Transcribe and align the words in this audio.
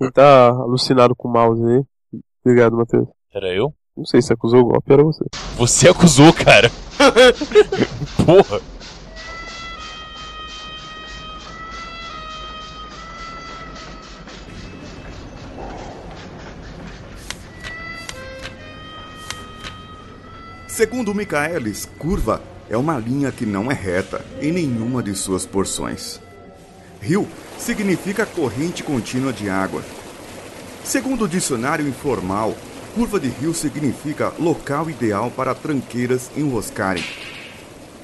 Quem 0.00 0.10
tá 0.10 0.48
alucinado 0.48 1.14
com 1.14 1.28
o 1.28 1.30
mouse 1.30 1.62
aí? 1.62 1.84
Obrigado, 2.42 2.74
Matheus. 2.74 3.06
Era 3.34 3.54
eu? 3.54 3.74
Não 3.94 4.06
sei 4.06 4.22
se 4.22 4.32
acusou 4.32 4.60
o 4.60 4.64
golpe, 4.64 4.90
era 4.90 5.02
você. 5.02 5.22
Você 5.58 5.90
acusou, 5.90 6.32
cara. 6.32 6.70
Porra. 8.24 8.62
Segundo 20.66 21.14
Michaelis, 21.14 21.84
curva 21.98 22.40
é 22.70 22.76
uma 22.78 22.96
linha 22.96 23.30
que 23.30 23.44
não 23.44 23.70
é 23.70 23.74
reta 23.74 24.24
em 24.40 24.50
nenhuma 24.50 25.02
de 25.02 25.14
suas 25.14 25.44
porções. 25.44 26.18
Rio 27.00 27.26
significa 27.58 28.26
corrente 28.26 28.82
contínua 28.82 29.32
de 29.32 29.48
água. 29.48 29.82
Segundo 30.84 31.24
o 31.24 31.28
dicionário 31.28 31.86
informal, 31.86 32.54
curva 32.94 33.18
de 33.18 33.28
rio 33.28 33.54
significa 33.54 34.32
local 34.38 34.90
ideal 34.90 35.30
para 35.30 35.54
tranqueiras 35.54 36.30
enroscarem. 36.36 37.04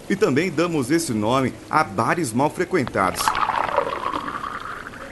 E 0.08 0.14
também 0.14 0.50
damos 0.50 0.90
esse 0.90 1.12
nome 1.12 1.52
a 1.68 1.82
bares 1.82 2.32
mal 2.32 2.48
frequentados. 2.48 3.22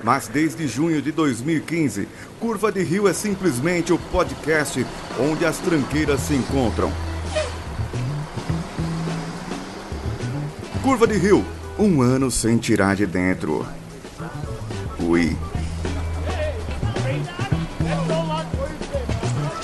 Mas 0.03 0.29
desde 0.29 0.69
junho 0.69 1.01
de 1.01 1.11
2015, 1.11 2.07
Curva 2.39 2.71
de 2.71 2.83
Rio 2.83 3.09
é 3.09 3.15
simplesmente 3.15 3.91
o 3.91 3.99
podcast 3.99 4.87
onde 5.19 5.47
as 5.47 5.57
tranqueiras 5.59 6.21
se 6.21 6.35
encontram. 6.35 6.93
Curva 10.83 11.07
de 11.07 11.17
Rio, 11.17 11.43
um 11.79 12.01
ano 12.01 12.31
sem 12.31 12.57
tirar 12.57 12.95
de 12.95 13.07
dentro. 13.07 13.67
Ui. 15.01 15.37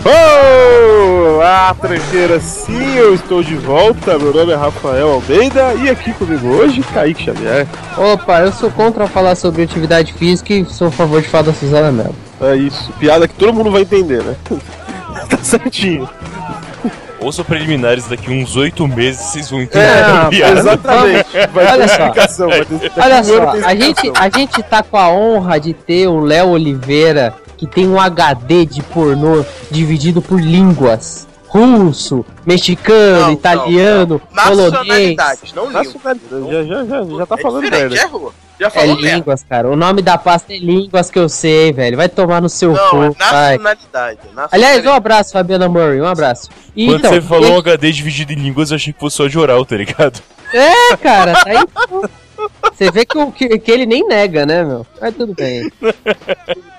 Olá, 0.03 1.75
tranqueira, 1.75 2.41
sim, 2.41 2.95
eu 2.97 3.15
estou 3.15 3.43
de 3.43 3.55
volta. 3.55 4.19
Meu 4.19 4.33
nome 4.33 4.53
é 4.53 4.57
Rafael 4.57 5.11
Almeida 5.11 5.75
e 5.75 5.89
aqui 5.89 6.13
comigo 6.15 6.49
hoje, 6.49 6.83
Kaique 6.83 7.25
Xavier. 7.25 7.67
Opa, 7.97 8.41
eu 8.41 8.53
sou 8.53 8.71
contra 8.71 9.07
falar 9.07 9.35
sobre 9.35 9.63
atividade 9.63 10.13
física 10.15 10.55
e 10.55 10.65
sou 10.65 10.89
a 10.89 10.91
favor 10.91 11.21
de 11.21 11.29
falar 11.29 11.45
da 11.45 11.53
Suzana 11.53 11.93
Mello. 11.93 12.17
É 12.41 12.57
isso, 12.57 12.93
piada 12.99 13.29
que 13.29 13.35
todo 13.35 13.53
mundo 13.53 13.71
vai 13.71 13.83
entender, 13.83 14.23
né? 14.23 14.35
tá 15.29 15.39
certinho. 15.43 16.09
Ouça 17.21 17.45
preliminares 17.45 18.07
daqui 18.07 18.31
uns 18.31 18.57
oito 18.57 18.89
meses, 18.89 19.21
vocês 19.21 19.51
vão 19.51 19.61
entender 19.61 19.85
É. 19.85 20.51
Exatamente. 20.53 21.27
Olha 21.55 21.89
só. 21.89 21.95
explicação. 21.95 22.49
Vai 22.49 22.65
ter, 22.65 22.79
daqui 22.79 23.01
Olha 23.01 23.25
só, 23.25 23.51
a 23.67 23.75
gente, 23.75 24.13
a 24.17 24.29
gente 24.31 24.63
tá 24.63 24.83
com 24.83 24.97
a 24.97 25.11
honra 25.11 25.61
de 25.61 25.75
ter 25.75 26.09
o 26.09 26.21
Léo 26.21 26.49
Oliveira, 26.51 27.35
que 27.59 27.67
tem 27.67 27.87
um 27.89 28.01
HD 28.01 28.65
de 28.65 28.83
pornô 28.83 29.45
dividido 29.71 30.23
por 30.23 30.41
línguas. 30.41 31.29
Russo, 31.49 32.25
mexicano, 32.47 33.23
Não, 33.23 33.33
italiano, 33.33 34.23
não, 34.33 34.45
polonês. 34.45 34.73
Nacionalidades, 34.73 35.53
não 35.53 35.67
língua. 35.67 35.85
Já, 36.53 36.63
já, 36.63 36.85
já, 36.85 37.05
já 37.19 37.27
tá 37.27 37.35
É 37.37 37.43
falando 37.43 37.71
merda. 37.71 37.97
errou. 37.97 38.33
Já 38.61 38.67
É 38.67 38.71
falou 38.71 38.97
merda. 39.01 39.17
línguas, 39.17 39.43
cara. 39.43 39.71
O 39.71 39.75
nome 39.75 40.03
da 40.03 40.19
pasta 40.19 40.53
é 40.53 40.59
línguas 40.59 41.11
que 41.11 41.19
eu 41.19 41.31
sei, 41.31 41.73
velho. 41.73 41.97
Vai 41.97 42.11
tomar 42.11 42.43
no 42.43 42.49
seu 42.51 42.73
Não, 42.75 42.87
é 42.87 42.91
cu, 42.91 42.97
vai. 42.99 43.09
nacionalidade. 43.57 43.59
nacionalidade. 44.35 44.49
Aliás, 44.53 44.85
um 44.87 44.91
abraço, 44.93 45.33
Fabiana 45.33 45.67
Murray, 45.69 45.99
um 46.01 46.07
abraço. 46.07 46.51
E, 46.77 46.85
Quando 46.87 46.99
então, 46.99 47.11
você 47.15 47.21
falou 47.23 47.49
e- 47.49 47.53
um 47.53 47.59
HD 47.59 47.91
dividido 47.91 48.33
em 48.35 48.37
línguas, 48.37 48.71
eu 48.71 48.77
achei 48.77 48.93
que 48.93 49.01
fosse 49.01 49.17
só 49.17 49.27
de 49.27 49.39
oral, 49.39 49.65
tá 49.65 49.77
ligado? 49.77 50.21
É, 50.53 50.95
cara, 50.99 51.33
tá 51.33 51.43
aí. 51.51 52.11
Você 52.73 52.91
vê 52.91 53.07
que, 53.07 53.17
o- 53.17 53.33
que, 53.33 53.59
que 53.59 53.71
ele 53.71 53.87
nem 53.87 54.07
nega, 54.07 54.45
né, 54.45 54.63
meu? 54.63 54.87
Mas 55.01 55.15
tudo 55.15 55.35
bem. 55.35 55.71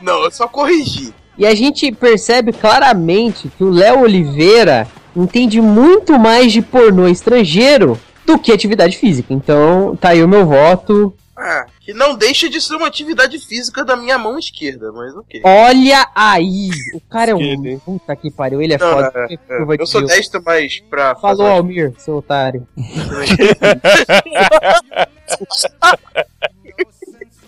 Não, 0.01 0.23
eu 0.23 0.31
só 0.31 0.47
corrigi. 0.47 1.13
E 1.37 1.45
a 1.47 1.55
gente 1.55 1.91
percebe 1.91 2.51
claramente 2.53 3.49
que 3.57 3.63
o 3.63 3.69
Léo 3.71 4.01
Oliveira 4.01 4.87
entende 5.15 5.59
muito 5.61 6.19
mais 6.19 6.51
de 6.51 6.61
pornô 6.61 7.07
estrangeiro 7.07 7.99
do 8.25 8.37
que 8.37 8.51
atividade 8.51 8.97
física. 8.97 9.33
Então, 9.33 9.95
tá 9.99 10.09
aí 10.09 10.23
o 10.23 10.27
meu 10.27 10.45
voto. 10.45 11.13
Ah, 11.43 11.65
que 11.79 11.91
não 11.91 12.15
deixa 12.15 12.47
de 12.47 12.61
ser 12.61 12.75
uma 12.75 12.85
atividade 12.85 13.39
física 13.39 13.83
da 13.83 13.95
minha 13.97 14.15
mão 14.17 14.37
esquerda, 14.37 14.91
mas 14.91 15.15
ok. 15.15 15.41
Olha 15.43 16.07
aí! 16.13 16.69
O 16.93 17.01
cara 17.01 17.31
é 17.31 17.33
hein? 17.33 17.57
um. 17.59 17.79
Puta 17.79 18.15
que 18.15 18.29
pariu, 18.29 18.61
ele 18.61 18.75
é 18.75 18.77
Não, 18.77 18.91
foda. 18.93 19.11
é, 19.15 19.27
Que 19.27 19.37
curva 19.37 19.75
de 19.75 19.81
Eu 19.81 19.87
sou 19.87 20.05
destro, 20.05 20.41
mas 20.45 20.79
pra 20.89 21.15
Falou, 21.15 21.37
fazer- 21.37 21.49
Almir, 21.57 21.93
seu 21.97 22.17
otário. 22.17 22.67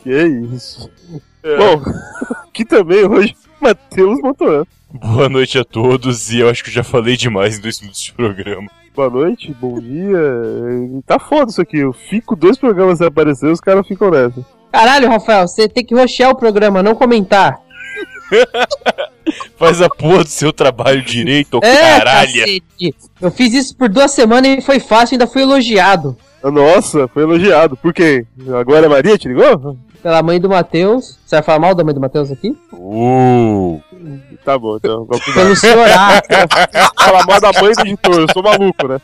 Que 0.04 0.24
isso. 0.54 0.90
Bom, 1.44 1.82
aqui 2.50 2.66
também 2.66 3.06
hoje, 3.06 3.36
Matheus 3.62 4.20
Motoran. 4.22 4.66
Boa 4.92 5.30
noite 5.30 5.58
a 5.58 5.64
todos, 5.64 6.30
e 6.32 6.40
eu 6.40 6.50
acho 6.50 6.64
que 6.64 6.70
eu 6.70 6.74
já 6.74 6.84
falei 6.84 7.16
demais 7.18 7.58
em 7.58 7.62
dois 7.62 7.80
minutos 7.80 8.02
de 8.02 8.14
programa. 8.14 8.70
Boa 8.96 9.10
noite, 9.10 9.56
bom 9.60 9.80
dia. 9.80 10.20
Tá 11.06 11.18
foda 11.18 11.50
isso 11.50 11.62
aqui. 11.62 11.78
Eu 11.80 11.92
fico 11.94 12.36
dois 12.36 12.58
programas 12.58 13.00
sem 13.00 13.08
aparecer, 13.08 13.48
os 13.52 13.60
caras 13.60 13.88
ficam 13.88 14.12
nessa. 14.12 14.46
Caralho, 14.72 15.10
Rafael, 15.10 15.48
você 15.48 15.68
tem 15.68 15.84
que 15.84 15.96
rochear 15.96 16.30
o 16.32 16.36
programa, 16.36 16.84
não 16.84 16.94
comentar. 16.96 17.60
Faz 19.58 19.82
a 19.82 19.90
porra 19.90 20.24
do 20.24 20.30
seu 20.30 20.52
trabalho 20.54 21.02
direito, 21.02 21.60
É, 21.64 21.98
caralho. 22.00 22.32
cacete. 22.34 22.96
Eu 23.22 23.32
fiz 23.32 23.54
isso 23.54 23.76
por 23.78 23.90
duas 23.90 24.12
semanas 24.12 24.58
e 24.58 24.62
foi 24.62 24.80
fácil, 24.80 25.16
ainda 25.16 25.28
fui 25.28 25.42
elogiado. 25.42 26.16
Nossa, 26.44 27.08
foi 27.08 27.24
elogiado. 27.24 27.78
Por 27.78 27.94
quê? 27.94 28.26
Agora 28.60 28.86
a 28.86 28.90
Maria 28.90 29.18
te 29.18 29.28
ligou? 29.28 29.78
Pela 30.02 30.22
mãe 30.22 30.40
do 30.40 30.50
Matheus. 30.50 31.18
Você 31.26 31.38
vai 31.38 31.44
falar 31.44 31.60
mal 31.60 31.74
da 31.74 31.84
mãe 31.84 31.94
do 31.94 32.02
Matheus 32.02 32.30
aqui? 32.32 32.58
Uh, 32.74 33.82
Tá 34.44 34.58
bom, 34.60 34.76
então. 34.76 35.08
Pelo 35.34 35.56
senhor 35.56 35.88
A. 35.90 36.22
Fala 37.02 37.26
mal 37.26 37.40
da 37.40 37.52
mãe 37.62 37.72
do 37.74 37.82
editor, 37.82 38.20
eu 38.20 38.28
sou 38.34 38.44
maluco, 38.44 38.88
né? 38.88 39.00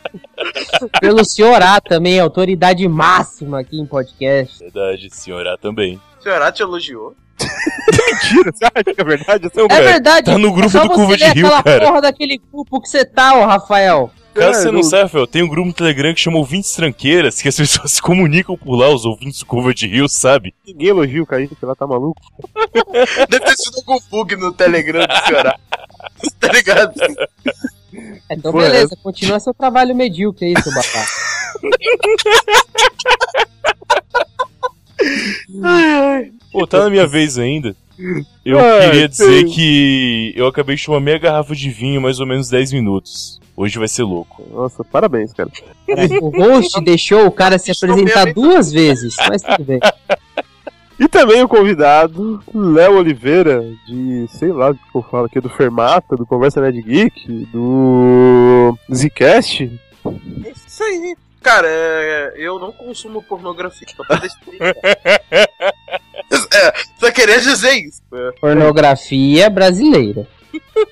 pelo 1.00 1.24
senhor 1.24 1.62
A 1.62 1.80
também, 1.80 2.20
autoridade 2.20 2.86
máxima 2.86 3.60
aqui 3.60 3.78
em 3.80 3.86
podcast. 3.86 4.58
verdade, 4.58 5.08
senhora 5.10 5.56
também. 5.56 6.00
O 6.18 6.22
senhor 6.22 6.52
te 6.52 6.62
elogiou. 6.62 7.14
Mentira, 7.40 8.52
você 8.52 8.64
acha 8.66 8.84
que 8.94 9.00
é 9.00 9.04
verdade? 9.04 9.48
É 9.56 9.62
um 9.62 9.66
É 9.70 9.80
verdade. 9.82 10.26
tá 10.26 10.38
no 10.38 10.52
grupo 10.52 10.76
é 10.76 10.80
do 10.82 10.90
Curva 10.90 11.16
de 11.16 11.24
ler 11.24 11.32
Rio, 11.34 11.46
aquela 11.46 11.62
cara. 11.62 11.86
porra 11.86 12.00
daquele 12.02 12.40
grupo 12.52 12.80
que 12.82 12.88
você 12.88 13.04
tá, 13.04 13.34
ô 13.34 13.46
Rafael. 13.46 14.10
Caso 14.34 14.60
É, 14.60 14.62
você 14.62 14.70
não 14.70 14.82
sabe, 14.82 15.02
Rafael, 15.04 15.26
tem 15.26 15.42
um 15.42 15.48
grupo 15.48 15.66
no 15.68 15.72
Telegram 15.74 16.14
que 16.14 16.20
chama 16.20 16.38
Ouvintes 16.38 16.72
Tranqueiras, 16.72 17.42
que 17.42 17.48
as 17.48 17.56
pessoas 17.58 17.92
se 17.92 18.00
comunicam 18.02 18.56
por 18.56 18.76
lá, 18.76 18.88
os 18.88 19.04
ouvintes 19.04 19.40
do 19.40 19.46
Curva 19.46 19.74
de 19.74 19.86
Rio, 19.88 20.08
sabe? 20.08 20.54
Ninguém 20.66 20.88
elogia 20.88 21.22
o 21.22 21.26
Kaique, 21.26 21.56
ela 21.62 21.74
tá 21.74 21.86
maluco. 21.86 22.20
Deve 23.28 23.44
ter 23.44 23.56
sido 23.56 23.76
algum 23.78 23.98
bug 24.10 24.36
no 24.36 24.52
Telegram 24.52 25.06
do 25.06 25.26
senhor. 25.26 25.54
tá 26.38 26.52
ligado? 26.52 26.94
Então, 28.30 28.52
Pô, 28.52 28.60
é. 28.62 28.66
beleza, 28.70 28.96
continua 29.02 29.40
seu 29.40 29.52
trabalho 29.52 29.94
medíocre 29.96 30.46
aí, 30.54 30.62
seu 30.62 30.72
batata. 30.72 31.10
Pô, 36.52 36.66
tá 36.66 36.84
na 36.84 36.90
minha 36.90 37.06
vez 37.06 37.38
ainda. 37.38 37.74
Eu 38.44 38.58
Ai, 38.58 38.90
queria 38.90 39.08
dizer 39.08 39.44
tem- 39.44 39.52
que 39.52 40.32
eu 40.36 40.46
acabei 40.46 40.74
de 40.76 40.84
tomar 40.84 41.00
meia 41.00 41.18
garrafa 41.18 41.54
de 41.54 41.70
vinho 41.70 42.00
mais 42.00 42.18
ou 42.18 42.26
menos 42.26 42.48
10 42.48 42.72
minutos. 42.72 43.39
Hoje 43.60 43.78
vai 43.78 43.88
ser 43.88 44.04
louco. 44.04 44.42
Nossa, 44.50 44.82
parabéns, 44.82 45.34
cara. 45.34 45.50
O 46.22 46.30
host 46.30 46.80
deixou 46.82 47.26
o 47.26 47.30
cara 47.30 47.58
se 47.58 47.70
apresentar 47.70 48.32
duas 48.32 48.72
vezes, 48.72 49.14
mas 49.28 49.42
tudo 49.42 49.62
bem. 49.62 49.78
E 50.98 51.06
também 51.06 51.42
o 51.42 51.48
convidado, 51.48 52.42
Léo 52.54 52.96
Oliveira, 52.96 53.62
de, 53.86 54.26
sei 54.28 54.50
lá 54.50 54.70
o 54.70 54.74
que 54.74 54.80
eu 54.94 55.02
falo 55.02 55.26
aqui, 55.26 55.42
do 55.42 55.50
Fermata, 55.50 56.16
do 56.16 56.24
Conversa 56.24 56.62
Nerd 56.62 56.80
Geek, 56.80 57.46
do 57.52 58.78
Zcast. 58.94 59.70
Isso 60.56 60.82
aí. 60.82 61.14
Cara, 61.42 61.68
é, 61.68 62.32
eu 62.36 62.58
não 62.58 62.72
consumo 62.72 63.22
pornografia. 63.22 63.86
Só 63.94 64.02
pra 64.04 64.16
deixar 64.16 64.38
é, 66.54 66.72
só 66.98 67.12
queria 67.12 67.38
dizer 67.38 67.74
isso. 67.74 68.00
É, 68.10 68.32
Pornografia 68.40 69.50
brasileira. 69.50 70.26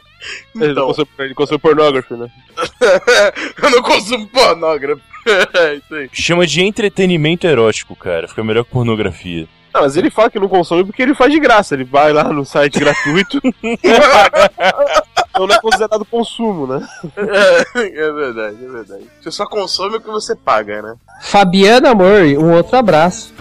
Ele 0.55 0.73
Então, 0.73 0.87
consome, 0.87 1.09
ele 1.19 1.35
consome 1.35 1.59
pornography, 1.59 2.15
né? 2.15 2.29
eu 3.63 3.71
não 3.71 3.83
consumo 3.83 4.27
pornografia. 4.29 5.03
É 5.29 5.75
isso 5.75 5.95
aí. 5.95 6.09
Chama 6.11 6.47
de 6.47 6.63
entretenimento 6.63 7.47
erótico, 7.47 7.95
cara. 7.95 8.27
Fica 8.27 8.43
melhor 8.43 8.65
que 8.65 8.71
pornografia. 8.71 9.47
Não, 9.75 9.83
mas 9.83 9.97
ele 9.97 10.11
fala 10.11 10.31
que 10.31 10.39
não 10.39 10.49
consome 10.49 10.85
porque 10.85 11.03
ele 11.03 11.15
faz 11.15 11.31
de 11.31 11.39
graça. 11.39 11.75
Ele 11.75 11.85
vai 11.85 12.13
lá 12.13 12.25
no 12.25 12.47
site 12.47 12.79
gratuito. 12.81 13.39
então 13.45 15.47
não 15.47 15.55
é 15.55 15.61
considerado 15.61 16.05
consumo, 16.07 16.67
né? 16.67 16.89
É, 17.17 17.85
é 17.85 18.13
verdade, 18.13 18.57
é 18.65 18.69
verdade. 18.69 19.05
Você 19.21 19.31
só 19.31 19.47
consome 19.47 19.97
o 19.97 20.01
que 20.01 20.09
você 20.09 20.35
paga, 20.35 20.81
né? 20.81 20.95
Fabiana 21.21 21.95
Murray, 21.95 22.39
um 22.39 22.55
outro 22.55 22.79
abraço. 22.79 23.33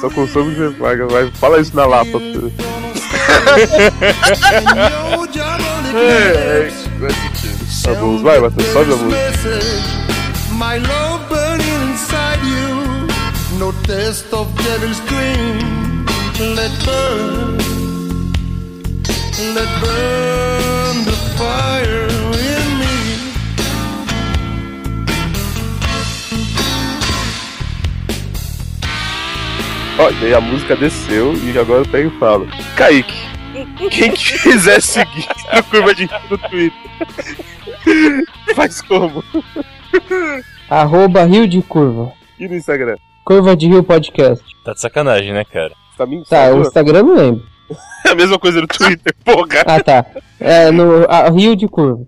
Só 0.00 0.10
consome 0.10 0.52
o 0.52 0.54
que 0.54 0.60
você 0.60 0.78
paga. 0.78 1.06
Vai, 1.06 1.30
fala 1.32 1.60
isso 1.60 1.74
na 1.74 1.86
Lapa. 1.86 2.18
Bom, 8.00 8.22
vai, 8.22 8.40
Matheus, 8.40 8.72
sobe 8.72 8.92
a 8.92 8.96
música. 8.96 9.18
My 10.52 10.78
love 10.78 11.28
burning 11.28 11.90
inside 11.90 12.40
you. 12.44 13.58
No 13.58 13.72
test 13.84 14.32
of 14.32 14.48
devil's 14.62 15.00
dream. 15.06 15.80
let 16.40 16.70
burn, 16.86 17.58
let 19.54 19.68
burn 19.80 21.04
the 21.04 21.16
fire 21.36 22.19
Ó, 30.00 30.10
e 30.10 30.26
aí 30.26 30.34
a 30.34 30.40
música 30.40 30.74
desceu 30.74 31.34
e 31.34 31.58
agora 31.58 31.82
eu 31.82 31.86
pego 31.86 32.08
e 32.08 32.18
falo. 32.18 32.48
Kaique, 32.74 33.14
quem 33.90 34.12
quiser 34.12 34.80
seguir 34.80 35.28
no 35.54 35.62
Curva 35.68 35.94
de 35.94 36.06
Rio 36.06 36.20
no 36.30 36.38
Twitter, 36.38 38.24
faz 38.56 38.80
como? 38.80 39.22
Arroba 40.70 41.24
Rio 41.24 41.46
de 41.46 41.60
Curva. 41.60 42.14
E 42.38 42.48
no 42.48 42.54
Instagram? 42.54 42.96
Curva 43.26 43.54
de 43.54 43.68
Rio 43.68 43.82
Podcast. 43.84 44.42
Tá 44.64 44.72
de 44.72 44.80
sacanagem, 44.80 45.34
né, 45.34 45.44
cara? 45.44 45.74
Tá 45.98 46.06
me 46.06 46.24
Tá, 46.24 46.50
o? 46.50 46.62
Instagram 46.62 47.00
eu 47.00 47.04
não 47.04 47.14
lembro. 47.14 47.46
É 48.06 48.12
a 48.12 48.14
mesma 48.14 48.38
coisa 48.38 48.62
no 48.62 48.66
Twitter, 48.66 49.14
porra. 49.22 49.62
Ah, 49.66 49.82
tá. 49.82 50.06
É, 50.40 50.70
no 50.70 51.04
a, 51.10 51.28
Rio 51.28 51.54
de 51.54 51.68
Curva. 51.68 52.06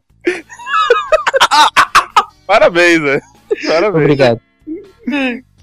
Parabéns, 2.46 3.02
velho. 3.02 3.22
Parabéns. 3.68 4.02
Obrigado. 4.02 4.40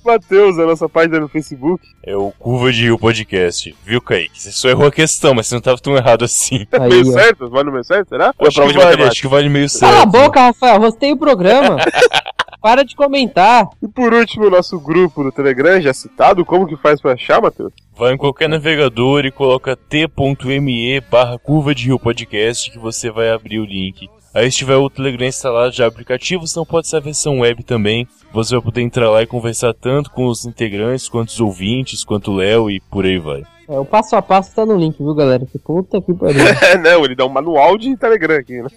Matheus, 0.04 0.58
a 0.58 0.66
nossa 0.66 0.88
página 0.88 1.20
no 1.20 1.28
Facebook. 1.28 1.86
É 2.04 2.16
o 2.16 2.32
Curva 2.32 2.72
de 2.72 2.84
Rio 2.84 2.98
Podcast. 2.98 3.76
Viu, 3.86 4.02
Kaique? 4.02 4.42
Você 4.42 4.52
só 4.52 4.70
errou 4.70 4.88
a 4.88 4.92
questão, 4.92 5.34
mas 5.34 5.48
você 5.48 5.56
não 5.56 5.62
tava 5.62 5.78
tão 5.78 5.96
errado 5.96 6.26
assim. 6.26 6.66
Aí, 6.74 6.90
meio 6.90 7.10
ó. 7.10 7.14
certo? 7.14 7.50
Vai 7.50 7.64
no 7.64 7.72
meio 7.72 7.84
certo, 7.84 8.10
será? 8.10 8.34
É 8.40 8.48
Acho 8.48 8.56
prova 8.56 8.72
que, 8.72 8.78
de 8.78 8.84
vale, 8.86 9.04
acho 9.04 9.22
que 9.22 9.28
vale 9.28 9.50
meio 9.50 9.70
certo. 9.70 9.92
Cala 9.92 10.04
a 10.04 10.06
boca, 10.06 10.42
Rafael. 10.42 10.80
Rostei 10.80 11.12
o 11.12 11.18
programa. 11.18 11.78
Para 12.62 12.84
de 12.84 12.94
comentar. 12.94 13.70
E 13.82 13.88
por 13.88 14.14
último, 14.14 14.48
o 14.48 14.50
nosso 14.50 14.78
grupo 14.80 15.24
no 15.24 15.32
Telegram, 15.32 15.80
já 15.80 15.94
citado, 15.94 16.44
como 16.44 16.68
que 16.68 16.76
faz 16.76 17.00
pra 17.00 17.14
achar, 17.14 17.42
Matheus? 17.42 17.72
Vai 17.98 18.14
em 18.14 18.18
qualquer 18.18 18.50
navegador 18.50 19.26
e 19.26 19.32
coloca 19.32 19.78
t.me 19.78 21.00
barra 21.10 21.40
curva 21.40 21.74
de 21.74 21.86
rio 21.86 21.98
podcast 21.98 22.70
que 22.70 22.78
você 22.78 23.10
vai 23.10 23.30
abrir 23.30 23.60
o 23.60 23.66
link. 23.66 24.10
Aí 24.34 24.52
se 24.52 24.58
tiver 24.60 24.76
o 24.76 24.90
Telegram 24.90 25.28
instalado 25.28 25.72
já 25.74 25.88
aplicativo, 25.88 26.48
senão 26.48 26.66
pode 26.66 26.88
ser 26.88 26.98
a 26.98 27.02
versão 27.02 27.40
web 27.40 27.64
também. 27.64 28.08
Você 28.32 28.56
vai 28.56 28.64
poder 28.64 28.82
entrar 28.82 29.10
lá 29.10 29.24
e 29.24 29.28
conversar 29.28 29.74
tanto 29.74 30.12
com 30.12 30.28
os 30.28 30.46
integrantes, 30.46 31.10
quanto 31.10 31.30
os 31.30 31.40
ouvintes, 31.40 32.04
quanto 32.04 32.32
o 32.32 32.36
Léo 32.36 32.70
e 32.70 32.80
por 32.80 33.06
aí 33.06 33.18
vai. 33.18 33.44
É, 33.68 33.78
o 33.78 33.86
passo 33.86 34.16
a 34.16 34.22
passo 34.22 34.54
tá 34.56 34.66
no 34.66 34.76
link, 34.76 34.98
viu, 34.98 35.14
galera? 35.14 35.46
Que 35.46 35.60
puta 35.60 36.02
que 36.02 36.12
pariu. 36.12 36.42
É, 36.62 36.78
não, 36.78 37.06
ele 37.06 37.16
dá 37.16 37.26
um 37.26 37.30
manual 37.30 37.78
de 37.78 37.96
Telegram 37.98 38.38
aqui, 38.38 38.62
né? 38.62 38.70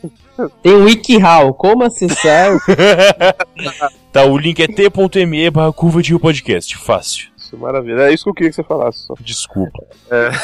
Tem 0.63 0.75
o 0.75 0.85
WikiHow. 0.85 1.55
Como 1.55 1.83
acessar? 1.83 2.59
Tá, 4.13 4.27
o 4.27 4.37
link 4.37 4.61
é 4.63 4.67
t.me 4.67 5.51
barra 5.51 5.73
curva 5.73 6.03
de 6.03 6.11
rio 6.11 6.21
podcast. 6.21 6.77
Fácil. 6.77 7.32
Isso, 7.53 7.59
maravilha. 7.59 8.03
É 8.03 8.13
isso 8.13 8.25
que 8.25 8.31
eu 8.31 8.35
queria 8.35 8.51
que 8.51 8.57
você 8.57 8.63
falasse 8.63 9.07
só. 9.07 9.15
Desculpa. 9.21 9.85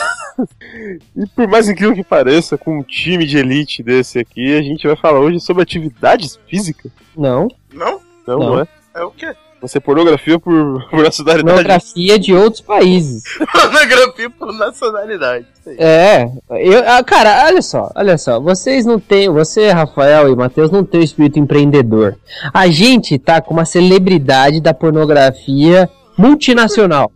E 1.16 1.26
por 1.34 1.48
mais 1.48 1.68
incrível 1.68 1.96
que 1.96 2.04
pareça, 2.04 2.56
com 2.56 2.78
um 2.78 2.82
time 2.84 3.26
de 3.26 3.38
elite 3.38 3.82
desse 3.82 4.20
aqui, 4.20 4.56
a 4.56 4.62
gente 4.62 4.86
vai 4.86 4.94
falar 4.94 5.18
hoje 5.18 5.40
sobre 5.40 5.64
atividades 5.64 6.38
físicas. 6.46 6.92
Não. 7.16 7.48
Não? 7.72 8.00
Não, 8.24 8.38
Não. 8.38 8.50
não, 8.50 8.60
é? 8.60 8.68
É 8.94 9.02
o 9.02 9.10
quê? 9.10 9.34
Vai 9.60 9.68
ser 9.68 9.80
pornografia 9.80 10.38
por, 10.38 10.86
por 10.88 11.02
nacionalidade. 11.02 11.44
Pornografia 11.44 12.18
de 12.20 12.32
outros 12.32 12.60
países. 12.60 13.24
Pornografia 13.50 14.30
por 14.30 14.52
nacionalidade. 14.52 15.46
É, 15.76 16.30
eu, 16.50 16.84
ah, 16.86 17.02
cara, 17.02 17.46
olha 17.46 17.60
só, 17.60 17.90
olha 17.96 18.16
só, 18.16 18.38
vocês 18.38 18.86
não 18.86 19.00
têm, 19.00 19.28
você, 19.28 19.70
Rafael 19.70 20.32
e 20.32 20.36
Matheus, 20.36 20.70
não 20.70 20.84
tem 20.84 21.00
o 21.00 21.04
espírito 21.04 21.40
empreendedor. 21.40 22.16
A 22.54 22.68
gente 22.68 23.18
tá 23.18 23.40
com 23.40 23.52
uma 23.52 23.64
celebridade 23.64 24.60
da 24.60 24.72
pornografia 24.72 25.90
multinacional. 26.18 27.10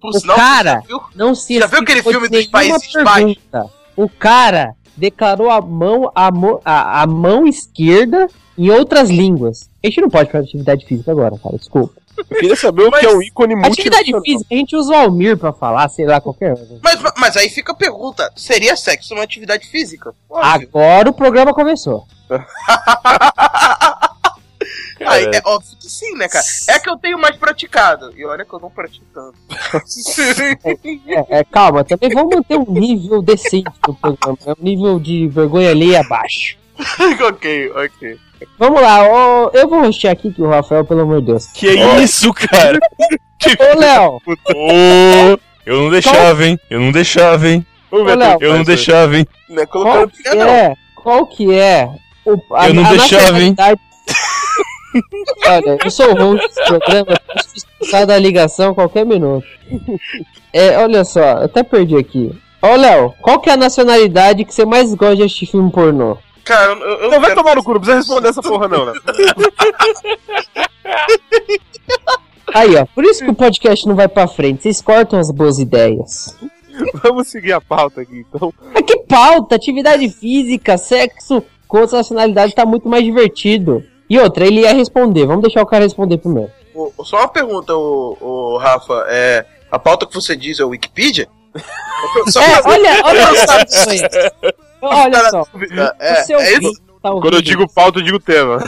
Por 0.00 0.10
O 0.10 0.12
sinal, 0.20 0.36
cara- 0.36 0.82
viu? 0.86 1.00
Não 1.14 1.34
se 1.34 1.58
Já 1.58 1.66
viu 1.66 1.80
aquele 1.80 2.02
filme 2.02 2.28
dos 2.28 2.46
Países 2.46 2.92
pergunta. 2.92 3.66
O 3.96 4.08
cara 4.08 4.74
declarou 4.96 5.50
a 5.50 5.60
mão, 5.60 6.10
a, 6.14 6.30
mo- 6.30 6.60
a, 6.64 7.02
a 7.02 7.06
mão 7.06 7.46
esquerda 7.46 8.28
em 8.56 8.70
outras 8.70 9.10
línguas. 9.10 9.68
A 9.82 9.86
gente 9.88 10.00
não 10.00 10.08
pode 10.08 10.30
fazer 10.30 10.44
atividade 10.44 10.86
física 10.86 11.10
agora, 11.10 11.36
cara, 11.42 11.56
desculpa. 11.58 11.94
Eu 12.16 12.24
queria 12.24 12.54
saber 12.54 12.82
o 12.84 12.90
Mas 12.92 13.00
que 13.00 13.06
é 13.06 13.10
um 13.10 13.20
ícone 13.20 13.54
Atividade 13.54 14.12
multinacional. 14.12 14.22
física, 14.22 14.46
a 14.54 14.56
gente 14.56 14.76
usa 14.76 14.92
o 14.92 14.94
Almir 14.96 15.36
pra 15.36 15.52
falar, 15.52 15.88
sei 15.88 16.06
lá, 16.06 16.20
qualquer 16.20 16.54
coisa. 16.54 16.78
Mas, 16.80 17.00
mas 17.18 17.36
aí 17.36 17.48
fica 17.48 17.72
a 17.72 17.74
pergunta: 17.74 18.30
seria 18.36 18.76
sexo 18.76 19.14
uma 19.14 19.24
atividade 19.24 19.66
física? 19.66 20.14
Óbvio. 20.30 20.68
Agora 20.68 21.10
o 21.10 21.12
programa 21.12 21.52
começou. 21.52 22.06
Aí, 25.00 25.24
é 25.24 25.40
óbvio 25.44 25.76
que 25.78 25.88
sim, 25.90 26.14
né, 26.16 26.28
cara? 26.28 26.44
É 26.68 26.78
que 26.78 26.88
eu 26.88 26.96
tenho 26.96 27.18
mais 27.18 27.36
praticado. 27.36 28.12
E 28.16 28.24
olha 28.24 28.44
que 28.44 28.52
eu 28.52 28.60
não 28.60 28.70
pratico 28.70 29.06
tanto. 29.12 29.34
É, 31.06 31.38
é, 31.38 31.44
calma, 31.44 31.84
também 31.84 32.10
vamos 32.10 32.34
manter 32.34 32.56
um 32.56 32.70
nível 32.70 33.22
decente 33.22 33.70
no 33.86 33.94
programa, 33.94 34.38
né? 34.46 34.54
um 34.58 34.64
nível 34.64 35.00
de 35.00 35.28
vergonha 35.28 35.70
alheia 35.70 36.00
abaixo. 36.00 36.56
ok, 37.28 37.72
ok. 37.72 38.18
Vamos 38.58 38.80
lá, 38.80 39.02
ó, 39.04 39.50
eu 39.52 39.68
vou 39.68 39.80
rostear 39.80 40.12
aqui 40.12 40.32
que 40.32 40.42
o 40.42 40.48
Rafael, 40.48 40.84
pelo 40.84 41.00
amor 41.00 41.20
de 41.20 41.26
Deus. 41.26 41.46
Que 41.48 41.72
isso, 42.02 42.32
cara? 42.32 42.78
Ô, 43.58 43.78
Léo, 43.78 44.20
Ô, 44.26 45.38
eu 45.66 45.82
não 45.82 45.90
deixava, 45.90 46.44
hein? 46.44 46.58
Eu 46.70 46.80
não 46.80 46.92
deixava, 46.92 47.48
hein? 47.48 47.66
Ver 47.90 47.98
Ô, 47.98 48.04
Léo. 48.14 48.38
Eu 48.40 48.56
não 48.56 48.64
deixava, 48.64 49.16
hein? 49.16 49.26
Não 49.48 49.62
é 49.62 49.66
qual 49.66 49.84
colocando 49.84 50.10
que 50.10 50.28
é, 50.28 50.74
qual 50.94 51.26
que 51.26 51.54
é 51.54 51.90
o, 52.24 52.38
a, 52.54 52.68
Eu 52.68 52.74
não 52.74 52.86
a 52.86 52.90
deixava, 52.90 53.40
hein? 53.40 53.54
Olha, 55.46 55.78
eu 55.84 55.90
sou 55.90 56.10
o 56.12 56.14
host 56.14 56.46
desse 56.46 56.64
programa, 56.66 57.06
eu 57.12 57.34
posso 57.34 57.56
expulsar 57.56 58.06
da 58.06 58.18
ligação 58.18 58.70
a 58.70 58.74
qualquer 58.74 59.04
minuto. 59.04 59.46
É, 60.52 60.78
olha 60.78 61.04
só, 61.04 61.42
até 61.44 61.62
perdi 61.62 61.96
aqui. 61.96 62.32
Ô, 62.62 62.76
Léo, 62.76 63.12
qual 63.20 63.40
que 63.40 63.50
é 63.50 63.52
a 63.54 63.56
nacionalidade 63.56 64.44
que 64.44 64.54
você 64.54 64.64
mais 64.64 64.94
gosta 64.94 65.16
de 65.16 65.22
assistir 65.24 65.46
filme 65.46 65.70
pornô? 65.70 66.16
Cara, 66.44 66.72
eu, 66.72 66.78
eu 66.78 67.10
Não, 67.10 67.20
vai 67.20 67.30
quero- 67.30 67.34
tomar 67.36 67.56
no 67.56 67.64
cu, 67.64 67.72
não 67.74 67.80
precisa 67.80 67.98
responder 67.98 68.28
essa 68.28 68.42
porra 68.42 68.68
não, 68.68 68.86
né? 68.86 68.92
Aí, 72.54 72.76
ó, 72.76 72.86
por 72.94 73.04
isso 73.04 73.24
que 73.24 73.30
o 73.30 73.34
podcast 73.34 73.86
não 73.88 73.96
vai 73.96 74.06
pra 74.06 74.28
frente, 74.28 74.62
vocês 74.62 74.80
cortam 74.80 75.18
as 75.18 75.30
boas 75.30 75.58
ideias. 75.58 76.36
Vamos 77.02 77.28
seguir 77.28 77.52
a 77.52 77.60
pauta 77.60 78.00
aqui, 78.02 78.24
então. 78.28 78.52
Mas 78.72 78.82
que 78.84 78.98
pauta, 78.98 79.54
atividade 79.56 80.08
física, 80.08 80.76
sexo 80.78 81.42
com 81.66 81.78
outra 81.78 81.98
nacionalidade 81.98 82.54
tá 82.54 82.64
muito 82.66 82.88
mais 82.88 83.02
divertido. 83.04 83.82
E 84.08 84.18
outra, 84.18 84.46
ele 84.46 84.60
ia 84.60 84.72
responder, 84.74 85.26
vamos 85.26 85.42
deixar 85.42 85.62
o 85.62 85.66
cara 85.66 85.84
responder 85.84 86.18
primeiro. 86.18 86.50
Ô, 86.74 86.92
Só 87.04 87.18
uma 87.18 87.28
pergunta, 87.28 87.74
ô, 87.74 88.16
ô, 88.20 88.58
Rafa. 88.58 89.04
É, 89.08 89.46
a 89.70 89.78
pauta 89.78 90.06
que 90.06 90.14
você 90.14 90.36
diz 90.36 90.58
é 90.60 90.64
o 90.64 90.68
Wikipedia? 90.70 91.28
Só 92.28 92.40
É, 92.42 92.60
pra- 92.62 92.70
olha, 92.72 92.90
olha 93.04 93.26
só. 93.46 93.54
Olha 94.82 95.30
só, 95.30 95.44
É, 95.98 96.20
o 96.20 96.24
seu 96.24 96.38
é 96.38 96.52
isso? 96.58 96.72
tá 97.02 97.10
Quando 97.12 97.34
eu 97.34 97.42
digo 97.42 97.66
pauta, 97.72 97.98
eu 98.00 98.02
digo 98.04 98.18
tema. 98.20 98.58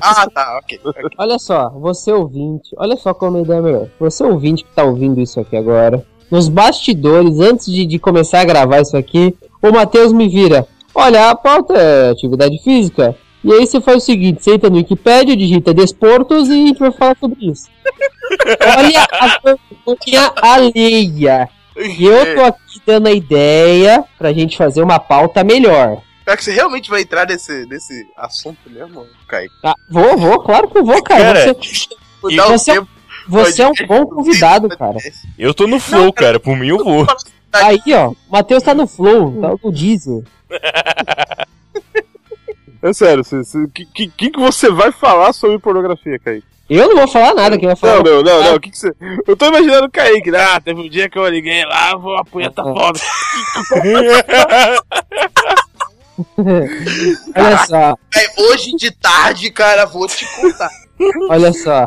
Ah, 0.00 0.26
tá, 0.32 0.60
ok. 0.62 0.80
Olha 1.18 1.38
só, 1.38 1.68
você 1.70 2.12
ouvinte, 2.12 2.70
olha 2.78 2.96
só 2.96 3.12
como 3.12 3.38
a 3.38 3.40
ideia 3.40 3.58
é 3.58 3.62
melhor. 3.62 3.88
Você 3.98 4.22
ouvinte 4.24 4.64
que 4.64 4.70
tá 4.72 4.84
ouvindo 4.84 5.20
isso 5.20 5.40
aqui 5.40 5.56
agora, 5.56 6.06
nos 6.30 6.48
bastidores, 6.48 7.40
antes 7.40 7.66
de, 7.66 7.84
de 7.84 7.98
começar 7.98 8.40
a 8.40 8.44
gravar 8.44 8.80
isso 8.80 8.96
aqui, 8.96 9.36
o 9.60 9.72
Matheus 9.72 10.12
me 10.12 10.28
vira. 10.28 10.66
Olha, 10.94 11.28
a 11.30 11.34
pauta 11.34 11.74
é 11.74 12.10
atividade 12.10 12.56
física. 12.62 13.16
E 13.44 13.52
aí 13.52 13.66
você 13.66 13.80
faz 13.80 13.98
o 14.02 14.06
seguinte, 14.06 14.42
você 14.42 14.54
entra 14.54 14.70
no 14.70 14.76
Wikipedia, 14.76 15.36
digita 15.36 15.74
desportos 15.74 16.48
e 16.48 16.52
a 16.52 16.54
gente 16.66 16.78
vai 16.78 16.90
falar 16.92 17.16
sobre 17.20 17.46
isso. 17.50 17.68
Olha 18.60 19.06
a 19.12 19.38
vergonha 19.44 20.32
alheia. 20.40 21.48
E 21.76 22.04
eu 22.06 22.34
tô 22.36 22.42
aqui 22.42 22.80
dando 22.86 23.08
a 23.08 23.12
ideia 23.12 24.02
pra 24.16 24.32
gente 24.32 24.56
fazer 24.56 24.82
uma 24.82 24.98
pauta 24.98 25.44
melhor. 25.44 26.00
É 26.26 26.34
que 26.36 26.42
você 26.42 26.52
realmente 26.52 26.88
vai 26.88 27.02
entrar 27.02 27.26
nesse, 27.26 27.66
nesse 27.66 28.06
assunto 28.16 28.58
mesmo, 28.70 29.04
Kaique? 29.28 29.52
Ah, 29.62 29.74
vou, 29.90 30.16
vou, 30.16 30.40
claro 30.42 30.68
que 30.68 30.78
eu 30.78 30.84
vou, 30.84 31.02
cara. 31.02 31.34
Cara, 31.34 31.54
Você, 31.54 31.88
E 32.30 32.40
um 32.40 32.46
você- 32.48 32.72
tempo. 32.72 32.88
você 33.28 33.62
é 33.62 33.68
um 33.68 33.72
bom 33.86 34.06
convidado, 34.06 34.68
cara. 34.70 34.96
Eu 35.38 35.52
tô 35.52 35.66
no 35.66 35.78
flow, 35.78 36.10
cara. 36.14 36.40
Por 36.40 36.56
mim 36.56 36.68
eu 36.68 36.82
vou. 36.82 37.06
Aí, 37.52 37.78
ó, 37.94 38.08
o 38.10 38.16
Matheus 38.30 38.62
tá 38.62 38.74
no 38.74 38.86
Flow, 38.86 39.38
tá 39.40 39.54
no 39.62 39.70
Deezer. 39.70 40.24
É 42.84 42.92
sério, 42.92 43.24
você, 43.24 43.40
que, 43.72 43.86
que, 43.86 44.08
que 44.08 44.30
que 44.30 44.38
você 44.38 44.70
vai 44.70 44.92
falar 44.92 45.32
sobre 45.32 45.58
pornografia, 45.58 46.18
Kaique? 46.18 46.46
Eu 46.68 46.86
não 46.88 46.96
vou 46.96 47.08
falar 47.08 47.34
nada, 47.34 47.56
quem 47.56 47.66
vai 47.66 47.76
falar. 47.76 48.02
Não, 48.02 48.02
não, 48.02 48.22
não, 48.22 48.42
não. 48.42 48.54
O 48.56 48.60
que, 48.60 48.70
que 48.70 48.76
você. 48.76 48.92
Eu 49.26 49.34
tô 49.34 49.46
imaginando 49.46 49.86
o 49.86 49.90
Kaique. 49.90 50.36
Ah, 50.36 50.60
teve 50.60 50.82
um 50.82 50.88
dia 50.90 51.08
que 51.08 51.18
eu 51.18 51.26
liguei 51.26 51.64
lá, 51.64 51.96
vou 51.96 52.14
a 52.14 52.24
punheta 52.26 52.62
foda. 52.62 53.00
Olha 57.34 57.66
só, 57.66 57.96
É, 58.14 58.42
hoje 58.42 58.76
de 58.76 58.90
tarde, 58.90 59.50
cara, 59.50 59.86
vou 59.86 60.06
te 60.06 60.26
contar. 60.36 60.70
olha 61.30 61.54
só. 61.54 61.86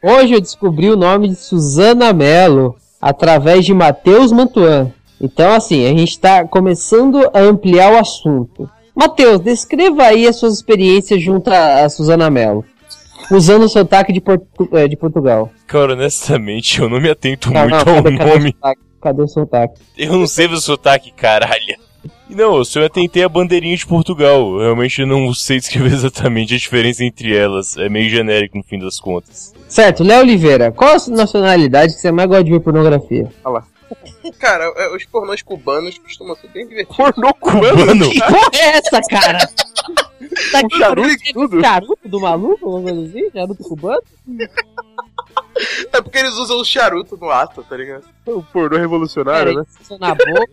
Hoje 0.00 0.34
eu 0.34 0.40
descobri 0.40 0.88
o 0.88 0.96
nome 0.96 1.30
de 1.30 1.34
Suzana 1.34 2.12
Mello 2.12 2.76
através 3.00 3.64
de 3.64 3.74
Matheus 3.74 4.30
Mantuan. 4.30 4.92
Então, 5.20 5.52
assim, 5.52 5.84
a 5.84 5.90
gente 5.98 6.18
tá 6.20 6.46
começando 6.46 7.28
a 7.34 7.40
ampliar 7.40 7.92
o 7.92 7.98
assunto. 7.98 8.70
Matheus, 8.98 9.40
descreva 9.40 10.02
aí 10.02 10.26
as 10.26 10.36
suas 10.36 10.54
experiências 10.54 11.22
junto 11.22 11.48
a, 11.50 11.88
Suzana 11.88 12.28
Mello. 12.28 12.64
Usando 13.30 13.64
o 13.64 13.68
sotaque 13.68 14.12
de, 14.12 14.20
Portu- 14.20 14.68
eh, 14.72 14.88
de 14.88 14.96
Portugal. 14.96 15.50
Cara, 15.68 15.92
honestamente, 15.92 16.80
eu 16.80 16.88
não 16.88 17.00
me 17.00 17.08
atento 17.08 17.52
Não, 17.52 17.60
muito 17.68 17.84
não, 17.86 17.96
ao 17.96 18.02
cadê- 18.02 18.16
cadê 18.18 18.30
o 18.30 18.34
nome. 18.38 18.50
sotaque? 18.52 18.80
Cadê 19.00 19.22
o 19.22 19.28
sotaque? 19.28 19.80
Eu 19.96 20.12
não 20.14 20.26
sei 20.26 20.46
o 20.46 20.56
sotaque, 20.56 21.12
caralho. 21.12 21.76
Não, 22.28 22.56
eu 22.56 22.64
só 22.64 22.88
tentei 22.88 23.22
a 23.22 23.28
bandeirinha 23.28 23.76
de 23.76 23.86
Portugal. 23.86 24.40
Eu 24.54 24.58
realmente 24.60 25.04
não 25.04 25.32
sei 25.32 25.58
descrever 25.58 25.92
exatamente 25.94 26.54
a 26.54 26.58
diferença 26.58 27.04
entre 27.04 27.36
elas. 27.36 27.76
É 27.76 27.88
meio 27.88 28.08
genérico 28.10 28.56
no 28.58 28.64
fim 28.64 28.78
das 28.78 28.98
contas. 28.98 29.54
Certo, 29.68 30.02
Léo 30.02 30.20
Oliveira, 30.20 30.72
qual 30.72 30.94
a 30.94 30.98
sua 30.98 31.14
nacionalidade 31.16 31.94
que 31.94 32.00
você 32.00 32.10
mais 32.10 32.28
gosta 32.28 32.44
de 32.44 32.50
ver 32.50 32.60
pornografia? 32.60 33.30
Cara, 34.38 34.64
é, 34.76 34.94
os 34.94 35.04
pornôs 35.06 35.42
cubanos 35.42 35.98
costumam 35.98 36.36
ser 36.36 36.48
bem 36.48 36.66
divertidos. 36.68 36.96
Pornô 36.96 37.32
cubano? 37.34 38.10
Que 38.10 38.20
porra 38.20 38.50
é 38.54 38.78
essa, 38.78 39.00
cara? 39.08 39.38
Tá 40.52 40.60
Um 40.64 40.70
charuto 40.78 41.32
tudo. 41.32 41.60
charuto 41.60 42.08
do 42.08 42.20
maluco, 42.20 42.64
alguma 42.66 42.82
coisa 42.92 43.08
assim? 43.08 43.30
Charuto 43.30 43.62
cubano? 43.64 44.02
É 45.92 46.00
porque 46.00 46.18
eles 46.18 46.34
usam 46.34 46.60
o 46.60 46.64
charuto 46.64 47.16
no 47.16 47.30
ato, 47.30 47.64
tá 47.64 47.76
ligado? 47.76 48.04
O 48.26 48.42
pornô 48.42 48.76
revolucionário, 48.76 49.54
né? 49.54 49.64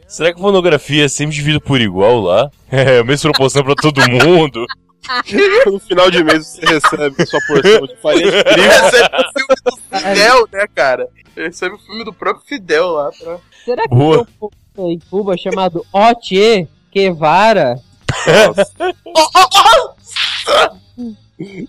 será 0.08 0.34
que 0.34 0.40
a 0.40 0.42
pornografia 0.42 1.06
é 1.06 1.08
sempre 1.08 1.36
dividida 1.36 1.60
por 1.60 1.80
igual 1.80 2.20
lá? 2.22 2.50
É, 2.72 3.00
a 3.00 3.04
mesma 3.04 3.30
proporção 3.32 3.64
pra 3.64 3.76
todo 3.76 4.02
mundo. 4.10 4.66
No 5.66 5.80
final 5.80 6.10
de 6.10 6.24
mês 6.24 6.48
você 6.48 6.66
recebe 6.66 7.26
sua 7.26 7.40
porção 7.48 7.88
de 7.88 7.96
farinha 7.98 8.32
de 8.32 8.44
trigo. 8.44 8.62
Recebe 8.70 9.16
o 9.16 9.34
filme 9.34 9.56
do 9.64 9.78
Fidel, 10.00 10.48
né, 10.52 10.68
cara? 10.74 11.08
Recebe 11.36 11.76
o 11.76 11.80
filme 11.80 12.04
do 12.04 12.14
próprio 12.14 12.46
Fidel 12.46 12.88
lá 12.92 13.12
pra. 13.12 13.38
Será 13.64 13.84
que 13.84 13.96
Boa. 13.96 14.18
tem 14.18 14.24
um 14.24 14.28
povo 14.40 14.54
em 14.92 15.00
Cuba 15.10 15.38
chamado 15.38 15.86
Oche 15.92 16.68
Guevara? 16.94 17.80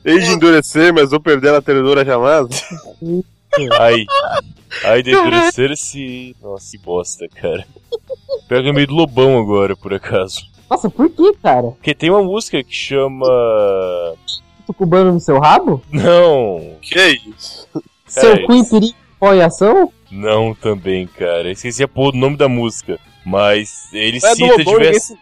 Hei 0.05 0.19
de 0.21 0.31
endurecer, 0.31 0.95
mas 0.95 1.11
vou 1.11 1.19
perder 1.21 1.53
a 1.55 1.61
ternura 1.61 2.05
jamais. 2.05 2.47
Ai. 3.79 4.07
Ai, 4.85 5.03
de 5.03 5.11
endurecer 5.11 5.73
esse. 5.73 6.37
Nossa, 6.41 6.71
que 6.71 6.79
bosta, 6.79 7.27
cara. 7.29 7.67
Pega 8.49 8.73
meio 8.73 8.87
do 8.87 8.95
lobão 8.95 9.39
agora, 9.39 9.77
por 9.77 9.93
acaso. 9.93 10.43
Nossa, 10.71 10.91
por 10.91 11.09
que, 11.09 11.33
cara? 11.35 11.69
Porque 11.73 11.95
tem 11.95 12.11
uma 12.11 12.23
música 12.23 12.63
que 12.63 12.75
chama. 12.75 13.27
Tu 14.67 14.75
cubano 14.75 15.13
no 15.13 15.21
seu 15.21 15.39
rabo? 15.39 15.83
Não. 15.93 16.77
Que 16.83 17.21
isso? 17.29 17.69
Seu 18.07 18.35
isso. 18.35 18.47
cu 18.47 18.55
em 18.55 18.65
perigo 18.65 18.97
põe 19.19 19.43
ação? 19.43 19.93
Não 20.11 20.55
também, 20.55 21.07
cara. 21.07 21.51
Esqueci 21.51 21.83
a 21.83 21.89
porra 21.89 22.13
do 22.13 22.19
nome 22.19 22.37
da 22.37 22.49
música. 22.49 22.99
Mas 23.25 23.89
ele 23.93 24.19
É 24.19 24.21
cita 24.21 24.57
Lobão, 24.59 24.79
diversas. 24.79 25.17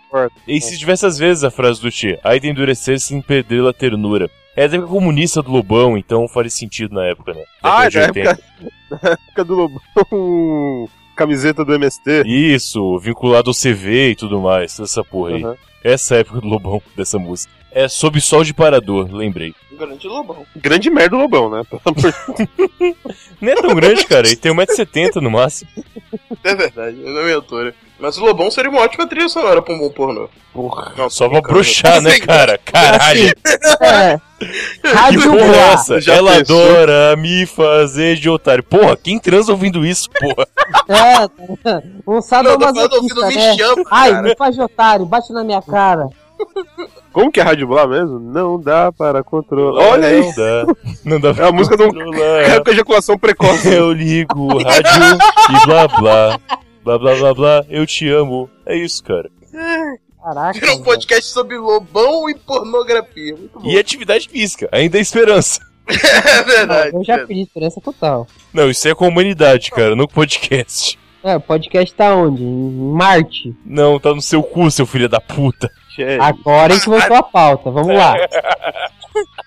Ele 0.47 0.61
cita 0.61 0.77
diversas 0.77 1.19
vezes 1.19 1.43
a 1.43 1.51
frase 1.51 1.81
do 1.81 1.91
Tio. 1.91 2.19
Ai 2.23 2.39
de 2.39 2.49
endurecer 2.49 3.01
sem 3.01 3.21
perder 3.23 3.67
a 3.67 3.73
ternura. 3.73 4.31
É 4.55 4.69
da 4.69 4.77
época 4.77 4.93
comunista 4.93 5.43
do 5.43 5.51
Lobão, 5.51 5.97
então 5.97 6.29
faria 6.29 6.51
sentido 6.51 6.95
na 6.95 7.07
época, 7.07 7.33
né? 7.33 7.43
Ah, 7.63 7.89
de 7.89 7.99
na 7.99 8.05
80. 8.07 8.31
época, 8.31 8.45
na 9.03 9.11
época 9.11 9.45
do 9.45 9.55
Lobão, 9.55 10.89
camiseta 11.15 11.65
do 11.65 11.75
MST. 11.75 12.25
Isso, 12.27 12.99
vinculado 12.99 13.51
ao 13.51 13.55
CV 13.55 14.11
e 14.11 14.17
tudo 14.17 14.41
mais, 14.41 14.77
toda 14.77 14.87
essa 14.87 15.05
porra 15.05 15.35
aí. 15.35 15.43
Aham. 15.43 15.57
Essa 15.83 16.17
é 16.17 16.21
época 16.21 16.41
do 16.41 16.49
Lobão, 16.49 16.83
dessa 16.97 17.19
música. 17.19 17.53
É 17.71 17.89
Sob 17.89 18.21
Sol 18.21 18.45
de 18.45 18.55
Parador, 18.55 19.13
lembrei. 19.13 19.53
Um 19.73 19.77
grande 19.77 20.07
lobão. 20.07 20.47
Grande 20.55 20.89
merda 20.89 21.17
o 21.17 21.19
Lobão, 21.19 21.51
né? 21.51 21.63
Não 23.41 23.51
é 23.51 23.55
tão 23.57 23.75
grande, 23.75 24.07
cara, 24.07 24.27
ele 24.29 24.37
tem 24.37 24.55
1,70m 24.55 25.17
no 25.17 25.31
máximo. 25.31 25.69
É 26.45 26.55
verdade, 26.55 26.97
eu 27.01 27.11
não 27.11 27.21
é 27.21 27.25
minha 27.25 27.37
altura. 27.37 27.75
Mas 27.99 28.19
o 28.19 28.25
Lobão 28.25 28.51
seria 28.51 28.71
uma 28.71 28.81
ótima 28.81 29.07
trilha 29.07 29.29
sonora 29.29 29.63
pra 29.63 29.73
um 29.75 29.79
bom 29.79 29.89
pornô. 29.91 30.29
Porra. 30.53 30.93
Não, 30.97 31.09
Só 31.09 31.29
pra 31.29 31.41
broxar, 31.41 32.01
né, 32.03 32.19
cara? 32.19 32.59
Caralho, 32.65 33.33
É. 33.81 34.21
que 34.81 34.89
Rádio 34.89 35.31
porra 35.31 35.45
é 35.57 35.73
essa? 35.73 36.01
Já 36.01 36.15
Ela 36.15 36.33
pensou? 36.39 36.61
adora 36.61 37.17
me 37.17 37.47
fazer 37.47 38.17
de 38.17 38.29
otário. 38.29 38.63
Porra, 38.65 38.97
quem 38.97 39.19
transa 39.19 39.53
ouvindo 39.53 39.87
isso, 39.87 40.09
porra? 40.11 40.47
É, 40.89 41.81
um 42.07 42.21
sadomasoquista, 42.21 42.97
ouvindo 42.97 43.21
né? 43.23 43.29
me 43.53 43.57
chama, 43.59 43.83
Ai, 43.91 44.11
cara. 44.11 44.23
me 44.23 44.37
faz 44.37 44.55
de 44.55 44.61
otário, 44.63 45.07
bate 45.07 45.33
na 45.33 45.45
minha 45.45 45.63
cara. 45.63 46.09
Como 47.13 47.31
que 47.31 47.39
é 47.41 47.45
Rádio 47.45 47.69
Blá 47.69 47.87
mesmo? 47.87 48.19
Não 48.19 48.61
dá 48.61 48.91
para 48.91 49.23
controlar. 49.23 49.83
Olha 49.85 50.09
aí, 50.09 50.21
Não 50.21 50.35
dá. 50.35 50.75
Não 51.05 51.21
dá 51.21 51.43
É 51.43 51.49
a 51.49 51.53
música 51.53 51.77
um 51.77 51.87
controlar. 51.87 52.43
cara 52.45 52.65
com 52.65 52.71
ejaculação 52.71 53.17
precoce. 53.17 53.73
Eu 53.73 53.93
ligo 53.93 54.53
o 54.53 54.63
rádio 54.63 54.91
e 55.51 55.67
blá 55.67 55.87
blá. 55.89 56.41
Blá 56.85 56.99
blá 56.99 57.15
blá 57.15 57.35
blá, 57.35 57.65
eu 57.69 57.87
te 57.87 58.09
amo. 58.11 58.49
É 58.67 58.77
isso, 58.77 59.03
cara. 59.03 59.31
Caraca. 60.23 60.59
Era 60.59 60.75
um 60.75 60.83
podcast 60.83 61.31
sobre 61.33 61.57
lobão 61.59 62.29
e 62.29 62.35
pornografia. 62.35 63.35
Muito 63.37 63.59
bom. 63.59 63.67
E 63.69 63.79
atividade 63.79 64.29
física, 64.29 64.69
ainda 64.73 64.99
é 64.99 65.01
esperança. 65.01 65.61
É 65.87 66.43
verdade. 66.43 66.97
Eu 66.97 67.05
já 67.05 67.19
perdi 67.27 67.43
esperança 67.43 67.79
total. 67.81 68.27
Não, 68.55 68.71
isso 68.71 68.89
é 68.89 68.95
com 68.95 69.05
a 69.05 69.09
humanidade, 69.09 69.71
cara, 69.71 69.95
não 69.95 70.07
com 70.07 70.15
podcast. 70.15 70.99
É, 71.23 71.37
o 71.37 71.41
podcast 71.41 71.95
tá 71.95 72.15
onde? 72.15 72.43
Em 72.43 72.71
Marte. 72.93 73.55
Não, 73.67 73.99
tá 74.01 74.15
no 74.15 74.23
seu 74.23 74.43
cu, 74.43 74.71
seu 74.71 74.87
filho 74.87 75.09
da 75.11 75.21
puta. 75.21 75.71
É, 75.99 76.19
Agora 76.19 76.73
a 76.73 76.77
gente 76.77 76.89
voltou 76.89 77.17
à 77.17 77.23
pauta, 77.23 77.71
vamos 77.71 77.95
lá. 77.97 78.15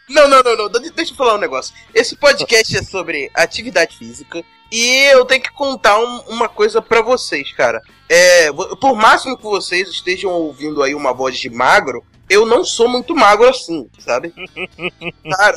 Não, 0.09 0.25
não, 0.29 0.41
não, 0.41 0.55
não. 0.55 0.69
de- 0.69 0.89
Deixa 0.91 1.11
eu 1.11 1.17
falar 1.17 1.35
um 1.35 1.39
negócio. 1.39 1.75
Esse 1.93 2.15
podcast 2.15 2.77
é 2.77 2.81
sobre 2.81 3.29
atividade 3.33 3.97
física. 3.97 4.41
E 4.71 5.05
eu 5.13 5.23
tenho 5.25 5.41
que 5.41 5.51
contar 5.51 5.97
um- 5.99 6.19
uma 6.27 6.49
coisa 6.49 6.81
pra 6.81 7.01
vocês, 7.01 7.51
cara. 7.53 7.81
É, 8.09 8.51
por 8.51 8.95
máximo 8.95 9.37
que 9.37 9.43
vocês 9.43 9.87
estejam 9.89 10.31
ouvindo 10.31 10.81
aí 10.83 10.93
uma 10.95 11.13
voz 11.13 11.37
de 11.37 11.49
magro, 11.49 12.03
eu 12.29 12.45
não 12.45 12.63
sou 12.65 12.87
muito 12.89 13.15
magro 13.15 13.47
assim, 13.47 13.89
sabe? 13.99 14.33
Cara, 15.37 15.55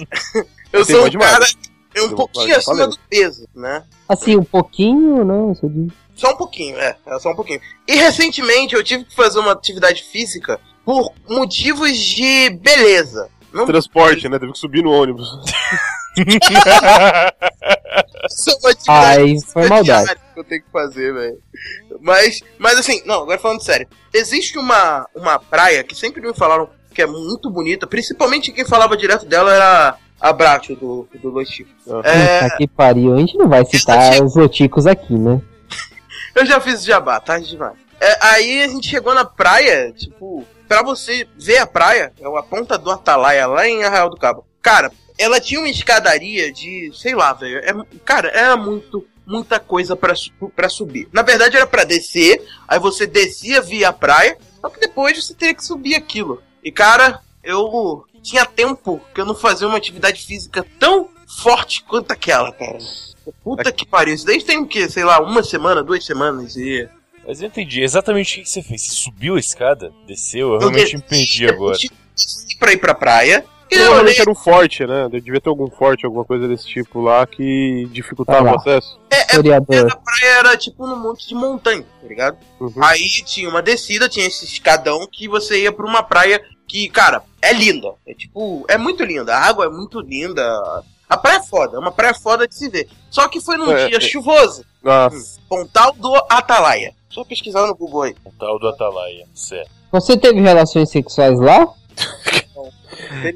eu 0.72 0.84
Tem 0.84 0.94
sou 0.96 1.06
um 1.06 1.08
de 1.08 1.18
magro. 1.18 1.32
cara 1.40 1.46
é 1.94 2.02
um 2.02 2.04
Eu 2.10 2.14
pouquinho 2.16 2.56
acima 2.56 2.86
do 2.86 2.98
peso, 3.08 3.46
né? 3.54 3.82
Assim, 4.08 4.36
um 4.36 4.44
pouquinho, 4.44 5.24
não, 5.24 5.54
você 5.54 5.68
diz. 5.68 5.92
Só 6.14 6.32
um 6.32 6.36
pouquinho, 6.36 6.78
é, 6.78 6.96
é 7.06 7.18
só 7.18 7.30
um 7.30 7.34
pouquinho. 7.36 7.60
E 7.88 7.94
recentemente 7.96 8.74
eu 8.74 8.84
tive 8.84 9.04
que 9.04 9.14
fazer 9.16 9.38
uma 9.40 9.52
atividade 9.52 10.02
física 10.04 10.60
por 10.84 11.12
motivos 11.28 11.96
de 11.96 12.50
beleza. 12.50 13.28
Não 13.52 13.66
Transporte, 13.66 14.28
né? 14.28 14.38
Teve 14.38 14.52
que 14.52 14.58
subir 14.58 14.82
no 14.82 14.90
ônibus. 14.92 15.28
sou 18.28 18.58
uma 18.58 18.74
Aí 19.06 19.40
foi 19.42 19.68
maldade. 19.68 20.14
que 20.34 20.40
eu 20.40 20.44
tenho 20.44 20.62
que 20.62 20.70
fazer, 20.70 21.12
velho. 21.12 21.38
Mas, 22.00 22.40
mas 22.58 22.78
assim, 22.78 23.02
não, 23.04 23.22
agora 23.22 23.38
falando 23.38 23.62
sério. 23.62 23.88
Existe 24.12 24.58
uma, 24.58 25.06
uma 25.14 25.38
praia 25.38 25.84
que 25.84 25.94
sempre 25.94 26.20
me 26.20 26.34
falaram 26.34 26.68
que 26.92 27.02
é 27.02 27.06
muito 27.06 27.48
bonita, 27.50 27.86
principalmente 27.86 28.52
quem 28.52 28.64
falava 28.64 28.96
direto 28.96 29.24
dela 29.24 29.54
era 29.54 29.96
a 30.20 30.32
Bratio 30.32 30.76
do, 30.76 31.08
do 31.14 31.30
Los 31.30 31.48
Chicos. 31.48 31.72
É, 32.04 32.42
Puta 32.42 32.56
que 32.56 32.66
pariu. 32.66 33.14
A 33.14 33.18
gente 33.18 33.38
não 33.38 33.48
vai 33.48 33.64
citar 33.64 34.22
os 34.22 34.34
loticos 34.34 34.86
aqui, 34.86 35.14
né? 35.14 35.40
eu 36.34 36.44
já 36.44 36.60
fiz 36.60 36.84
jabá, 36.84 37.20
tarde 37.20 37.48
demais. 37.48 37.74
É, 38.00 38.18
aí 38.20 38.62
a 38.62 38.68
gente 38.68 38.88
chegou 38.88 39.14
na 39.14 39.24
praia, 39.24 39.92
tipo, 39.92 40.44
pra 40.66 40.82
você 40.82 41.26
ver 41.38 41.58
a 41.58 41.66
praia, 41.66 42.12
é 42.18 42.38
a 42.38 42.42
ponta 42.42 42.78
do 42.78 42.90
Atalaia, 42.90 43.46
lá 43.46 43.66
em 43.68 43.84
Arraial 43.84 44.10
do 44.10 44.16
Cabo. 44.16 44.44
Cara, 44.62 44.90
ela 45.20 45.38
tinha 45.38 45.60
uma 45.60 45.68
escadaria 45.68 46.50
de, 46.50 46.90
sei 46.94 47.14
lá, 47.14 47.34
velho. 47.34 47.58
É, 47.58 47.72
cara, 48.04 48.28
era 48.28 48.56
muito, 48.56 49.06
muita 49.26 49.60
coisa 49.60 49.94
pra 49.94 50.68
subir. 50.68 51.08
Na 51.12 51.22
verdade 51.22 51.56
era 51.56 51.66
pra 51.66 51.84
descer, 51.84 52.42
aí 52.66 52.78
você 52.78 53.06
descia 53.06 53.60
via 53.60 53.90
a 53.90 53.92
praia, 53.92 54.38
só 54.60 54.70
que 54.70 54.80
depois 54.80 55.22
você 55.22 55.34
teria 55.34 55.54
que 55.54 55.64
subir 55.64 55.94
aquilo. 55.94 56.42
E 56.64 56.72
cara, 56.72 57.20
eu 57.44 58.04
tinha 58.22 58.46
tempo 58.46 59.00
que 59.14 59.20
eu 59.20 59.26
não 59.26 59.34
fazia 59.34 59.68
uma 59.68 59.76
atividade 59.76 60.24
física 60.24 60.66
tão 60.78 61.10
forte 61.42 61.82
quanto 61.84 62.10
aquela, 62.12 62.50
cara. 62.52 62.78
Puta 63.44 63.70
que 63.70 63.86
pariu. 63.86 64.14
Isso 64.14 64.26
daí 64.26 64.42
tem 64.42 64.58
o 64.58 64.66
quê? 64.66 64.88
Sei 64.88 65.04
lá, 65.04 65.20
uma 65.20 65.42
semana, 65.42 65.82
duas 65.82 66.04
semanas 66.04 66.56
e. 66.56 66.88
Mas 67.26 67.40
eu 67.40 67.48
entendi 67.48 67.82
exatamente 67.82 68.40
o 68.40 68.42
que 68.42 68.48
você 68.48 68.62
fez. 68.62 68.86
Você 68.86 68.92
subiu 68.92 69.36
a 69.36 69.38
escada, 69.38 69.92
desceu, 70.06 70.54
eu 70.54 70.58
realmente 70.58 70.96
me 70.96 71.02
perdi 71.02 71.44
eu 71.44 71.50
agora. 71.50 71.78
Pra 72.58 72.72
ir 72.72 72.78
pra 72.78 72.94
praia. 72.94 73.44
Provavelmente 73.70 74.20
era 74.20 74.30
um 74.30 74.34
forte, 74.34 74.86
né? 74.86 75.08
Devia 75.08 75.40
ter 75.40 75.48
algum 75.48 75.70
forte, 75.70 76.04
alguma 76.04 76.24
coisa 76.24 76.48
desse 76.48 76.66
tipo 76.66 77.00
lá 77.00 77.26
que 77.26 77.88
dificultava 77.92 78.48
Ah 78.48 78.52
o 78.52 78.56
acesso. 78.56 78.98
É, 79.10 79.36
é 79.36 79.56
a 79.56 79.96
praia 79.96 80.38
era 80.38 80.56
tipo 80.56 80.86
num 80.86 80.96
monte 80.96 81.28
de 81.28 81.34
montanha, 81.34 81.84
tá 82.00 82.08
ligado? 82.08 82.36
Uhum. 82.58 82.72
Aí 82.82 83.08
tinha 83.24 83.48
uma 83.48 83.62
descida, 83.62 84.08
tinha 84.08 84.26
esse 84.26 84.44
escadão 84.44 85.06
que 85.10 85.28
você 85.28 85.62
ia 85.62 85.72
pra 85.72 85.86
uma 85.86 86.02
praia 86.02 86.42
que, 86.66 86.88
cara, 86.88 87.22
é 87.42 87.52
linda. 87.52 87.92
É 88.06 88.14
tipo, 88.14 88.64
é 88.68 88.76
muito 88.76 89.04
linda. 89.04 89.34
A 89.36 89.40
água 89.46 89.66
é 89.66 89.68
muito 89.68 90.00
linda. 90.00 90.42
A 91.08 91.16
praia 91.16 91.38
é 91.38 91.42
foda, 91.42 91.76
é 91.76 91.80
uma 91.80 91.90
praia 91.90 92.14
foda 92.14 92.46
de 92.46 92.54
se 92.54 92.68
ver. 92.68 92.88
Só 93.10 93.26
que 93.28 93.40
foi 93.40 93.56
num 93.56 93.72
É, 93.72 93.88
dia 93.88 93.96
é. 93.96 94.00
chuvoso. 94.00 94.64
Nossa. 94.82 95.40
Pontal 95.48 95.92
do 95.92 96.14
Atalaia. 96.28 96.94
Só 97.08 97.24
pesquisar 97.24 97.66
no 97.66 97.74
Google 97.74 98.02
aí. 98.02 98.14
O 98.24 98.30
tal 98.38 98.58
do 98.58 98.68
Atalaia, 98.68 99.26
certo. 99.34 99.70
Você 99.90 100.16
teve 100.16 100.40
relações 100.40 100.88
sexuais 100.90 101.38
lá? 101.40 101.68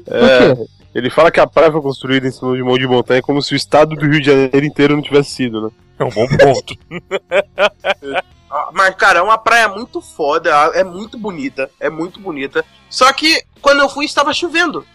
É, 0.07 0.65
ele 0.93 1.09
fala 1.09 1.31
que 1.31 1.39
a 1.39 1.47
praia 1.47 1.71
foi 1.71 1.81
construída 1.81 2.27
em 2.27 2.31
cima 2.31 2.55
de 2.55 2.61
um 2.61 2.65
monte 2.65 2.81
de 2.81 2.87
montanha 2.87 3.21
como 3.21 3.41
se 3.41 3.53
o 3.53 3.55
estado 3.57 3.95
do 3.95 4.05
Rio 4.05 4.19
de 4.21 4.25
Janeiro 4.27 4.65
inteiro 4.65 4.95
não 4.95 5.01
tivesse 5.03 5.31
sido, 5.31 5.61
né? 5.61 5.69
É 5.99 6.03
um 6.03 6.09
bom 6.09 6.27
ponto. 6.27 6.75
Ah, 8.49 8.69
Mas, 8.71 8.95
cara, 8.95 9.19
é 9.19 9.21
uma 9.21 9.37
praia 9.37 9.67
muito 9.67 9.99
foda, 9.99 10.49
é 10.75 10.83
muito 10.83 11.17
bonita, 11.17 11.69
é 11.79 11.89
muito 11.89 12.19
bonita. 12.21 12.63
Só 12.89 13.11
que 13.11 13.43
quando 13.61 13.81
eu 13.81 13.89
fui, 13.89 14.05
estava 14.05 14.33
chovendo. 14.33 14.85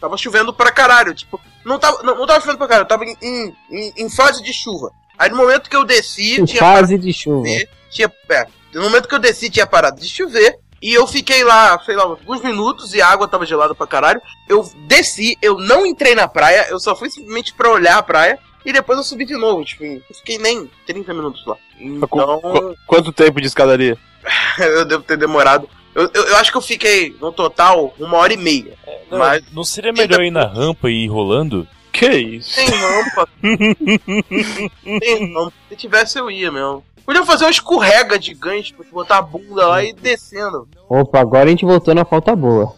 Tava 0.00 0.16
chovendo 0.16 0.52
pra 0.52 0.70
caralho, 0.72 1.12
tipo, 1.14 1.38
não 1.64 1.78
tava, 1.78 2.02
não, 2.02 2.16
não 2.16 2.26
tava 2.26 2.40
chovendo 2.40 2.58
pra 2.58 2.68
caralho, 2.68 2.88
tava 2.88 3.04
em, 3.04 3.16
em, 3.22 3.56
em- 3.70 3.92
em 3.98 4.08
fase 4.10 4.42
de 4.42 4.52
chuva. 4.52 4.90
Aí 5.18 5.28
no 5.30 5.36
momento 5.36 5.68
que 5.68 5.76
eu 5.76 5.84
desci, 5.84 6.40
Em 6.40 6.44
tinha 6.44 6.60
fase 6.60 6.96
de 6.96 7.12
chuva. 7.12 7.46
tinha, 7.90 8.10
é, 8.30 8.46
no 8.74 8.82
momento 8.82 9.08
que 9.08 9.14
eu 9.14 9.18
desci 9.18 9.50
tinha 9.50 9.66
parado 9.66 10.00
de 10.00 10.08
chover, 10.08 10.58
e 10.82 10.92
eu 10.94 11.06
fiquei 11.06 11.42
lá, 11.44 11.78
sei 11.84 11.96
lá, 11.96 12.04
alguns 12.04 12.42
minutos 12.42 12.92
e 12.94 13.00
a 13.00 13.08
água 13.08 13.26
tava 13.28 13.46
gelada 13.46 13.74
pra 13.74 13.86
caralho. 13.86 14.20
Eu 14.48 14.68
desci, 14.86 15.36
eu 15.40 15.58
não 15.58 15.84
entrei 15.86 16.14
na 16.14 16.28
praia, 16.28 16.66
eu 16.70 16.78
só 16.78 16.94
fui 16.94 17.10
simplesmente 17.10 17.52
pra 17.54 17.70
olhar 17.70 17.98
a 17.98 18.02
praia, 18.02 18.38
e 18.64 18.72
depois 18.72 18.98
eu 18.98 19.04
subi 19.04 19.24
de 19.24 19.36
novo, 19.36 19.64
tipo, 19.64 19.84
eu 19.84 20.02
fiquei 20.14 20.38
nem 20.38 20.68
30 20.86 21.14
minutos 21.14 21.44
lá. 21.46 21.56
Então, 21.78 22.40
Qu- 22.40 22.74
Quanto 22.86 23.12
tempo 23.12 23.40
de 23.40 23.46
escadaria? 23.46 23.96
eu 24.58 24.84
devo 24.84 25.02
ter 25.02 25.16
demorado. 25.16 25.68
Eu, 25.94 26.10
eu, 26.12 26.24
eu 26.26 26.36
acho 26.36 26.50
que 26.50 26.56
eu 26.58 26.62
fiquei, 26.62 27.16
no 27.20 27.32
total, 27.32 27.94
uma 27.98 28.18
hora 28.18 28.32
e 28.32 28.36
meia. 28.36 28.74
Não, 29.10 29.18
Mas- 29.18 29.42
não 29.52 29.64
seria 29.64 29.92
melhor 29.92 30.20
ir 30.22 30.30
na 30.30 30.44
rampa 30.46 30.90
e 30.90 31.04
ir 31.04 31.08
rolando? 31.08 31.66
Que 31.98 32.08
isso? 32.10 32.54
Tem 32.56 32.68
rampa. 32.68 33.28
Tem 35.00 35.34
rampa. 35.34 35.52
Se 35.68 35.76
tivesse, 35.76 36.18
eu 36.18 36.30
ia 36.30 36.50
mesmo. 36.52 36.84
Podia 37.04 37.24
fazer 37.24 37.44
uma 37.44 37.50
escorrega 37.50 38.18
de 38.18 38.34
gancho, 38.34 38.64
tipo, 38.64 38.84
botar 38.92 39.18
a 39.18 39.22
bunda 39.22 39.66
lá 39.66 39.82
e 39.82 39.90
ir 39.90 39.92
descendo. 39.94 40.68
Opa, 40.88 41.20
agora 41.20 41.44
a 41.44 41.48
gente 41.48 41.64
voltou 41.64 41.94
na 41.94 42.04
falta 42.04 42.34
boa. 42.34 42.74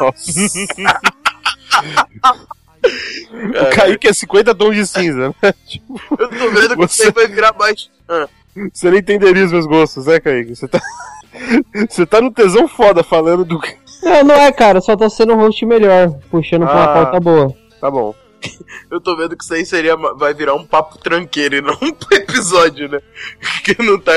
Nossa. 0.00 0.30
o 3.32 3.74
Kaique 3.74 4.08
é 4.08 4.12
50 4.12 4.54
tons 4.54 4.74
de 4.76 4.86
cinza, 4.86 5.28
né? 5.28 5.34
Eu 6.18 6.28
tô 6.28 6.50
vendo 6.50 6.68
que 6.70 6.76
Você- 6.76 7.10
vai 7.10 7.26
virar 7.26 7.54
mais. 7.58 7.90
Ah, 8.08 8.28
Você 8.72 8.90
não 8.90 8.98
entenderia 8.98 9.44
os 9.44 9.52
meus 9.52 9.66
gostos, 9.66 10.06
né, 10.06 10.20
Kaique? 10.20 10.54
Você 10.54 10.68
tá. 10.68 10.80
Você 11.88 12.04
tá 12.04 12.20
no 12.20 12.30
tesão 12.30 12.68
foda 12.68 13.02
falando 13.02 13.44
do. 13.44 13.58
Não, 14.02 14.24
não 14.24 14.34
é, 14.34 14.52
cara, 14.52 14.80
só 14.80 14.94
tô 14.96 15.08
sendo 15.08 15.32
um 15.32 15.36
host 15.36 15.64
melhor, 15.64 16.10
puxando 16.30 16.66
pra 16.66 16.74
uma 16.74 16.84
Ah. 16.84 16.92
pauta 17.04 17.20
boa. 17.20 17.61
Tá 17.82 17.90
bom. 17.90 18.14
eu 18.90 19.00
tô 19.00 19.16
vendo 19.16 19.36
que 19.36 19.42
isso 19.42 19.52
aí 19.54 19.66
seria, 19.66 19.96
vai 19.96 20.32
virar 20.32 20.54
um 20.54 20.64
papo 20.64 20.98
tranqueiro 20.98 21.56
e 21.56 21.60
não 21.60 21.74
um 21.82 22.14
episódio, 22.14 22.88
né? 22.88 23.00
Que 23.64 23.82
não 23.82 23.98
tá. 23.98 24.12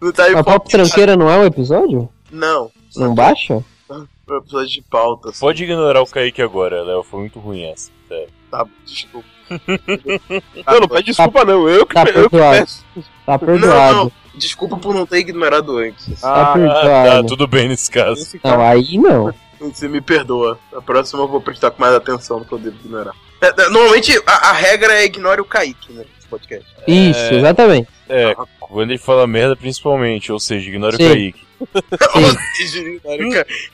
Não 0.00 0.10
tá 0.10 0.26
A 0.32 0.42
Papo. 0.42 0.66
Tranqueira 0.68 1.14
não 1.14 1.28
é 1.30 1.36
um 1.36 1.44
episódio? 1.44 2.08
Não. 2.30 2.70
Não 2.96 3.14
baixa? 3.14 3.62
É 3.90 3.92
um 4.32 4.36
episódio 4.38 4.68
de 4.68 4.82
pauta. 4.82 5.28
assim. 5.28 5.40
Pode 5.40 5.62
ignorar 5.62 6.00
o 6.00 6.06
Kaique 6.06 6.40
agora, 6.40 6.82
Léo. 6.82 7.02
Foi 7.02 7.20
muito 7.20 7.38
ruim 7.38 7.64
essa. 7.64 7.90
Sério. 8.08 8.28
Tá, 8.50 8.66
desculpa. 8.86 9.28
Não, 10.66 10.80
não 10.80 10.88
pede 10.88 11.04
desculpa, 11.04 11.44
não. 11.44 11.68
Eu 11.68 11.84
que, 11.84 11.94
tá 11.94 12.04
eu 12.04 12.30
que 12.30 12.36
peço. 12.38 12.82
Tá 13.26 13.32
Não, 13.32 13.38
perdoado. 13.38 13.94
não. 13.96 14.12
Desculpa 14.34 14.76
por 14.78 14.94
não 14.94 15.04
ter 15.04 15.18
ignorado 15.18 15.76
antes. 15.76 16.20
Tá 16.22 16.50
Ah, 16.50 16.52
perdoado. 16.54 17.22
tá, 17.22 17.28
tudo 17.28 17.46
bem 17.46 17.68
nesse 17.68 17.90
caso. 17.90 18.26
Não, 18.42 18.60
aí 18.62 18.96
não. 18.96 19.34
Você 19.70 19.88
me 19.88 20.00
perdoa. 20.00 20.58
A 20.74 20.80
próxima 20.80 21.22
eu 21.22 21.28
vou 21.28 21.40
prestar 21.40 21.70
com 21.70 21.80
mais 21.80 21.94
atenção 21.94 22.40
no 22.40 22.44
que 22.44 22.52
eu 22.52 22.58
devo 22.58 22.76
ignorar. 22.84 23.14
É, 23.40 23.48
é, 23.48 23.68
normalmente 23.68 24.20
a, 24.26 24.50
a 24.50 24.52
regra 24.52 24.94
é 24.94 25.04
ignore 25.04 25.40
o 25.40 25.44
Kaique, 25.44 25.92
né? 25.92 26.04
Podcast. 26.28 26.66
Isso, 26.86 27.34
exatamente. 27.34 27.88
É, 28.08 28.34
quando 28.58 28.90
ele 28.90 28.98
fala 28.98 29.26
merda, 29.26 29.54
principalmente, 29.54 30.32
ou 30.32 30.40
seja, 30.40 30.68
ignora 30.68 30.96
Sim. 30.96 31.04
o 31.04 31.08
Kaique. 31.08 31.46
Ou 32.14 32.56
seja, 32.56 32.78
ignore 32.80 33.24
o 33.24 33.30
Kaique. 33.30 33.70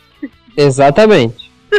Exatamente. 0.57 1.53
É, 1.73 1.79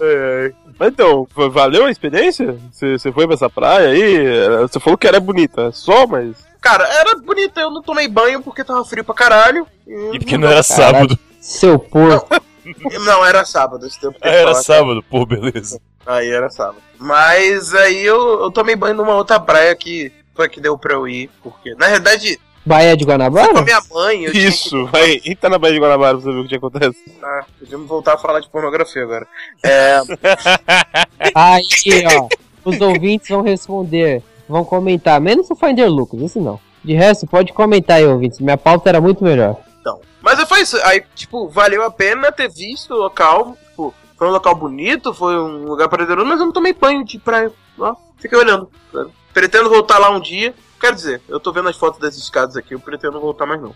é. 0.00 0.52
Mas 0.78 0.88
então, 0.88 1.28
valeu 1.50 1.84
a 1.84 1.90
experiência? 1.90 2.56
Você 2.72 3.12
foi 3.12 3.26
pra 3.26 3.34
essa 3.34 3.50
praia 3.50 3.90
aí? 3.90 4.48
Você 4.62 4.80
falou 4.80 4.96
que 4.96 5.06
era 5.06 5.20
bonita, 5.20 5.70
só, 5.72 6.06
mas. 6.06 6.44
Cara, 6.60 6.84
era 6.88 7.16
bonita, 7.16 7.60
eu 7.60 7.70
não 7.70 7.82
tomei 7.82 8.08
banho 8.08 8.42
porque 8.42 8.64
tava 8.64 8.84
frio 8.84 9.04
pra 9.04 9.14
caralho. 9.14 9.66
E 9.86 10.18
porque 10.18 10.38
não 10.38 10.48
era 10.48 10.62
Caralho. 10.62 10.64
sábado. 10.64 11.18
Seu 11.40 11.78
porco. 11.78 12.28
Não, 13.04 13.24
era 13.24 13.44
sábado, 13.44 13.86
esse 13.86 14.00
tempo 14.00 14.18
que 14.20 14.26
Ah, 14.28 14.32
era 14.32 14.54
sábado, 14.54 15.02
pô, 15.10 15.24
beleza. 15.26 15.80
Aí 16.06 16.30
era 16.30 16.50
sábado. 16.50 16.76
Mas 16.98 17.74
aí 17.74 18.04
eu, 18.04 18.40
eu 18.42 18.50
tomei 18.50 18.76
banho 18.76 18.94
numa 18.94 19.14
outra 19.14 19.38
praia 19.40 19.74
que 19.74 20.12
foi 20.34 20.48
que 20.48 20.60
deu 20.60 20.76
pra 20.78 20.94
eu 20.94 21.06
ir. 21.08 21.30
Porque, 21.42 21.74
na 21.74 21.86
realidade, 21.86 22.38
Baía 22.64 22.96
de 22.96 23.04
com 23.04 23.10
a 23.10 23.14
Guanabara? 23.14 23.62
minha 23.62 23.80
mãe. 23.92 24.24
Eu 24.24 24.30
tinha 24.32 24.44
que- 24.44 24.48
Isso, 24.48 24.86
vai. 24.86 25.20
Entra 25.24 25.50
na 25.50 25.58
Baía 25.58 25.74
de 25.74 25.80
Guanabara 25.80 26.16
pra 26.16 26.24
você 26.24 26.32
ver 26.32 26.40
o 26.40 26.48
que 26.48 26.54
acontece. 26.54 26.98
Ah, 27.22 27.44
podíamos 27.58 27.88
voltar 27.88 28.14
a 28.14 28.18
falar 28.18 28.38
de 28.40 28.48
pornografia 28.48 29.02
agora. 29.02 29.26
É, 29.64 30.00
Aí, 31.34 31.62
ó. 32.18 32.28
Os 32.64 32.80
ouvintes 32.80 33.28
vão 33.28 33.42
responder. 33.42 34.22
Vão 34.48 34.64
comentar. 34.64 35.20
Menos 35.20 35.50
o 35.50 35.56
Finder 35.56 35.88
Lucas, 35.90 36.20
esse 36.20 36.38
não. 36.38 36.60
De 36.84 36.94
resto, 36.94 37.26
pode 37.26 37.52
comentar 37.52 37.96
aí, 37.98 38.06
ouvintes. 38.06 38.38
Minha 38.40 38.56
pauta 38.56 38.88
era 38.88 39.00
muito 39.00 39.22
melhor. 39.24 39.56
Mas 40.22 40.40
foi 40.48 40.60
isso. 40.60 40.76
Aí, 40.84 41.04
tipo, 41.14 41.48
valeu 41.48 41.82
a 41.82 41.90
pena 41.90 42.30
ter 42.30 42.48
visto 42.48 42.94
o 42.94 42.98
local. 42.98 43.56
Tipo, 43.68 43.94
foi 44.16 44.28
um 44.28 44.30
local 44.30 44.54
bonito, 44.54 45.12
foi 45.12 45.36
um 45.36 45.64
lugar 45.64 45.88
prazeroso, 45.88 46.26
mas 46.26 46.38
eu 46.38 46.46
não 46.46 46.52
tomei 46.52 46.72
banho 46.72 47.04
de 47.04 47.18
praia. 47.18 47.52
Ó, 47.78 47.94
fiquei 48.18 48.38
olhando. 48.38 48.70
sabe? 48.92 49.10
Pretendo 49.34 49.68
voltar 49.68 49.98
lá 49.98 50.10
um 50.10 50.20
dia. 50.20 50.54
Quer 50.80 50.94
dizer, 50.94 51.22
eu 51.28 51.38
tô 51.38 51.52
vendo 51.52 51.68
as 51.68 51.76
fotos 51.76 52.00
das 52.00 52.16
escadas 52.16 52.56
aqui, 52.56 52.74
eu 52.74 52.80
pretendo 52.80 53.20
voltar 53.20 53.46
mais 53.46 53.60
não. 53.60 53.74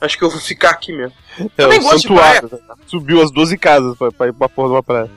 Acho 0.00 0.18
que 0.18 0.24
eu 0.24 0.30
vou 0.30 0.40
ficar 0.40 0.70
aqui 0.70 0.92
mesmo. 0.92 1.14
É, 1.56 1.66
nem 1.66 1.78
o 1.78 1.82
gosto 1.82 1.96
de 1.96 2.08
santuário. 2.08 2.50
Subiu 2.86 3.22
as 3.22 3.30
12 3.30 3.56
casas 3.58 3.96
pra, 3.96 4.12
pra 4.12 4.26
ir 4.28 4.32
pra 4.32 4.48
porra 4.48 4.68
de 4.68 4.74
uma 4.74 4.82
praia. 4.82 5.10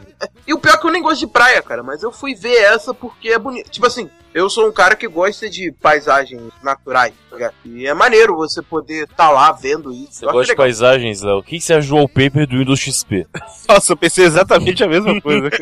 E 0.47 0.53
o 0.53 0.59
pior 0.59 0.73
é 0.73 0.77
que 0.77 0.85
eu 0.87 0.91
nem 0.91 1.01
gosto 1.01 1.19
de 1.19 1.27
praia, 1.27 1.61
cara, 1.61 1.81
mas 1.83 2.01
eu 2.03 2.11
fui 2.11 2.33
ver 2.35 2.55
essa 2.55 2.93
porque 2.93 3.29
é 3.29 3.39
bonito. 3.39 3.69
Tipo 3.69 3.87
assim, 3.87 4.09
eu 4.33 4.49
sou 4.49 4.67
um 4.67 4.71
cara 4.71 4.95
que 4.95 5.07
gosta 5.07 5.49
de 5.49 5.71
paisagens 5.71 6.41
naturais, 6.63 7.13
tá 7.29 7.35
ligado? 7.35 7.53
E 7.63 7.87
é 7.87 7.93
maneiro 7.93 8.35
você 8.35 8.61
poder 8.61 9.07
tá 9.15 9.29
lá 9.29 9.51
vendo 9.51 9.91
isso. 9.93 10.13
Você 10.13 10.25
Eu 10.25 10.31
gosta 10.31 10.45
de 10.45 10.51
legal. 10.51 10.65
paisagens, 10.65 11.21
Léo? 11.21 11.37
O 11.37 11.43
que 11.43 11.59
você 11.61 11.73
achou 11.73 11.97
o 11.97 12.01
wallpaper 12.01 12.47
do 12.47 12.57
Windows 12.57 12.79
XP? 12.79 13.27
Nossa, 13.69 13.93
eu 13.93 13.97
pensei 13.97 14.25
exatamente 14.25 14.83
a 14.83 14.87
mesma 14.87 15.19
coisa. 15.21 15.49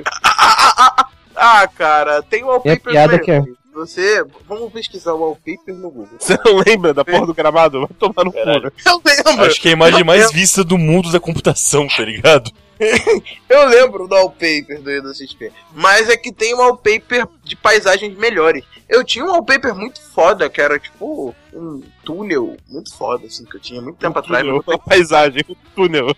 Ah, 1.39 1.67
cara, 1.67 2.23
tem 2.23 2.43
wallpaper 2.43 2.73
É 2.73 2.91
piada 2.91 3.19
que 3.19 3.29
é. 3.29 3.43
Você. 3.77 4.25
Vamos 4.47 4.71
pesquisar 4.73 5.13
o 5.13 5.19
wallpaper 5.19 5.75
no 5.75 5.89
Google. 5.89 6.17
Você 6.19 6.37
não 6.43 6.57
lembra 6.65 6.93
da 6.93 7.05
porra 7.05 7.25
do 7.25 7.33
gramado? 7.33 7.79
Vai 7.81 7.89
tomar 7.99 8.23
no 8.25 8.31
cu. 8.31 8.37
Né? 8.45 8.71
Eu 8.85 9.01
lembro! 9.05 9.45
Acho 9.45 9.61
que 9.61 9.67
é 9.67 9.71
a 9.71 9.73
imagem 9.73 9.99
Eu 9.99 10.05
mais 10.05 10.21
lembro. 10.21 10.35
vista 10.35 10.63
do 10.63 10.77
mundo 10.77 11.11
da 11.11 11.19
computação, 11.19 11.87
tá 11.87 12.03
ligado? 12.03 12.51
Eu 13.49 13.67
lembro 13.69 14.07
do 14.07 14.13
wallpaper 14.15 14.81
do 14.81 14.89
Windows 14.89 15.17
XP. 15.17 15.51
Mas 15.73 16.09
é 16.09 16.17
que 16.17 16.31
tem 16.31 16.53
um 16.53 16.59
wallpaper 16.59 17.27
de 17.43 17.55
paisagens 17.55 18.15
melhores. 18.17 18.63
Eu 18.87 19.03
tinha 19.03 19.25
um 19.25 19.29
wallpaper 19.29 19.75
muito 19.75 20.01
foda, 20.01 20.49
que 20.49 20.61
era 20.61 20.79
tipo 20.79 21.35
um 21.53 21.81
túnel 22.05 22.55
muito 22.69 22.95
foda, 22.95 23.25
assim, 23.25 23.45
que 23.45 23.57
eu 23.57 23.59
tinha 23.59 23.81
muito 23.81 23.97
tempo 23.97 24.17
atrás. 24.17 24.45
Túnel, 24.45 24.63
a 24.67 24.77
paisagem, 24.77 25.43
o 25.49 25.55
túnel. 25.75 26.15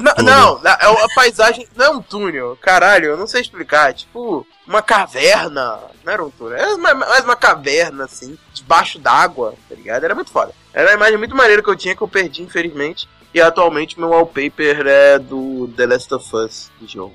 Não, 0.00 0.24
não, 0.60 0.70
é 0.80 0.88
uma 0.88 1.08
paisagem. 1.14 1.66
Não 1.76 1.84
é 1.86 1.90
um 1.90 2.02
túnel, 2.02 2.56
caralho, 2.60 3.06
eu 3.06 3.16
não 3.16 3.26
sei 3.26 3.40
explicar. 3.40 3.90
É 3.90 3.92
tipo 3.94 4.46
uma 4.66 4.82
caverna. 4.82 5.78
Não 6.04 6.12
era 6.12 6.24
um 6.24 6.30
túnel, 6.30 6.56
era 6.58 6.74
uma- 6.74 6.94
mais 6.94 7.24
uma 7.24 7.36
caverna, 7.36 8.04
assim, 8.04 8.38
debaixo 8.52 8.98
d'água, 8.98 9.54
tá 9.68 9.74
ligado? 9.74 10.04
Era 10.04 10.14
muito 10.14 10.30
foda. 10.30 10.52
Era 10.72 10.88
uma 10.88 10.94
imagem 10.94 11.18
muito 11.18 11.36
maneira 11.36 11.62
que 11.62 11.68
eu 11.70 11.76
tinha 11.76 11.94
que 11.96 12.02
eu 12.02 12.08
perdi, 12.08 12.42
infelizmente. 12.42 13.08
E 13.32 13.40
atualmente 13.40 13.96
meu 13.98 14.08
wallpaper 14.08 14.84
é 14.88 15.16
do 15.16 15.68
The 15.76 15.86
Last 15.86 16.12
of 16.14 16.34
Us 16.36 16.68
do 16.80 16.88
jogo. 16.88 17.14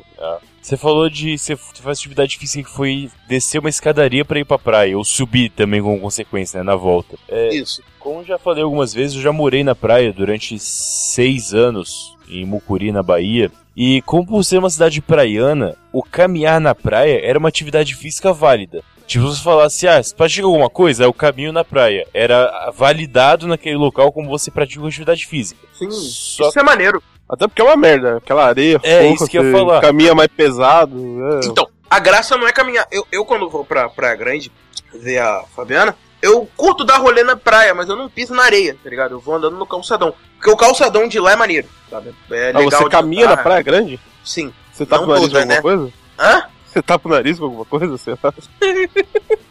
Você 0.61 0.77
falou 0.77 1.09
de. 1.09 1.37
Você 1.37 1.57
faz 1.57 1.99
atividade 1.99 2.37
física 2.37 2.69
que 2.69 2.73
foi 2.75 3.11
descer 3.27 3.59
uma 3.59 3.67
escadaria 3.69 4.23
pra 4.23 4.39
ir 4.39 4.45
pra 4.45 4.57
praia, 4.57 4.97
ou 4.97 5.03
subir 5.03 5.49
também 5.49 5.81
como 5.83 5.99
consequência, 5.99 6.57
né, 6.59 6.63
na 6.63 6.75
volta. 6.77 7.17
É, 7.27 7.53
Isso. 7.53 7.83
como 7.99 8.23
já 8.23 8.37
falei 8.39 8.63
algumas 8.63 8.93
vezes, 8.93 9.17
eu 9.17 9.21
já 9.21 9.33
morei 9.33 9.61
na 9.61 9.75
praia 9.75 10.13
durante 10.13 10.57
seis 10.57 11.53
anos, 11.53 12.14
em 12.29 12.45
Mucuri, 12.45 12.91
na 12.91 13.03
Bahia. 13.03 13.51
E 13.75 14.01
como 14.03 14.25
por 14.25 14.43
ser 14.43 14.57
uma 14.57 14.69
cidade 14.69 15.01
praiana, 15.01 15.75
o 15.91 16.01
caminhar 16.01 16.59
na 16.61 16.73
praia 16.73 17.19
era 17.23 17.37
uma 17.37 17.49
atividade 17.49 17.93
física 17.95 18.31
válida. 18.31 18.81
Tipo, 19.05 19.27
se 19.29 19.37
você 19.37 19.43
falasse, 19.43 19.87
ah, 19.87 20.01
você 20.01 20.15
pratica 20.15 20.45
alguma 20.47 20.69
coisa, 20.69 21.03
é 21.03 21.07
o 21.07 21.13
caminho 21.13 21.51
na 21.51 21.63
praia. 21.63 22.07
Era 22.13 22.71
validado 22.75 23.47
naquele 23.47 23.75
local 23.75 24.11
como 24.11 24.29
você 24.29 24.49
pratica 24.49 24.79
uma 24.81 24.87
atividade 24.87 25.27
física. 25.27 25.59
Sim, 25.73 25.91
Só 25.91 26.49
isso 26.49 26.59
é 26.59 26.63
maneiro. 26.63 27.03
Até 27.29 27.47
porque 27.47 27.61
é 27.61 27.65
uma 27.65 27.75
merda. 27.75 28.17
Aquela 28.17 28.45
areia, 28.45 28.79
É, 28.83 29.01
fofa, 29.03 29.13
isso 29.15 29.27
que 29.27 29.37
eu 29.37 29.45
ia 29.45 29.51
falar. 29.51 29.81
caminha 29.81 30.15
mais 30.15 30.27
pesado. 30.29 30.97
é. 31.43 31.45
Então, 31.45 31.67
a 31.89 31.99
graça 31.99 32.35
não 32.37 32.47
é 32.47 32.51
caminhar. 32.51 32.87
Eu, 32.91 33.05
eu 33.11 33.25
quando 33.25 33.49
vou 33.49 33.63
pra 33.65 33.89
Praia 33.89 34.15
Grande 34.15 34.51
ver 34.93 35.19
a 35.19 35.43
Fabiana, 35.55 35.95
eu 36.25 36.49
curto 36.57 36.83
dar 36.83 36.97
rolê 36.97 37.23
na 37.23 37.35
praia, 37.35 37.73
mas 37.73 37.87
eu 37.89 37.95
não 37.95 38.09
piso 38.09 38.33
na 38.33 38.43
areia, 38.43 38.75
tá 38.83 38.89
ligado? 38.89 39.13
Eu 39.13 39.19
vou 39.19 39.35
andando 39.35 39.55
no 39.57 39.65
calçadão. 39.65 40.13
Porque 40.37 40.49
o 40.51 40.57
calçadão 40.57 41.07
de 41.07 41.19
lá 41.19 41.31
é 41.33 41.35
maneiro, 41.35 41.67
sabe? 41.89 42.13
É 42.31 42.51
Ah, 42.51 42.59
legal 42.59 42.71
você 42.79 42.83
de 42.85 42.89
caminha 42.89 43.27
na 43.27 43.37
praia 43.37 43.61
grande? 43.61 43.99
Sim. 44.23 44.53
Você 44.73 44.85
tá 44.85 44.97
Não 44.97 45.05
pro 45.05 45.13
nariz 45.13 45.29
toda, 45.31 45.45
com 45.45 45.51
alguma 45.51 45.55
né? 45.55 45.61
coisa? 45.61 45.93
Hã? 46.19 46.43
Você 46.65 46.81
tá 46.81 46.99
pro 46.99 47.09
nariz 47.11 47.39
com 47.39 47.45
alguma 47.45 47.65
coisa? 47.65 47.97
Sei 47.97 48.17
lá. 48.21 48.33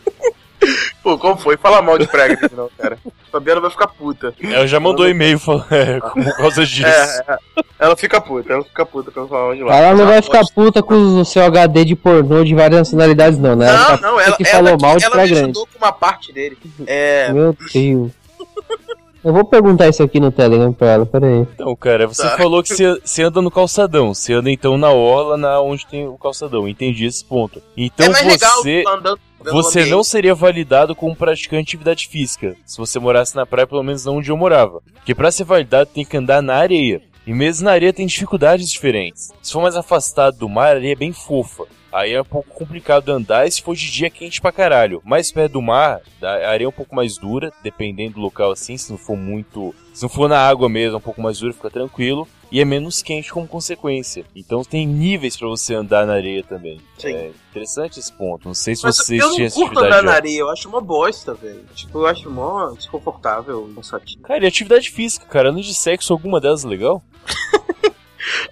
Pô, 1.03 1.18
como 1.18 1.37
foi? 1.37 1.57
Fala 1.57 1.83
mal 1.83 1.98
de 1.98 2.07
Grande 2.07 2.37
não, 2.57 2.68
cara. 2.79 2.98
Fabiana 3.31 3.61
vai 3.61 3.70
ficar 3.70 3.88
puta. 3.88 4.33
Ela 4.42 4.66
já 4.66 4.79
mandou 4.79 5.09
e-mail 5.09 5.38
falando, 5.38 5.66
é, 5.72 5.98
por 6.00 6.37
causa 6.37 6.64
disso. 6.64 6.87
É, 6.87 7.24
é, 7.29 7.38
ela 7.81 7.96
fica 7.96 8.20
puta, 8.20 8.53
ela 8.53 8.62
fica 8.62 8.87
puta 8.87 9.11
quando 9.11 9.29
fala 9.29 9.46
mal 9.46 9.55
de 9.57 9.62
lá. 9.64 9.77
Ela 9.77 9.94
não 9.96 10.07
vai 10.07 10.22
ficar 10.22 10.42
puta 10.55 10.83
com 10.83 10.94
o 10.94 11.24
seu 11.24 11.44
HD 11.44 11.85
de 11.85 11.96
pornô 11.96 12.44
de 12.44 12.55
várias 12.55 12.79
nacionalidades, 12.79 13.38
não, 13.38 13.57
né? 13.57 13.66
Não, 13.66 13.74
Ela 13.74 13.90
não, 14.00 14.11
puta 14.14 14.22
ela, 14.22 14.37
que 14.37 14.42
ela, 14.46 14.53
falou 14.53 14.79
mal 14.81 14.96
de 14.96 15.05
ela 15.05 15.16
me 15.16 15.22
ajudou 15.22 15.66
com 15.66 15.79
uma 15.79 15.92
parte 15.92 16.33
dele. 16.33 16.57
É. 16.87 17.33
Meu 17.33 17.57
Deus. 17.72 18.12
Eu 19.24 19.33
vou 19.33 19.42
perguntar 19.42 19.88
isso 19.88 20.03
aqui 20.03 20.20
no 20.20 20.31
Telegram 20.31 20.70
pra 20.70 20.88
ela, 20.88 21.07
peraí. 21.07 21.46
Então, 21.55 21.74
cara, 21.74 22.07
você 22.07 22.22
Tá. 22.22 22.37
falou 22.37 22.62
que 22.62 22.74
você, 22.74 23.22
anda 23.22 23.40
no 23.40 23.50
calçadão. 23.50 24.12
Você 24.12 24.35
anda 24.35 24.50
então 24.50 24.77
na 24.77 24.90
orla, 24.90 25.38
na 25.38 25.61
onde 25.62 25.87
tem 25.87 26.07
o 26.07 26.18
calçadão. 26.18 26.68
Entendi 26.68 27.07
esse 27.07 27.24
ponto. 27.24 27.62
Então 27.74 28.05
é 28.07 28.11
mais 28.11 28.27
você. 28.27 28.77
legal 28.77 28.94
andando 28.98 29.18
você 29.52 29.80
ambiente. 29.80 29.90
não 29.90 30.04
seria 30.04 30.35
validado 30.35 30.94
como 30.94 31.14
praticante 31.14 31.64
de 31.64 31.70
atividade 31.70 32.09
física 32.09 32.57
se 32.64 32.78
você 32.78 32.98
morasse 32.98 33.37
na 33.37 33.46
praia, 33.46 33.66
pelo 33.66 33.83
menos 33.83 34.04
não 34.04 34.16
onde 34.16 34.30
eu 34.30 34.37
morava. 34.37 34.80
Porque 34.94 35.14
pra 35.14 35.30
ser 35.30 35.44
validado 35.44 35.90
tem 35.92 36.04
que 36.04 36.16
andar 36.16 36.42
na 36.42 36.54
areia. 36.54 37.02
E 37.26 37.33
mesmo 37.33 37.64
na 37.64 37.72
areia 37.72 37.92
tem 37.92 38.07
dificuldades 38.07 38.70
diferentes. 38.70 39.30
Se 39.42 39.52
for 39.52 39.62
mais 39.62 39.76
afastado 39.76 40.37
do 40.38 40.48
mar, 40.48 40.74
a 40.74 40.76
areia 40.76 40.92
é 40.92 40.96
bem 40.96 41.12
fofa. 41.12 41.64
Aí 41.94 42.12
é 42.12 42.20
um 42.20 42.24
pouco 42.24 42.48
complicado 42.52 43.09
andar 43.11 43.46
e 43.46 43.52
se 43.52 43.62
for 43.62 43.76
de 43.76 43.88
dia 43.88 44.09
é 44.09 44.11
quente 44.11 44.40
pra 44.40 44.50
caralho. 44.50 45.00
Mais 45.04 45.30
perto 45.30 45.52
do 45.52 45.62
mar, 45.62 46.00
a 46.20 46.48
areia 46.50 46.66
é 46.66 46.68
um 46.68 46.72
pouco 46.72 46.92
mais 46.92 47.16
dura, 47.16 47.52
dependendo 47.62 48.14
do 48.14 48.20
local 48.20 48.50
assim, 48.50 48.76
se 48.76 48.90
não 48.90 48.98
for 48.98 49.16
muito. 49.16 49.72
Se 49.92 50.02
não 50.02 50.09
for 50.09 50.28
na 50.28 50.40
água 50.40 50.68
mesmo, 50.68 50.96
é 50.96 50.98
um 50.98 51.00
pouco 51.00 51.22
mais 51.22 51.38
dura, 51.38 51.52
fica 51.52 51.70
tranquilo. 51.70 52.26
E 52.50 52.61
é 52.61 52.64
menos 52.64 53.00
quente 53.00 53.33
como 53.33 53.46
consequência. 53.46 54.24
Então 54.35 54.62
tem 54.64 54.87
níveis 54.87 55.37
pra 55.37 55.46
você 55.46 55.74
andar 55.74 56.04
na 56.04 56.14
areia 56.14 56.42
também. 56.42 56.80
Sim. 56.98 57.12
É 57.12 57.30
interessante 57.50 58.00
esse 58.00 58.12
ponto. 58.12 58.46
Não 58.46 58.54
sei 58.54 58.74
se 58.74 58.83
Mas 58.85 58.96
vocês 58.96 59.20
eu 59.20 59.28
não 59.28 59.35
tinham 59.37 59.46
essa 59.46 59.54
curto 59.57 59.70
atividade. 59.78 59.94
andar 59.94 60.02
na 60.04 60.11
já. 60.12 60.16
areia, 60.16 60.38
eu 60.40 60.50
acho 60.50 60.68
uma 60.68 60.80
bosta, 60.80 61.35
velho. 61.35 61.64
Tipo, 61.74 61.98
eu 61.98 62.07
acho 62.07 62.28
mó 62.28 62.72
desconfortável, 62.72 63.70
cansativo. 63.74 64.22
Cara, 64.22 64.44
e 64.44 64.48
atividade 64.48 64.90
física, 64.90 65.26
cara? 65.26 65.48
Ano 65.50 65.61
de 65.61 65.72
sexo, 65.74 66.12
alguma 66.12 66.40
delas 66.40 66.64
é 66.64 66.68
legal? 66.68 67.02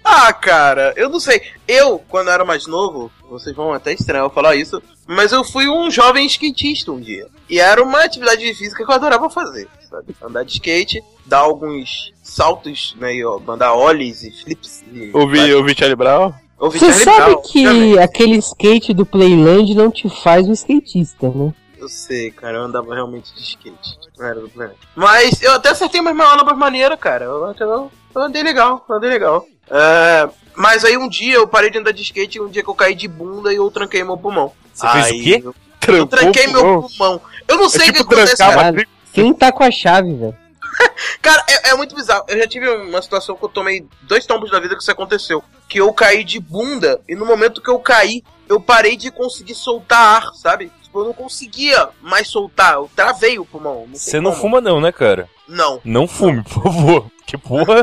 Ah, 0.03 0.31
cara, 0.33 0.93
eu 0.95 1.09
não 1.09 1.19
sei. 1.19 1.41
Eu, 1.67 1.99
quando 2.09 2.29
era 2.29 2.43
mais 2.45 2.67
novo, 2.67 3.11
vocês 3.29 3.55
vão 3.55 3.73
até 3.73 3.93
estranhar 3.93 4.25
eu 4.25 4.29
falar 4.29 4.55
isso, 4.55 4.81
mas 5.07 5.31
eu 5.31 5.43
fui 5.43 5.67
um 5.69 5.89
jovem 5.91 6.25
skatista 6.25 6.91
um 6.91 6.99
dia. 6.99 7.27
E 7.49 7.59
era 7.59 7.83
uma 7.83 8.03
atividade 8.03 8.41
física 8.55 8.83
que 8.85 8.89
eu 8.91 8.95
adorava 8.95 9.29
fazer, 9.29 9.67
sabe? 9.89 10.15
Andar 10.21 10.43
de 10.43 10.53
skate, 10.53 11.03
dar 11.25 11.39
alguns 11.39 12.13
saltos, 12.21 12.95
né? 12.99 13.15
E 13.15 13.25
ó, 13.25 13.39
mandar 13.39 13.73
ollies 13.73 14.23
e 14.23 14.31
flips. 14.31 14.83
E, 14.91 15.11
Ouvi, 15.13 15.53
ouvi 15.53 15.75
Charlie 15.75 15.95
Brown. 15.95 16.33
Ouvi 16.57 16.79
Você 16.79 16.85
Charlie 16.85 17.03
sabe 17.03 17.31
Brown, 17.31 17.41
que 17.41 17.67
obviamente. 17.67 17.99
aquele 17.99 18.37
skate 18.37 18.93
do 18.93 19.05
Playland 19.05 19.75
não 19.75 19.91
te 19.91 20.09
faz 20.09 20.47
um 20.47 20.53
skatista, 20.53 21.29
né? 21.29 21.53
Eu 21.77 21.89
sei, 21.89 22.31
cara, 22.31 22.57
eu 22.59 22.61
andava 22.63 22.93
realmente 22.93 23.33
de 23.35 23.41
skate. 23.41 23.97
Não 24.17 24.25
era 24.25 24.39
do 24.39 24.47
planeta. 24.47 24.77
Mas 24.95 25.41
eu 25.41 25.51
até 25.53 25.69
acertei 25.69 25.99
umas 25.99 26.15
manobras 26.15 26.57
maneiras, 26.57 26.97
cara. 26.97 27.25
Eu, 27.25 27.43
até- 27.45 27.65
eu, 27.65 27.91
eu 28.15 28.21
andei 28.21 28.41
legal, 28.41 28.85
eu 28.87 28.95
andei 28.95 29.09
legal. 29.09 29.45
É, 29.69 30.29
mas 30.55 30.83
aí 30.85 30.97
um 30.97 31.07
dia 31.09 31.35
eu 31.35 31.47
parei 31.47 31.69
de 31.69 31.77
andar 31.77 31.91
de 31.91 32.01
skate 32.01 32.37
e 32.37 32.41
um 32.41 32.49
dia 32.49 32.63
que 32.63 32.69
eu 32.69 32.75
caí 32.75 32.95
de 32.95 33.07
bunda 33.07 33.51
e 33.51 33.55
eu 33.55 33.69
tranquei 33.71 34.03
meu 34.03 34.17
pulmão. 34.17 34.51
Você 34.73 34.87
fez 34.89 35.05
Aí 35.05 35.19
o 35.19 35.23
quê? 35.23 35.43
Eu, 35.87 35.95
eu 35.95 36.07
tranquei 36.07 36.47
o 36.47 36.51
meu 36.51 36.61
pulmão. 36.61 36.89
pulmão. 36.89 37.21
Eu 37.47 37.57
não 37.57 37.69
sei 37.69 37.87
É 37.87 37.89
o 37.89 37.93
que 37.93 37.99
tipo 37.99 38.13
acontece, 38.13 38.37
trancar 38.37 38.59
a 38.59 38.63
cara. 38.71 38.87
Quem 39.11 39.33
tá 39.33 39.51
com 39.51 39.63
a 39.63 39.71
chave, 39.71 40.13
velho? 40.13 40.37
Cara, 41.21 41.43
é, 41.47 41.69
é 41.69 41.75
muito 41.75 41.95
bizarro. 41.95 42.25
Eu 42.27 42.37
já 42.39 42.47
tive 42.47 42.67
uma 42.67 43.01
situação 43.01 43.35
que 43.35 43.43
eu 43.43 43.49
tomei 43.49 43.85
dois 44.01 44.25
tombos 44.25 44.51
na 44.51 44.59
vida 44.59 44.75
que 44.75 44.81
isso 44.81 44.91
aconteceu. 44.91 45.43
Que 45.69 45.79
eu 45.79 45.93
caí 45.93 46.23
de 46.23 46.39
bunda 46.39 46.99
e 47.07 47.15
no 47.15 47.25
momento 47.25 47.61
que 47.61 47.69
eu 47.69 47.77
caí, 47.79 48.23
eu 48.49 48.59
parei 48.59 48.97
de 48.97 49.11
conseguir 49.11 49.53
soltar 49.53 49.99
ar, 50.23 50.33
sabe? 50.33 50.71
Tipo, 50.81 51.01
eu 51.01 51.05
não 51.05 51.13
conseguia 51.13 51.89
mais 52.01 52.27
soltar. 52.27 52.73
Eu 52.73 52.89
travei 52.95 53.37
o 53.37 53.45
pulmão. 53.45 53.85
Não 53.87 53.95
Você 53.95 54.19
não 54.19 54.31
como. 54.31 54.41
fuma 54.41 54.61
não, 54.61 54.81
né, 54.81 54.91
cara? 54.91 55.29
Não. 55.47 55.79
Não 55.83 56.07
fume, 56.07 56.43
por 56.43 56.63
favor. 56.63 57.05
Que 57.25 57.37
porra. 57.37 57.81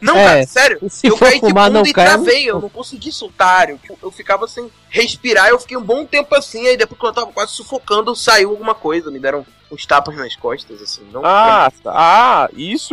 Não, 0.00 0.16
É, 0.16 0.24
cara, 0.24 0.46
sério. 0.46 0.78
Se 0.88 1.06
eu 1.08 1.16
for 1.16 1.26
caí 1.26 1.34
de 1.40 1.40
fumar, 1.48 1.66
bunda 1.68 1.78
não 1.80 1.86
e 1.86 1.92
cai. 1.92 2.06
travei, 2.06 2.44
eu 2.50 2.60
não 2.60 2.68
consegui 2.68 3.12
soltar. 3.12 3.68
Eu, 3.70 3.78
eu 4.02 4.10
ficava 4.10 4.48
sem 4.48 4.70
respirar, 4.88 5.48
eu 5.48 5.58
fiquei 5.58 5.76
um 5.76 5.82
bom 5.82 6.04
tempo 6.06 6.34
assim, 6.34 6.66
aí 6.66 6.76
depois 6.76 6.98
quando 6.98 7.16
eu 7.16 7.22
tava 7.22 7.32
quase 7.32 7.52
sufocando, 7.52 8.14
saiu 8.16 8.50
alguma 8.50 8.74
coisa, 8.74 9.10
me 9.10 9.18
deram 9.20 9.44
uns 9.70 9.86
tapas 9.86 10.16
nas 10.16 10.34
costas, 10.34 10.82
assim. 10.82 11.02
Não, 11.12 11.24
Ah, 11.24 11.70
tá. 11.82 11.92
ah, 11.94 12.48
isso 12.56 12.92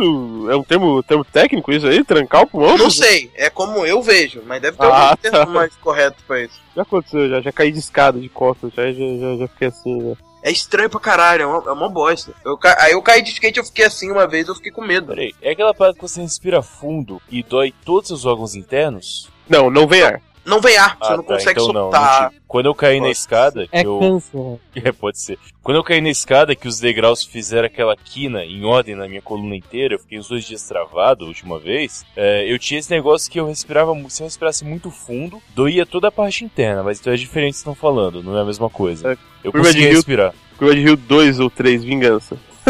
é 0.50 0.54
um 0.54 0.62
termo, 0.62 1.02
termo 1.02 1.24
técnico 1.24 1.72
isso 1.72 1.86
aí? 1.88 2.04
Trancar 2.04 2.42
o 2.42 2.46
pulmão? 2.46 2.78
não 2.78 2.88
sei, 2.90 3.30
é 3.34 3.50
como 3.50 3.84
eu 3.84 4.00
vejo, 4.00 4.42
mas 4.46 4.62
deve 4.62 4.76
ter 4.76 4.84
Ah, 4.86 5.08
algum 5.10 5.16
termo 5.16 5.38
tá. 5.38 5.46
mais 5.46 5.74
correto 5.76 6.16
pra 6.26 6.40
isso. 6.42 6.60
Já 6.76 6.82
aconteceu, 6.82 7.28
já, 7.28 7.40
já 7.40 7.50
caí 7.50 7.72
de 7.72 7.78
escada 7.80 8.20
de 8.20 8.28
costas, 8.28 8.72
já, 8.74 8.84
já, 8.92 8.92
já, 8.92 9.36
já 9.38 9.48
fiquei 9.48 9.68
assim, 9.68 10.00
já. 10.10 10.27
É 10.42 10.50
estranho 10.50 10.88
pra 10.88 11.00
caralho, 11.00 11.42
é 11.42 11.46
uma, 11.46 11.70
é 11.70 11.72
uma 11.72 11.88
bosta. 11.88 12.32
Eu, 12.44 12.56
ca- 12.56 12.76
aí 12.80 12.92
eu 12.92 13.02
caí 13.02 13.22
de 13.22 13.30
skate, 13.32 13.58
eu 13.58 13.64
fiquei 13.64 13.84
assim 13.84 14.10
uma 14.10 14.26
vez, 14.26 14.46
eu 14.48 14.54
fiquei 14.54 14.70
com 14.70 14.82
medo. 14.82 15.08
Peraí, 15.08 15.34
é 15.42 15.50
aquela 15.52 15.74
parada 15.74 15.96
que 15.96 16.02
você 16.02 16.20
respira 16.20 16.62
fundo 16.62 17.20
e 17.30 17.42
dói 17.42 17.74
todos 17.84 18.10
os 18.10 18.24
órgãos 18.24 18.54
internos? 18.54 19.28
Não, 19.48 19.68
não 19.70 19.86
vem 19.86 20.02
ar. 20.02 20.20
Não 20.48 20.60
vem 20.60 20.76
ar, 20.76 20.96
você 20.98 21.12
Ah, 21.12 21.16
não 21.16 21.22
tá, 21.24 21.34
consegue 21.34 21.60
então 21.60 21.72
não, 21.72 21.80
soltar. 21.82 22.22
não 22.22 22.28
tive. 22.30 22.40
Quando 22.48 22.66
eu 22.66 22.74
caí 22.74 22.98
na 23.00 23.08
Nossa. 23.08 23.20
escada, 23.20 23.66
que 23.68 23.76
É 23.76 23.84
eu... 23.84 23.98
câncer? 23.98 24.58
É, 24.88 24.92
pode 24.92 25.20
ser. 25.20 25.38
Quando 25.62 25.76
eu 25.76 25.84
caí 25.84 26.00
na 26.00 26.08
escada, 26.08 26.54
que 26.56 26.66
os 26.66 26.80
degraus 26.80 27.22
fizeram 27.24 27.66
aquela 27.66 27.94
quina 27.96 28.44
em 28.44 28.64
ordem 28.64 28.94
na 28.94 29.06
minha 29.06 29.20
coluna 29.20 29.54
inteira, 29.56 29.94
eu 29.94 29.98
fiquei 29.98 30.18
os 30.18 30.28
dois 30.28 30.44
dias 30.44 30.62
travado 30.62 31.24
a 31.24 31.28
última 31.28 31.58
vez, 31.58 32.04
é, 32.16 32.50
eu 32.50 32.58
tinha 32.58 32.80
esse 32.80 32.90
negócio 32.90 33.30
que 33.30 33.38
eu 33.38 33.46
respirava, 33.46 33.92
se 34.08 34.22
eu 34.22 34.26
respirasse 34.26 34.64
muito 34.64 34.90
fundo, 34.90 35.42
doía 35.54 35.84
toda 35.84 36.08
a 36.08 36.12
parte 36.12 36.44
interna, 36.44 36.82
mas 36.82 36.98
então 37.00 37.12
é 37.12 37.16
diferente 37.16 37.52
que 37.52 37.58
estão 37.58 37.74
falando, 37.74 38.22
não 38.22 38.38
é 38.38 38.40
a 38.40 38.44
mesma 38.44 38.70
coisa. 38.70 39.12
É, 39.12 39.16
eu 39.44 39.52
curva 39.52 39.68
de 39.68 39.74
consegui 39.74 39.86
Rio- 39.88 39.96
respirar. 39.96 40.34
Curva 40.56 40.74
de 40.74 40.80
Rio 40.82 40.96
2 40.96 41.40
ou 41.40 41.50
3, 41.50 41.84
vingança. 41.84 42.36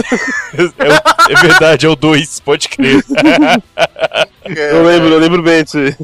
É, 0.55 0.62
o- 0.62 1.33
é 1.33 1.41
verdade, 1.43 1.87
é 1.87 1.88
o 1.88 1.95
2, 1.97 2.41
pode 2.41 2.69
crer. 2.69 3.05
Eu 4.45 4.83
lembro, 4.85 5.09
eu 5.11 5.19
lembro 5.19 5.43
bem 5.43 5.62
disso 5.62 5.79
aí. 5.79 5.95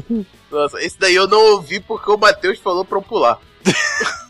Nossa, 0.51 0.81
esse 0.81 0.97
daí 0.99 1.15
eu 1.15 1.27
não 1.27 1.53
ouvi 1.53 1.79
porque 1.79 2.09
o 2.11 2.17
Matheus 2.17 2.59
falou 2.59 2.85
pra 2.85 2.97
eu 2.97 3.01
pular. 3.01 3.39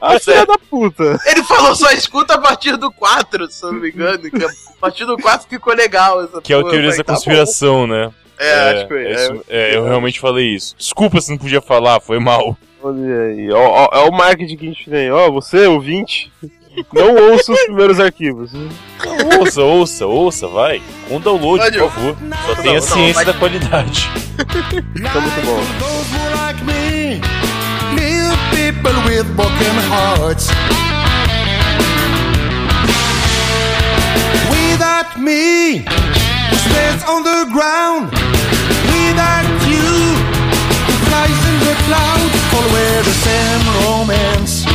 Ah, 0.00 0.18
filha 0.18 0.46
da 0.46 0.56
puta. 0.56 1.18
Ele 1.26 1.42
falou 1.44 1.74
só 1.74 1.90
escuta 1.90 2.34
a 2.34 2.38
partir 2.38 2.78
do 2.78 2.90
4, 2.90 3.50
se 3.50 3.62
eu 3.62 3.72
não 3.72 3.80
me 3.80 3.90
engano. 3.90 4.18
Que 4.30 4.42
a 4.42 4.48
partir 4.80 5.04
do 5.04 5.18
4 5.18 5.46
ficou 5.46 5.74
legal. 5.74 6.24
Essa 6.24 6.40
Que 6.40 6.50
é 6.52 6.56
o 6.56 6.62
teoria 6.64 6.88
Eu 6.90 6.96
da 6.96 7.04
tá 7.04 7.12
conspiração, 7.12 7.86
né? 7.86 8.06
bom. 8.06 8.14
É, 8.38 8.70
acho 8.70 8.82
que 8.84 8.88
foi. 8.88 9.04
é 9.04 9.10
é. 9.10 9.14
isso- 9.14 9.44
é, 9.48 9.76
eu 9.76 9.84
realmente 9.84 10.18
falei 10.18 10.54
isso. 10.54 10.74
Desculpa 10.78 11.20
se 11.20 11.30
não 11.30 11.36
podia 11.36 11.60
falar, 11.60 12.00
foi 12.00 12.18
mal. 12.18 12.56
Olha 12.82 13.22
aí, 13.24 13.50
ó, 13.52 13.88
ó, 13.92 13.98
é 13.98 14.08
o 14.08 14.12
marketing 14.12 14.56
que 14.56 14.64
a 14.66 14.68
gente 14.70 14.88
tem. 14.88 15.10
Ó, 15.10 15.30
você, 15.30 15.66
ouvinte, 15.66 16.32
não 16.92 17.14
ouça 17.32 17.52
os 17.52 17.60
primeiros 17.64 17.98
arquivos. 18.00 18.50
Ouça, 19.40 19.62
ouça, 19.62 20.06
ouça, 20.06 20.48
vai. 20.48 20.80
Com 21.08 21.20
download, 21.20 21.62
Olha, 21.64 21.80
por 21.82 21.90
favor. 21.92 22.16
Só 22.18 22.54
não, 22.54 22.62
tenha 22.62 22.74
não, 22.74 22.80
ciência 22.82 23.14
vai- 23.14 23.24
da 23.24 23.32
qualidade. 23.34 24.08
Tá 24.36 25.20
muito 25.20 25.46
bom. 25.46 25.60
People 28.52 28.92
with 29.06 29.24
broken 29.34 29.74
hearts. 29.88 30.48
Without 34.50 35.18
me, 35.18 35.78
who 36.50 36.56
stays 36.68 37.02
on 37.08 37.22
the 37.24 37.46
ground. 37.52 38.12
Without 38.92 39.48
you, 39.66 39.88
who 40.86 40.94
flies 41.08 41.40
in 41.50 41.58
the 41.64 41.74
clouds. 41.86 42.36
All 42.54 42.68
wear 42.72 43.02
the 43.02 43.16
same 43.24 43.64
romance. 43.84 44.67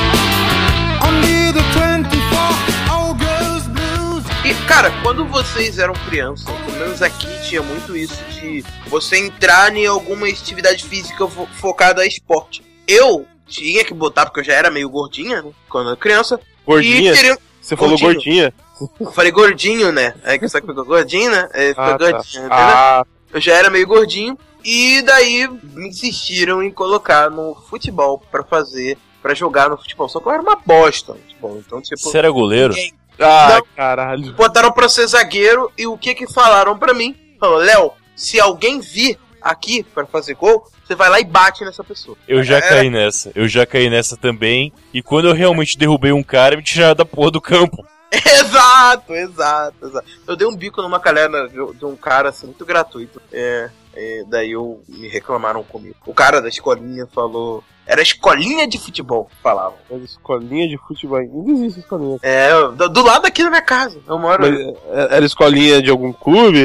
Cara, 4.67 4.91
quando 5.01 5.25
vocês 5.25 5.77
eram 5.77 5.93
crianças, 5.93 6.45
pelo 6.65 6.77
menos 6.77 7.01
aqui 7.01 7.27
tinha 7.47 7.61
muito 7.61 7.95
isso 7.95 8.23
de 8.31 8.63
você 8.87 9.17
entrar 9.17 9.75
em 9.75 9.85
alguma 9.85 10.27
atividade 10.27 10.83
física 10.85 11.27
fo- 11.27 11.47
focada 11.59 12.01
a 12.01 12.05
esporte. 12.05 12.63
Eu 12.87 13.25
tinha 13.47 13.83
que 13.83 13.93
botar, 13.93 14.25
porque 14.25 14.39
eu 14.39 14.43
já 14.43 14.53
era 14.53 14.71
meio 14.71 14.89
gordinha, 14.89 15.41
né? 15.41 15.51
Quando 15.69 15.85
eu 15.87 15.91
era 15.91 15.99
criança. 15.99 16.39
Gordinha? 16.65 17.13
Teria, 17.13 17.37
Você 17.61 17.75
falou 17.75 17.97
gordinha? 17.97 18.53
eu 18.99 19.11
falei 19.11 19.31
gordinho, 19.31 19.91
né? 19.91 20.13
É 20.23 20.37
que 20.37 20.47
que 20.47 20.59
ficou 20.59 20.85
gordinho, 20.85 21.31
né? 21.31 21.49
É, 21.53 21.69
ficou 21.69 21.83
Ah, 21.83 21.97
tá. 21.97 22.11
gordinho, 22.11 22.45
entendeu? 22.45 22.49
Ah, 22.51 23.05
Eu 23.33 23.41
já 23.41 23.53
era 23.53 23.69
meio 23.69 23.87
gordinho. 23.87 24.37
E 24.63 25.01
daí 25.01 25.47
me 25.47 25.89
insistiram 25.89 26.63
em 26.63 26.71
colocar 26.71 27.29
no 27.29 27.53
futebol 27.69 28.21
pra 28.31 28.43
fazer, 28.43 28.97
pra 29.21 29.33
jogar 29.33 29.69
no 29.69 29.77
futebol. 29.77 30.07
Só 30.07 30.19
que 30.21 30.27
eu 30.27 30.31
era 30.31 30.41
uma 30.41 30.55
bosta 30.55 31.13
no 31.13 31.19
futebol. 31.19 31.57
Então, 31.65 31.81
tipo, 31.81 31.97
Você 31.99 32.17
era 32.17 32.29
goleiro? 32.29 32.73
ninguém- 32.73 32.93
ah 33.19 33.47
Não. 33.55 33.65
caralho. 33.75 34.33
botaram 34.33 34.71
pra 34.71 34.89
ser 34.89 35.07
zagueiro 35.07 35.71
e 35.77 35.85
o 35.87 35.97
que 35.97 36.13
que 36.15 36.31
falaram 36.31 36.77
pra 36.77 36.93
mim? 36.93 37.15
Falou, 37.39 37.57
Léo, 37.57 37.91
se 38.15 38.39
alguém 38.39 38.79
vir 38.79 39.17
aqui 39.41 39.83
pra 39.83 40.05
fazer 40.05 40.35
gol, 40.35 40.63
você 40.85 40.95
vai 40.95 41.09
lá 41.09 41.19
e 41.19 41.25
bate 41.25 41.63
nessa 41.65 41.83
pessoa. 41.83 42.15
Eu 42.27 42.43
já 42.43 42.57
É. 42.57 42.61
caí 42.61 42.89
nessa. 42.89 43.31
Eu 43.35 43.47
já 43.47 43.65
caí 43.65 43.89
nessa 43.89 44.15
também. 44.17 44.71
E 44.93 45.01
quando 45.01 45.27
eu 45.27 45.33
realmente 45.33 45.77
derrubei 45.77 46.11
um 46.13 46.23
cara, 46.23 46.55
me 46.55 46.63
tiraram 46.63 46.95
da 46.95 47.05
porra 47.05 47.31
do 47.31 47.41
campo. 47.41 47.85
exato, 48.39 49.13
exato, 49.13 49.85
exato. 49.85 50.07
Eu 50.27 50.35
dei 50.35 50.47
um 50.47 50.55
bico 50.55 50.81
numa 50.81 50.99
calhada 50.99 51.47
de 51.49 51.73
de 51.73 51.85
um 51.85 51.95
cara 51.95 52.29
assim, 52.29 52.47
muito 52.47 52.65
gratuito. 52.65 53.21
É, 53.31 53.69
é, 53.95 54.23
daí 54.27 54.51
eu 54.51 54.81
me 54.87 55.07
reclamaram 55.07 55.63
comigo. 55.63 55.95
O 56.05 56.13
cara 56.13 56.41
da 56.41 56.49
escolinha 56.49 57.07
falou. 57.07 57.63
Era 57.85 58.01
escolinha 58.01 58.65
de 58.65 58.79
futebol, 58.79 59.29
falavam. 59.41 59.77
Mas 59.89 60.03
escolinha 60.03 60.67
de 60.67 60.77
futebol. 60.77 61.17
Ainda 61.17 61.51
existe 61.51 61.81
escolinha. 61.81 62.17
É, 62.21 62.51
do, 62.71 62.89
do 62.89 63.03
lado 63.03 63.25
aqui 63.25 63.43
da 63.43 63.49
minha 63.49 63.61
casa. 63.61 63.99
Eu 64.07 64.17
moro. 64.17 64.41
Mas 64.41 64.59
é, 64.59 65.17
era 65.17 65.25
escolinha 65.25 65.81
de 65.81 65.89
algum 65.89 66.13
clube? 66.13 66.59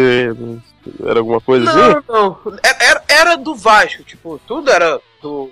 Era 1.05 1.19
alguma 1.19 1.41
coisa 1.41 1.69
assim? 1.69 2.03
Não, 2.09 2.39
não. 2.45 2.59
Era, 2.63 2.85
era, 2.85 3.05
era 3.09 3.37
do 3.37 3.55
Vasco, 3.55 4.03
tipo, 4.05 4.41
tudo 4.47 4.71
era 4.71 5.01
do. 5.21 5.51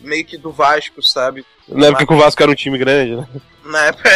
meio 0.00 0.24
que 0.24 0.36
do 0.36 0.50
Vasco, 0.50 1.02
sabe? 1.02 1.44
Na 1.68 1.86
época 1.86 2.06
que 2.06 2.12
o 2.12 2.18
Vasco 2.18 2.42
era 2.42 2.50
um 2.50 2.54
time 2.54 2.78
grande, 2.78 3.16
né? 3.16 3.28
Na 3.68 3.84
época, 3.84 4.08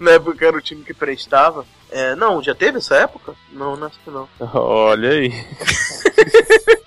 na 0.00 0.10
época 0.10 0.44
era 0.44 0.56
o 0.56 0.60
time 0.60 0.82
que 0.82 0.92
prestava. 0.92 1.64
É, 1.88 2.16
não, 2.16 2.42
já 2.42 2.52
teve 2.52 2.78
essa 2.78 2.96
época? 2.96 3.32
Não, 3.52 3.76
não 3.76 3.86
acho 3.86 4.00
que 4.00 4.10
não. 4.10 4.28
Olha 4.52 5.10
aí. 5.10 5.30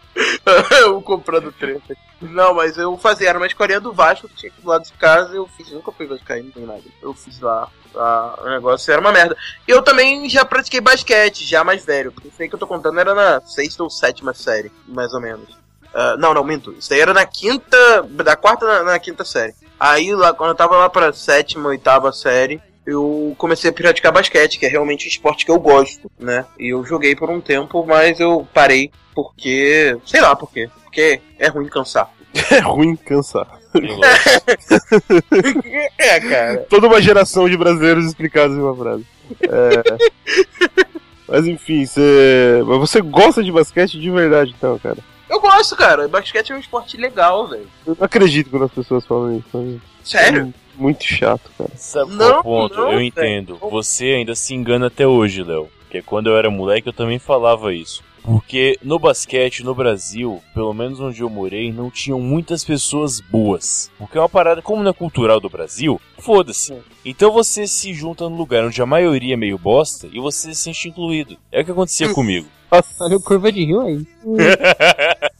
eu 0.82 1.02
comprando 1.02 1.54
treta. 1.54 1.96
Não, 2.22 2.54
mas 2.54 2.78
eu 2.78 2.98
fazia, 2.98 3.30
era 3.30 3.38
uma 3.38 3.48
escolinha 3.48 3.80
do 3.80 3.94
Vasco 3.94 4.28
que 4.28 4.36
tinha 4.36 4.52
aqui 4.52 4.62
do 4.62 4.68
lado 4.68 4.84
de 4.84 4.94
casa, 4.94 5.36
eu 5.36 5.48
fiz, 5.48 5.72
nunca 5.72 5.92
fui 5.92 6.06
vascaíno 6.06 6.52
nem 6.56 6.66
nada. 6.66 6.84
Eu 7.02 7.14
fiz 7.14 7.40
lá, 7.40 7.70
lá, 7.94 8.40
o 8.42 8.50
negócio 8.50 8.92
era 8.92 9.02
uma 9.02 9.12
merda. 9.12 9.38
E 9.68 9.72
eu 9.72 9.82
também 9.82 10.30
já 10.30 10.44
pratiquei 10.44 10.82
basquete, 10.82 11.46
já 11.46 11.64
mais 11.64 11.86
velho. 11.86 12.12
Porque 12.12 12.28
isso 12.28 12.42
aí 12.42 12.50
que 12.50 12.56
eu 12.56 12.60
tô 12.60 12.68
contando 12.68 13.00
era 13.00 13.14
na 13.14 13.42
sexta 13.42 13.84
ou 13.84 13.90
sétima 13.90 14.34
série, 14.34 14.72
mais 14.88 15.14
ou 15.14 15.22
menos. 15.22 15.65
Ah, 15.96 16.18
não, 16.18 16.34
não, 16.34 16.44
minto. 16.44 16.76
Isso 16.78 16.94
aí 16.94 17.00
era 17.00 17.14
na 17.14 17.26
quinta, 17.26 18.04
da 18.04 18.36
quarta 18.36 18.66
na, 18.66 18.84
na 18.84 19.00
quinta 19.00 19.24
série. 19.24 19.54
Aí, 19.80 20.14
lá, 20.14 20.34
quando 20.34 20.50
eu 20.50 20.56
tava 20.56 20.76
lá 20.76 20.90
pra 20.90 21.14
sétima, 21.14 21.70
oitava 21.70 22.12
série, 22.12 22.62
eu 22.86 23.34
comecei 23.38 23.70
a 23.70 23.74
praticar 23.74 24.12
basquete, 24.12 24.60
que 24.60 24.66
é 24.66 24.70
realmente 24.70 25.08
o 25.08 25.10
esporte 25.10 25.46
que 25.46 25.52
eu 25.52 25.60
gosto, 25.60 26.12
né? 26.20 26.46
E 26.60 26.74
eu 26.74 26.84
joguei 26.84 27.16
por 27.16 27.30
um 27.30 27.40
tempo, 27.40 27.86
mas 27.86 28.20
eu 28.20 28.46
parei 28.54 28.92
porque. 29.14 29.98
sei 30.06 30.20
lá 30.20 30.36
por 30.36 30.52
quê. 30.52 30.70
Porque 30.84 31.22
é 31.40 31.48
ruim 31.48 31.70
cansar. 31.70 32.12
É 32.52 32.60
ruim 32.60 32.98
cansar. 32.98 33.48
É, 35.98 36.20
cara. 36.20 36.66
Toda 36.70 36.88
uma 36.88 37.02
geração 37.02 37.50
de 37.50 37.56
brasileiros 37.56 38.06
explicados 38.06 38.58
em 38.58 38.60
uma 38.60 38.76
frase. 38.76 39.06
É... 39.42 40.86
Mas 41.28 41.48
enfim, 41.48 41.86
você... 41.86 42.62
Mas 42.66 42.78
você 42.78 43.02
gosta 43.02 43.44
de 43.44 43.52
basquete 43.52 44.00
de 44.00 44.12
verdade, 44.12 44.54
então, 44.56 44.78
cara. 44.78 44.98
Eu 45.30 45.40
gosto, 45.40 45.76
cara. 45.76 46.08
Basquete 46.08 46.52
é 46.52 46.56
um 46.56 46.60
esporte 46.60 46.98
legal, 46.98 47.48
velho. 47.48 47.68
Eu 47.86 47.96
não 47.98 48.06
acredito 48.06 48.50
quando 48.50 48.66
as 48.66 48.72
pessoas 48.72 49.06
falam 49.06 49.38
isso. 49.38 49.48
sabe? 49.52 49.82
Sério? 50.04 50.54
É 50.78 50.82
Muito 50.82 51.04
chato, 51.04 51.50
cara. 51.58 51.72
Sabe 51.76 52.12
Não, 52.14 52.42
qual 52.44 52.66
o 52.66 52.70
ponto? 52.70 52.76
não, 52.76 52.92
eu 52.94 53.02
entendo. 53.02 53.58
Você 53.72 54.06
ainda 54.06 54.36
se 54.36 54.54
engana 54.54 54.88
até 54.88 55.08
hoje, 55.08 55.44
Léo. 55.44 55.68
Porque 55.80 56.02
quando 56.02 56.28
eu 56.28 56.38
era 56.38 56.50
moleque 56.50 56.90
eu 56.90 56.94
também 56.94 57.18
falava 57.20 57.74
isso. 57.74 58.04
Porque 58.24 58.78
no 58.82 58.98
basquete, 58.98 59.64
no 59.64 59.76
Brasil, 59.76 60.42
pelo 60.52 60.74
menos 60.74 61.00
onde 61.00 61.22
eu 61.22 61.30
morei, 61.30 61.72
não 61.72 61.92
tinham 61.92 62.20
muitas 62.20 62.64
pessoas 62.64 63.20
boas. 63.22 63.92
Porque 64.00 64.18
é 64.18 64.22
uma 64.22 64.28
parada, 64.28 64.64
como 64.64 64.82
não 64.82 64.90
é 64.90 64.94
cultural 64.94 65.40
do 65.40 65.48
Brasil, 65.48 66.02
foda-se. 66.18 66.76
Então 67.06 67.32
você 67.32 67.68
se 67.68 67.94
junta 67.94 68.28
num 68.28 68.36
lugar 68.36 68.64
onde 68.66 68.82
a 68.82 68.86
maioria 68.86 69.36
é 69.36 69.38
meio 69.38 69.60
bosta 69.60 70.08
e 70.12 70.20
você 70.20 70.56
se 70.56 70.62
sente 70.62 70.90
incluído. 70.90 71.38
É 71.52 71.62
o 71.62 71.66
que 71.66 71.70
acontecia 71.72 72.12
comigo. 72.14 72.48
Olha 72.72 73.16
o 73.16 73.22
curva 73.22 73.52
de 73.52 73.64
rio 73.66 73.82
aí. 73.82 74.06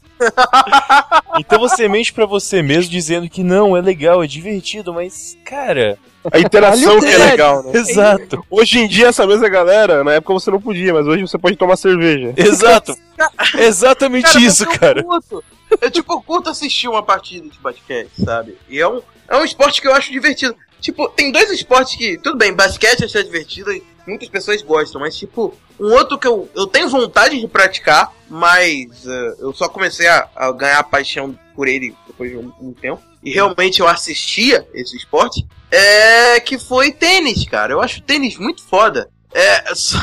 Então 1.38 1.58
você 1.58 1.88
mente 1.88 2.12
pra 2.12 2.24
você 2.24 2.62
mesmo 2.62 2.90
dizendo 2.90 3.28
que 3.28 3.42
não, 3.42 3.76
é 3.76 3.80
legal, 3.80 4.22
é 4.22 4.26
divertido, 4.26 4.92
mas, 4.92 5.36
cara. 5.44 5.98
A 6.32 6.40
interação 6.40 6.98
que 6.98 7.06
é 7.06 7.18
legal, 7.18 7.62
né? 7.62 7.72
Exato, 7.78 8.44
Hoje 8.50 8.80
em 8.80 8.88
dia, 8.88 9.08
essa 9.08 9.26
mesma 9.26 9.48
galera, 9.48 10.02
na 10.02 10.14
época 10.14 10.32
você 10.32 10.50
não 10.50 10.60
podia, 10.60 10.92
mas 10.92 11.06
hoje 11.06 11.22
você 11.22 11.38
pode 11.38 11.56
tomar 11.56 11.76
cerveja. 11.76 12.32
exato. 12.36 12.96
Exatamente 13.58 14.24
Cara, 14.32 14.40
isso, 14.40 14.64
mas 14.64 14.74
eu 14.74 14.80
cara. 14.80 15.02
Curto. 15.04 15.44
Eu, 15.80 15.90
tipo, 15.90 16.12
eu 16.12 16.22
curto 16.22 16.50
assistir 16.50 16.88
uma 16.88 17.02
partida 17.02 17.48
de 17.48 17.58
basquete, 17.58 18.10
sabe? 18.24 18.56
E 18.68 18.80
é 18.80 18.88
um, 18.88 19.00
é 19.28 19.36
um 19.36 19.44
esporte 19.44 19.80
que 19.80 19.88
eu 19.88 19.94
acho 19.94 20.10
divertido. 20.10 20.56
Tipo, 20.80 21.08
tem 21.08 21.32
dois 21.32 21.50
esportes 21.50 21.96
que, 21.96 22.18
tudo 22.18 22.36
bem, 22.38 22.52
basquete 22.52 23.00
eu 23.00 23.06
acho 23.06 23.24
divertido 23.24 23.70
muitas 24.06 24.28
pessoas 24.28 24.62
gostam, 24.62 25.00
mas, 25.00 25.16
tipo, 25.16 25.54
um 25.78 25.92
outro 25.92 26.18
que 26.18 26.26
eu, 26.26 26.48
eu 26.54 26.66
tenho 26.66 26.88
vontade 26.88 27.38
de 27.40 27.48
praticar, 27.48 28.12
mas 28.28 29.06
eh, 29.06 29.36
eu 29.38 29.52
só 29.52 29.68
comecei 29.68 30.06
a, 30.06 30.28
a 30.34 30.52
ganhar 30.52 30.82
paixão 30.84 31.38
por 31.54 31.68
ele 31.68 31.94
depois 32.06 32.30
de 32.30 32.36
um, 32.36 32.52
um 32.60 32.72
tempo. 32.72 33.02
E 33.22 33.32
realmente 33.32 33.80
eu 33.80 33.88
assistia 33.88 34.66
esse 34.72 34.96
esporte. 34.96 35.46
É 35.70 36.38
que 36.40 36.58
foi 36.58 36.92
tênis, 36.92 37.44
cara. 37.48 37.72
Eu 37.72 37.80
acho 37.80 38.00
tênis 38.02 38.38
muito 38.38 38.62
foda. 38.62 39.10
É, 39.34 39.74
só, 39.74 39.98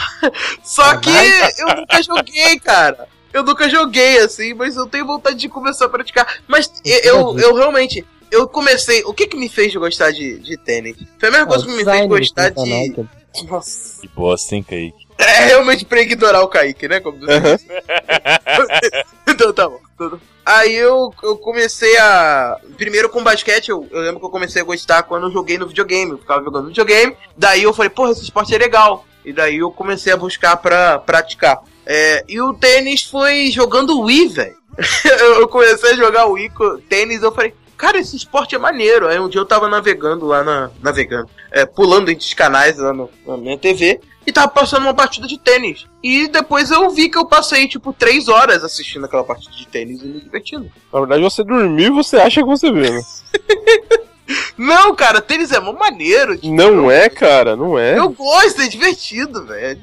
só 0.64 0.98
que 0.98 1.10
eu 1.10 1.76
nunca 1.76 2.04
joguei, 2.04 2.60
cara. 2.60 3.08
Eu 3.32 3.44
nunca 3.44 3.68
joguei 3.68 4.20
assim, 4.20 4.54
mas 4.54 4.76
eu 4.76 4.86
tenho 4.86 5.08
vontade 5.08 5.38
de 5.38 5.50
começar 5.50 5.86
a 5.86 5.90
praticar. 5.90 6.42
Mas 6.48 6.72
eu, 6.86 7.02
eu, 7.02 7.40
eu 7.40 7.56
realmente, 7.56 8.06
eu 8.30 8.48
comecei. 8.48 9.04
O 9.06 9.14
que 9.14 9.26
que 9.26 9.38
me 9.38 9.50
fez 9.50 9.74
gostar 9.76 10.12
de, 10.12 10.38
de 10.38 10.56
tênis? 10.58 10.98
Foi 11.18 11.30
a 11.30 11.32
mesma 11.32 11.48
coisa 11.48 11.66
que 11.66 11.72
me 11.72 11.84
fez 11.84 12.08
gostar 12.08 12.50
de. 12.52 13.08
Nossa. 13.48 14.02
Que 14.02 14.08
bosta, 14.08 14.56
hein, 14.56 14.64
Kaique? 14.64 15.08
É 15.18 15.46
realmente 15.46 15.86
pra 15.86 16.02
ignorar 16.02 16.42
o 16.42 16.48
Kaique, 16.48 16.88
né? 16.88 17.00
Como 17.00 17.20
você 17.20 17.40
disse. 17.40 17.68
então 19.28 19.54
tá 19.54 19.70
bom. 19.70 19.80
tudo. 19.98 20.22
Aí 20.46 20.74
eu, 20.74 21.14
eu 21.24 21.38
comecei 21.38 21.98
a. 21.98 22.58
Primeiro 22.78 23.10
com 23.10 23.24
basquete, 23.24 23.70
eu, 23.70 23.88
eu 23.92 24.02
lembro 24.02 24.20
que 24.20 24.26
eu 24.26 24.30
comecei 24.32 24.62
a 24.62 24.66
gostar 24.66 25.04
quando 25.04 25.28
eu 25.28 25.32
joguei 25.32 25.58
no 25.58 25.68
videogame. 25.68 26.12
Eu 26.12 26.18
ficava 26.18 26.44
jogando 26.44 26.68
videogame. 26.68 27.16
Daí 27.38 27.64
eu 27.64 27.74
falei, 27.74 27.90
porra, 27.90 28.12
esse 28.12 28.24
esporte 28.24 28.54
é 28.54 28.58
legal. 28.58 29.06
E 29.24 29.32
daí 29.32 29.58
eu 29.58 29.72
comecei 29.72 30.12
a 30.12 30.18
buscar 30.18 30.58
pra 30.58 31.00
praticar. 31.00 31.62
É, 31.86 32.24
e 32.28 32.42
o 32.42 32.54
tênis 32.54 33.04
foi 33.04 33.50
jogando 33.52 34.02
Wii, 34.02 34.28
velho. 34.28 34.56
eu 35.40 35.48
comecei 35.48 35.92
a 35.92 35.96
jogar 35.96 36.26
Wii 36.26 36.50
com 36.50 36.78
tênis 36.90 37.22
eu 37.22 37.32
falei, 37.32 37.54
cara, 37.84 37.98
esse 38.00 38.16
esporte 38.16 38.56
é 38.56 38.58
maneiro. 38.58 39.08
Aí 39.08 39.20
um 39.20 39.28
dia 39.28 39.42
eu 39.42 39.46
tava 39.46 39.68
navegando 39.68 40.26
lá 40.26 40.42
na. 40.44 40.72
Navegando. 40.82 41.30
É, 41.52 41.66
pulando 41.66 42.10
entre 42.10 42.24
os 42.26 42.34
canais 42.34 42.78
lá 42.78 42.94
no- 42.94 43.10
na 43.28 43.36
minha 43.38 43.58
TV. 43.58 44.00
E 44.26 44.32
tava 44.32 44.48
passando 44.48 44.84
uma 44.84 44.94
partida 44.94 45.28
de 45.28 45.38
tênis. 45.38 45.86
E 46.02 46.30
depois 46.30 46.72
eu 46.72 46.90
vi 46.92 47.10
que 47.10 47.18
eu 47.18 47.26
passei, 47.26 47.68
tipo, 47.68 47.92
três 47.92 48.30
horas 48.30 48.64
assistindo 48.64 49.04
aquela 49.06 49.24
partida 49.26 49.54
de 49.54 49.68
tênis 49.68 50.02
e 50.02 50.06
me 50.08 50.22
divertindo. 50.22 50.72
Na 50.94 51.00
verdade, 51.02 51.22
você 51.22 51.44
dormiu 51.44 51.88
e 51.88 51.90
você 51.90 52.16
acha 52.16 52.40
que 52.42 52.48
você 52.48 52.72
vê, 52.72 52.90
né? 52.90 53.02
Não, 54.58 54.96
cara, 54.96 55.20
tênis 55.22 55.52
é 55.52 55.60
mó 55.60 55.74
maneiro. 55.74 56.36
tipo, 56.38 56.54
Não 56.54 56.90
é, 56.92 57.10
cara, 57.10 57.56
não 57.56 57.78
é. 57.78 57.98
Eu 57.98 58.10
gosto, 58.10 58.62
é 58.62 58.68
divertido, 58.68 59.46
velho. 59.46 59.80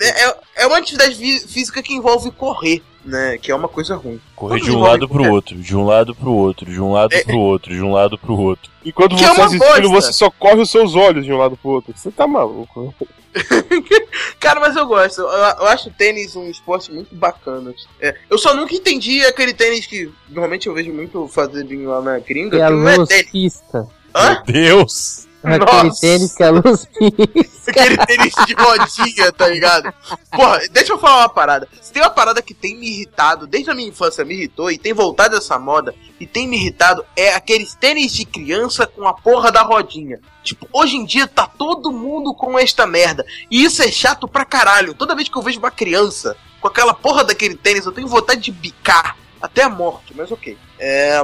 É. 0.00 0.06
É, 0.06 0.26
é- 0.28 0.36
é 0.56 0.66
uma 0.66 0.78
atividade 0.78 1.14
fí- 1.14 1.40
física 1.40 1.82
que 1.82 1.94
envolve 1.94 2.30
correr, 2.30 2.82
né? 3.04 3.38
Que 3.38 3.50
é 3.50 3.54
uma 3.54 3.68
coisa 3.68 3.96
ruim. 3.96 4.20
Correr 4.36 4.60
de 4.60 4.70
um 4.70 4.80
lado 4.80 5.08
pro 5.08 5.18
correr. 5.18 5.30
outro, 5.30 5.56
de 5.56 5.76
um 5.76 5.84
lado 5.84 6.14
pro 6.14 6.32
outro, 6.32 6.70
de 6.70 6.80
um 6.80 6.92
lado 6.92 7.14
É- 7.14 7.24
pro 7.24 7.38
outro, 7.38 7.74
de 7.74 7.82
um 7.82 7.92
lado 7.92 8.18
pro 8.18 8.36
outro. 8.38 8.70
Enquanto 8.84 9.16
Que 9.16 9.24
é 9.24 9.28
você 9.28 9.34
uma 9.40 9.44
assistindo, 9.46 9.90
você 9.90 10.12
só 10.12 10.30
corre 10.30 10.60
os 10.60 10.70
seus 10.70 10.94
olhos 10.94 11.24
de 11.24 11.32
um 11.32 11.38
lado 11.38 11.56
pro 11.56 11.70
outro. 11.70 11.94
Você 11.96 12.10
tá 12.10 12.26
maluco. 12.26 12.82
né? 12.82 13.06
Cara, 14.38 14.60
mas 14.60 14.76
eu 14.76 14.86
gosto. 14.86 15.20
Eu, 15.22 15.26
eu 15.28 15.66
acho 15.66 15.88
o 15.88 15.92
tênis 15.92 16.36
um 16.36 16.48
esporte 16.48 16.92
muito 16.92 17.14
bacana. 17.14 17.74
É, 18.00 18.14
eu 18.30 18.38
só 18.38 18.54
nunca 18.54 18.74
entendi 18.74 19.24
aquele 19.24 19.52
tênis 19.54 19.86
que 19.86 20.10
normalmente 20.28 20.66
eu 20.68 20.74
vejo 20.74 20.92
muito 20.92 21.26
fazerem 21.28 21.86
lá 21.86 22.00
na 22.00 22.18
gringa. 22.18 22.56
E 22.58 22.62
a 22.62 22.66
Que 22.68 22.72
não 22.72 22.88
é 22.88 23.06
tênis. 23.06 23.30
pista. 23.30 23.88
Hã? 24.14 24.34
Meu 24.34 24.42
Deus! 24.44 25.24
Aquele 25.44 25.84
Nossa. 25.86 26.00
tênis 26.00 26.34
que 26.34 26.42
a 26.42 26.50
luz 26.50 26.86
pisca. 26.86 27.70
Aquele 27.70 27.98
tênis 27.98 28.32
de 28.46 28.54
rodinha, 28.54 29.30
tá 29.30 29.46
ligado? 29.46 29.92
Porra, 30.30 30.60
deixa 30.70 30.94
eu 30.94 30.98
falar 30.98 31.18
uma 31.18 31.28
parada. 31.28 31.68
Se 31.82 31.92
tem 31.92 32.02
uma 32.02 32.10
parada 32.10 32.40
que 32.40 32.54
tem 32.54 32.74
me 32.78 32.88
irritado, 32.88 33.46
desde 33.46 33.68
a 33.70 33.74
minha 33.74 33.88
infância 33.88 34.24
me 34.24 34.34
irritou 34.34 34.70
e 34.70 34.78
tem 34.78 34.94
voltado 34.94 35.36
essa 35.36 35.58
moda, 35.58 35.94
e 36.18 36.26
tem 36.26 36.48
me 36.48 36.56
irritado, 36.56 37.04
é 37.14 37.34
aqueles 37.34 37.74
tênis 37.74 38.14
de 38.14 38.24
criança 38.24 38.86
com 38.86 39.06
a 39.06 39.12
porra 39.12 39.52
da 39.52 39.60
rodinha. 39.60 40.18
Tipo, 40.42 40.66
hoje 40.72 40.96
em 40.96 41.04
dia 41.04 41.26
tá 41.26 41.46
todo 41.46 41.92
mundo 41.92 42.32
com 42.34 42.58
esta 42.58 42.86
merda. 42.86 43.22
E 43.50 43.62
isso 43.62 43.82
é 43.82 43.92
chato 43.92 44.26
pra 44.26 44.46
caralho. 44.46 44.94
Toda 44.94 45.14
vez 45.14 45.28
que 45.28 45.36
eu 45.36 45.42
vejo 45.42 45.58
uma 45.58 45.70
criança 45.70 46.34
com 46.58 46.68
aquela 46.68 46.94
porra 46.94 47.22
daquele 47.22 47.54
tênis, 47.54 47.84
eu 47.84 47.92
tenho 47.92 48.08
vontade 48.08 48.40
de 48.40 48.50
bicar 48.50 49.14
até 49.42 49.62
a 49.62 49.68
morte, 49.68 50.14
mas 50.16 50.32
ok. 50.32 50.56
É. 50.78 51.22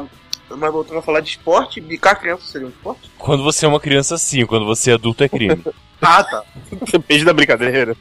Mas 0.57 0.73
voltando 0.73 0.99
a 0.99 1.03
falar 1.03 1.21
de 1.21 1.31
esporte, 1.31 1.81
bicar 1.81 2.19
criança 2.19 2.45
seria 2.47 2.67
um 2.67 2.71
esporte? 2.71 3.11
Quando 3.19 3.43
você 3.43 3.65
é 3.65 3.69
uma 3.69 3.81
criança, 3.81 4.19
sim. 4.19 4.45
Quando 4.47 4.67
você 4.67 4.91
é 4.91 4.95
adulto, 4.95 5.25
é 5.25 5.29
crime. 5.29 5.63
Ah, 6.03 6.25
tá. 6.25 6.43
Depende 6.91 7.27
da 7.27 7.35
brincadeira. 7.35 7.95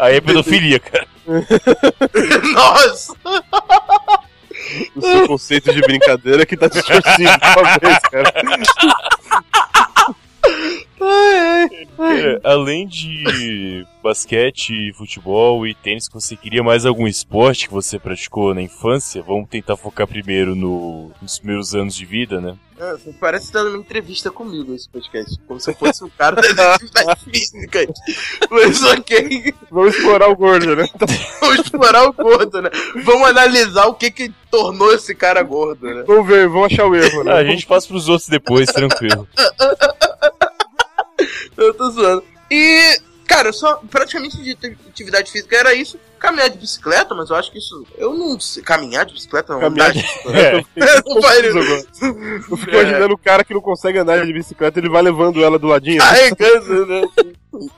Aí 0.00 0.16
é 0.16 0.20
pedofilia, 0.22 0.80
cara. 0.80 1.06
Nossa! 2.54 3.14
O 4.96 5.00
seu 5.02 5.28
conceito 5.28 5.74
de 5.74 5.82
brincadeira 5.82 6.46
que 6.46 6.56
tá 6.56 6.68
distorcido 6.68 7.30
talvez, 7.38 7.98
cara. 8.10 8.32
Cara, 11.98 12.40
além 12.44 12.86
de 12.86 13.84
basquete, 14.02 14.92
futebol 14.96 15.66
e 15.66 15.74
tênis, 15.74 16.08
você 16.10 16.36
queria 16.36 16.62
mais 16.62 16.86
algum 16.86 17.06
esporte 17.08 17.66
que 17.66 17.74
você 17.74 17.98
praticou 17.98 18.54
na 18.54 18.62
infância? 18.62 19.20
Vamos 19.22 19.48
tentar 19.50 19.76
focar 19.76 20.06
primeiro 20.06 20.54
no- 20.54 21.10
nos 21.20 21.38
primeiros 21.38 21.74
anos 21.74 21.94
de 21.96 22.06
vida, 22.06 22.40
né? 22.40 22.56
É, 22.80 22.92
você 22.92 23.12
parece 23.18 23.46
estar 23.46 23.64
numa 23.64 23.76
entrevista 23.78 24.30
comigo 24.30 24.72
esse 24.72 24.88
podcast. 24.88 25.36
Como 25.48 25.58
se 25.58 25.68
eu 25.70 25.74
fosse 25.74 26.04
um 26.04 26.08
cara 26.08 26.38
atividades 26.38 27.24
físicas. 27.28 27.88
Mas 28.48 28.80
ok, 28.84 29.52
Vamos 29.68 29.96
explorar 29.96 30.28
o 30.28 30.36
gordo, 30.36 30.76
né? 30.76 30.86
vamos 31.40 31.58
explorar 31.58 32.08
o 32.08 32.12
gordo, 32.12 32.62
né? 32.62 32.70
Vamos 33.04 33.26
analisar 33.28 33.86
o 33.86 33.94
que 33.94 34.12
que 34.12 34.32
tornou 34.48 34.94
esse 34.94 35.12
cara 35.12 35.42
gordo, 35.42 35.84
né? 35.92 36.04
Vamos 36.06 36.28
ver, 36.28 36.48
vamos 36.48 36.72
achar 36.72 36.86
o 36.86 36.94
erro, 36.94 37.24
né? 37.24 37.32
Ah, 37.32 37.36
a 37.38 37.44
gente 37.44 37.66
passa 37.66 37.88
pros 37.88 38.08
outros 38.08 38.28
depois, 38.28 38.68
tranquilo. 38.70 39.26
Eu 41.58 41.74
tô 41.74 41.90
zoando. 41.90 42.24
E, 42.48 43.00
cara, 43.26 43.52
só 43.52 43.82
praticamente 43.90 44.40
de 44.40 44.56
atividade 44.88 45.30
física 45.30 45.56
era 45.56 45.74
isso. 45.74 45.98
Caminhar 46.18 46.50
de 46.50 46.58
bicicleta, 46.58 47.14
mas 47.14 47.30
eu 47.30 47.36
acho 47.36 47.50
que 47.50 47.58
isso. 47.58 47.86
Eu 47.96 48.14
não 48.14 48.38
sei. 48.38 48.62
Caminhar 48.62 49.04
de 49.04 49.12
bicicleta 49.12 49.52
não. 49.54 49.60
Caminhar 49.60 49.90
andar 49.90 50.00
de 50.00 50.02
bicicleta. 50.02 50.66
É. 50.76 50.94
Eu 52.50 52.56
fico 52.56 52.70
imaginando 52.70 53.14
o 53.14 53.18
cara 53.18 53.44
que 53.44 53.52
não 53.52 53.60
consegue 53.60 53.98
andar 53.98 54.24
de 54.24 54.32
bicicleta, 54.32 54.78
ele 54.78 54.88
vai 54.88 55.02
levando 55.02 55.42
ela 55.42 55.58
do 55.58 55.66
ladinho. 55.66 55.98
Carregando, 55.98 56.86
né? 56.86 57.02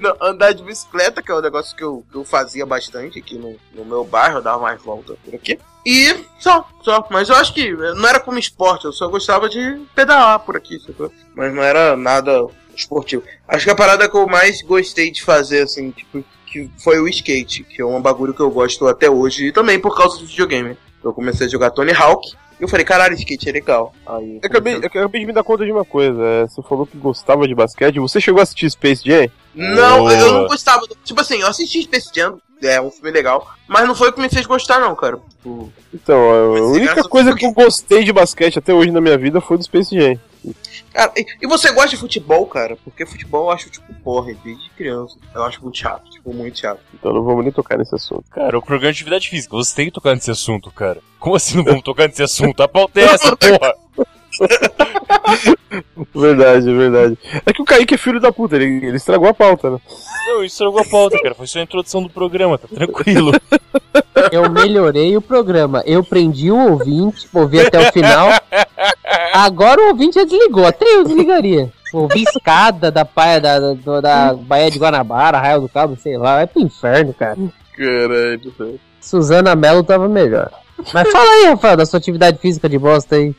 Não, 0.00 0.16
andar 0.20 0.52
de 0.52 0.62
bicicleta, 0.62 1.22
que 1.22 1.30
é 1.30 1.34
um 1.34 1.40
negócio 1.40 1.76
que 1.76 1.84
eu, 1.84 2.04
que 2.10 2.16
eu 2.16 2.24
fazia 2.24 2.66
bastante 2.66 3.18
aqui 3.18 3.38
no, 3.38 3.56
no 3.72 3.84
meu 3.84 4.04
bairro, 4.04 4.38
eu 4.38 4.42
dava 4.42 4.60
mais 4.60 4.82
volta 4.82 5.16
por 5.24 5.34
aqui. 5.34 5.58
E 5.86 6.24
só, 6.38 6.68
só. 6.82 7.06
Mas 7.10 7.28
eu 7.28 7.36
acho 7.36 7.54
que 7.54 7.72
não 7.72 8.08
era 8.08 8.20
como 8.20 8.38
esporte, 8.38 8.84
eu 8.84 8.92
só 8.92 9.08
gostava 9.08 9.48
de 9.48 9.80
pedalar 9.94 10.40
por 10.40 10.56
aqui, 10.56 10.78
sacou? 10.80 11.12
Mas 11.34 11.54
não 11.54 11.62
era 11.62 11.96
nada 11.96 12.46
esportivo. 12.80 13.22
Acho 13.46 13.64
que 13.64 13.70
a 13.70 13.74
parada 13.74 14.08
que 14.08 14.16
eu 14.16 14.26
mais 14.26 14.62
gostei 14.62 15.10
de 15.10 15.22
fazer, 15.22 15.62
assim, 15.62 15.90
tipo, 15.90 16.24
que 16.46 16.70
foi 16.78 16.98
o 16.98 17.08
skate, 17.08 17.64
que 17.64 17.80
é 17.80 17.84
um 17.86 18.00
bagulho 18.00 18.34
que 18.34 18.40
eu 18.40 18.50
gosto 18.50 18.86
até 18.88 19.08
hoje, 19.08 19.46
e 19.46 19.52
também 19.52 19.78
por 19.78 19.96
causa 19.96 20.18
do 20.18 20.26
videogame. 20.26 20.76
Eu 21.02 21.12
comecei 21.12 21.46
a 21.46 21.50
jogar 21.50 21.70
Tony 21.70 21.92
Hawk, 21.92 22.32
e 22.58 22.62
eu 22.62 22.68
falei, 22.68 22.84
caralho, 22.84 23.14
skate 23.14 23.48
é 23.48 23.52
legal. 23.52 23.94
Aí, 24.06 24.34
Eu 24.42 24.46
acabei, 24.48 24.74
eu 24.74 24.84
acabei 24.86 25.20
de 25.22 25.26
me 25.26 25.32
dar 25.32 25.42
conta 25.42 25.64
de 25.64 25.72
uma 25.72 25.84
coisa. 25.84 26.20
é, 26.22 26.42
Você 26.46 26.60
falou 26.62 26.86
que 26.86 26.98
gostava 26.98 27.48
de 27.48 27.54
basquete. 27.54 27.98
Você 27.98 28.20
chegou 28.20 28.40
a 28.40 28.42
assistir 28.42 28.70
Space 28.70 29.02
Jam? 29.02 29.28
Não, 29.54 30.00
Boa. 30.00 30.12
eu 30.12 30.32
não 30.32 30.46
gostava. 30.46 30.82
Tipo 31.02 31.20
assim, 31.22 31.40
eu 31.40 31.46
assisti 31.46 31.82
Space 31.82 32.10
Jam, 32.14 32.38
é 32.62 32.80
um 32.80 32.90
filme 32.90 33.10
legal, 33.10 33.48
mas 33.66 33.86
não 33.86 33.94
foi 33.94 34.08
o 34.08 34.12
que 34.12 34.20
me 34.20 34.28
fez 34.28 34.46
gostar, 34.46 34.78
não, 34.80 34.94
cara. 34.94 35.18
Tipo, 35.30 35.72
Então, 35.92 36.30
a 36.30 36.66
única 36.68 37.02
coisa 37.04 37.34
que 37.34 37.46
eu 37.46 37.52
gostei 37.52 38.04
de 38.04 38.12
basquete 38.12 38.58
até 38.58 38.72
hoje 38.72 38.90
na 38.90 39.00
minha 39.00 39.16
vida 39.18 39.40
foi 39.40 39.56
do 39.56 39.64
Space 39.64 39.94
Jam. 39.94 40.18
Cara, 40.92 41.12
e, 41.16 41.24
e 41.42 41.46
você 41.46 41.70
gosta 41.72 41.90
de 41.90 41.96
futebol, 41.98 42.46
cara? 42.46 42.76
Porque 42.82 43.06
futebol 43.06 43.44
eu 43.46 43.50
acho, 43.50 43.70
tipo, 43.70 43.92
porra, 44.02 44.32
desde 44.42 44.70
criança. 44.70 45.16
Eu 45.34 45.44
acho 45.44 45.62
muito 45.62 45.78
chato, 45.78 46.10
tipo, 46.10 46.32
muito 46.32 46.58
chato. 46.58 46.80
Então 46.94 47.12
não 47.12 47.22
vamos 47.22 47.44
nem 47.44 47.52
tocar 47.52 47.78
nesse 47.78 47.94
assunto. 47.94 48.24
Cara, 48.30 48.58
o 48.58 48.62
programa 48.62 48.92
de 48.92 48.98
atividade 48.98 49.28
física, 49.28 49.54
você 49.54 49.74
tem 49.74 49.86
que 49.86 49.92
tocar 49.92 50.14
nesse 50.14 50.30
assunto, 50.30 50.70
cara. 50.70 51.00
Como 51.18 51.36
assim 51.36 51.56
não 51.58 51.64
vamos 51.64 51.82
tocar 51.82 52.08
nesse 52.08 52.22
assunto? 52.22 52.62
A 52.62 52.68
pauta 52.68 53.00
é 53.00 53.04
essa, 53.14 53.36
porra! 53.36 53.74
Verdade, 56.14 56.72
verdade. 56.72 57.18
É 57.46 57.52
que 57.52 57.62
o 57.62 57.64
Kaique 57.64 57.94
é 57.94 57.98
filho 57.98 58.20
da 58.20 58.32
puta, 58.32 58.56
ele, 58.56 58.86
ele 58.86 58.96
estragou 58.96 59.28
a 59.28 59.34
pauta, 59.34 59.70
né? 59.70 59.78
Não, 60.26 60.44
isso 60.44 60.54
estragou 60.54 60.80
a 60.80 60.84
pauta, 60.84 61.18
cara. 61.22 61.34
Foi 61.34 61.46
só 61.46 61.58
a 61.58 61.62
introdução 61.62 62.02
do 62.02 62.10
programa, 62.10 62.58
tá 62.58 62.68
tranquilo. 62.68 63.32
Eu 64.32 64.50
melhorei 64.50 65.16
o 65.16 65.22
programa. 65.22 65.82
Eu 65.86 66.04
prendi 66.04 66.50
o 66.50 66.72
ouvinte, 66.72 67.28
ouvi 67.32 67.60
até 67.60 67.88
o 67.88 67.92
final. 67.92 68.28
Agora 69.32 69.80
o 69.80 69.88
ouvinte 69.88 70.16
já 70.16 70.24
desligou, 70.24 70.66
até 70.66 70.84
eu 70.84 71.04
desligaria. 71.04 71.72
Ouvi 71.92 72.22
escada 72.22 72.90
da 72.90 73.04
paia 73.04 73.40
da, 73.40 73.58
da, 73.58 74.00
da 74.00 74.34
Baía 74.34 74.70
de 74.70 74.78
Guanabara, 74.78 75.38
Raio 75.38 75.62
do 75.62 75.68
Cabo, 75.68 75.96
sei 75.96 76.16
lá, 76.16 76.36
vai 76.36 76.46
pro 76.46 76.62
inferno, 76.62 77.12
cara. 77.14 77.36
Caralho, 77.76 78.54
velho. 78.58 78.80
Suzana 79.00 79.56
Mello 79.56 79.82
tava 79.82 80.08
melhor. 80.08 80.50
Mas 80.92 81.10
fala 81.10 81.30
aí, 81.30 81.46
Rafael, 81.46 81.76
da 81.76 81.86
sua 81.86 81.98
atividade 81.98 82.38
física 82.38 82.68
de 82.68 82.78
bosta 82.78 83.16
aí. 83.16 83.34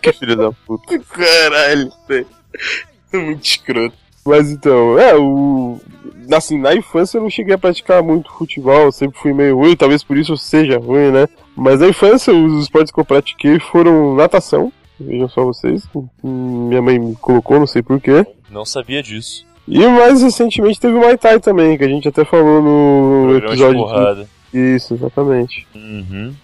que 0.00 0.12
filho 0.12 0.36
da 0.36 0.52
puta. 0.52 0.98
Caralho, 0.98 1.92
velho. 2.08 2.26
muito 3.12 3.44
escroto. 3.44 3.94
Mas 4.24 4.50
então, 4.50 4.98
é, 4.98 5.14
o. 5.16 5.80
Assim, 6.32 6.58
na 6.58 6.74
infância 6.74 7.18
eu 7.18 7.22
não 7.22 7.30
cheguei 7.30 7.54
a 7.54 7.58
praticar 7.58 8.02
muito 8.02 8.32
futebol, 8.32 8.82
eu 8.82 8.92
sempre 8.92 9.18
fui 9.18 9.32
meio 9.32 9.56
ruim, 9.56 9.76
talvez 9.76 10.04
por 10.04 10.16
isso 10.16 10.32
eu 10.32 10.36
seja 10.36 10.78
ruim, 10.78 11.10
né? 11.10 11.28
Mas 11.56 11.80
na 11.80 11.88
infância 11.88 12.32
os 12.32 12.62
esportes 12.62 12.92
que 12.92 13.00
eu 13.00 13.04
pratiquei 13.04 13.58
foram 13.58 14.14
natação, 14.14 14.72
vejam 14.98 15.28
só 15.28 15.44
vocês, 15.44 15.82
minha 16.22 16.80
mãe 16.80 16.98
me 16.98 17.16
colocou, 17.16 17.58
não 17.58 17.66
sei 17.66 17.82
porquê. 17.82 18.24
Não 18.48 18.64
sabia 18.64 19.02
disso. 19.02 19.44
E 19.66 19.78
mais 19.78 20.22
recentemente 20.22 20.80
teve 20.80 20.94
o 20.94 21.00
Muay 21.00 21.18
Thai 21.18 21.40
também, 21.40 21.76
que 21.76 21.84
a 21.84 21.88
gente 21.88 22.08
até 22.08 22.24
falou 22.24 22.62
no 22.62 23.28
Programa 23.28 23.56
de 23.56 23.62
episódio. 23.62 23.80
porrada. 23.80 24.28
Isso, 24.52 24.94
exatamente. 24.94 25.66
Uhum. 25.74 26.34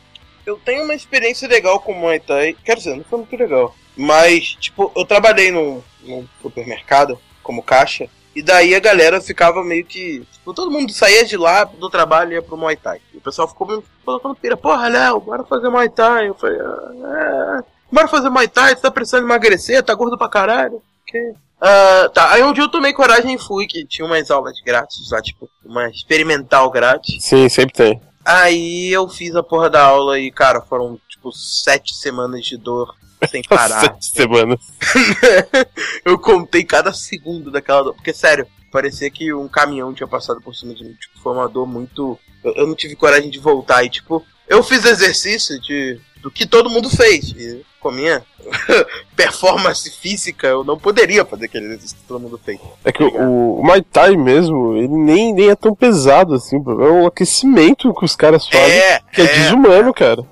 Eu 0.47 0.57
tenho 0.65 0.85
uma 0.85 0.95
experiência 0.95 1.47
legal 1.47 1.79
com 1.81 1.93
Muay 1.93 2.21
Thai. 2.21 2.57
Quer 2.65 2.77
dizer, 2.77 2.97
não 2.97 3.05
foi 3.05 3.19
muito 3.19 3.37
legal. 3.37 3.75
Mas, 3.97 4.55
tipo, 4.55 4.91
eu 4.97 5.05
trabalhei 5.05 5.51
num, 5.51 5.83
num 6.03 6.27
supermercado 6.41 7.19
como 7.43 7.63
caixa. 7.63 8.09
E 8.35 8.43
daí 8.43 8.75
a 8.75 8.81
galera 8.81 9.21
ficava 9.21 9.65
meio 9.65 9.85
que. 9.85 10.25
Tipo, 10.33 10.55
todo 10.55 10.71
mundo 10.71 10.93
saía 10.93 11.25
de 11.25 11.37
lá 11.37 11.65
do 11.65 11.91
trabalho 11.91 12.33
e 12.33 12.35
ia 12.35 12.43
pro 12.43 12.57
Muay 12.57 12.77
Thai. 12.77 13.01
E 13.13 13.19
o 13.19 13.21
pessoal 13.21 13.49
ficou 13.49 13.67
me 13.67 13.83
colocando 14.05 14.37
pira. 14.37 14.57
Porra, 14.57 14.89
Léo, 14.89 15.21
bora 15.21 15.45
fazer 15.45 15.69
Muay 15.69 15.89
Thai. 15.89 16.29
Eu 16.29 16.35
falei, 16.35 16.59
ah, 16.61 17.59
é. 17.59 17.65
Bora 17.91 18.07
fazer 18.07 18.31
Muay 18.31 18.49
Thai, 18.49 18.75
você 18.75 18.83
tá 18.83 18.91
precisando 18.91 19.25
emagrecer, 19.25 19.83
tá 19.83 19.95
gordo 19.95 20.17
pra 20.17 20.29
caralho. 20.29 20.83
Que? 21.07 21.35
Ah, 21.61 22.09
tá, 22.13 22.33
aí 22.33 22.43
um 22.43 22.53
dia 22.53 22.65
eu 22.65 22.71
tomei 22.71 22.93
coragem 22.93 23.35
e 23.35 23.39
fui, 23.39 23.67
que 23.67 23.85
tinha 23.85 24.07
umas 24.07 24.31
aulas 24.31 24.61
grátis 24.65 25.11
lá, 25.11 25.21
tipo, 25.21 25.51
uma 25.65 25.89
experimental 25.89 26.71
grátis. 26.71 27.25
Sim, 27.25 27.49
sempre 27.49 27.75
tem. 27.75 28.01
Aí 28.25 28.93
eu 28.93 29.09
fiz 29.09 29.35
a 29.35 29.43
porra 29.43 29.71
da 29.71 29.83
aula 29.83 30.19
e, 30.19 30.31
cara, 30.31 30.61
foram 30.61 31.01
tipo 31.09 31.33
sete 31.33 31.95
semanas 31.95 32.45
de 32.45 32.57
dor 32.57 32.95
sem 33.29 33.43
parar. 33.49 33.81
Sete 33.81 34.07
semanas. 34.07 34.61
eu 36.05 36.19
contei 36.19 36.63
cada 36.63 36.93
segundo 36.93 37.51
daquela 37.51 37.85
dor. 37.85 37.95
Porque, 37.95 38.13
sério, 38.13 38.47
parecia 38.71 39.11
que 39.11 39.33
um 39.33 39.49
caminhão 39.49 39.95
tinha 39.95 40.07
passado 40.07 40.41
por 40.43 40.55
cima 40.55 40.75
de 40.75 40.85
mim. 40.85 40.93
Tipo, 40.93 41.19
foi 41.21 41.33
uma 41.33 41.49
dor 41.49 41.67
muito. 41.67 42.19
Eu, 42.45 42.55
eu 42.55 42.67
não 42.67 42.75
tive 42.75 42.95
coragem 42.95 43.31
de 43.31 43.39
voltar. 43.39 43.83
E, 43.83 43.91
tipo, 43.91 44.25
eu 44.47 44.63
fiz 44.63 44.85
exercício 44.85 45.61
de. 45.61 46.01
Do 46.23 46.31
que 46.31 46.47
todo 46.47 46.71
mundo 46.71 46.91
fez. 46.91 47.31
E 47.31 47.65
com 47.81 47.91
a 47.91 47.93
minha 47.93 48.25
performance 49.15 49.91
física, 49.91 50.47
eu 50.49 50.65
não 50.65 50.79
poderia 50.79 51.25
fazer 51.25 51.47
aquele 51.47 51.67
exercício 51.67 51.97
que 51.97 52.09
todo 52.09 52.21
mundo 52.21 52.41
fez. 52.45 52.59
É 52.85 52.91
que 52.91 53.03
o, 53.03 53.59
o 53.59 53.63
Muay 53.63 53.83
Thai 53.83 54.17
mesmo, 54.17 54.77
ele 54.77 54.89
nem, 54.89 55.33
nem 55.33 55.51
é 55.51 55.55
tão 55.55 55.75
pesado 55.75 56.35
assim, 56.35 56.57
é 56.57 57.03
o 57.03 57.07
aquecimento 57.07 57.95
que 57.95 58.05
os 58.05 58.17
caras 58.17 58.49
fazem, 58.49 58.79
É, 58.79 59.01
que 59.13 59.23
é, 59.23 59.27
desumano, 59.27 59.95
cara. 59.95 60.25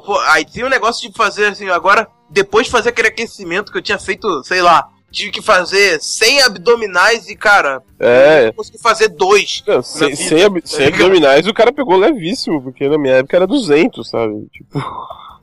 Pô, 0.00 0.18
aí 0.20 0.44
tinha 0.44 0.64
um 0.64 0.70
negócio 0.70 1.08
de 1.08 1.16
fazer 1.16 1.46
assim, 1.46 1.68
agora, 1.68 2.08
depois 2.30 2.66
de 2.66 2.72
fazer 2.72 2.88
aquele 2.88 3.08
aquecimento 3.08 3.70
que 3.70 3.76
eu 3.76 3.82
tinha 3.82 3.98
feito, 3.98 4.42
sei 4.44 4.62
lá, 4.62 4.88
tive 5.12 5.30
que 5.30 5.42
fazer 5.42 6.00
100 6.00 6.42
abdominais 6.42 7.28
e, 7.28 7.36
cara, 7.36 7.80
É. 8.00 8.48
eu 8.48 8.52
consegui 8.54 8.78
fazer 8.78 9.08
dois. 9.08 9.62
Não, 9.66 9.82
sem, 9.82 10.16
sem, 10.16 10.42
ab- 10.42 10.60
sem 10.64 10.78
ligado? 10.86 10.94
abdominais 11.02 11.46
o 11.46 11.54
cara 11.54 11.72
pegou 11.72 11.96
levíssimo, 11.96 12.60
porque 12.62 12.88
na 12.88 12.98
minha 12.98 13.16
época 13.16 13.36
era 13.36 13.46
200, 13.46 14.08
sabe? 14.08 14.32
Tipo, 14.52 14.82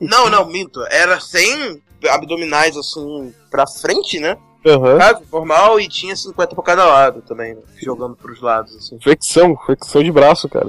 Não, 0.00 0.28
não, 0.28 0.44
minto. 0.46 0.80
Era 0.90 1.20
100 1.20 1.80
abdominais, 2.10 2.76
assim, 2.76 3.32
pra 3.50 3.66
frente, 3.66 4.18
né? 4.18 4.36
aham. 4.66 4.98
Sabe? 4.98 5.24
Normal 5.32 5.80
e 5.80 5.88
tinha 5.88 6.14
50 6.14 6.54
pra 6.54 6.64
cada 6.64 6.84
lado 6.84 7.22
também, 7.22 7.54
né? 7.54 7.60
jogando 7.82 8.14
pros 8.16 8.40
lados, 8.42 8.76
assim. 8.76 8.98
Flexão, 9.02 9.56
flexão 9.64 10.02
de 10.02 10.12
braço, 10.12 10.48
cara. 10.48 10.68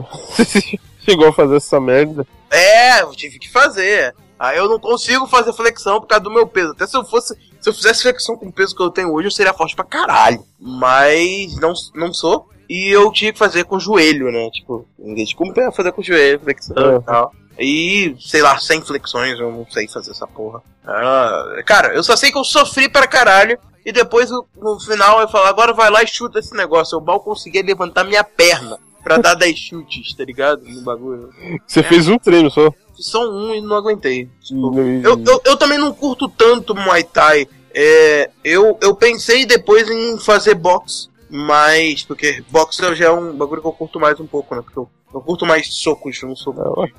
Chegou 1.04 1.28
a 1.28 1.34
fazer 1.34 1.58
essa 1.58 1.80
merda. 1.80 2.26
É, 2.50 3.02
eu 3.02 3.12
tive 3.12 3.40
que 3.40 3.50
fazer. 3.50 4.14
Aí 4.44 4.58
eu 4.58 4.68
não 4.68 4.80
consigo 4.80 5.28
fazer 5.28 5.54
flexão 5.54 6.02
por 6.02 6.08
causa 6.08 6.24
do 6.24 6.32
meu 6.32 6.48
peso. 6.48 6.72
Até 6.72 6.88
se 6.88 6.98
eu 6.98 7.06
fosse. 7.06 7.38
Se 7.60 7.70
eu 7.70 7.74
fizesse 7.76 8.02
flexão 8.02 8.36
com 8.36 8.48
o 8.48 8.52
peso 8.52 8.76
que 8.76 8.82
eu 8.82 8.90
tenho 8.90 9.14
hoje, 9.14 9.28
eu 9.28 9.32
seria 9.32 9.54
forte 9.54 9.76
pra 9.76 9.86
caralho. 9.86 10.44
Mas 10.60 11.56
não, 11.58 11.74
não 11.94 12.12
sou. 12.12 12.50
E 12.68 12.90
eu 12.90 13.12
tinha 13.12 13.32
que 13.32 13.38
fazer 13.38 13.66
com 13.66 13.76
o 13.76 13.80
joelho, 13.80 14.32
né? 14.32 14.50
Tipo, 14.50 14.84
ninguém 14.98 15.26
de 15.26 15.36
como 15.36 15.54
fazer 15.72 15.92
com 15.92 16.02
o 16.02 16.04
joelho, 16.04 16.40
flexão 16.40 16.76
É. 16.76 16.96
e 16.96 17.02
tal. 17.04 17.32
E, 17.60 18.16
sei 18.20 18.42
lá, 18.42 18.58
100 18.58 18.82
flexões, 18.82 19.40
eu 19.40 19.52
não 19.52 19.68
sei 19.70 19.88
fazer 19.88 20.10
essa 20.10 20.26
porra. 20.26 20.64
Ah, 20.88 21.62
cara, 21.64 21.94
eu 21.94 22.02
só 22.04 22.16
sei 22.16 22.32
que 22.32 22.38
eu 22.40 22.44
sofri 22.44 22.90
pra 22.90 23.06
caralho. 23.06 23.60
E 23.86 23.92
depois, 23.92 24.32
no 24.32 24.80
final, 24.80 25.22
eu 25.22 25.28
falo, 25.28 25.46
agora 25.46 25.72
vai 25.72 25.92
lá 25.92 26.02
e 26.02 26.08
chuta 26.08 26.40
esse 26.40 26.56
negócio. 26.56 26.96
Eu 26.96 27.02
mal 27.02 27.20
consegui 27.20 27.62
levantar 27.62 28.04
minha 28.06 28.24
perna 28.24 28.80
pra 29.04 29.18
dar 29.18 29.36
10 29.36 29.58
chutes, 29.60 30.16
tá 30.16 30.24
ligado? 30.26 30.64
No 30.64 30.82
bagulho. 30.82 31.30
Você 31.68 31.84
fez 31.84 32.08
um 32.08 32.18
treino 32.18 32.50
só. 32.50 32.72
Só 32.96 33.30
um 33.30 33.54
e 33.54 33.62
não 33.62 33.76
aguentei. 33.76 34.30
Tipo, 34.42 34.78
eu, 34.80 35.20
eu, 35.26 35.42
eu 35.46 35.58
também 35.58 35.78
não 35.78 35.94
curto 35.94 36.28
tanto 36.30 36.76
Muay 36.76 37.04
Thai. 37.04 37.48
É, 37.74 38.30
eu, 38.44 38.78
eu 38.82 38.96
pensei 38.96 39.46
depois 39.46 39.90
em 39.90 40.18
fazer 40.20 40.56
boxe, 40.56 41.10
mas. 41.30 42.04
Porque 42.04 42.44
boxe 42.50 42.96
já 42.96 43.06
é 43.06 43.12
um 43.12 43.34
bagulho 43.34 43.62
que 43.62 43.68
eu 43.68 43.72
curto 43.72 44.00
mais 44.00 44.20
um 44.20 44.28
pouco, 44.28 44.54
né? 44.56 44.62
Porque 44.62 44.78
eu, 44.78 44.90
eu 45.14 45.22
curto 45.22 45.46
mais 45.46 45.74
socos, 45.74 46.22
não 46.24 46.36
sou. 46.36 46.54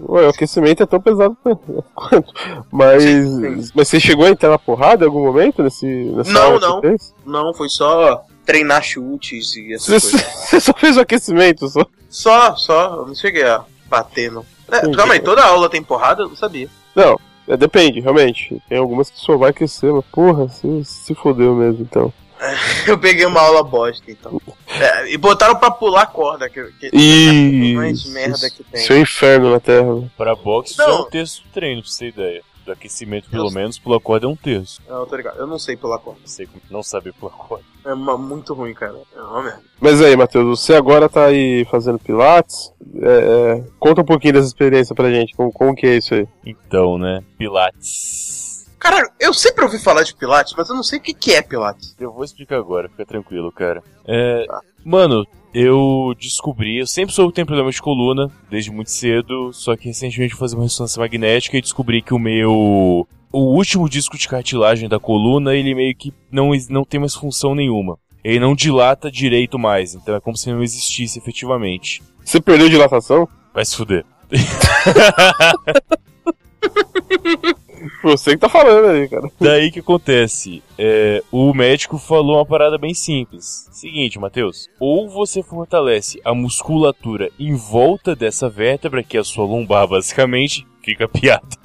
Ué, 0.09 0.27
o 0.27 0.29
aquecimento 0.29 0.83
é 0.83 0.87
tão 0.87 1.01
pesado 1.01 1.37
quanto. 1.95 2.33
Mas, 2.71 3.03
Sim, 3.03 3.27
sim. 3.27 3.41
mas 3.41 3.71
você 3.71 4.01
chegou 4.01 4.25
a 4.27 4.31
entrar 4.31 4.51
na 4.51 4.59
porrada 4.59 5.05
em 5.05 5.09
algum 5.09 5.25
momento 5.25 5.63
nesse, 5.63 5.87
nessa 5.87 6.33
Não, 6.33 6.59
não. 6.59 6.81
você? 6.81 6.97
Não, 7.27 7.55
foi 7.55 7.69
só 7.69 8.25
treinar 8.45 8.83
chutes 8.83 9.55
e 9.57 9.77
Você, 9.77 9.97
essas 9.97 10.11
coisas. 10.11 10.33
você 10.51 10.61
só 10.61 10.73
fez 10.75 10.97
o 10.97 11.01
aquecimento, 11.01 11.69
só. 11.69 11.87
Só, 12.09 12.57
só, 12.57 12.95
eu 12.97 13.07
não 13.07 13.15
cheguei 13.15 13.45
a 13.45 13.65
bater, 13.89 14.31
não. 14.31 14.45
É, 14.73 14.91
calma 14.97 15.15
aí, 15.15 15.21
toda 15.21 15.45
aula 15.45 15.69
tem 15.69 15.83
porrada? 15.83 16.23
Eu 16.23 16.31
não 16.31 16.37
sabia. 16.37 16.69
Não, 16.95 17.21
é, 17.47 17.57
depende, 17.57 18.01
realmente. 18.01 18.61
Tem 18.69 18.79
algumas 18.79 19.11
que 19.11 19.19
só 19.19 19.37
vai 19.37 19.51
aquecer, 19.51 19.93
mas 19.93 20.05
porra, 20.07 20.49
se, 20.49 20.85
se 20.85 21.15
fodeu 21.15 21.55
mesmo, 21.55 21.83
então. 21.83 22.13
Eu 22.87 22.99
peguei 22.99 23.25
uma 23.27 23.41
aula 23.41 23.63
bosta, 23.63 24.11
então. 24.11 24.41
É, 24.67 25.13
e 25.13 25.17
botaram 25.17 25.57
pra 25.57 25.71
pular 25.71 26.07
corda, 26.07 26.49
que, 26.49 26.65
que 26.81 26.91
Ih, 26.93 27.75
mais 27.75 28.05
merda 28.07 28.51
que 28.51 28.65
tem. 28.65 28.81
Isso 28.81 28.93
é 28.93 28.97
um 28.97 29.01
inferno 29.01 29.51
na 29.51 29.61
Terra. 29.61 30.11
Pra 30.17 30.35
boxe, 30.35 30.77
Não. 30.79 30.89
isso 30.89 30.97
é 30.97 31.01
um 31.01 31.11
terço 31.11 31.43
do 31.43 31.49
treino, 31.51 31.83
pra 31.83 31.91
você 31.91 31.99
ter 31.99 32.21
ideia. 32.21 32.43
Do 32.65 32.71
aquecimento, 32.73 33.29
pelo 33.29 33.49
Eu- 33.49 33.53
menos, 33.53 33.77
pula 33.79 33.99
corda 34.01 34.27
é 34.27 34.29
um 34.29 34.37
terço. 34.37 34.81
Não, 34.89 35.05
tô 35.05 35.17
ligado. 35.17 35.37
Eu 35.39 35.47
não 35.49 35.59
sei 35.59 35.77
pular 35.77 35.99
corda. 35.99 36.21
Não 36.21 36.27
sei 36.29 36.47
como 36.47 36.63
não 36.71 36.83
saber 36.83 37.13
pular 37.13 37.33
corda. 37.33 37.65
É 37.85 37.93
uma- 37.93 38.17
muito 38.17 38.55
ruim, 38.55 38.73
cara. 38.73 38.95
É 39.17 39.21
uma 39.21 39.43
merda. 39.43 39.61
Mas 39.81 40.01
aí, 40.01 40.17
Matheus, 40.17 40.61
você 40.61 40.75
agora 40.75 41.09
tá 41.09 41.25
aí 41.25 41.65
fazendo 41.71 41.99
pilates. 41.99 42.73
É, 43.01 43.59
é, 43.59 43.65
conta 43.81 44.03
um 44.03 44.05
pouquinho 44.05 44.35
dessa 44.35 44.47
experiência 44.47 44.95
pra 44.95 45.11
gente, 45.11 45.35
como, 45.35 45.51
como 45.53 45.75
que 45.75 45.87
é 45.87 45.97
isso 45.97 46.15
aí? 46.15 46.29
Então, 46.47 46.97
né? 46.99 47.23
Pilates. 47.37 48.67
Caralho, 48.79 49.09
eu 49.21 49.33
sempre 49.33 49.65
ouvi 49.65 49.79
falar 49.79 50.03
de 50.03 50.15
Pilates, 50.15 50.55
mas 50.57 50.69
eu 50.69 50.75
não 50.75 50.83
sei 50.83 50.99
o 50.99 51.03
que, 51.03 51.15
que 51.15 51.33
é 51.35 51.41
Pilates. 51.43 51.95
Eu 52.01 52.13
vou 52.13 52.25
explicar 52.25 52.57
agora, 52.59 52.89
fica 52.89 53.07
tranquilo, 53.07 53.53
cara. 53.53 53.81
É, 54.07 54.45
mano, 54.85 55.27
eu 55.55 56.15
descobri, 56.19 56.79
eu 56.79 56.87
sempre 56.87 57.15
soube 57.15 57.31
que 57.31 57.37
tenho 57.37 57.47
problema 57.47 57.71
de 57.71 57.83
coluna, 57.83 58.31
desde 58.51 58.71
muito 58.71 58.91
cedo, 58.91 59.53
só 59.53 59.77
que 59.77 59.87
recentemente 59.87 60.35
fazer 60.35 60.57
uma 60.57 60.65
ressonância 60.65 61.01
magnética 61.01 61.59
e 61.59 61.63
descobri 61.63 62.01
que 62.01 62.15
o 62.15 62.19
meu. 62.19 63.07
O 63.31 63.57
último 63.57 63.89
disco 63.89 64.19
de 64.19 64.29
cartilagem 64.29 64.89
da 64.89 64.99
coluna, 64.99 65.55
ele 65.55 65.75
meio 65.75 65.95
que 65.95 66.13
não, 66.31 66.51
não 66.69 66.85
tem 66.85 67.01
mais 67.01 67.15
função 67.15 67.55
nenhuma. 67.55 67.99
Ele 68.23 68.39
não 68.39 68.55
dilata 68.55 69.11
direito 69.11 69.59
mais, 69.59 69.95
então 69.95 70.15
é 70.15 70.21
como 70.21 70.37
se 70.37 70.51
não 70.51 70.63
existisse 70.63 71.19
efetivamente. 71.19 72.03
Você 72.25 72.41
perdeu 72.41 72.69
dilatação? 72.69 73.29
Vai 73.53 73.65
se 73.65 73.77
fuder. 73.77 74.05
Você 78.03 78.33
que 78.33 78.39
tá 78.39 78.49
falando 78.49 78.89
aí, 78.89 79.09
cara. 79.09 79.31
Daí 79.41 79.71
que 79.71 79.81
acontece? 79.81 80.63
É, 80.79 81.23
o 81.31 81.53
médico 81.55 81.99
falou 81.99 82.37
uma 82.37 82.47
parada 82.47 82.79
bem 82.79 82.95
simples. 82.95 83.69
Seguinte, 83.71 84.19
Matheus. 84.19 84.69
Ou 84.81 85.09
você 85.09 85.43
fortalece 85.43 86.21
a 86.25 86.35
musculatura 86.35 87.31
em 87.39 87.55
volta 87.55 88.15
dessa 88.15 88.49
vértebra, 88.49 89.03
que 89.03 89.17
é 89.17 89.21
a 89.21 89.25
sua 89.25 89.45
lombar, 89.45 89.87
basicamente, 89.87 90.67
fica 90.83 91.09
piada. 91.09 91.63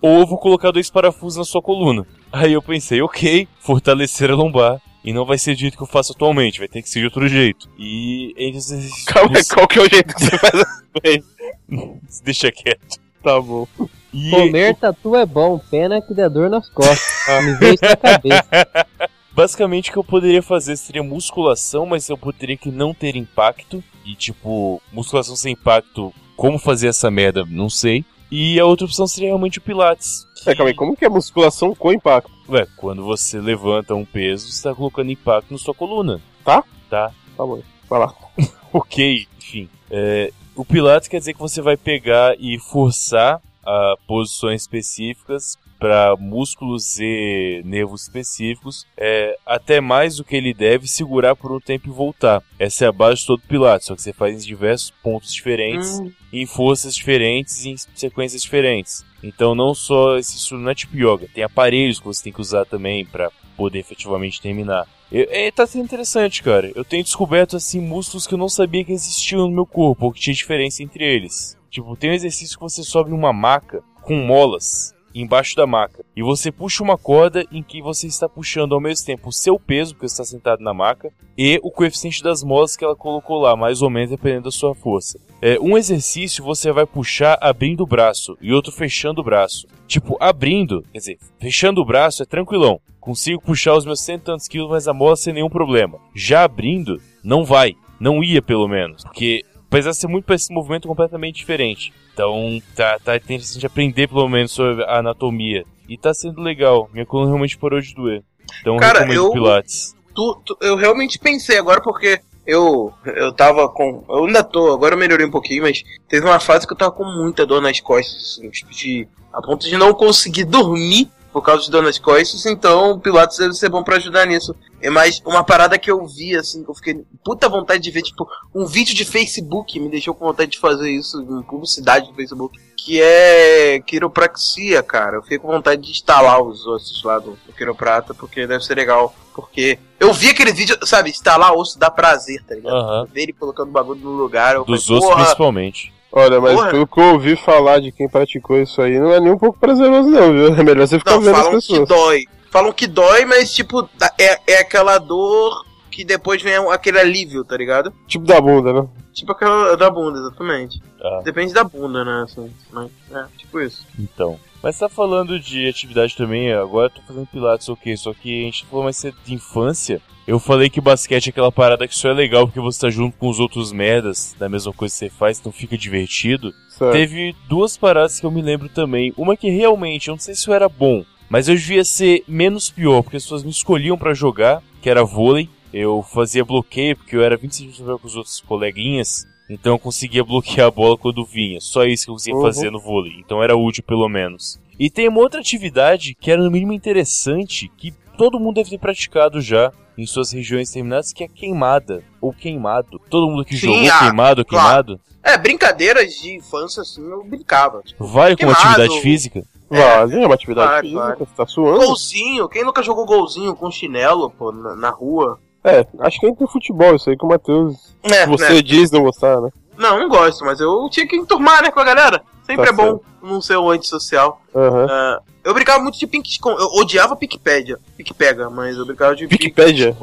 Ou 0.00 0.26
vou 0.26 0.38
colocar 0.38 0.70
dois 0.70 0.90
parafusos 0.90 1.38
na 1.38 1.44
sua 1.44 1.62
coluna. 1.62 2.06
Aí 2.32 2.52
eu 2.52 2.62
pensei, 2.62 3.02
ok, 3.02 3.46
fortalecer 3.60 4.30
a 4.30 4.34
lombar. 4.34 4.80
E 5.04 5.12
não 5.12 5.24
vai 5.24 5.38
ser 5.38 5.54
do 5.54 5.60
jeito 5.60 5.76
que 5.76 5.82
eu 5.82 5.86
faço 5.86 6.12
atualmente, 6.12 6.58
vai 6.58 6.68
ter 6.68 6.82
que 6.82 6.90
ser 6.90 6.98
de 6.98 7.06
outro 7.06 7.26
jeito. 7.28 7.70
E 7.78 8.34
entre 8.36 8.60
Calma 9.06 9.38
qual 9.48 9.66
que 9.66 9.78
é 9.78 9.82
o 9.82 9.88
jeito 9.88 10.14
que 10.14 10.22
você 10.22 10.38
faz? 10.38 11.24
Deixa 12.24 12.50
quieto. 12.50 12.98
Tá 13.22 13.40
bom. 13.40 13.66
E 14.12 14.30
Comer 14.30 14.74
tatu 14.74 15.14
é 15.16 15.26
bom, 15.26 15.58
pena 15.58 16.00
que 16.00 16.14
dá 16.14 16.28
dor 16.28 16.48
nas 16.48 16.68
costas. 16.68 16.98
Me 17.44 17.54
veio 17.54 17.74
isso 17.74 17.84
na 17.84 17.96
cabeça. 17.96 18.46
Basicamente 19.32 19.90
o 19.90 19.92
que 19.92 19.98
eu 19.98 20.04
poderia 20.04 20.42
fazer 20.42 20.76
seria 20.76 21.02
musculação, 21.02 21.86
mas 21.86 22.08
eu 22.08 22.18
poderia 22.18 22.56
que 22.56 22.70
não 22.70 22.92
ter 22.92 23.14
impacto. 23.14 23.82
E 24.04 24.14
tipo, 24.14 24.82
musculação 24.92 25.36
sem 25.36 25.52
impacto, 25.52 26.12
como 26.36 26.58
fazer 26.58 26.88
essa 26.88 27.10
merda, 27.10 27.44
não 27.48 27.70
sei. 27.70 28.04
E 28.30 28.58
a 28.58 28.64
outra 28.64 28.86
opção 28.86 29.06
seria 29.06 29.28
realmente 29.28 29.58
o 29.58 29.62
Pilates. 29.62 30.26
É, 30.46 30.54
calma 30.54 30.70
aí, 30.70 30.74
como 30.74 30.96
que 30.96 31.04
é 31.04 31.08
musculação 31.08 31.74
com 31.74 31.92
impacto? 31.92 32.30
Ué, 32.48 32.66
quando 32.76 33.04
você 33.04 33.40
levanta 33.40 33.94
um 33.94 34.04
peso, 34.04 34.50
você 34.50 34.62
tá 34.62 34.74
colocando 34.74 35.10
impacto 35.10 35.50
na 35.52 35.58
sua 35.58 35.74
coluna. 35.74 36.20
Tá? 36.44 36.64
Tá. 36.90 37.12
Tá 37.36 37.46
bom, 37.46 37.62
vai 37.88 38.00
lá. 38.00 38.14
Ok, 38.70 39.26
enfim. 39.38 39.66
É, 39.90 40.30
o 40.54 40.62
Pilates 40.62 41.08
quer 41.08 41.18
dizer 41.18 41.32
que 41.32 41.40
você 41.40 41.62
vai 41.62 41.74
pegar 41.74 42.34
e 42.38 42.58
forçar 42.58 43.40
a 43.68 43.96
posições 44.06 44.62
específicas 44.62 45.58
para 45.78 46.16
músculos 46.16 46.98
e 46.98 47.62
nervos 47.64 48.02
específicos, 48.02 48.84
é, 48.96 49.38
até 49.46 49.80
mais 49.80 50.16
do 50.16 50.24
que 50.24 50.34
ele 50.34 50.52
deve 50.52 50.88
segurar 50.88 51.36
por 51.36 51.52
um 51.52 51.60
tempo 51.60 51.88
e 51.88 51.92
voltar. 51.92 52.42
Essa 52.58 52.86
é 52.86 52.88
a 52.88 52.92
base 52.92 53.20
de 53.20 53.26
todo 53.26 53.42
Pilates, 53.42 53.86
só 53.86 53.94
que 53.94 54.02
você 54.02 54.12
faz 54.12 54.42
em 54.42 54.46
diversos 54.46 54.90
pontos 55.02 55.32
diferentes, 55.32 56.00
Hum, 56.00 56.10
em 56.32 56.46
forças 56.46 56.94
diferentes 56.94 57.64
e 57.64 57.70
em 57.70 57.76
sequências 57.94 58.42
diferentes. 58.42 59.04
Então 59.22 59.54
não 59.54 59.74
só 59.74 60.16
esse 60.16 60.36
estudo 60.36 60.62
não 60.62 60.70
é 60.70 60.74
tipo 60.74 60.96
yoga, 60.96 61.28
tem 61.32 61.44
aparelhos 61.44 62.00
que 62.00 62.06
você 62.06 62.24
tem 62.24 62.32
que 62.32 62.40
usar 62.40 62.64
também 62.64 63.04
para 63.04 63.30
poder 63.56 63.78
efetivamente 63.78 64.40
terminar. 64.40 64.86
E, 65.10 65.20
e 65.20 65.52
tá 65.52 65.66
sendo 65.66 65.84
interessante, 65.84 66.42
cara. 66.42 66.70
Eu 66.74 66.84
tenho 66.84 67.02
descoberto 67.02 67.56
assim 67.56 67.80
músculos 67.80 68.26
que 68.26 68.34
eu 68.34 68.38
não 68.38 68.48
sabia 68.48 68.84
que 68.84 68.92
existiam 68.92 69.48
no 69.48 69.54
meu 69.54 69.66
corpo, 69.66 70.06
ou 70.06 70.12
que 70.12 70.20
tinha 70.20 70.34
diferença 70.34 70.82
entre 70.82 71.04
eles. 71.04 71.57
Tipo, 71.70 71.96
tem 71.96 72.10
um 72.10 72.14
exercício 72.14 72.56
que 72.56 72.62
você 72.62 72.82
sobe 72.82 73.12
uma 73.12 73.32
maca 73.32 73.82
com 74.02 74.16
molas 74.16 74.94
embaixo 75.14 75.56
da 75.56 75.66
maca. 75.66 76.04
E 76.14 76.22
você 76.22 76.50
puxa 76.52 76.82
uma 76.82 76.96
corda 76.96 77.44
em 77.50 77.62
que 77.62 77.82
você 77.82 78.06
está 78.06 78.28
puxando 78.28 78.74
ao 78.74 78.80
mesmo 78.80 79.06
tempo 79.06 79.28
o 79.28 79.32
seu 79.32 79.58
peso, 79.58 79.94
porque 79.94 80.08
você 80.08 80.22
está 80.22 80.24
sentado 80.24 80.62
na 80.62 80.72
maca, 80.72 81.12
e 81.36 81.58
o 81.62 81.70
coeficiente 81.70 82.22
das 82.22 82.42
molas 82.42 82.76
que 82.76 82.84
ela 82.84 82.96
colocou 82.96 83.40
lá, 83.40 83.56
mais 83.56 83.82
ou 83.82 83.90
menos 83.90 84.10
dependendo 84.10 84.44
da 84.44 84.50
sua 84.50 84.74
força. 84.74 85.18
É, 85.40 85.58
um 85.60 85.76
exercício 85.76 86.44
você 86.44 86.72
vai 86.72 86.86
puxar 86.86 87.38
abrindo 87.40 87.82
o 87.82 87.86
braço 87.86 88.36
e 88.40 88.52
outro 88.52 88.72
fechando 88.72 89.20
o 89.20 89.24
braço. 89.24 89.66
Tipo, 89.86 90.16
abrindo, 90.20 90.82
quer 90.92 90.98
dizer, 90.98 91.18
fechando 91.38 91.80
o 91.80 91.84
braço 91.84 92.22
é 92.22 92.26
tranquilão. 92.26 92.80
Consigo 93.00 93.40
puxar 93.40 93.74
os 93.74 93.86
meus 93.86 94.00
cento 94.00 94.22
e 94.22 94.24
tantos 94.24 94.48
quilos, 94.48 94.68
mas 94.68 94.88
a 94.88 94.92
mola 94.92 95.16
sem 95.16 95.32
nenhum 95.32 95.48
problema. 95.48 95.98
Já 96.14 96.44
abrindo, 96.44 97.00
não 97.22 97.44
vai. 97.44 97.74
Não 97.98 98.22
ia, 98.22 98.42
pelo 98.42 98.68
menos. 98.68 99.02
Porque 99.02 99.44
apesar 99.68 99.90
de 99.90 99.96
ser 99.98 100.08
muito 100.08 100.32
esse 100.34 100.52
movimento 100.52 100.88
completamente 100.88 101.36
diferente. 101.36 101.92
Então, 102.12 102.60
tá, 102.74 102.98
tá 103.04 103.16
interessante 103.16 103.64
aprender 103.66 104.08
pelo 104.08 104.28
menos 104.28 104.50
sobre 104.52 104.82
a 104.84 104.98
anatomia. 104.98 105.64
E 105.88 105.96
tá 105.96 106.12
sendo 106.12 106.40
legal. 106.42 106.90
Minha 106.92 107.06
coluna 107.06 107.28
realmente 107.30 107.56
parou 107.56 107.80
de 107.80 107.94
doer. 107.94 108.22
Então, 108.60 108.74
eu 108.74 108.80
Cara, 108.80 109.00
recomendo 109.00 109.26
eu- 109.26 109.30
Pilates. 109.32 109.94
tu- 110.14 110.42
tu- 110.44 110.58
eu 110.60 110.76
realmente 110.76 111.18
pensei 111.18 111.56
agora 111.58 111.80
porque 111.80 112.20
eu 112.46 112.92
eu 113.04 113.32
tava 113.32 113.68
com. 113.68 114.04
Eu 114.08 114.24
ainda 114.24 114.42
tô, 114.42 114.72
agora 114.72 114.94
eu 114.94 114.98
melhorei 114.98 115.24
um 115.26 115.30
pouquinho, 115.30 115.62
mas 115.62 115.82
teve 116.08 116.26
uma 116.26 116.40
fase 116.40 116.66
que 116.66 116.72
eu 116.72 116.76
tava 116.76 116.92
com 116.92 117.04
muita 117.04 117.44
dor 117.46 117.60
nas 117.62 117.78
costas, 117.80 118.38
assim, 118.38 118.50
tipo 118.50 118.70
de. 118.72 119.06
A 119.32 119.40
ponto 119.42 119.66
de 119.68 119.76
não 119.76 119.92
conseguir 119.94 120.44
dormir 120.44 121.10
por 121.32 121.42
causa 121.42 121.64
de 121.64 121.70
dor 121.70 121.82
nas 121.82 121.98
costas, 121.98 122.46
então 122.46 122.92
o 122.92 123.00
Pilates 123.00 123.38
deve 123.38 123.54
ser 123.54 123.68
bom 123.68 123.82
pra 123.82 123.96
ajudar 123.96 124.26
nisso. 124.26 124.54
É 124.80 124.88
mais 124.88 125.20
uma 125.24 125.44
parada 125.44 125.78
que 125.78 125.90
eu 125.90 126.06
vi, 126.06 126.36
assim, 126.36 126.64
que 126.64 126.70
eu 126.70 126.74
fiquei 126.74 127.04
puta 127.24 127.48
vontade 127.48 127.82
de 127.82 127.90
ver, 127.90 128.02
tipo, 128.02 128.26
um 128.54 128.64
vídeo 128.64 128.94
de 128.94 129.04
Facebook 129.04 129.78
me 129.78 129.88
deixou 129.88 130.14
com 130.14 130.26
vontade 130.26 130.52
de 130.52 130.58
fazer 130.58 130.90
isso, 130.90 131.20
em 131.20 131.42
publicidade 131.42 132.08
do 132.08 132.14
Facebook, 132.14 132.58
que 132.76 133.02
é 133.02 133.80
quiropraxia, 133.80 134.82
cara. 134.82 135.16
Eu 135.16 135.22
fiquei 135.22 135.38
com 135.38 135.48
vontade 135.48 135.82
de 135.82 135.90
instalar 135.90 136.40
os 136.40 136.66
ossos 136.66 137.02
lá 137.02 137.18
do, 137.18 137.38
do 137.46 137.52
quiroprata, 137.52 138.14
porque 138.14 138.46
deve 138.46 138.64
ser 138.64 138.76
legal. 138.76 139.14
Porque 139.34 139.78
eu 140.00 140.12
vi 140.12 140.30
aquele 140.30 140.52
vídeo, 140.52 140.78
sabe, 140.86 141.10
instalar 141.10 141.52
osso 141.52 141.78
dá 141.78 141.90
prazer, 141.90 142.42
tá 142.44 142.54
ligado? 142.54 142.74
Aham. 142.74 143.06
Ver 143.12 143.22
ele 143.22 143.32
colocando 143.32 143.68
o 143.68 143.72
bagulho 143.72 144.00
no 144.00 144.12
lugar. 144.12 144.58
Dos 144.64 144.86
falei, 144.86 145.02
ossos 145.02 145.14
principalmente. 145.14 145.92
Olha, 146.10 146.40
mas 146.40 146.54
Porra. 146.54 146.70
pelo 146.70 146.86
que 146.86 147.00
eu 147.00 147.04
ouvi 147.12 147.36
falar 147.36 147.80
de 147.80 147.92
quem 147.92 148.08
praticou 148.08 148.58
isso 148.60 148.80
aí, 148.80 148.98
não 148.98 149.12
é 149.12 149.20
nem 149.20 149.30
um 149.32 149.38
pouco 149.38 149.58
prazeroso, 149.58 150.08
não, 150.08 150.32
viu? 150.32 150.54
É 150.56 150.62
melhor 150.64 150.86
você 150.86 150.98
ficar 150.98 151.12
Não, 151.12 151.20
vendo 151.20 151.36
as 151.36 151.42
falam 151.44 151.60
que 151.60 151.66
pessoas. 151.68 151.88
dói. 151.88 152.24
Falam 152.50 152.72
que 152.72 152.86
dói, 152.86 153.24
mas 153.26 153.52
tipo, 153.54 153.88
dá- 153.98 154.12
é, 154.18 154.40
é 154.54 154.58
aquela 154.60 154.96
dor 154.98 155.64
que 155.90 156.04
depois 156.04 156.40
vem 156.40 156.54
aquele 156.72 156.98
alívio, 156.98 157.44
tá 157.44 157.56
ligado? 157.56 157.92
Tipo 158.06 158.24
da 158.24 158.40
bunda, 158.40 158.72
né? 158.72 158.88
Tipo 159.12 159.32
aquela 159.32 159.76
da 159.76 159.90
bunda, 159.90 160.18
exatamente. 160.20 160.80
Ah. 161.02 161.20
Depende 161.24 161.52
da 161.52 161.64
bunda, 161.64 162.04
né? 162.04 162.22
Assim, 162.24 162.50
mas, 162.72 162.90
é, 163.12 163.24
tipo 163.36 163.60
isso. 163.60 163.84
Então. 163.98 164.38
Mas 164.62 164.78
tá 164.78 164.88
falando 164.88 165.38
de 165.38 165.68
atividade 165.68 166.16
também, 166.16 166.52
agora 166.52 166.86
eu 166.86 166.90
tô 166.90 167.02
fazendo 167.02 167.26
pilates, 167.26 167.68
ok, 167.68 167.96
só 167.96 168.12
que 168.12 168.42
a 168.42 168.44
gente 168.44 168.66
falou 168.66 168.84
mais 168.84 168.96
cedo 168.96 169.16
de 169.24 169.34
infância. 169.34 170.00
Eu 170.26 170.38
falei 170.38 170.68
que 170.68 170.80
basquete 170.80 171.28
é 171.28 171.30
aquela 171.30 171.50
parada 171.50 171.88
que 171.88 171.96
só 171.96 172.10
é 172.10 172.12
legal 172.12 172.46
porque 172.46 172.60
você 172.60 172.80
tá 172.80 172.90
junto 172.90 173.16
com 173.16 173.28
os 173.28 173.40
outros 173.40 173.72
merdas 173.72 174.36
da 174.38 174.48
mesma 174.48 174.72
coisa 174.72 174.92
que 174.92 174.98
você 174.98 175.08
faz, 175.08 175.38
então 175.38 175.50
fica 175.50 175.78
divertido. 175.78 176.52
Certo. 176.68 176.92
Teve 176.92 177.34
duas 177.48 177.78
paradas 177.78 178.20
que 178.20 178.26
eu 178.26 178.30
me 178.30 178.42
lembro 178.42 178.68
também. 178.68 179.12
Uma 179.16 179.36
que 179.36 179.48
realmente, 179.48 180.08
eu 180.08 180.12
não 180.12 180.18
sei 180.18 180.34
se 180.34 180.46
eu 180.46 180.52
era 180.52 180.68
bom, 180.68 181.02
mas 181.30 181.48
eu 181.48 181.54
devia 181.54 181.84
ser 181.84 182.24
menos 182.28 182.68
pior, 182.68 183.02
porque 183.02 183.16
as 183.16 183.22
pessoas 183.22 183.42
me 183.42 183.50
escolhiam 183.50 183.96
pra 183.96 184.12
jogar, 184.12 184.62
que 184.82 184.90
era 184.90 185.04
vôlei. 185.04 185.48
Eu 185.72 186.02
fazia 186.02 186.44
bloqueio, 186.44 186.96
porque 186.96 187.16
eu 187.16 187.22
era 187.22 187.36
20 187.36 187.54
centímetros 187.54 187.84
maior 187.84 187.98
que 187.98 188.06
os 188.06 188.16
outros 188.16 188.40
coleguinhas. 188.40 189.26
Então 189.50 189.72
eu 189.74 189.78
conseguia 189.78 190.22
bloquear 190.24 190.66
a 190.68 190.70
bola 190.70 190.96
quando 190.96 191.24
vinha. 191.24 191.60
Só 191.60 191.84
isso 191.84 192.04
que 192.04 192.10
eu 192.10 192.14
conseguia 192.14 192.36
Uhum. 192.38 192.44
fazer 192.46 192.70
no 192.70 192.80
vôlei. 192.80 193.14
Então 193.18 193.42
era 193.42 193.56
útil 193.56 193.82
pelo 193.82 194.08
menos. 194.08 194.60
E 194.78 194.90
tem 194.90 195.08
uma 195.08 195.20
outra 195.20 195.40
atividade 195.40 196.14
que 196.14 196.30
era 196.30 196.42
no 196.42 196.50
mínimo 196.50 196.72
interessante, 196.72 197.70
que 197.76 197.92
todo 198.16 198.38
mundo 198.38 198.56
deve 198.56 198.70
ter 198.70 198.78
praticado 198.78 199.40
já 199.40 199.72
em 199.96 200.06
suas 200.06 200.30
regiões 200.32 200.68
determinadas, 200.68 201.12
que 201.12 201.24
é 201.24 201.28
queimada. 201.28 202.04
Ou 202.20 202.32
queimado. 202.32 203.00
Todo 203.10 203.28
mundo 203.30 203.44
que 203.44 203.56
Sim, 203.56 203.66
jogou 203.84 203.90
ah, 203.90 203.98
queimado 204.00 204.40
ou 204.42 204.44
claro. 204.44 204.84
queimado. 204.96 205.00
É, 205.24 205.36
brincadeiras 205.36 206.14
de 206.14 206.36
infância, 206.36 206.80
assim, 206.82 207.02
eu 207.10 207.24
brincava. 207.24 207.82
Tipo, 207.82 208.04
Vale 208.06 208.36
como 208.36 208.54
Queimado. 208.54 208.68
atividade 208.82 209.00
física? 209.02 209.42
Vale, 209.68 210.14
é 210.22 210.26
uma 210.26 210.34
atividade 210.34 210.68
Vale, 210.70 210.88
física, 210.88 211.02
vale. 211.04 211.18
você 211.18 211.34
tá 211.36 211.46
suando. 211.46 211.84
golzinho, 211.84 212.48
quem 212.48 212.64
nunca 212.64 212.82
jogou 212.82 213.04
golzinho 213.04 213.54
com 213.56 213.70
chinelo, 213.70 214.30
pô, 214.30 214.50
na, 214.52 214.74
na 214.76 214.90
rua? 214.90 215.38
É, 215.64 215.86
acho 216.00 216.20
que 216.20 216.26
é 216.26 216.28
entre 216.30 216.46
futebol, 216.46 216.94
isso 216.94 217.10
aí 217.10 217.16
que 217.16 217.24
o 217.24 217.28
Matheus, 217.28 217.94
É, 218.02 218.26
você 218.26 218.54
né? 218.54 218.62
diz 218.62 218.90
não 218.90 219.02
gostar, 219.02 219.40
né? 219.40 219.50
Não, 219.76 219.98
não 219.98 220.08
gosto, 220.08 220.44
mas 220.44 220.60
eu 220.60 220.88
tinha 220.90 221.06
que 221.06 221.16
enturmar, 221.16 221.62
né, 221.62 221.70
com 221.70 221.80
a 221.80 221.84
galera. 221.84 222.22
Sempre 222.44 222.64
Tá 222.64 222.70
é 222.70 222.72
bom 222.72 223.00
não 223.22 223.40
ser 223.40 223.58
um 223.58 223.70
antissocial. 223.70 224.40
Aham. 224.54 224.86
Ah, 224.88 225.20
eu 225.44 225.52
brincava 225.54 225.82
muito 225.82 225.98
de 225.98 226.06
pink. 226.06 226.28
Eu 226.44 226.66
odiava 226.80 227.14
Picpédia. 227.14 227.78
Picpega, 227.96 228.48
mas 228.48 228.76
eu 228.76 228.86
brincava 228.86 229.14
de 229.14 229.24
Wikipédia. 229.24 229.94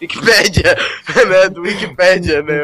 Wikipédia, 0.00 0.76
né? 1.28 1.48
Do 1.48 1.62
Wikipédia, 1.62 2.42
né? 2.42 2.62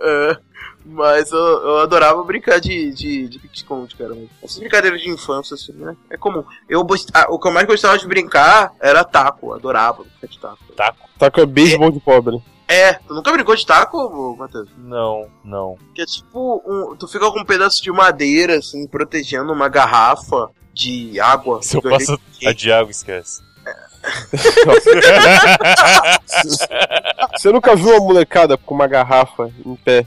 É, 0.00 0.36
mas 0.84 1.30
eu, 1.32 1.38
eu 1.38 1.78
adorava 1.78 2.22
brincar 2.22 2.60
de, 2.60 2.92
de, 2.92 3.28
de 3.28 3.38
pique-esconde, 3.38 3.94
cara. 3.96 4.16
Essas 4.42 4.58
brincadeiras 4.58 5.00
de 5.00 5.10
infância, 5.10 5.54
assim, 5.54 5.72
né? 5.72 5.96
É 6.10 6.16
comum. 6.16 6.44
Eu, 6.68 6.86
ah, 7.12 7.26
o 7.30 7.38
que 7.38 7.48
eu 7.48 7.52
mais 7.52 7.66
gostava 7.66 7.98
de 7.98 8.06
brincar 8.06 8.72
era 8.80 9.02
taco. 9.04 9.52
Adorava 9.52 10.02
brincar 10.04 10.28
de 10.28 10.38
taco. 10.38 10.58
Tá 11.18 11.30
com 11.30 11.40
é 11.40 11.46
beisebol 11.46 11.90
de 11.90 12.00
pobre. 12.00 12.42
É, 12.66 12.94
tu 12.94 13.14
nunca 13.14 13.30
brincou 13.32 13.54
de 13.54 13.66
taco, 13.66 14.36
Matheus? 14.38 14.68
Não, 14.78 15.26
não. 15.44 15.78
Que 15.94 16.02
é 16.02 16.06
tipo, 16.06 16.62
um- 16.66 16.96
tu 16.96 17.06
fica 17.06 17.30
com 17.30 17.40
um 17.40 17.44
pedaço 17.44 17.82
de 17.82 17.92
madeira, 17.92 18.56
assim, 18.58 18.86
protegendo 18.86 19.52
uma 19.52 19.68
garrafa. 19.68 20.50
de 20.72 21.20
água. 21.20 21.62
Se 21.62 21.76
eu 21.76 21.82
passo 21.82 22.18
a 22.44 22.52
de 22.52 22.72
água, 22.72 22.90
esquece. 22.90 23.40
Você 27.32 27.52
nunca 27.52 27.76
viu 27.76 27.90
uma 27.90 28.00
molecada 28.00 28.56
com 28.56 28.74
uma 28.74 28.86
garrafa 28.86 29.50
em 29.64 29.76
pé, 29.76 30.04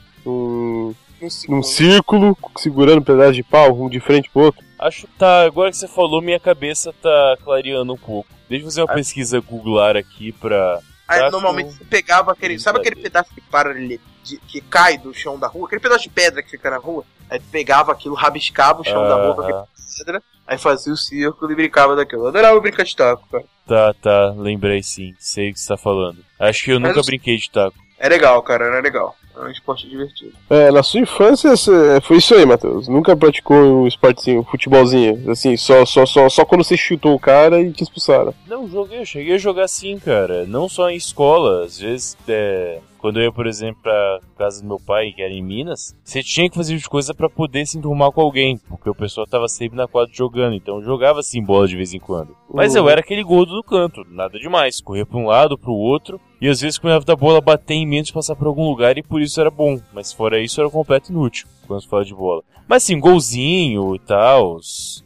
num, 1.17 1.19
que- 1.19 1.25
um 1.25 1.29
segundo. 1.29 1.55
num 1.57 1.63
círculo, 1.63 2.37
segurando 2.57 2.99
um 2.99 3.03
pedaço 3.03 3.33
de 3.33 3.43
pau, 3.43 3.73
um 3.81 3.89
de 3.89 3.99
frente 3.99 4.29
pro 4.29 4.43
outro? 4.43 4.63
Acho 4.79 5.07
que 5.07 5.13
tá. 5.17 5.43
Agora 5.43 5.71
que 5.71 5.77
você 5.77 5.87
falou, 5.87 6.21
minha 6.21 6.39
cabeça 6.39 6.93
tá 7.01 7.37
clareando 7.43 7.93
um 7.93 7.97
pouco. 7.97 8.29
Deixa 8.49 8.63
eu 8.63 8.67
fazer 8.69 8.81
uma 8.81 8.91
Ah. 8.91 8.95
pesquisa 8.95 9.39
googlar 9.39 9.97
aqui 9.97 10.31
pra. 10.31 10.79
Aí 11.07 11.29
normalmente 11.31 11.73
você 11.73 11.85
pegava 11.85 12.31
aquele. 12.31 12.59
Sabe 12.59 12.79
aquele 12.79 12.95
pedaço 12.97 13.33
de 13.33 13.41
paralelo 13.41 13.99
que 14.47 14.59
cai 14.61 14.97
do 14.97 15.13
chão 15.13 15.39
da 15.39 15.47
rua? 15.47 15.65
Aquele 15.67 15.81
pedaço 15.81 16.03
de 16.03 16.09
pedra 16.09 16.43
que 16.43 16.49
fica 16.51 16.69
na 16.69 16.77
rua? 16.77 17.03
Aí 17.29 17.39
tu 17.39 17.45
pegava 17.51 17.91
aquilo, 17.91 18.13
rabiscava 18.15 18.81
o 18.81 18.83
chão 18.83 19.03
da 19.07 19.15
rua 19.15 19.35
com 19.35 19.41
aquela 19.41 19.59
Aham. 19.59 19.67
pedra, 19.97 20.23
aí 20.45 20.57
fazia 20.57 20.91
o 20.93 20.97
círculo 20.97 21.51
e 21.51 21.55
brincava 21.55 21.95
daquilo. 21.95 22.23
Eu 22.23 22.27
adorava 22.27 22.59
brincar 22.59 22.83
de 22.83 22.95
taco, 22.95 23.27
cara. 23.31 23.43
Tá, 23.65 23.93
tá, 24.01 24.33
lembrei 24.37 24.81
sim. 24.83 25.13
Sei 25.19 25.49
o 25.49 25.53
que 25.53 25.59
você 25.59 25.67
tá 25.67 25.77
falando. 25.77 26.19
Acho 26.39 26.63
que 26.65 26.71
eu 26.71 26.79
Mas 26.79 26.89
nunca 26.89 26.99
eu- 27.01 27.05
brinquei 27.05 27.37
de 27.37 27.49
taco. 27.49 27.75
É 27.99 28.07
legal, 28.07 28.41
cara, 28.43 28.65
era 28.65 28.79
legal. 28.81 29.15
É 29.39 29.43
um 29.45 29.49
esporte 29.51 29.87
divertido. 29.87 30.33
É, 30.49 30.71
na 30.71 30.81
sua 30.81 30.99
infância 30.99 31.55
cê- 31.55 32.01
foi 32.01 32.17
isso 32.17 32.33
aí, 32.33 32.45
Matheus. 32.45 32.87
Nunca 32.87 33.15
praticou 33.15 33.55
um 33.83 33.87
esportezinho, 33.87 34.39
um 34.39 34.43
futebolzinho, 34.43 35.29
assim, 35.31 35.55
só, 35.55 35.85
só, 35.85 36.05
só, 36.05 36.27
só 36.29 36.43
quando 36.43 36.63
você 36.63 36.75
chutou 36.75 37.13
o 37.13 37.19
cara 37.19 37.61
e 37.61 37.71
te 37.71 37.83
expulsaram. 37.83 38.33
Não, 38.47 38.67
joguei, 38.67 38.99
eu 39.01 39.05
cheguei 39.05 39.35
a 39.35 39.37
jogar 39.37 39.67
sim, 39.67 39.99
cara. 39.99 40.45
Não 40.45 40.67
só 40.67 40.89
em 40.89 40.95
escola, 40.95 41.63
às 41.65 41.79
vezes, 41.79 42.17
é, 42.27 42.79
quando 42.99 43.19
eu 43.19 43.23
ia, 43.25 43.31
por 43.31 43.47
exemplo, 43.47 43.81
pra 43.81 44.19
casa 44.37 44.61
do 44.61 44.67
meu 44.67 44.79
pai, 44.79 45.11
que 45.11 45.21
era 45.21 45.33
em 45.33 45.41
Minas, 45.43 45.95
você 46.03 46.21
tinha 46.23 46.49
que 46.49 46.55
fazer 46.55 46.77
de 46.77 46.89
coisa 46.89 47.13
pra 47.13 47.29
poder 47.29 47.65
se 47.65 47.77
enturmar 47.77 48.11
com 48.11 48.21
alguém, 48.21 48.57
porque 48.69 48.89
o 48.89 48.95
pessoal 48.95 49.27
tava 49.27 49.47
sempre 49.47 49.77
na 49.77 49.87
quadra 49.87 50.13
jogando, 50.13 50.55
então 50.55 50.77
eu 50.77 50.83
jogava 50.83 51.19
assim 51.19 51.43
bola 51.43 51.67
de 51.67 51.75
vez 51.75 51.93
em 51.93 51.99
quando. 51.99 52.35
Mas 52.53 52.75
eu 52.75 52.83
Uhum. 52.83 52.89
era 52.89 53.01
aquele 53.01 53.23
gordo 53.23 53.53
do 53.55 53.63
canto, 53.63 54.03
nada 54.09 54.39
demais, 54.39 54.81
correr 54.81 55.05
pra 55.05 55.17
um 55.17 55.27
lado, 55.27 55.57
pro 55.57 55.73
outro, 55.73 56.19
e 56.41 56.47
às 56.47 56.61
vezes 56.61 56.77
quando 56.77 57.03
da 57.05 57.15
bola 57.15 57.41
bater 57.41 57.73
em 57.75 58.01
de 58.01 58.13
passar 58.13 58.35
por 58.35 58.47
algum 58.47 58.67
lugar, 58.69 58.97
e 58.97 59.03
por 59.03 59.21
isso 59.21 59.39
era 59.39 59.49
bom, 59.51 59.79
mas 59.93 60.11
fora 60.13 60.39
isso 60.39 60.59
era 60.59 60.69
completo 60.69 61.11
inútil, 61.11 61.47
quando 61.67 61.81
se 61.81 61.87
fala 61.87 62.03
de 62.05 62.13
bola. 62.13 62.43
Mas 62.67 62.83
assim, 62.83 62.99
golzinho 62.99 63.95
e 63.95 63.99
tal, 63.99 64.57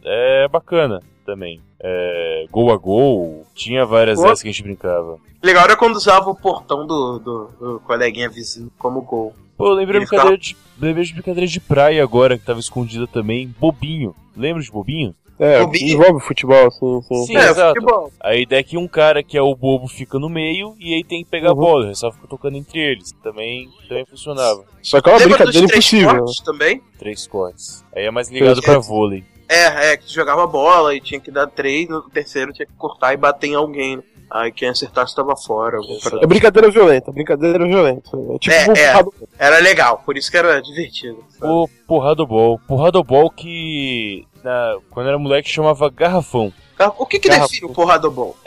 é 0.04 0.48
bacana 0.48 1.00
também. 1.32 1.62
É, 1.80 2.46
gol 2.52 2.72
a 2.72 2.78
gol, 2.78 3.46
tinha 3.56 3.86
várias 3.86 4.20
dessas 4.20 4.42
que 4.42 4.50
a 4.50 4.52
gente 4.52 4.64
brincava. 4.64 5.18
Legal 5.42 5.64
era 5.64 5.76
quando 5.78 5.96
usava 5.96 6.30
o 6.30 6.36
portão 6.36 6.86
do, 6.86 7.20
do, 7.20 7.50
do 7.60 7.80
coleguinha 7.82 8.30
vizinho 8.30 8.70
como 8.78 9.02
gol. 9.02 9.34
Pô, 9.58 9.68
eu 9.68 9.74
lembrei 9.74 10.00
brincadeira 10.02 10.38
de, 10.38 10.56
lembrei 10.80 11.06
de 11.06 11.14
brincadeira 11.14 11.48
de 11.48 11.60
praia 11.60 12.04
agora, 12.04 12.38
que 12.38 12.46
tava 12.46 12.60
escondida 12.60 13.08
também, 13.08 13.48
bobinho. 13.60 14.14
Lembra 14.36 14.62
de 14.62 14.72
bobinho? 14.72 15.16
É, 15.40 15.64
Bobinho. 15.64 15.94
envolve 15.96 16.24
futebol, 16.24 16.70
sim, 16.70 17.02
sim. 17.02 17.26
Sim, 17.26 17.36
é, 17.38 17.50
exato. 17.50 17.74
futebol. 17.80 18.12
A 18.20 18.36
ideia 18.36 18.60
é 18.60 18.64
que 18.64 18.78
um 18.78 18.88
cara 18.88 19.24
que 19.24 19.36
é 19.36 19.42
o 19.42 19.56
bobo 19.56 19.88
fica 19.88 20.20
no 20.20 20.30
meio 20.30 20.76
e 20.80 20.94
aí 20.94 21.04
tem 21.04 21.24
que 21.24 21.30
pegar 21.32 21.50
a 21.50 21.54
Uhum. 21.54 21.60
bola, 21.60 21.86
ele 21.88 21.96
só 21.96 22.12
fica 22.12 22.28
tocando 22.28 22.58
entre 22.58 22.78
eles. 22.80 23.12
Também, 23.24 23.68
também 23.90 24.06
funcionava. 24.06 24.64
Só 24.84 25.02
que 25.02 25.10
é 25.10 25.12
uma 25.14 25.18
Lembra 25.18 25.38
brincadeira 25.38 25.68
três 25.68 25.84
impossível. 25.92 26.14
né? 26.14 26.20
cortes 26.20 26.44
também? 26.44 26.82
Três 27.00 27.26
cortes. 27.28 27.84
Aí 27.96 28.04
é 28.06 28.12
mais 28.12 28.30
ligado 28.30 28.62
Três 28.62 28.66
pra 28.66 28.78
vôlei. 28.80 29.24
É, 29.54 29.92
é, 29.92 29.98
que 29.98 30.06
tu 30.06 30.14
jogava 30.14 30.48
bola 30.48 30.96
e 30.96 31.02
tinha 31.02 31.20
que 31.20 31.30
dar 31.30 31.48
três, 31.48 31.88
no 31.90 32.02
terceiro 32.10 32.54
tinha 32.54 32.66
que 32.66 32.74
cortar 32.78 33.14
e 33.14 33.18
bater 33.18 33.48
em 33.48 33.56
alguém. 33.56 33.98
né? 33.98 34.04
Aí 34.30 34.50
quem 34.50 34.70
acertasse 34.70 35.14
tava 35.14 35.36
fora. 35.36 35.78
É 36.22 36.26
brincadeira 36.26 36.72
violenta, 36.72 37.12
brincadeira 37.12 37.68
violenta. 37.68 38.10
É 38.34 38.40
tipo 38.40 38.56
É, 38.56 38.70
um 38.70 38.74
é. 38.74 39.04
Era 39.38 39.60
legal, 39.60 40.02
por 40.06 40.16
isso 40.16 40.32
que 40.32 40.38
era 40.38 40.62
divertido. 40.62 41.22
sabe? 41.38 41.52
O 41.52 41.68
porradobol. 41.86 42.58
Porradobol 42.66 43.30
que 43.30 44.26
na, 44.42 44.78
quando 44.90 45.08
era 45.10 45.20
moleque 45.20 45.50
chamava 45.50 45.90
garrafão. 45.90 46.54
O 46.98 47.06
que 47.06 47.20
que 47.20 47.28
Garrafa- 47.28 47.50
define 47.50 47.70
o 47.70 47.74
porradobol? 47.74 48.38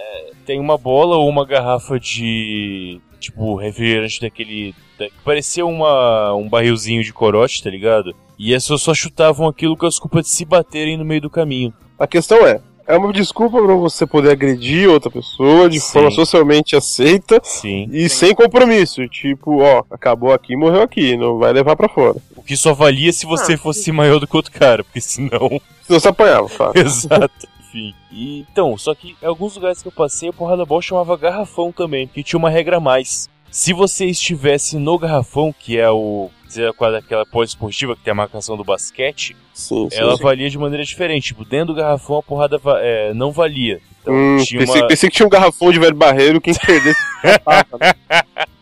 Tem 0.46 0.58
uma 0.58 0.76
bola 0.78 1.16
ou 1.16 1.28
uma 1.28 1.44
garrafa 1.46 2.00
de. 2.00 3.00
Tipo, 3.20 3.54
refrigerante 3.56 4.20
daquele. 4.20 4.74
da- 4.98 5.06
que 5.08 5.14
parecia 5.24 5.64
uma, 5.64 6.34
um 6.34 6.48
barrilzinho 6.48 7.02
de 7.04 7.12
corote, 7.12 7.62
tá 7.62 7.70
ligado? 7.70 8.14
E 8.38 8.54
as 8.54 8.64
pessoas 8.64 8.82
só 8.82 8.94
chutavam 8.94 9.46
aquilo 9.46 9.76
com 9.76 9.86
a 9.86 9.88
desculpa 9.88 10.20
de 10.22 10.28
se 10.28 10.44
baterem 10.44 10.96
no 10.96 11.04
meio 11.04 11.20
do 11.20 11.30
caminho. 11.30 11.72
A 11.98 12.06
questão 12.06 12.46
é, 12.46 12.60
é 12.86 12.96
uma 12.96 13.12
desculpa 13.12 13.62
pra 13.62 13.74
você 13.74 14.06
poder 14.06 14.30
agredir 14.32 14.88
outra 14.90 15.10
pessoa 15.10 15.68
de 15.68 15.78
Sim. 15.80 15.92
forma 15.92 16.10
socialmente 16.10 16.74
aceita 16.76 17.40
Sim. 17.42 17.88
e 17.92 18.08
sem 18.08 18.34
compromisso. 18.34 19.06
Tipo, 19.08 19.62
ó, 19.62 19.84
acabou 19.90 20.32
aqui, 20.32 20.56
morreu 20.56 20.82
aqui, 20.82 21.16
não 21.16 21.38
vai 21.38 21.52
levar 21.52 21.76
pra 21.76 21.88
fora. 21.88 22.16
O 22.36 22.42
que 22.42 22.56
só 22.56 22.74
valia 22.74 23.12
se 23.12 23.24
você 23.24 23.54
Ah, 23.54 23.58
fosse 23.58 23.90
maior 23.92 24.18
do 24.18 24.26
que 24.26 24.36
outro 24.36 24.52
cara, 24.52 24.82
porque 24.84 25.00
senão. 25.00 25.60
Senão 25.82 26.00
você 26.00 26.08
apanhava, 26.08 26.48
fala. 26.50 26.72
Exato. 26.76 27.48
Enfim. 27.60 27.94
E, 28.12 28.40
então, 28.50 28.76
só 28.76 28.94
que 28.94 29.16
em 29.22 29.26
alguns 29.26 29.54
lugares 29.56 29.80
que 29.82 29.88
eu 29.88 29.92
passei, 29.92 30.28
a 30.28 30.32
porrada 30.32 30.64
bola 30.64 30.82
chamava 30.82 31.16
garrafão 31.16 31.72
também, 31.72 32.06
porque 32.06 32.22
tinha 32.22 32.38
uma 32.38 32.50
regra 32.50 32.76
a 32.76 32.80
mais. 32.80 33.28
Se 33.54 33.72
você 33.72 34.06
estivesse 34.06 34.76
no 34.76 34.98
garrafão, 34.98 35.54
que 35.56 35.78
é 35.78 35.88
o. 35.88 36.28
dizer, 36.44 36.68
aquela 36.98 37.24
poliesportiva 37.24 37.94
que 37.94 38.02
tem 38.02 38.10
a 38.10 38.14
marcação 38.14 38.56
do 38.56 38.64
basquete, 38.64 39.36
Sim, 39.54 39.88
sim. 39.88 39.96
ela 39.96 40.16
sim. 40.16 40.22
valia 40.24 40.50
de 40.50 40.58
maneira 40.58 40.84
diferente. 40.84 41.28
Tipo, 41.28 41.44
dentro 41.44 41.66
do 41.72 41.74
garrafão 41.76 42.16
a 42.18 42.22
porrada 42.22 42.58
va- 42.58 42.80
é, 42.80 43.14
não 43.14 43.30
valia. 43.30 43.80
Então 44.02 44.12
Hum, 44.12 44.38
tinha 44.44 44.58
pensei, 44.58 44.80
uma. 44.82 44.88
pensei 44.88 45.08
que 45.08 45.14
tinha 45.14 45.26
um 45.26 45.30
garrafão 45.30 45.70
de 45.70 45.78
velho 45.78 45.94
barreiro, 45.94 46.40
quem 46.40 46.52
perdesse. 46.52 46.98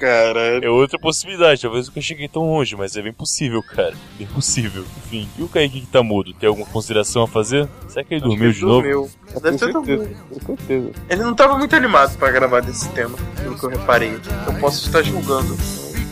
Caralho. 0.00 0.64
É 0.64 0.70
outra 0.70 0.98
possibilidade, 0.98 1.60
talvez 1.60 1.86
eu 1.86 1.90
nunca 1.90 2.00
cheguei 2.00 2.26
tão 2.26 2.42
longe, 2.42 2.74
mas 2.74 2.96
é 2.96 3.02
bem 3.02 3.12
possível, 3.12 3.62
cara. 3.62 3.94
Bem 4.18 4.26
possível. 4.28 4.82
Enfim, 5.04 5.28
e 5.38 5.42
o 5.42 5.48
Kaique 5.48 5.82
que 5.82 5.86
tá 5.86 6.02
mudo? 6.02 6.32
Tem 6.32 6.48
alguma 6.48 6.66
consideração 6.66 7.22
a 7.22 7.28
fazer? 7.28 7.68
Será 7.86 8.02
que 8.02 8.14
ele 8.14 8.22
dormiu 8.22 8.46
Ele 8.46 8.54
de 8.54 8.62
novo? 8.62 8.80
dormiu. 8.82 9.10
Com 9.32 9.40
Deve 9.40 9.58
ter 9.58 9.64
certeza, 9.72 9.96
dormido. 10.04 10.44
com 10.44 10.56
certeza. 10.56 10.90
Ele 11.08 11.22
não 11.22 11.34
tava 11.34 11.58
muito 11.58 11.76
animado 11.76 12.16
pra 12.16 12.30
gravar 12.30 12.60
desse 12.60 12.88
tema, 12.90 13.16
pelo 13.42 13.58
que 13.58 13.64
eu 13.64 13.70
reparei. 13.70 14.18
Eu 14.46 14.54
posso 14.54 14.86
estar 14.86 15.02
julgando. 15.02 15.56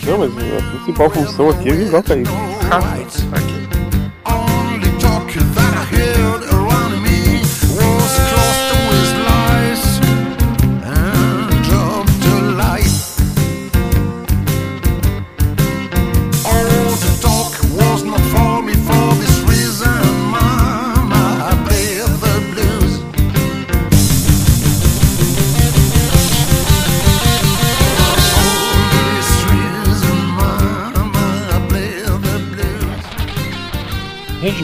Não, 0.04 0.18
mas 0.18 0.30
a 0.30 0.70
principal 0.76 1.10
função 1.10 1.48
aqui 1.50 1.68
é 1.68 1.72
vingar 1.72 2.00
o 2.00 2.04
Kaique. 2.04 2.30
Ah, 2.70 2.78
aqui. 3.36 3.67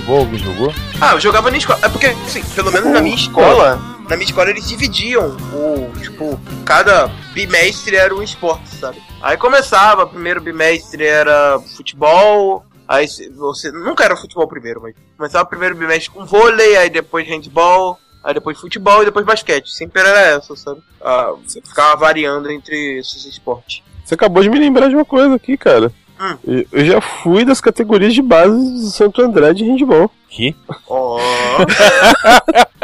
Alguém 0.07 0.39
jogou? 0.39 0.73
Ah, 1.01 1.13
eu 1.15 1.21
jogava 1.21 1.51
na 1.51 1.57
escola. 1.57 1.79
É 1.83 1.89
porque, 1.89 2.07
assim, 2.07 2.43
pelo 2.55 2.71
menos 2.71 2.91
na 2.91 3.01
minha 3.01 3.15
escola, 3.15 3.77
na 4.09 4.17
minha 4.17 4.29
escola 4.29 4.51
eles 4.51 4.69
dividiam 4.69 5.37
o, 5.53 5.93
tipo, 6.01 6.39
cada 6.65 7.09
bimestre 7.33 7.97
era 7.97 8.15
um 8.15 8.23
esporte, 8.23 8.69
sabe? 8.77 9.03
Aí 9.23 9.37
começava, 9.37 10.07
primeiro 10.07 10.41
bimestre 10.41 11.05
era 11.05 11.59
futebol, 11.77 12.65
aí 12.87 13.07
você, 13.35 13.73
nunca 13.73 14.05
era 14.05 14.17
futebol 14.17 14.47
primeiro, 14.47 14.83
mas 14.83 14.95
começava 15.17 15.45
o 15.45 15.49
primeiro 15.49 15.75
bimestre 15.75 16.11
com 16.11 16.27
vôlei, 16.27 16.77
aí 16.77 16.91
depois 16.91 17.27
handball, 17.27 17.99
aí 18.23 18.35
depois 18.35 18.61
futebol 18.61 19.03
e 19.03 19.07
depois 19.07 19.25
basquete. 19.25 19.71
Sempre 19.71 20.03
era 20.03 20.21
essa, 20.21 20.55
sabe? 20.55 20.83
Ah, 21.01 21.33
você 21.45 21.61
ficava 21.63 21.97
variando 21.97 22.51
entre 22.51 22.99
esses 22.99 23.25
esportes. 23.25 23.83
Você 24.05 24.15
acabou 24.15 24.43
de 24.43 24.51
me 24.51 24.59
lembrar 24.59 24.89
de 24.89 24.95
uma 24.95 25.05
coisa 25.05 25.35
aqui, 25.35 25.57
cara. 25.57 25.91
Hum. 26.21 26.37
Eu- 26.73 26.85
já 26.85 27.01
fui 27.01 27.45
das 27.45 27.61
categorias 27.61 28.15
de 28.15 28.23
base 28.23 28.53
do 28.55 28.87
Santo 28.91 29.23
André 29.23 29.53
de 29.53 29.65
handball. 29.65 30.11
Que? 30.29 30.55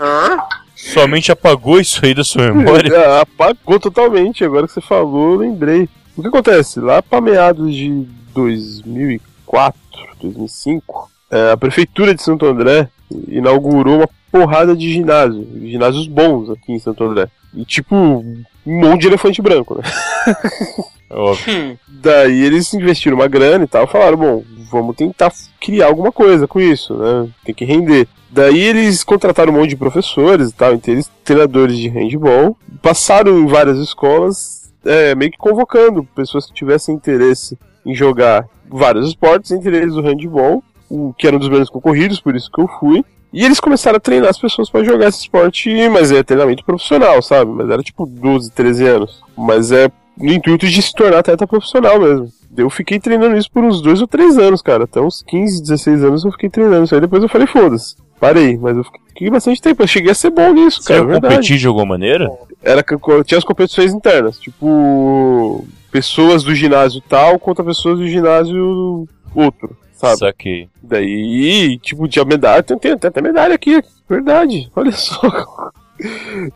Hã? 0.00 0.38
Somente 0.74 1.30
apagou 1.30 1.80
isso 1.80 2.04
aí 2.04 2.14
da 2.14 2.24
sua 2.24 2.52
memória? 2.52 2.90
Já 2.90 3.20
apagou 3.22 3.78
totalmente, 3.78 4.44
agora 4.44 4.66
que 4.66 4.72
você 4.72 4.80
falou, 4.80 5.32
eu 5.32 5.38
lembrei. 5.38 5.88
O 6.16 6.22
que 6.22 6.28
acontece? 6.28 6.80
Lá 6.80 7.02
para 7.02 7.20
meados 7.20 7.74
de 7.74 8.06
2004, 8.34 9.78
2005, 10.20 11.10
é, 11.30 11.52
a 11.52 11.56
prefeitura 11.56 12.14
de 12.14 12.22
Santo 12.22 12.44
André 12.46 12.88
inaugurou 13.28 13.98
uma 13.98 14.08
porrada 14.30 14.74
de 14.76 14.92
ginásio, 14.92 15.46
ginásios 15.62 16.06
bons 16.06 16.50
aqui 16.50 16.72
em 16.72 16.78
Santo 16.78 17.04
André. 17.04 17.28
E 17.54 17.64
tipo, 17.64 17.94
um 17.94 18.44
monte 18.66 19.02
de 19.02 19.06
elefante 19.08 19.40
branco, 19.40 19.76
né? 19.76 19.82
Óbvio. 21.12 21.54
Hum. 21.54 21.76
Daí 21.88 22.42
eles 22.42 22.72
investiram 22.74 23.16
uma 23.16 23.28
grana 23.28 23.64
e 23.64 23.68
tal, 23.68 23.86
falaram, 23.86 24.16
bom, 24.16 24.44
vamos 24.70 24.96
tentar 24.96 25.32
criar 25.60 25.86
alguma 25.86 26.10
coisa 26.10 26.48
com 26.48 26.60
isso, 26.60 26.94
né? 26.94 27.28
Tem 27.44 27.54
que 27.54 27.64
render. 27.64 28.08
Daí 28.30 28.60
eles 28.60 29.04
contrataram 29.04 29.52
um 29.52 29.56
monte 29.56 29.70
de 29.70 29.76
professores 29.76 30.50
e 30.50 30.54
tal, 30.54 30.72
entre 30.72 30.92
eles 30.92 31.10
treinadores 31.22 31.76
de 31.76 31.88
handball, 31.88 32.56
passaram 32.80 33.38
em 33.38 33.46
várias 33.46 33.78
escolas, 33.78 34.72
é, 34.84 35.14
meio 35.14 35.30
que 35.30 35.38
convocando 35.38 36.02
pessoas 36.14 36.46
que 36.46 36.54
tivessem 36.54 36.94
interesse 36.94 37.58
em 37.84 37.94
jogar 37.94 38.48
vários 38.68 39.08
esportes, 39.08 39.50
entre 39.50 39.76
eles 39.76 39.94
o 39.94 40.00
handball, 40.00 40.64
o 40.88 41.12
que 41.16 41.26
era 41.26 41.36
um 41.36 41.38
dos 41.38 41.48
menos 41.48 41.68
concorridos, 41.68 42.20
por 42.20 42.34
isso 42.34 42.50
que 42.50 42.60
eu 42.60 42.68
fui. 42.80 43.04
E 43.32 43.44
eles 43.44 43.60
começaram 43.60 43.96
a 43.96 44.00
treinar 44.00 44.28
as 44.28 44.38
pessoas 44.38 44.68
pra 44.68 44.84
jogar 44.84 45.08
esse 45.08 45.20
esporte, 45.20 45.70
mas 45.88 46.12
é 46.12 46.22
treinamento 46.22 46.64
profissional, 46.64 47.22
sabe? 47.22 47.50
Mas 47.50 47.70
era 47.70 47.82
tipo 47.82 48.04
12, 48.04 48.50
13 48.50 48.86
anos. 48.86 49.22
Mas 49.36 49.72
é 49.72 49.90
no 50.16 50.32
intuito 50.32 50.66
de 50.66 50.82
se 50.82 50.92
tornar 50.94 51.18
atleta 51.18 51.46
profissional 51.46 52.00
mesmo. 52.00 52.28
Eu 52.56 52.68
fiquei 52.68 53.00
treinando 53.00 53.36
isso 53.36 53.50
por 53.50 53.64
uns 53.64 53.80
2 53.80 54.02
ou 54.02 54.06
3 54.06 54.36
anos, 54.38 54.60
cara. 54.60 54.84
Até 54.84 55.00
uns 55.00 55.22
15, 55.22 55.62
16 55.62 56.04
anos 56.04 56.24
eu 56.24 56.32
fiquei 56.32 56.50
treinando 56.50 56.84
isso 56.84 56.94
aí. 56.94 57.00
Depois 57.00 57.22
eu 57.22 57.28
falei, 57.28 57.46
foda-se. 57.46 57.96
Parei, 58.20 58.56
mas 58.56 58.76
eu 58.76 58.84
fiquei 58.84 59.30
bastante 59.30 59.60
tempo. 59.60 59.82
Eu 59.82 59.86
cheguei 59.86 60.12
a 60.12 60.14
ser 60.14 60.30
bom 60.30 60.52
nisso, 60.52 60.82
Você 60.82 60.92
cara. 60.92 61.00
é 61.02 61.06
verdade. 61.06 61.34
competir 61.34 61.58
de 61.58 61.66
alguma 61.66 61.86
maneira? 61.86 62.30
Era 62.62 62.84
tinha 63.24 63.38
as 63.38 63.44
competições 63.44 63.92
internas, 63.92 64.38
tipo 64.38 65.66
pessoas 65.90 66.42
do 66.42 66.54
ginásio 66.54 67.02
tal 67.08 67.38
contra 67.38 67.64
pessoas 67.64 67.98
do 67.98 68.06
ginásio 68.08 69.06
outro, 69.34 69.76
sabe? 69.92 70.18
Saquei. 70.18 70.68
Daí, 70.82 71.78
tipo, 71.82 72.06
tinha 72.08 72.24
medalha, 72.24 72.62
tem, 72.62 72.78
tem, 72.78 72.96
tem 72.96 73.08
até 73.08 73.20
medalha 73.20 73.54
aqui, 73.54 73.82
verdade, 74.08 74.70
olha 74.74 74.92
só. 74.92 75.20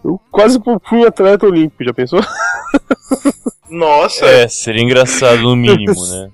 Eu 0.05 0.21
quase 0.31 0.61
fui 0.89 0.99
um 0.99 1.07
atleta 1.07 1.47
olímpico, 1.47 1.85
já 1.85 1.95
pensou? 1.95 2.21
Nossa, 3.71 4.27
É, 4.27 4.49
seria 4.49 4.83
engraçado 4.83 5.41
no 5.43 5.57
mínimo, 5.57 5.95
né? 6.07 6.31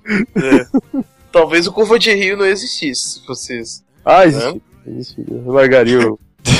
talvez 1.31 1.65
o 1.67 1.71
Curva 1.71 1.97
de 1.97 2.13
Rio 2.13 2.37
não 2.37 2.45
existisse 2.45 3.21
isso. 3.49 3.83
Ah, 4.05 4.25
existe. 4.25 4.61
existe. 4.87 5.23
Eu 5.29 5.51
largaria 5.51 6.09
o... 6.11 6.19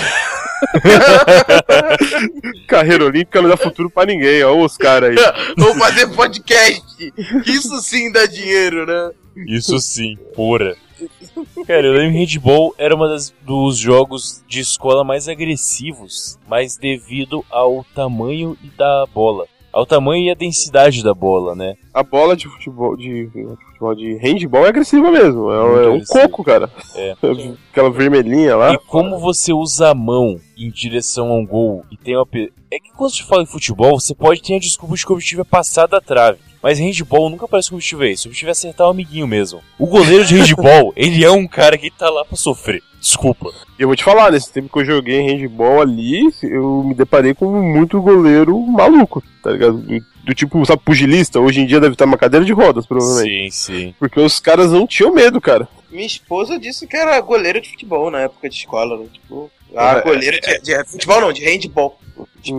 Carreira 2.67 3.05
olímpica 3.05 3.41
não 3.41 3.49
dá 3.49 3.57
futuro 3.57 3.89
pra 3.89 4.05
ninguém, 4.05 4.43
ó, 4.43 4.55
os 4.57 4.77
caras 4.77 5.11
aí. 5.11 5.15
Vou 5.57 5.75
fazer 5.75 6.07
podcast. 6.07 7.13
Isso 7.45 7.81
sim 7.81 8.11
dá 8.11 8.25
dinheiro, 8.25 8.85
né? 8.85 9.11
Isso 9.47 9.79
sim, 9.79 10.17
porra. 10.35 10.75
Cara, 11.65 11.87
eu 11.87 11.93
lembro 11.93 12.13
que 12.13 12.19
handball 12.19 12.73
era 12.77 12.95
uma 12.95 13.07
das, 13.07 13.33
dos 13.41 13.77
jogos 13.77 14.43
de 14.47 14.59
escola 14.59 15.03
mais 15.03 15.27
agressivos, 15.27 16.37
mas 16.47 16.77
devido 16.77 17.43
ao 17.49 17.85
tamanho 17.95 18.57
da 18.77 19.05
bola. 19.13 19.45
Ao 19.71 19.87
tamanho 19.87 20.25
e 20.25 20.29
à 20.29 20.35
densidade 20.35 21.03
da 21.03 21.15
bola, 21.15 21.55
né? 21.55 21.75
A 21.91 22.03
bola 22.03 22.35
de 22.35 22.47
futebol, 22.47 22.95
de, 22.95 23.25
de 23.25 23.55
futebol, 23.65 23.95
de 23.95 24.17
handball 24.17 24.67
é 24.67 24.69
agressiva 24.69 25.09
mesmo, 25.09 25.51
é, 25.51 25.85
é 25.85 25.89
um 25.89 26.03
coco, 26.05 26.43
cara. 26.43 26.69
É. 26.95 27.15
Aquela 27.71 27.89
vermelhinha 27.89 28.55
lá. 28.55 28.73
E 28.73 28.77
como 28.77 29.17
você 29.17 29.51
usa 29.51 29.89
a 29.89 29.95
mão 29.95 30.39
em 30.55 30.69
direção 30.69 31.31
a 31.31 31.35
um 31.35 31.45
gol 31.45 31.83
e 31.91 31.97
tem 31.97 32.15
uma. 32.15 32.27
É 32.69 32.79
que 32.79 32.91
quando 32.95 33.15
você 33.15 33.23
fala 33.23 33.41
em 33.41 33.47
futebol, 33.47 33.99
você 33.99 34.13
pode 34.13 34.43
ter 34.43 34.55
a 34.55 34.59
desculpa 34.59 34.95
de 34.95 35.03
que 35.03 35.11
o 35.11 35.15
objetivo 35.15 35.41
é 35.41 35.45
passar 35.45 35.87
da 35.87 35.99
trave. 35.99 36.52
Mas 36.63 36.79
handball 36.79 37.29
nunca 37.29 37.45
parece 37.45 37.67
que 37.67 37.75
o 37.75 37.77
objetivo 37.77 38.05
é 38.05 38.11
isso. 38.11 38.27
O 38.27 38.29
objetivo 38.29 38.49
é 38.49 38.53
acertar 38.53 38.87
o 38.87 38.91
amiguinho 38.91 39.27
mesmo. 39.27 39.61
O 39.77 39.85
goleiro 39.85 40.23
de 40.23 40.35
handball, 40.37 40.93
ele 40.97 41.21
é 41.23 41.29
um 41.29 41.45
cara 41.45 41.77
que 41.77 41.91
tá 41.91 42.09
lá 42.09 42.23
pra 42.23 42.37
sofrer. 42.37 42.81
Desculpa. 43.01 43.51
E 43.77 43.81
eu 43.81 43.87
vou 43.89 43.97
te 43.97 44.03
falar, 44.03 44.31
nesse 44.31 44.49
tempo 44.49 44.71
que 44.71 44.79
eu 44.79 44.85
joguei 44.85 45.19
handball 45.19 45.81
ali, 45.81 46.21
eu 46.41 46.81
me 46.85 46.95
deparei 46.95 47.33
com 47.33 47.47
muito 47.61 48.01
goleiro 48.01 48.57
maluco, 48.57 49.21
tá 49.43 49.51
ligado? 49.51 49.83
Do, 50.23 50.33
tipo, 50.33 50.65
sabe, 50.65 50.81
pugilista, 50.85 51.37
hoje 51.37 51.59
em 51.59 51.65
dia 51.65 51.81
deve 51.81 51.95
estar 51.95 52.05
numa 52.05 52.17
cadeira 52.17 52.45
de 52.45 52.53
rodas, 52.53 52.85
provavelmente. 52.85 53.53
Sim, 53.53 53.73
sim. 53.73 53.95
Porque 53.99 54.21
os 54.21 54.39
caras 54.39 54.71
não 54.71 54.87
tinham 54.87 55.13
medo, 55.13 55.41
cara. 55.41 55.67
Minha 55.91 56.05
esposa 56.07 56.57
disse 56.57 56.87
que 56.87 56.95
era 56.95 57.19
goleiro 57.19 57.59
de 57.59 57.71
futebol 57.71 58.09
na 58.09 58.21
época 58.21 58.47
de 58.47 58.55
escola, 58.55 58.97
né? 58.97 59.05
Tipo, 59.11 59.51
ah, 59.75 59.97
É, 59.97 60.01
goleiro 60.01 60.39
de, 60.39 60.61
de 60.61 60.83
futebol 60.85 61.19
não, 61.19 61.33
de 61.33 61.43
handball. 61.43 61.99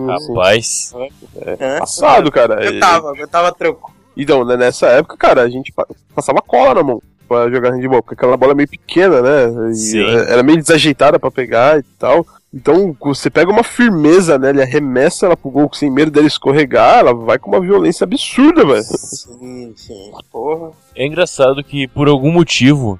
Rapaz. 0.07 0.93
Hã? 1.59 1.79
Passado, 1.79 2.31
cara. 2.31 2.63
Eu 2.63 2.79
tava, 2.79 3.13
eu 3.17 3.27
tava 3.27 3.51
tranquilo. 3.51 3.94
Então, 4.17 4.45
né, 4.45 4.55
nessa 4.57 4.87
época, 4.87 5.17
cara, 5.17 5.41
a 5.41 5.49
gente 5.49 5.71
pa- 5.73 5.87
passava 6.13 6.41
cola 6.41 6.75
na 6.75 6.83
mão 6.83 7.01
pra 7.27 7.49
jogar 7.49 7.71
handball, 7.71 8.01
porque 8.03 8.13
aquela 8.13 8.37
bola 8.37 8.51
é 8.51 8.55
meio 8.55 8.69
pequena, 8.69 9.21
né? 9.21 9.71
E 9.71 9.75
Sim. 9.75 10.03
é- 10.03 10.31
era 10.33 10.43
meio 10.43 10.57
desajeitada 10.59 11.19
pra 11.19 11.31
pegar 11.31 11.79
e 11.79 11.83
tal. 11.99 12.25
Então, 12.53 12.95
você 13.01 13.29
pega 13.29 13.51
uma 13.51 13.63
firmeza, 13.63 14.37
né? 14.39 14.51
Ele 14.51 14.61
arremessa 14.61 15.25
ela 15.25 15.35
pro 15.35 15.49
gol 15.51 15.69
sem 15.73 15.91
medo 15.91 16.09
dela 16.09 16.25
escorregar, 16.27 16.99
ela 16.99 17.13
vai 17.13 17.37
com 17.37 17.49
uma 17.49 17.59
violência 17.59 18.05
absurda, 18.05 18.63
velho. 18.65 18.81
Sim, 18.83 19.73
sim. 19.75 20.11
Porra. 20.31 20.71
É 20.95 21.05
engraçado 21.05 21.61
que, 21.61 21.85
por 21.87 22.07
algum 22.07 22.31
motivo, 22.31 22.97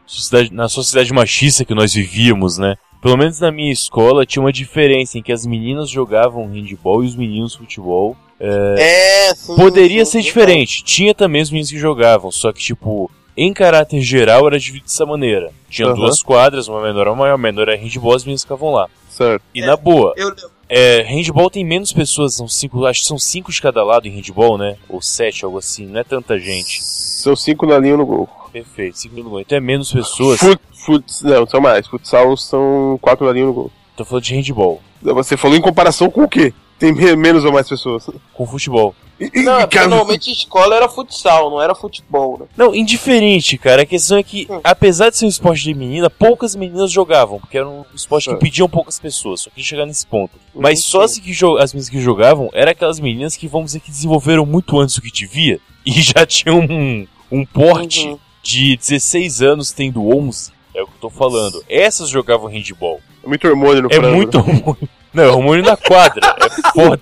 na 0.51 0.68
sociedade 0.68 1.13
machista 1.13 1.63
que 1.63 1.74
nós 1.74 1.93
vivíamos, 1.93 2.57
né? 2.57 2.76
Pelo 3.01 3.16
menos 3.18 3.39
na 3.39 3.51
minha 3.51 3.72
escola 3.72 4.26
tinha 4.26 4.43
uma 4.43 4.51
diferença 4.51 5.18
em 5.18 5.22
que 5.24 5.32
as 5.32 5.45
meninas 5.45 5.89
jogavam 5.89 6.47
handball 6.47 7.03
e 7.03 7.07
os 7.07 7.16
meninos 7.16 7.55
futebol. 7.55 8.18
É, 8.39 9.33
sim. 9.36 9.55
Poderia 9.55 10.05
sim, 10.05 10.11
ser 10.11 10.17
sim, 10.19 10.25
diferente. 10.25 10.83
Tinha 10.83 11.13
também 11.13 11.41
os 11.41 11.49
meninos 11.49 11.71
que 11.71 11.79
jogavam, 11.79 12.31
só 12.31 12.51
que, 12.51 12.59
tipo, 12.59 13.09
em 13.38 13.53
caráter 13.53 14.01
geral 14.01 14.47
era 14.47 14.59
dividido 14.59 14.86
dessa 14.86 15.05
maneira. 15.05 15.51
Tinha 15.69 15.88
Aham. 15.88 15.95
duas 15.95 16.21
quadras, 16.21 16.67
uma 16.67 16.81
menor 16.81 17.07
e 17.07 17.09
uma 17.09 17.15
maior. 17.15 17.36
A 17.36 17.38
menor 17.38 17.69
era 17.69 17.77
handball, 17.77 18.15
as 18.15 18.23
meninas 18.23 18.41
ficavam 18.41 18.71
lá. 18.71 18.89
Certo. 19.09 19.43
E 19.53 19.61
na 19.61 19.77
boa, 19.77 20.13
Eu 20.17 20.33
é, 20.67 21.03
handball 21.03 21.49
tem 21.49 21.63
menos 21.63 21.93
pessoas, 21.93 22.33
são 22.33 22.47
cinco, 22.47 22.86
acho 22.86 23.01
que 23.01 23.07
são 23.07 23.19
cinco 23.19 23.51
de 23.51 23.61
cada 23.61 23.83
lado 23.83 24.07
em 24.07 24.11
handball, 24.11 24.57
né? 24.57 24.77
Ou 24.89 25.01
sete, 25.01 25.45
algo 25.45 25.57
assim, 25.57 25.86
não 25.86 25.99
é 25.99 26.03
tanta 26.03 26.39
gente. 26.39 26.83
São 26.83 27.36
cinco 27.36 27.65
na 27.65 27.77
linha 27.77 27.97
no 27.97 28.05
gol. 28.05 28.27
Perfeito, 28.51 28.97
cinco 28.97 29.15
no 29.15 29.29
gol. 29.29 29.41
Então 29.41 29.57
é 29.57 29.61
menos 29.61 29.91
pessoas. 29.91 30.39
Fut, 30.39 30.59
fut, 30.73 31.23
não, 31.23 31.45
são 31.45 31.61
mais. 31.61 31.88
Futsal 31.88 32.36
são 32.36 32.97
quatro 33.01 33.25
na 33.25 33.31
linha 33.31 33.45
no 33.45 33.53
gol. 33.53 33.71
Tô 33.95 34.03
falando 34.03 34.23
de 34.23 34.36
handball, 34.36 34.81
Você 35.01 35.38
falou 35.38 35.55
em 35.55 35.61
comparação 35.61 36.09
com 36.09 36.23
o 36.23 36.27
quê? 36.27 36.53
Tem 36.80 36.91
me- 36.93 37.15
menos 37.15 37.45
ou 37.45 37.51
mais 37.51 37.67
pessoas? 37.69 38.07
com 38.34 38.45
futebol. 38.45 38.93
Não, 39.34 39.59
é 39.59 39.61
porque 39.61 39.80
normalmente 39.80 40.30
escola 40.30 40.76
era 40.76 40.89
futsal, 40.89 41.49
não 41.49 41.61
era 41.61 41.73
futebol, 41.73 42.38
né? 42.38 42.45
Não, 42.57 42.76
indiferente, 42.76 43.57
cara. 43.57 43.84
A 43.84 43.86
questão 43.86 44.17
é 44.17 44.23
que, 44.23 44.45
Hum. 44.49 44.59
apesar 44.61 45.09
de 45.09 45.15
ser 45.17 45.26
um 45.26 45.30
esporte 45.30 45.63
de 45.63 45.73
menina, 45.73 46.09
poucas 46.09 46.53
meninas 46.53 46.91
jogavam, 46.91 47.39
porque 47.39 47.57
era 47.57 47.65
um 47.69 47.86
esporte 47.95 48.28
que 48.28 48.36
É. 48.36 48.38
pediam 48.38 48.67
poucas 48.67 48.99
pessoas, 48.99 49.39
só 49.41 49.49
queria 49.49 49.63
chegar 49.63 49.86
nesse 49.86 50.05
ponto. 50.05 50.34
Uhum, 50.53 50.61
Mas 50.61 50.84
só 50.84 51.03
as, 51.03 51.17
que 51.17 51.32
as 51.32 51.71
meninas 51.73 51.88
que 51.89 52.01
jogavam 52.01 52.49
eram 52.51 52.71
aquelas 52.73 52.99
meninas 52.99 53.38
que, 53.38 53.47
vamos 53.47 53.67
dizer, 53.67 53.80
que 53.80 53.89
desenvolveram 53.89 54.45
muito 54.45 54.78
antes 54.78 54.95
do 54.95 55.01
que 55.01 55.11
devia 55.11 55.61
e 55.86 55.91
já 56.01 56.26
tinham 56.26 56.59
um, 56.59 57.07
um 57.32 57.45
porte 57.45 58.09
Uhum. 58.09 58.19
de 58.43 58.76
16 58.76 59.41
anos 59.41 59.71
tendo 59.71 60.05
11. 60.09 60.51
É 60.73 60.84
o 60.84 60.88
que 60.88 60.93
eu 60.95 60.99
tô 60.99 61.09
falando. 61.09 61.63
Essas 61.69 62.09
jogavam 62.09 62.49
handball. 62.49 62.99
É 63.23 63.28
muito 63.30 63.47
hormônio 63.47 63.84
no 63.84 63.89
É 63.89 63.95
frango, 63.95 64.15
muito 64.17 64.38
né? 64.39 64.43
hormônio. 64.43 64.89
Não, 65.16 65.24
é 65.24 65.30
hormônio 65.30 65.63
na 65.63 65.78
quadra. 65.78 66.36
É 66.39 66.72
foda. 66.72 67.01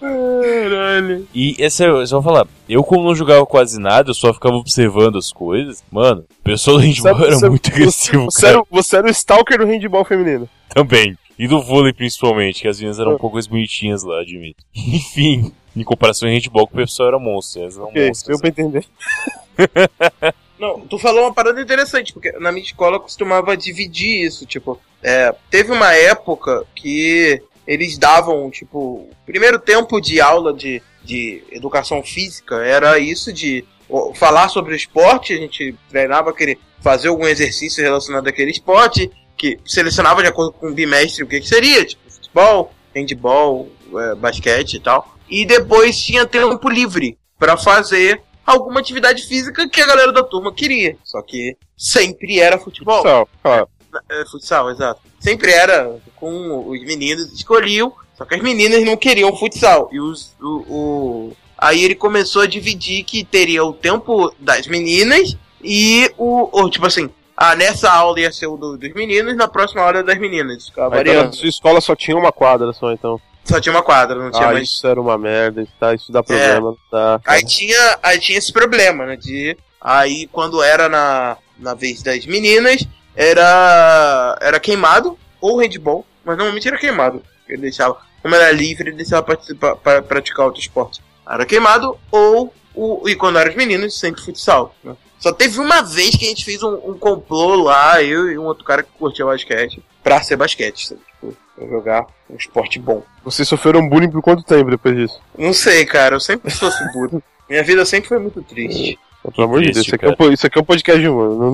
Caralho. 0.00 1.26
E 1.34 1.56
esse 1.58 1.84
é, 1.84 1.88
eu 1.88 2.06
só 2.06 2.20
vou 2.20 2.32
falar, 2.32 2.46
eu 2.68 2.84
como 2.84 3.04
não 3.04 3.14
jogava 3.14 3.44
quase 3.46 3.80
nada, 3.80 4.10
eu 4.10 4.14
só 4.14 4.32
ficava 4.32 4.54
observando 4.56 5.16
as 5.18 5.32
coisas, 5.32 5.82
mano, 5.90 6.24
o 6.40 6.42
pessoal 6.44 6.76
do 6.76 6.82
handball 6.82 7.24
era 7.24 7.32
sabe- 7.36 7.50
muito 7.50 7.70
agressivo, 7.70 8.24
Você 8.26 8.42
cara, 8.42 8.54
era, 8.58 8.64
você 8.70 8.96
era 8.96 9.06
o 9.06 9.10
stalker 9.10 9.58
do 9.58 9.64
handball 9.66 10.04
feminino. 10.04 10.48
também. 10.68 11.16
E 11.38 11.46
do 11.46 11.60
vôlei 11.62 11.92
principalmente, 11.92 12.62
que 12.62 12.68
as 12.68 12.78
meninas 12.78 12.98
eram 12.98 13.14
um 13.14 13.18
pouco 13.18 13.34
mais 13.36 13.46
bonitinhas 13.46 14.02
lá, 14.04 14.20
admito. 14.20 14.62
Enfim, 14.74 15.52
em 15.76 15.82
comparação 15.82 16.28
ao 16.28 16.34
handball, 16.34 16.66
que 16.66 16.74
o 16.74 16.76
pessoal 16.76 17.08
era 17.08 17.18
monstro, 17.18 17.62
elas 17.62 17.76
eram 17.76 17.88
Ok, 17.88 18.06
monstros. 18.08 18.28
deu 18.28 18.38
pra 18.38 18.48
entender. 18.48 18.86
Não, 20.58 20.80
tu 20.80 20.98
falou 20.98 21.24
uma 21.24 21.34
parada 21.34 21.60
interessante, 21.60 22.12
porque 22.12 22.32
na 22.32 22.50
minha 22.50 22.64
escola 22.64 22.96
eu 22.96 23.00
costumava 23.00 23.56
dividir 23.56 24.24
isso, 24.24 24.46
tipo, 24.46 24.80
é, 25.02 25.34
teve 25.50 25.70
uma 25.70 25.92
época 25.94 26.64
que 26.74 27.42
eles 27.66 27.98
davam, 27.98 28.50
tipo, 28.50 28.78
o 28.78 29.10
primeiro 29.26 29.58
tempo 29.58 30.00
de 30.00 30.20
aula 30.20 30.54
de, 30.54 30.82
de 31.04 31.42
educação 31.50 32.02
física 32.02 32.56
era 32.64 32.98
isso 32.98 33.32
de 33.32 33.64
falar 34.14 34.48
sobre 34.48 34.72
o 34.72 34.76
esporte, 34.76 35.32
a 35.32 35.36
gente 35.36 35.74
treinava 35.88 36.30
aquele, 36.30 36.58
fazer 36.80 37.08
algum 37.08 37.26
exercício 37.26 37.82
relacionado 37.82 38.26
àquele 38.26 38.50
esporte, 38.50 39.10
que 39.36 39.58
selecionava 39.64 40.22
de 40.22 40.28
acordo 40.28 40.52
com 40.52 40.68
o 40.68 40.74
bimestre 40.74 41.22
o 41.22 41.26
que, 41.26 41.40
que 41.40 41.48
seria, 41.48 41.84
tipo, 41.84 42.02
futebol, 42.10 42.72
handball, 42.94 43.68
é, 43.94 44.14
basquete 44.14 44.74
e 44.74 44.80
tal. 44.80 45.14
E 45.28 45.44
depois 45.44 45.98
tinha 46.00 46.26
tempo 46.26 46.68
livre 46.68 47.18
pra 47.38 47.56
fazer 47.56 48.22
alguma 48.46 48.80
atividade 48.80 49.22
física 49.26 49.68
que 49.68 49.80
a 49.80 49.86
galera 49.86 50.12
da 50.12 50.22
turma 50.22 50.52
queria. 50.52 50.96
Só 51.04 51.20
que 51.22 51.56
sempre 51.76 52.38
era 52.40 52.58
futebol. 52.58 52.98
Futsal, 53.02 53.28
claro. 53.42 53.68
É, 54.10 54.24
futsal, 54.26 54.70
exato. 54.70 55.00
Sempre 55.18 55.50
era 55.52 55.96
com 56.16 56.68
os 56.68 56.80
meninos 56.84 57.32
escolhiam, 57.32 57.92
só 58.16 58.24
que 58.24 58.34
as 58.34 58.42
meninas 58.42 58.84
não 58.84 58.96
queriam 58.96 59.34
futsal. 59.36 59.88
E 59.92 59.98
os, 60.00 60.32
o, 60.40 60.46
o- 60.68 61.36
Aí 61.58 61.82
ele 61.82 61.94
começou 61.94 62.42
a 62.42 62.46
dividir 62.46 63.02
que 63.04 63.24
teria 63.24 63.64
o 63.64 63.72
tempo 63.72 64.30
das 64.38 64.66
meninas 64.66 65.34
e 65.64 66.12
o. 66.18 66.50
Ou, 66.52 66.68
tipo 66.68 66.84
assim, 66.86 67.08
ah, 67.34 67.56
nessa 67.56 67.90
aula 67.90 68.20
ia 68.20 68.30
ser 68.30 68.46
o 68.46 68.58
do- 68.58 68.76
dos 68.76 68.92
meninos, 68.92 69.34
na 69.34 69.48
próxima 69.48 69.80
aula 69.80 70.02
das 70.02 70.18
meninas. 70.18 70.68
Ficava 70.68 70.88
então, 70.88 70.98
variando. 70.98 71.26
na 71.28 71.32
sua 71.32 71.48
escola 71.48 71.80
só 71.80 71.96
tinha 71.96 72.14
uma 72.16 72.30
quadra 72.30 72.74
só, 72.74 72.92
então. 72.92 73.18
Só 73.46 73.60
tinha 73.60 73.72
uma 73.74 73.82
quadra, 73.82 74.16
não 74.18 74.30
tinha 74.30 74.48
Ah, 74.48 74.52
mais. 74.52 74.68
isso 74.68 74.86
era 74.86 75.00
uma 75.00 75.16
merda, 75.16 75.66
tá? 75.78 75.94
Isso 75.94 76.10
dá 76.10 76.22
problema, 76.22 76.74
tá? 76.90 77.20
Aí 77.26 77.44
tinha, 77.44 77.98
aí 78.02 78.18
tinha 78.18 78.36
esse 78.38 78.52
problema, 78.52 79.06
né? 79.06 79.16
De. 79.16 79.56
Aí 79.80 80.28
quando 80.32 80.62
era 80.62 80.88
na, 80.88 81.36
na 81.58 81.74
vez 81.74 82.02
das 82.02 82.26
meninas, 82.26 82.86
era. 83.14 84.36
Era 84.40 84.60
queimado, 84.60 85.18
ou 85.40 85.58
handball, 85.58 86.04
mas 86.24 86.36
normalmente 86.36 86.66
era 86.68 86.78
queimado. 86.78 87.22
Ele 87.48 87.62
deixava. 87.62 87.98
Como 88.22 88.34
era 88.34 88.50
livre, 88.50 88.88
ele 88.88 88.96
deixava 88.96 89.22
participar, 89.22 89.76
para 89.76 90.02
praticar 90.02 90.46
outro 90.46 90.60
esporte. 90.60 91.00
Era 91.28 91.46
queimado, 91.46 91.96
ou. 92.10 92.52
O, 92.74 93.08
e 93.08 93.14
quando 93.14 93.38
eram 93.38 93.50
os 93.50 93.56
meninos, 93.56 93.98
sempre 93.98 94.20
futsal. 94.20 94.74
Né? 94.84 94.94
Só 95.18 95.32
teve 95.32 95.58
uma 95.58 95.80
vez 95.82 96.14
que 96.14 96.26
a 96.26 96.28
gente 96.28 96.44
fez 96.44 96.62
um, 96.62 96.74
um 96.90 96.98
complô 96.98 97.54
lá, 97.62 98.02
eu 98.02 98.30
e 98.30 98.38
um 98.38 98.44
outro 98.44 98.64
cara 98.64 98.82
que 98.82 98.90
curtia 98.98 99.24
basquete, 99.24 99.82
pra 100.02 100.22
ser 100.22 100.36
basquete, 100.36 100.88
sabe? 100.88 101.00
Pra 101.56 101.66
jogar 101.66 102.06
um 102.30 102.36
esporte 102.36 102.78
bom. 102.78 103.02
Vocês 103.24 103.48
sofreram 103.48 103.88
bullying 103.88 104.10
por 104.10 104.22
quanto 104.22 104.42
tempo 104.42 104.70
depois 104.70 104.94
disso? 104.94 105.20
Não 105.36 105.52
sei, 105.52 105.84
cara, 105.86 106.16
eu 106.16 106.20
sempre 106.20 106.50
sofri 106.50 106.86
bullying. 106.92 107.22
Minha 107.48 107.64
vida 107.64 107.84
sempre 107.84 108.08
foi 108.08 108.18
muito 108.18 108.42
triste. 108.42 108.98
Pelo 109.34 109.48
amor 109.48 109.60
de 109.60 109.72
Deus, 109.72 109.86
isso 109.86 109.94
aqui, 109.94 110.04
é 110.04 110.08
um, 110.08 110.32
isso 110.32 110.46
aqui 110.46 110.58
é 110.58 110.60
um 110.60 110.64
podcast 110.64 111.08
humano. 111.08 111.36
Não, 111.36 111.52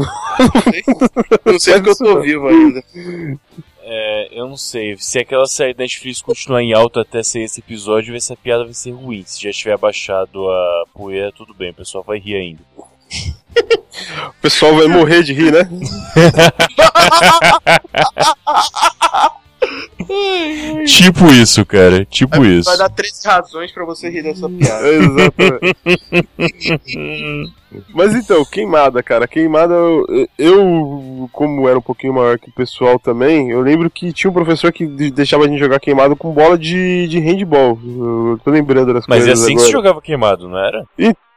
Não 1.53 1.59
sei 1.59 1.75
porque 1.75 1.91
eu 1.91 1.97
tô 1.97 2.21
vivo 2.21 2.49
ainda. 2.49 2.85
É, 3.83 4.39
eu 4.39 4.47
não 4.47 4.57
sei. 4.57 4.97
Se 4.99 5.19
aquela 5.19 5.47
série 5.47 5.75
da 5.75 5.83
Netflix 5.83 6.21
continuar 6.21 6.63
em 6.63 6.73
alta 6.73 7.01
até 7.01 7.23
sair 7.23 7.45
esse 7.45 7.61
episódio, 7.61 8.15
essa 8.15 8.37
piada 8.37 8.65
vai 8.65 8.75
ser 8.75 8.91
ruim. 8.91 9.25
Se 9.27 9.43
já 9.43 9.51
tiver 9.53 9.73
abaixado 9.73 10.51
a 10.51 10.85
poeira, 10.93 11.33
tudo 11.33 11.55
bem, 11.55 11.71
o 11.71 11.75
pessoal 11.75 12.05
vai 12.05 12.19
rir 12.19 12.37
ainda. 12.37 12.61
O 14.29 14.35
pessoal 14.41 14.75
vai 14.75 14.87
morrer 14.87 15.23
de 15.23 15.33
rir, 15.33 15.53
né? 15.53 15.69
Tipo 20.87 21.27
isso, 21.33 21.65
cara. 21.65 22.05
Tipo 22.05 22.45
isso. 22.45 22.69
Vai 22.69 22.77
dar 22.79 22.89
13 22.91 23.27
razões 23.27 23.73
pra 23.73 23.85
você 23.85 24.11
rir 24.11 24.23
dessa 24.23 24.49
piada. 24.51 24.89
Exatamente. 24.89 25.77
Mas 27.95 28.15
então, 28.15 28.45
queimada, 28.45 29.03
cara. 29.03 29.27
Queimada, 29.27 29.73
eu, 29.75 30.29
eu, 30.39 31.29
como 31.33 31.67
era 31.69 31.79
um 31.79 31.83
pouquinho 31.83 32.13
maior 32.15 32.39
que 32.39 32.51
o 32.51 32.55
pessoal 32.55 32.99
também, 32.99 33.51
eu 33.51 33.61
lembro 33.63 33.89
que 33.89 34.13
tinha 34.13 34.31
um 34.31 34.35
professor 34.35 34.71
que 34.73 34.87
de- 34.87 35.11
deixava 35.11 35.45
a 35.45 35.49
gente 35.49 35.59
jogar 35.59 35.81
queimado 35.81 36.15
com 36.15 36.33
bola 36.33 36.59
de, 36.59 37.07
de 37.09 37.19
handball. 37.19 37.79
Eu 37.83 38.39
tô 38.45 38.51
lembrando 38.51 38.93
das 38.93 39.07
Mas 39.07 39.23
é 39.23 39.27
coisas 39.29 39.41
assim 39.45 39.53
que 39.55 39.61
agora. 39.61 39.67
se 39.67 39.73
jogava 39.73 40.03
queimado, 40.03 40.49
não 40.49 40.59
era? 40.59 40.85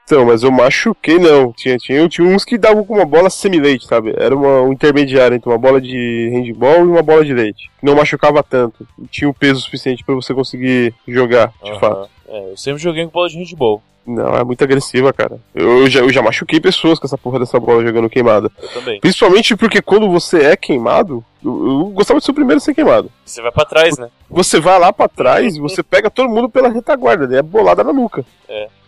Então, 0.06 0.24
mas 0.24 0.44
eu 0.44 0.52
machuquei 0.52 1.18
não. 1.18 1.52
Tinha, 1.52 1.78
tinha, 1.78 2.08
tinha 2.08 2.28
uns 2.28 2.46
que 2.46 2.60
davam 2.60 2.86
com 2.86 2.94
uma 2.94 3.06
bola 3.06 3.28
semi-leite, 3.28 3.88
sabe? 3.88 4.14
Era 4.16 4.36
uma, 4.36 4.62
um 4.62 4.72
intermediário 4.72 5.36
entre 5.36 5.50
uma 5.50 5.58
bola 5.58 5.82
de 5.82 6.30
handball 6.32 6.82
e 6.82 6.90
uma 6.90 7.02
bola 7.02 7.26
de 7.26 7.34
leite. 7.34 7.72
Não 7.82 7.96
machucava 7.96 8.44
tanto. 8.44 8.88
Tinha 9.10 9.28
o 9.28 9.34
peso 9.34 9.62
suficiente 9.62 10.04
pra 10.04 10.14
você 10.14 10.32
conseguir 10.32 10.94
jogar, 11.08 11.52
de 11.64 11.72
Aham. 11.72 11.80
fato. 11.80 12.10
É, 12.28 12.52
eu 12.52 12.58
sempre 12.58 12.82
joguei 12.82 13.04
com 13.04 13.12
bola 13.12 13.28
de 13.28 13.38
handball. 13.40 13.82
Não, 14.06 14.36
é 14.36 14.44
muito 14.44 14.64
agressiva, 14.64 15.12
cara. 15.12 15.40
Eu, 15.56 15.80
eu 15.80 15.90
já, 15.90 16.02
eu 16.02 16.12
já 16.12 16.22
machuquei 16.22 16.60
pessoas 16.60 17.00
com 17.00 17.08
essa 17.08 17.18
porra 17.18 17.40
dessa 17.40 17.60
bola 17.60 17.84
jogando 17.84 18.08
queimada. 18.08 18.52
Eu 18.62 18.70
também. 18.70 19.00
Principalmente 19.00 19.56
porque 19.56 19.82
quando 19.82 20.08
você 20.08 20.44
é 20.44 20.56
queimado, 20.56 21.26
eu, 21.44 21.68
eu 21.68 21.86
gostava 21.86 22.20
de 22.20 22.26
ser 22.26 22.32
o 22.32 22.36
primeiro 22.36 22.58
a 22.58 22.62
ser 22.62 22.76
queimado. 22.76 23.12
Você 23.26 23.42
vai 23.42 23.52
pra 23.52 23.66
trás, 23.66 23.98
né? 23.98 24.10
Você 24.30 24.60
vai 24.60 24.78
lá 24.78 24.94
pra 24.94 25.08
trás 25.08 25.56
e 25.56 25.60
você 25.60 25.82
pega 25.82 26.12
todo 26.12 26.30
mundo 26.30 26.48
pela 26.48 26.70
retaguarda, 26.70 27.26
né? 27.26 27.40
É 27.40 27.42
bolada 27.42 27.84
na 27.84 27.92
nuca. 27.92 28.24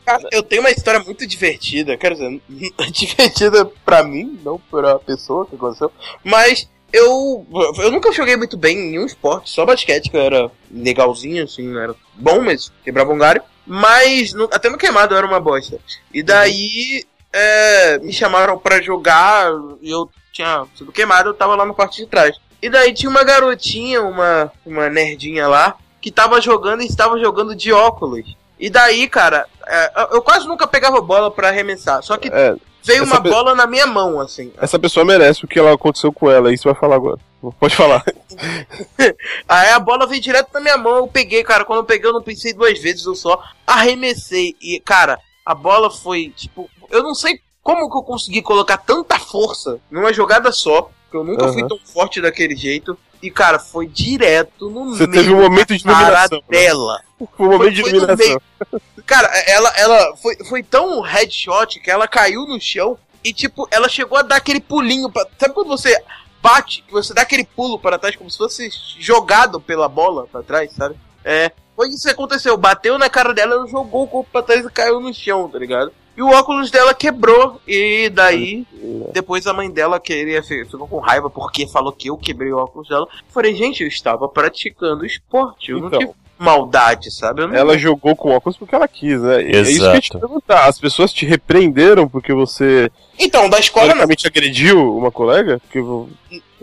Cara, 0.08 0.24
eu 0.32 0.42
tenho 0.42 0.62
uma 0.62 0.72
história 0.72 1.02
muito 1.02 1.28
divertida, 1.28 1.98
quero 1.98 2.16
dizer, 2.16 2.42
divertida 2.94 3.66
pra 3.84 4.04
mim, 4.04 4.40
não 4.42 4.58
pra 4.58 4.98
pessoa 5.00 5.46
que 5.46 5.56
aconteceu, 5.56 5.92
mas 6.24 6.70
eu, 6.94 7.46
eu 7.80 7.92
nunca 7.92 8.14
joguei 8.14 8.38
muito 8.38 8.56
bem 8.56 8.78
em 8.78 8.92
nenhum 8.92 9.06
esporte, 9.06 9.50
só 9.50 9.66
basquete, 9.66 10.10
que 10.10 10.16
eu 10.16 10.22
era 10.22 10.50
legalzinho, 10.72 11.44
assim, 11.44 11.78
era 11.78 11.94
bom, 12.14 12.40
mas 12.40 12.72
quebrava 12.86 13.12
um 13.12 13.18
galho, 13.18 13.44
mas 13.66 14.32
no- 14.32 14.48
até 14.54 14.70
no 14.70 14.78
queimado 14.78 15.14
eu 15.14 15.18
era 15.18 15.28
uma 15.28 15.42
bosta. 15.42 15.78
E 16.14 16.24
daí 16.24 17.04
é, 17.34 18.00
me 18.00 18.14
chamaram 18.14 18.58
pra 18.58 18.82
jogar, 18.82 19.52
e 19.82 19.92
eu 19.92 20.10
tinha 20.32 20.66
sido 20.74 20.94
queimado, 20.94 21.32
eu 21.32 21.34
tava 21.34 21.54
lá 21.54 21.66
no 21.66 21.76
quarto 21.76 21.98
de 21.98 22.06
trás. 22.08 22.38
E 22.62 22.70
daí 22.70 22.94
tinha 22.94 23.10
uma 23.10 23.26
garotinha, 23.26 24.02
uma, 24.02 24.50
uma 24.66 24.90
nerdinha 24.90 25.50
lá, 25.50 25.76
que 26.00 26.10
tava 26.12 26.40
jogando 26.40 26.82
e 26.82 26.86
estava 26.86 27.20
jogando 27.20 27.54
de 27.54 27.74
óculos. 27.74 28.37
E 28.60 28.70
daí, 28.70 29.08
cara, 29.08 29.46
é, 29.68 29.92
eu 30.12 30.22
quase 30.22 30.48
nunca 30.48 30.66
pegava 30.68 31.00
bola 31.02 31.30
pra 31.30 31.50
arremessar. 31.50 32.02
Só 32.04 32.18
que 32.18 32.28
É, 32.30 32.56
veio 32.84 33.04
uma 33.04 33.22
pe- 33.22 33.30
bola 33.30 33.54
na 33.54 33.68
minha 33.68 33.86
mão, 33.86 34.20
assim. 34.20 34.52
essa 34.60 34.80
pessoa 34.80 35.06
merece 35.06 35.46
o 35.46 35.48
que 35.48 35.60
ela 35.60 35.74
aconteceu 35.74 36.12
com 36.12 36.30
ela, 36.32 36.52
isso 36.54 36.64
vai 36.66 36.74
falar 36.76 36.96
agora. 36.96 37.20
Pode 37.60 37.76
falar. 37.76 38.04
Aí 39.48 39.70
a 39.70 39.80
bola 39.80 40.08
veio 40.08 40.22
direto 40.22 40.50
na 40.54 40.60
minha 40.60 40.78
mão, 40.78 40.98
eu 40.98 41.08
peguei, 41.08 41.44
cara. 41.44 41.64
Quando 41.66 41.80
eu 41.80 41.86
peguei, 41.86 42.10
eu 42.10 42.14
não 42.14 42.22
pensei 42.22 42.54
duas 42.54 42.80
vezes, 42.80 43.06
eu 43.06 43.16
só 43.16 43.42
arremessei. 43.66 44.56
E, 44.62 44.80
cara, 44.80 45.20
a 45.46 45.54
bola 45.54 45.90
foi, 45.92 46.34
tipo, 46.36 46.70
eu 46.90 47.04
não 47.04 47.14
sei 47.14 47.40
como 47.62 47.90
que 47.92 47.98
eu 47.98 48.02
consegui 48.04 48.42
colocar 48.42 48.78
tanta 48.78 49.20
força 49.20 49.80
numa 49.92 50.12
jogada 50.14 50.52
só. 50.52 50.90
Porque 51.04 51.18
eu 51.18 51.24
nunca 51.24 51.46
Aham. 51.46 51.54
fui 51.54 51.68
tão 51.68 51.78
forte 51.86 52.20
daquele 52.20 52.56
jeito. 52.56 52.98
E, 53.22 53.32
cara, 53.32 53.58
foi 53.60 53.88
direto 53.88 54.70
no 54.70 54.96
Você 54.96 55.08
meio 55.08 55.24
teve 55.24 55.34
um 55.34 55.42
momento 55.42 55.76
de 55.76 55.84
iluminação. 55.84 56.38
né? 56.50 56.60
dela. 56.60 57.02
Foi 57.36 57.48
um 57.48 57.52
momento 57.52 57.74
de 57.74 57.82
Foi- 57.82 57.92
no 57.92 57.98
iluminação. 57.98 58.42
Cara, 59.08 59.28
ela, 59.48 59.70
ela 59.78 60.18
foi, 60.18 60.36
foi 60.44 60.62
tão 60.62 61.00
headshot 61.00 61.80
que 61.80 61.90
ela 61.90 62.08
caiu 62.10 62.46
no 62.46 62.60
chão 62.60 62.98
e, 63.24 63.32
tipo, 63.32 63.66
ela 63.72 63.88
chegou 63.88 64.18
a 64.18 64.22
dar 64.22 64.36
aquele 64.36 64.60
pulinho. 64.60 65.10
Pra... 65.10 65.26
Sabe 65.40 65.54
quando 65.54 65.68
você 65.70 65.98
bate, 66.42 66.84
que 66.86 66.92
você 66.92 67.14
dá 67.14 67.22
aquele 67.22 67.46
pulo 67.46 67.80
para 67.80 67.98
trás, 67.98 68.16
como 68.18 68.30
se 68.30 68.38
fosse 68.38 68.70
jogado 69.00 69.62
pela 69.62 69.88
bola 69.88 70.28
pra 70.28 70.44
trás, 70.44 70.74
sabe? 70.74 70.96
É. 71.24 71.52
Foi 71.76 71.88
isso 71.90 72.04
que 72.04 72.10
aconteceu. 72.10 72.58
Bateu 72.58 72.98
na 72.98 73.10
cara 73.10 73.34
dela, 73.34 73.56
ela 73.56 73.68
jogou 73.68 74.04
o 74.04 74.08
corpo 74.08 74.30
pra 74.32 74.42
trás 74.44 74.66
e 74.66 74.70
caiu 74.70 75.00
no 75.00 75.14
chão, 75.14 75.48
tá 75.50 75.58
ligado? 75.58 75.92
E 76.18 76.22
o 76.22 76.30
óculos 76.32 76.72
dela 76.72 76.94
quebrou. 76.96 77.62
E 77.68 78.10
daí, 78.10 78.66
depois 79.14 79.46
a 79.46 79.54
mãe 79.54 79.70
dela 79.70 80.00
queria, 80.00 80.42
ficou 80.42 80.88
com 80.88 80.98
raiva 80.98 81.30
porque 81.30 81.68
falou 81.68 81.92
que 81.92 82.10
eu 82.10 82.18
quebrei 82.18 82.52
o 82.52 82.58
óculos 82.58 82.90
dela. 82.90 83.08
Eu 83.12 83.32
Falei, 83.32 83.54
gente, 83.56 83.84
eu 83.84 83.88
estava 83.88 84.28
praticando 84.28 85.06
esporte. 85.06 85.72
Eu 85.72 85.80
não 85.80 85.88
Então. 85.88 86.00
tive 86.00 86.12
maldade, 86.40 87.10
sabe? 87.12 87.46
Não 87.46 87.54
Ela 87.56 87.78
jogou 87.78 88.16
com 88.16 88.32
óculos 88.32 88.58
porque 88.58 88.74
ela 88.76 88.88
quis, 88.88 89.22
né? 89.22 89.42
E 89.44 89.56
É 89.56 89.62
isso 89.62 89.80
que 89.92 89.98
eu 89.98 90.02
te 90.02 90.10
Exato. 90.12 90.20
perguntar. 90.20 90.66
As 90.66 90.80
pessoas 90.80 91.14
te 91.14 91.26
repreenderam 91.26 92.08
porque 92.08 92.34
você 92.34 92.92
Então, 93.20 93.50
da 93.50 93.60
escola 93.60 93.86
não. 93.88 93.94
teoricamente 93.94 94.28
agrediu 94.28 94.98
uma 94.98 95.12
colega? 95.12 95.60
Porque 95.60 95.80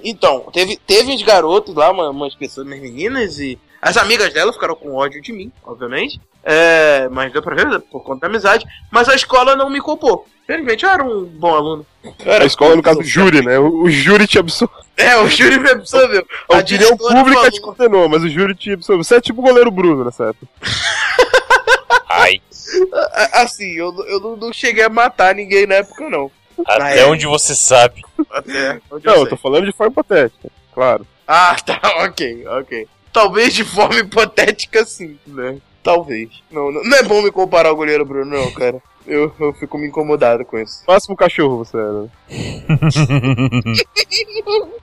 Então, 0.02 0.46
teve, 0.52 0.76
teve 0.86 1.12
uns 1.12 1.22
garotos 1.22 1.74
lá, 1.74 1.90
uma- 1.90 2.10
umas 2.10 2.34
pessoas, 2.34 2.66
umas 2.66 2.80
meninas, 2.80 3.38
e 3.38 3.58
as 3.84 3.98
amigas 3.98 4.32
dela 4.32 4.50
ficaram 4.50 4.74
com 4.74 4.94
ódio 4.94 5.20
de 5.20 5.30
mim, 5.30 5.52
obviamente. 5.62 6.18
É, 6.42 7.06
mas 7.10 7.30
deu 7.30 7.42
pra 7.42 7.54
ver, 7.54 7.80
por 7.82 8.02
conta 8.02 8.22
da 8.22 8.26
amizade. 8.28 8.64
Mas 8.90 9.10
a 9.10 9.14
escola 9.14 9.54
não 9.54 9.68
me 9.68 9.78
culpou. 9.78 10.26
Felizmente 10.46 10.84
eu 10.86 10.90
era 10.90 11.04
um 11.04 11.26
bom 11.26 11.54
aluno. 11.54 11.86
a 12.26 12.44
escola, 12.46 12.76
no 12.76 12.82
caso, 12.82 13.00
o 13.00 13.04
júri, 13.04 13.44
né? 13.44 13.58
O, 13.58 13.82
o 13.82 13.90
júri 13.90 14.26
te 14.26 14.38
absolveu. 14.38 14.74
É, 14.96 15.18
o 15.18 15.28
júri 15.28 15.58
me 15.60 15.68
absorveu. 15.68 16.26
A 16.50 16.56
A 16.56 16.60
opinião 16.60 16.96
pública 16.96 17.50
te 17.50 17.60
condenou, 17.60 18.08
mas 18.08 18.22
o 18.22 18.28
júri 18.30 18.54
te 18.54 18.72
absolveu. 18.72 19.04
Você 19.04 19.16
é 19.16 19.20
tipo 19.20 19.42
o 19.42 19.44
goleiro 19.44 19.70
Bruno 19.70 20.02
nessa 20.02 20.30
época. 20.30 20.46
Ai. 22.08 22.40
Assim, 23.34 23.70
eu, 23.72 23.94
eu 24.06 24.18
não, 24.18 24.36
não 24.36 24.52
cheguei 24.52 24.84
a 24.84 24.88
matar 24.88 25.34
ninguém 25.34 25.66
na 25.66 25.74
época, 25.74 26.08
não. 26.08 26.30
Até 26.66 27.00
é. 27.00 27.06
onde 27.06 27.26
você 27.26 27.54
sabe. 27.54 28.02
Até 28.30 28.80
onde 28.90 29.04
Não, 29.04 29.14
eu 29.14 29.20
eu 29.20 29.28
tô 29.28 29.36
falando 29.36 29.66
de 29.66 29.72
forma 29.72 29.92
hipotética, 29.92 30.48
claro. 30.72 31.06
Ah, 31.26 31.56
tá, 31.64 31.80
ok, 32.04 32.46
ok. 32.46 32.88
Talvez 33.14 33.54
de 33.54 33.64
forma 33.64 33.94
hipotética, 34.00 34.84
sim, 34.84 35.16
né? 35.24 35.58
Talvez. 35.84 36.30
Não, 36.50 36.72
não, 36.72 36.82
não 36.82 36.96
é 36.96 37.02
bom 37.04 37.22
me 37.22 37.30
comparar 37.30 37.68
ao 37.68 37.76
goleiro 37.76 38.04
Bruno, 38.04 38.36
não, 38.36 38.50
cara. 38.50 38.82
Eu, 39.06 39.32
eu 39.38 39.52
fico 39.52 39.78
me 39.78 39.86
incomodado 39.86 40.44
com 40.44 40.58
isso. 40.58 40.82
Máximo 40.88 41.14
cachorro 41.14 41.58
você 41.58 41.76
era. 41.76 41.92
né? 41.92 42.08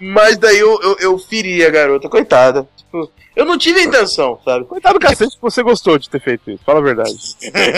Mas 0.00 0.38
daí 0.38 0.58
eu, 0.58 0.80
eu, 0.82 0.96
eu 0.98 1.18
feri 1.18 1.64
a 1.64 1.70
garota, 1.70 2.08
coitada. 2.08 2.66
Tipo, 2.76 3.08
eu 3.36 3.44
não 3.44 3.58
tive 3.58 3.80
a 3.80 3.84
intenção, 3.84 4.40
sabe? 4.44 4.64
Coitado 4.64 4.98
do 4.98 5.06
cacete 5.06 5.36
que 5.36 5.42
você 5.42 5.62
gostou 5.62 5.98
de 5.98 6.08
ter 6.08 6.20
feito 6.20 6.50
isso, 6.50 6.64
fala 6.64 6.80
a 6.80 6.82
verdade. 6.82 7.14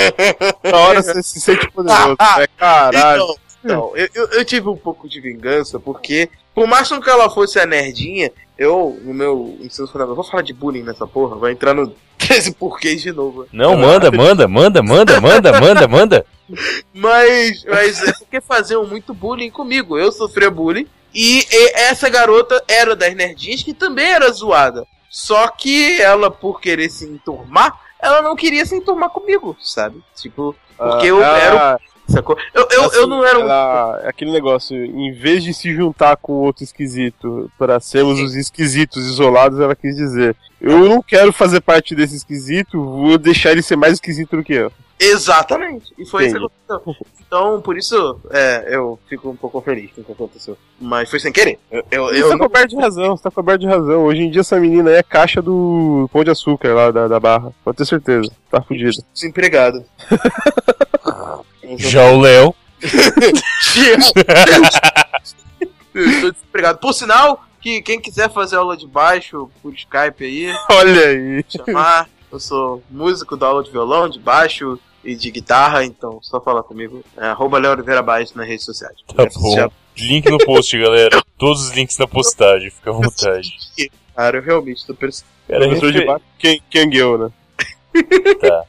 Na 0.62 0.78
hora 0.78 1.02
você 1.02 1.22
se 1.22 1.40
sente 1.40 1.68
poderoso, 1.72 2.16
né? 2.38 2.46
Caralho. 2.56 3.22
Então, 3.22 3.36
então 3.64 3.92
eu, 3.96 4.08
eu, 4.14 4.28
eu 4.28 4.44
tive 4.44 4.68
um 4.68 4.76
pouco 4.76 5.08
de 5.08 5.20
vingança, 5.20 5.80
porque, 5.80 6.30
por 6.54 6.68
mais 6.68 6.88
que 6.88 7.10
ela 7.10 7.28
fosse 7.28 7.58
a 7.58 7.66
nerdinha, 7.66 8.30
eu, 8.58 8.98
no 9.02 9.12
meu 9.14 9.56
ensino 9.60 9.86
fundamental, 9.86 10.14
vou 10.16 10.24
falar 10.24 10.42
de 10.42 10.52
bullying 10.52 10.82
nessa 10.82 11.06
porra, 11.06 11.36
vai 11.36 11.52
entrar 11.52 11.74
no 11.74 11.94
13 12.18 12.52
porquês 12.54 13.02
de 13.02 13.12
novo. 13.12 13.46
Não, 13.52 13.76
manda, 13.76 14.10
manda, 14.10 14.48
manda, 14.48 14.82
manda, 14.82 15.20
manda, 15.20 15.60
manda, 15.60 15.88
manda. 15.88 16.26
Mas, 16.92 17.64
mas 17.64 18.02
é 18.02 18.12
porque 18.12 18.40
faziam 18.40 18.86
muito 18.86 19.12
bullying 19.12 19.50
comigo. 19.50 19.98
Eu 19.98 20.12
sofria 20.12 20.50
bullying. 20.50 20.86
E, 21.12 21.46
e 21.50 21.72
essa 21.74 22.08
garota 22.08 22.62
era 22.68 22.96
das 22.96 23.14
nerdinhas 23.14 23.62
que 23.62 23.74
também 23.74 24.06
era 24.06 24.30
zoada. 24.32 24.86
Só 25.10 25.48
que 25.48 26.00
ela, 26.00 26.30
por 26.30 26.60
querer 26.60 26.88
se 26.90 27.04
enturmar, 27.04 27.78
ela 28.00 28.20
não 28.20 28.34
queria 28.34 28.66
se 28.66 28.74
enturmar 28.74 29.10
comigo, 29.10 29.56
sabe? 29.60 30.02
Tipo, 30.16 30.56
porque 30.76 31.06
eu 31.06 31.22
Ah, 31.22 31.38
era 31.38 31.76
um. 31.76 31.93
Sacou? 32.08 32.36
Eu, 32.52 32.66
eu, 32.70 32.84
assim, 32.84 32.96
eu 32.98 33.06
não 33.06 33.24
era 33.24 33.38
um. 33.38 33.42
ela- 33.42 33.96
aquele 34.04 34.30
negócio, 34.30 34.76
em 34.76 35.12
vez 35.12 35.42
de 35.42 35.54
se 35.54 35.72
juntar 35.74 36.16
com 36.16 36.32
outro 36.34 36.62
esquisito 36.62 37.50
para 37.58 37.80
sermos 37.80 38.20
os 38.20 38.34
esquisitos 38.34 39.06
isolados, 39.08 39.58
ela 39.58 39.74
quis 39.74 39.96
dizer: 39.96 40.36
Eu 40.60 40.80
não 40.88 41.02
quero 41.02 41.32
fazer 41.32 41.60
parte 41.60 41.94
desse 41.94 42.14
esquisito, 42.16 42.82
vou 42.84 43.16
deixar 43.16 43.52
ele 43.52 43.62
ser 43.62 43.76
mais 43.76 43.94
esquisito 43.94 44.36
do 44.36 44.44
que 44.44 44.52
eu. 44.52 44.70
Exatamente. 45.00 45.92
E 45.98 46.06
foi 46.06 46.26
isso 46.26 46.36
que 46.36 46.44
Entendi. 46.44 46.52
aconteceu. 46.68 47.06
Então, 47.26 47.60
por 47.60 47.76
isso, 47.76 48.20
é, 48.30 48.68
eu 48.76 48.96
fico 49.08 49.28
um 49.28 49.34
pouco 49.34 49.60
feliz 49.60 49.90
com 49.92 50.02
o 50.02 50.04
que 50.04 50.12
aconteceu. 50.12 50.56
Mas 50.80 51.10
foi 51.10 51.18
sem 51.18 51.32
querer. 51.32 51.58
Eu, 51.70 51.82
eu, 51.90 52.04
Você 52.06 52.22
eu 52.22 52.28
tá 52.28 52.36
não... 52.36 52.46
coberto 52.46 52.68
de 52.68 52.76
razão, 52.76 53.16
você 53.16 53.22
tá 53.24 53.30
coberto 53.30 53.60
de 53.62 53.66
razão. 53.66 54.04
Hoje 54.04 54.22
em 54.22 54.30
dia 54.30 54.42
essa 54.42 54.58
menina 54.60 54.90
aí 54.90 54.96
é 54.96 55.02
caixa 55.02 55.42
do 55.42 56.08
Pão 56.12 56.22
de 56.22 56.30
Açúcar 56.30 56.72
lá 56.74 56.90
da, 56.92 57.08
da 57.08 57.18
barra. 57.18 57.50
Pode 57.64 57.76
ter 57.78 57.86
certeza. 57.86 58.30
Tá 58.50 58.62
fudida. 58.62 59.02
desempregado. 59.12 59.84
Já 61.78 62.10
o 62.10 62.20
Léo. 62.20 62.54
Eu 65.94 66.10
tô 66.20 66.30
desempregado. 66.30 66.78
Por 66.78 66.92
sinal, 66.92 67.44
que 67.60 67.80
quem 67.82 68.00
quiser 68.00 68.30
fazer 68.30 68.56
aula 68.56 68.76
de 68.76 68.86
baixo 68.86 69.50
por 69.62 69.72
Skype 69.72 70.24
aí, 70.24 70.54
Olha 70.70 71.06
aí. 71.08 71.44
chamar. 71.48 72.08
Eu 72.30 72.40
sou 72.40 72.82
músico 72.90 73.36
da 73.36 73.46
aula 73.46 73.62
de 73.62 73.70
violão, 73.70 74.08
de 74.08 74.18
baixo 74.18 74.78
e 75.04 75.14
de 75.14 75.30
guitarra, 75.30 75.84
então 75.84 76.18
só 76.20 76.40
falar 76.40 76.62
comigo. 76.64 77.04
É 77.16 77.26
arroba 77.26 77.58
Léo 77.58 77.72
Oliveira 77.72 78.02
Baixo 78.02 78.36
nas 78.36 78.46
redes 78.46 78.64
sociais. 78.64 78.96
Tá 79.14 79.24
bom. 79.34 79.70
Link 79.96 80.28
no 80.28 80.38
post, 80.38 80.76
galera. 80.76 81.22
Todos 81.38 81.62
os 81.62 81.70
links 81.70 81.96
na 81.96 82.08
postagem, 82.08 82.70
fica 82.70 82.90
à 82.90 82.92
vontade. 82.92 83.50
Cara, 84.16 84.38
eu 84.38 84.42
realmente 84.42 84.84
tô 84.84 84.94
percebendo. 84.94 85.32
Cara, 85.48 85.92
de 85.92 86.04
baixo, 86.04 86.24
quem, 86.38 86.60
Kangyo, 86.72 87.18
né? 87.18 87.30
tá. 88.40 88.64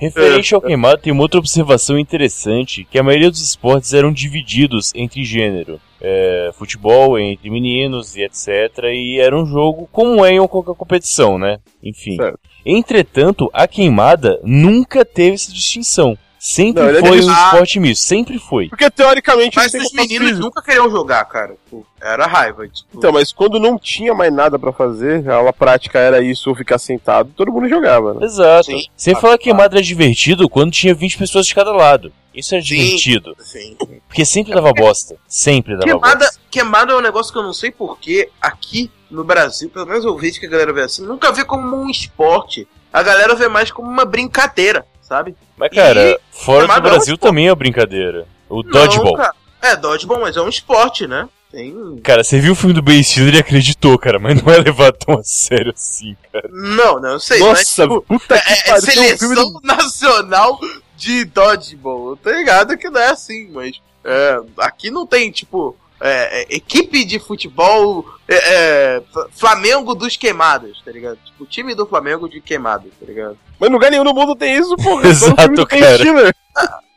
Referente 0.00 0.54
ao 0.54 0.62
queimado, 0.62 1.02
tem 1.02 1.12
uma 1.12 1.20
outra 1.20 1.38
observação 1.38 1.98
interessante, 1.98 2.86
que 2.90 2.98
a 2.98 3.02
maioria 3.02 3.30
dos 3.30 3.42
esportes 3.42 3.92
eram 3.92 4.10
divididos 4.10 4.92
entre 4.94 5.22
gênero. 5.22 5.78
É, 6.00 6.50
futebol 6.54 7.18
entre 7.18 7.50
meninos 7.50 8.16
e 8.16 8.22
etc. 8.22 8.84
E 8.84 9.20
era 9.20 9.36
um 9.36 9.44
jogo 9.44 9.86
como 9.92 10.24
é 10.24 10.32
em 10.32 10.48
qualquer 10.48 10.74
competição, 10.74 11.38
né? 11.38 11.58
Enfim. 11.82 12.16
Certo. 12.16 12.40
Entretanto, 12.64 13.50
a 13.52 13.68
queimada 13.68 14.40
nunca 14.42 15.04
teve 15.04 15.34
essa 15.34 15.52
distinção. 15.52 16.16
Sempre 16.42 16.82
Não, 16.82 16.88
é 16.88 16.92
foi 16.94 17.02
um 17.02 17.12
dividido. 17.12 17.32
esporte 17.32 17.78
misto, 17.80 18.02
sempre 18.02 18.38
foi. 18.38 18.68
Porque 18.70 18.90
teoricamente 18.90 19.56
Mas 19.56 19.72
contato 19.72 19.92
meninos 19.94 20.28
físico. 20.28 20.44
nunca 20.46 20.62
queriam 20.62 20.90
jogar, 20.90 21.22
cara. 21.26 21.54
Era 22.00 22.26
raiva. 22.26 22.66
Tipo, 22.66 22.88
Então, 22.96 23.12
mas 23.12 23.30
quando 23.30 23.60
não 23.60 23.78
tinha 23.78 24.14
mais 24.14 24.32
nada 24.32 24.58
pra 24.58 24.72
fazer, 24.72 25.28
a 25.30 25.34
aula 25.34 25.52
prática 25.52 25.98
era 25.98 26.22
isso 26.22 26.48
ou 26.48 26.56
ficar 26.56 26.78
sentado, 26.78 27.30
todo 27.36 27.52
mundo 27.52 27.68
jogava, 27.68 28.14
né? 28.14 28.24
Exato. 28.24 28.64
Sim. 28.66 28.82
Sem 28.96 29.14
falar 29.14 29.36
que 29.36 29.44
queimada 29.44 29.76
era 29.76 29.82
divertido 29.84 30.48
quando 30.48 30.72
tinha 30.72 30.94
20 30.94 31.18
pessoas 31.18 31.46
de 31.46 31.54
cada 31.54 31.72
lado. 31.72 32.10
Isso 32.34 32.54
era 32.54 32.64
Sim. 32.64 32.68
divertido. 32.76 33.36
assim, 33.38 33.76
Porque 34.08 34.24
sempre 34.24 34.54
dava 34.54 34.72
bosta. 34.72 35.16
Sempre 35.28 35.74
dava 35.74 35.84
Queimada, 35.84 36.24
bosta. 36.24 36.40
queimada 36.50 36.92
é 36.94 36.96
um 36.96 37.00
negócio 37.02 37.30
que 37.32 37.38
eu 37.38 37.42
não 37.42 37.52
sei 37.52 37.70
porquê 37.70 38.30
aqui 38.40 38.90
no 39.10 39.24
Brasil, 39.24 39.68
pelo 39.68 39.86
menos 39.86 40.04
eu 40.06 40.16
vejo 40.16 40.40
que 40.40 40.46
a 40.46 40.48
galera 40.48 40.72
vê 40.72 40.82
assim, 40.82 41.02
nunca 41.04 41.30
vê 41.32 41.44
como 41.44 41.76
um 41.76 41.90
esporte. 41.90 42.66
A 42.92 43.02
galera 43.02 43.34
vê 43.34 43.46
mais 43.48 43.70
como 43.70 43.88
uma 43.90 44.04
brincadeira, 44.04 44.86
sabe? 45.10 45.34
Mas, 45.56 45.70
cara, 45.70 46.20
fora 46.30 46.60
do 46.60 46.66
queimada 46.68 46.88
é 46.88 46.92
um 46.92 46.94
Brasil 46.94 47.18
também 47.18 47.48
é 47.48 47.54
brincadeira. 47.54 48.28
O 48.48 48.62
Não, 48.62 48.70
dodgeball. 48.70 49.16
cara. 49.16 49.34
É, 49.60 49.76
dodgeball, 49.76 50.20
mas 50.20 50.36
é 50.36 50.40
um 50.40 50.48
esporte, 50.48 51.08
né? 51.08 51.28
Tem. 51.50 51.98
Cara, 52.04 52.22
você 52.22 52.38
viu 52.38 52.52
o 52.52 52.56
filme 52.56 52.72
do 52.72 52.80
Ben 52.80 53.02
Stiller 53.02 53.34
e 53.34 53.38
acreditou, 53.40 53.98
cara, 53.98 54.20
mas 54.20 54.40
não 54.40 54.52
é 54.52 54.58
levado 54.58 54.96
tão 55.04 55.18
a 55.18 55.22
sério 55.24 55.72
assim, 55.74 56.16
cara. 56.32 56.48
Não, 56.48 57.00
não, 57.00 57.10
eu 57.10 57.20
sei. 57.20 57.40
Nossa, 57.40 57.52
mas, 57.54 57.74
tipo, 57.74 58.02
puta 58.02 58.40
que 58.40 58.48
é, 58.48 58.52
é 58.52 58.62
pariu, 58.62 58.78
um 58.78 59.18
filme 59.18 59.18
seleção 59.18 59.52
do... 59.52 59.60
nacional 59.64 60.60
de 60.96 61.24
dodgeball. 61.24 62.10
Eu 62.10 62.16
tô 62.16 62.30
ligado 62.30 62.78
que 62.78 62.88
não 62.88 63.00
é 63.00 63.10
assim, 63.10 63.50
mas 63.50 63.82
é, 64.04 64.40
aqui 64.58 64.92
não 64.92 65.04
tem, 65.04 65.28
tipo, 65.32 65.76
é, 66.00 66.42
é, 66.42 66.46
equipe 66.48 67.04
de 67.04 67.18
futebol 67.18 68.06
é, 68.26 68.36
é, 68.36 69.02
Flamengo 69.32 69.94
dos 69.94 70.16
queimados, 70.16 70.80
tá 70.82 70.90
ligado? 70.90 71.18
Tipo, 71.24 71.44
time 71.46 71.74
do 71.74 71.86
Flamengo 71.86 72.28
de 72.28 72.40
queimados, 72.40 72.90
tá 72.98 73.06
ligado? 73.06 73.38
Mas 73.58 73.68
em 73.68 73.72
lugar 73.72 73.90
nenhum 73.90 74.04
no 74.04 74.14
mundo 74.14 74.34
tem 74.34 74.56
isso, 74.56 74.74
porra. 74.76 75.06
Exato, 75.08 75.66
cara. 75.66 75.98
Stiller. 75.98 76.34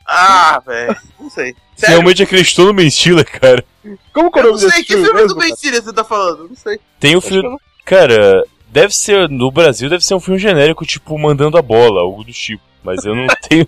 Ah, 0.06 0.62
velho, 0.66 0.96
não 1.20 1.30
sei. 1.30 1.54
Você 1.76 1.86
Sério, 1.86 1.96
realmente 1.96 2.24
acreditou 2.24 2.66
no 2.66 2.74
Ben 2.74 2.90
Stiller, 2.90 3.30
cara. 3.40 3.64
Como 4.14 4.32
que 4.32 4.40
é 4.40 4.44
o 4.44 4.46
eu 4.46 4.52
não 4.52 4.58
desse 4.58 4.72
sei 4.72 4.84
que 4.84 4.94
filme 4.94 5.06
filme 5.06 5.22
mesmo, 5.22 5.36
do 5.36 5.40
Ben? 5.40 5.56
Stiller 5.56 5.82
você 5.82 5.94
tá 5.94 6.04
falando, 6.04 6.48
não 6.50 6.56
sei. 6.56 6.80
Tem 7.00 7.20
que 7.20 7.28
filme. 7.28 7.58
Cara, 7.84 8.44
deve 8.70 8.96
ser. 8.96 9.28
No 9.30 9.52
Brasil 9.52 9.90
deve 9.90 10.06
ser 10.06 10.14
um 10.14 10.20
filme 10.20 10.40
genérico, 10.40 10.86
tipo, 10.86 11.18
mandando 11.18 11.58
a 11.58 11.62
bola, 11.62 12.02
algo 12.02 12.24
do 12.24 12.32
tipo. 12.32 12.64
Mas 12.84 13.04
eu 13.06 13.16
não 13.16 13.28
tenho. 13.50 13.68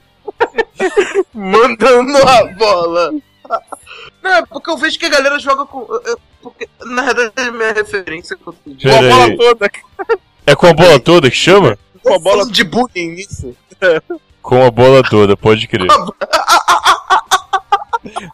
Mandando 1.34 2.18
a 2.18 2.46
bola. 2.54 3.12
Não, 4.24 4.32
é 4.32 4.46
porque 4.46 4.70
eu 4.70 4.78
vejo 4.78 4.98
que 5.00 5.06
a 5.06 5.10
galera 5.10 5.38
joga 5.40 5.66
com. 5.66 5.82
eu- 6.06 6.20
Porque, 6.42 6.68
na 6.86 7.02
verdade, 7.12 7.50
a 7.50 7.52
minha 7.52 7.74
referência 7.74 8.38
com 8.38 8.52
Com 8.52 8.58
a 8.90 9.02
bola 9.02 9.38
toda, 9.38 9.72
É 10.46 10.56
com 10.56 10.68
a 10.68 10.74
bola 10.74 11.00
toda 11.00 11.30
que 11.32 11.36
chama? 11.38 11.78
com 12.04 12.14
a 12.14 12.20
bola 12.20 12.46
de 12.46 12.64
bullying 12.64 13.12
nisso. 13.16 13.56
Com 14.42 14.64
a 14.64 14.70
bola 14.70 15.02
toda, 15.04 15.36
pode 15.36 15.68
crer. 15.68 15.88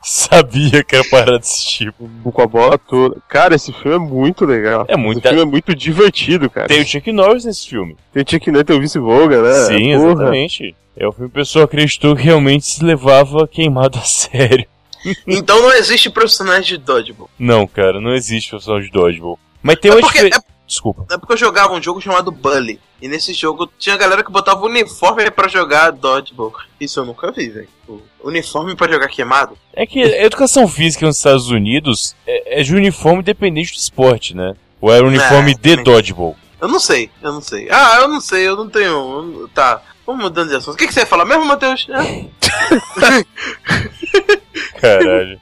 Sabia 0.03 0.83
que 0.83 0.95
era 0.95 1.05
parada 1.09 1.39
desse 1.39 1.65
tipo. 1.65 2.09
com 2.31 2.41
a 2.41 2.47
bola 2.47 2.77
toda. 2.77 3.15
Cara, 3.29 3.55
esse 3.55 3.71
filme 3.71 3.95
é 3.95 3.99
muito 3.99 4.45
legal. 4.45 4.85
É 4.89 4.97
muito- 4.97 5.19
Esse 5.19 5.29
filme 5.29 5.41
é 5.43 5.45
muito 5.45 5.73
divertido, 5.73 6.49
cara. 6.49 6.67
Tem 6.67 6.81
o 6.81 6.85
Chuck 6.85 7.09
Norris 7.11 7.45
nesse 7.45 7.69
filme. 7.69 7.95
Tem 8.11 8.23
o 8.23 8.29
Chuck 8.29 8.51
Norris, 8.51 8.65
tem 8.65 8.75
o 8.75 8.81
Vince 8.81 8.99
Vaughn, 8.99 9.27
né? 9.29 9.53
Sim, 9.67 9.95
Porra. 9.97 10.11
exatamente. 10.11 10.75
É 10.97 11.07
o 11.07 11.11
filme 11.13 11.29
que 11.29 11.37
o 11.37 11.39
pessoal 11.41 11.63
acreditou 11.65 12.15
que 12.17 12.23
realmente 12.23 12.65
se 12.65 12.83
levava 12.83 13.47
queimado 13.47 13.97
a 13.97 14.01
sério. 14.03 14.65
Então 15.27 15.61
não 15.61 15.71
existe 15.73 16.09
profissionais 16.09 16.65
de 16.65 16.77
dodgeball. 16.77 17.29
Não, 17.39 17.65
cara, 17.67 17.99
não 18.01 18.13
existe 18.13 18.49
profissional 18.49 18.81
de 18.81 18.89
dodgeball. 18.91 19.39
Mas 19.63 19.77
tem 19.79 19.91
É 19.91 19.93
uma 19.95 20.01
porque, 20.01 20.17
diferença. 20.19 20.39
é, 20.47 20.51
Desculpa. 20.67 21.05
é 21.11 21.17
porque 21.17 21.33
eu 21.33 21.37
jogava 21.37 21.73
um 21.73 21.81
jogo 21.81 21.99
chamado 22.01 22.31
Bully. 22.31 22.79
E 23.01 23.07
nesse 23.07 23.33
jogo 23.33 23.67
tinha 23.79 23.97
galera 23.97 24.23
que 24.23 24.31
botava 24.31 24.63
uniforme 24.65 25.29
pra 25.31 25.47
jogar 25.47 25.91
dodgeball. 25.91 26.53
Isso 26.79 26.99
eu 26.99 27.05
nunca 27.05 27.31
vi, 27.31 27.49
velho. 27.49 27.67
Uniforme 28.23 28.75
pra 28.75 28.91
jogar 28.91 29.07
queimado. 29.07 29.57
É 29.73 29.85
que 29.87 30.01
a 30.03 30.23
educação 30.23 30.67
física 30.67 31.05
nos 31.07 31.17
Estados 31.17 31.49
Unidos 31.49 32.15
é, 32.27 32.59
é 32.59 32.63
de 32.63 32.75
uniforme 32.75 33.19
independente 33.21 33.73
do 33.73 33.77
esporte, 33.79 34.35
né? 34.35 34.53
Ou 34.79 34.91
era 34.93 35.05
uniforme 35.05 35.51
É, 35.51 35.55
de 35.55 35.75
dodgeball? 35.83 36.35
Eu 36.61 36.67
não 36.67 36.79
sei, 36.79 37.09
eu 37.23 37.33
não 37.33 37.41
sei. 37.41 37.67
Ah, 37.71 37.97
eu 38.01 38.07
não 38.07 38.21
sei, 38.21 38.47
eu 38.47 38.55
não 38.55 38.69
tenho. 38.69 38.85
eu 38.85 39.21
não- 39.23 39.47
Tá, 39.49 39.81
vamos 40.05 40.21
mudando 40.23 40.49
de 40.49 40.55
assunto. 40.55 40.75
O 40.75 40.77
que, 40.77 40.85
que 40.87 40.93
você 40.93 40.99
ia 41.01 41.05
falar 41.07 41.25
mesmo, 41.25 41.43
Matheus? 41.45 41.87
É? 41.89 42.25
Caralho. 44.81 45.39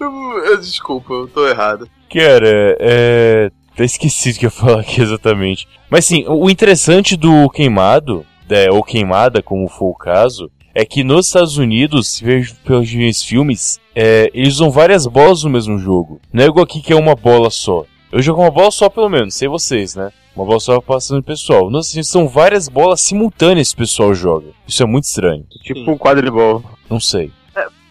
Desculpa, 0.60 1.12
eu 1.12 1.28
tô 1.28 1.46
errado. 1.46 1.88
Cara, 2.10 2.76
é. 2.80 3.50
Até 3.72 3.84
esqueci 3.84 4.30
o 4.30 4.34
que 4.34 4.46
eu 4.46 4.48
ia 4.48 4.50
falar 4.50 4.80
aqui 4.80 5.00
exatamente. 5.00 5.68
Mas 5.88 6.04
sim, 6.04 6.24
o 6.26 6.50
interessante 6.50 7.16
do 7.16 7.48
queimado, 7.48 8.26
né, 8.50 8.68
ou 8.70 8.82
queimada, 8.82 9.40
como 9.40 9.68
for 9.68 9.90
o 9.90 9.94
caso, 9.94 10.50
é 10.74 10.84
que 10.84 11.04
nos 11.04 11.26
Estados 11.26 11.58
Unidos, 11.58 12.08
se 12.08 12.24
vejo 12.24 12.56
pelos 12.64 13.22
filmes, 13.22 13.78
é, 13.94 14.30
eles 14.34 14.54
usam 14.54 14.70
várias 14.70 15.06
bolas 15.06 15.44
no 15.44 15.50
mesmo 15.50 15.78
jogo. 15.78 16.20
Não 16.32 16.42
é 16.42 16.46
igual 16.48 16.64
aqui 16.64 16.80
que 16.80 16.92
é 16.92 16.96
uma 16.96 17.14
bola 17.14 17.50
só. 17.50 17.84
Eu 18.10 18.20
jogo 18.20 18.40
uma 18.40 18.50
bola 18.50 18.70
só 18.70 18.88
pelo 18.88 19.08
menos, 19.08 19.34
sei 19.34 19.46
vocês, 19.46 19.94
né? 19.94 20.10
Uma 20.34 20.44
bola 20.44 20.60
só 20.60 20.80
passando 20.80 21.22
pessoal. 21.22 21.70
Nos 21.70 21.86
Estados 21.86 21.94
Unidos 21.94 22.10
são 22.10 22.28
várias 22.28 22.68
bolas 22.68 23.00
simultâneas 23.00 23.68
que 23.68 23.74
o 23.74 23.78
pessoal 23.78 24.14
joga. 24.14 24.48
Isso 24.66 24.82
é 24.82 24.86
muito 24.86 25.04
estranho. 25.04 25.44
Tipo 25.62 25.90
um 25.90 25.98
quadribol. 25.98 26.64
Não 26.88 26.98
sei. 26.98 27.30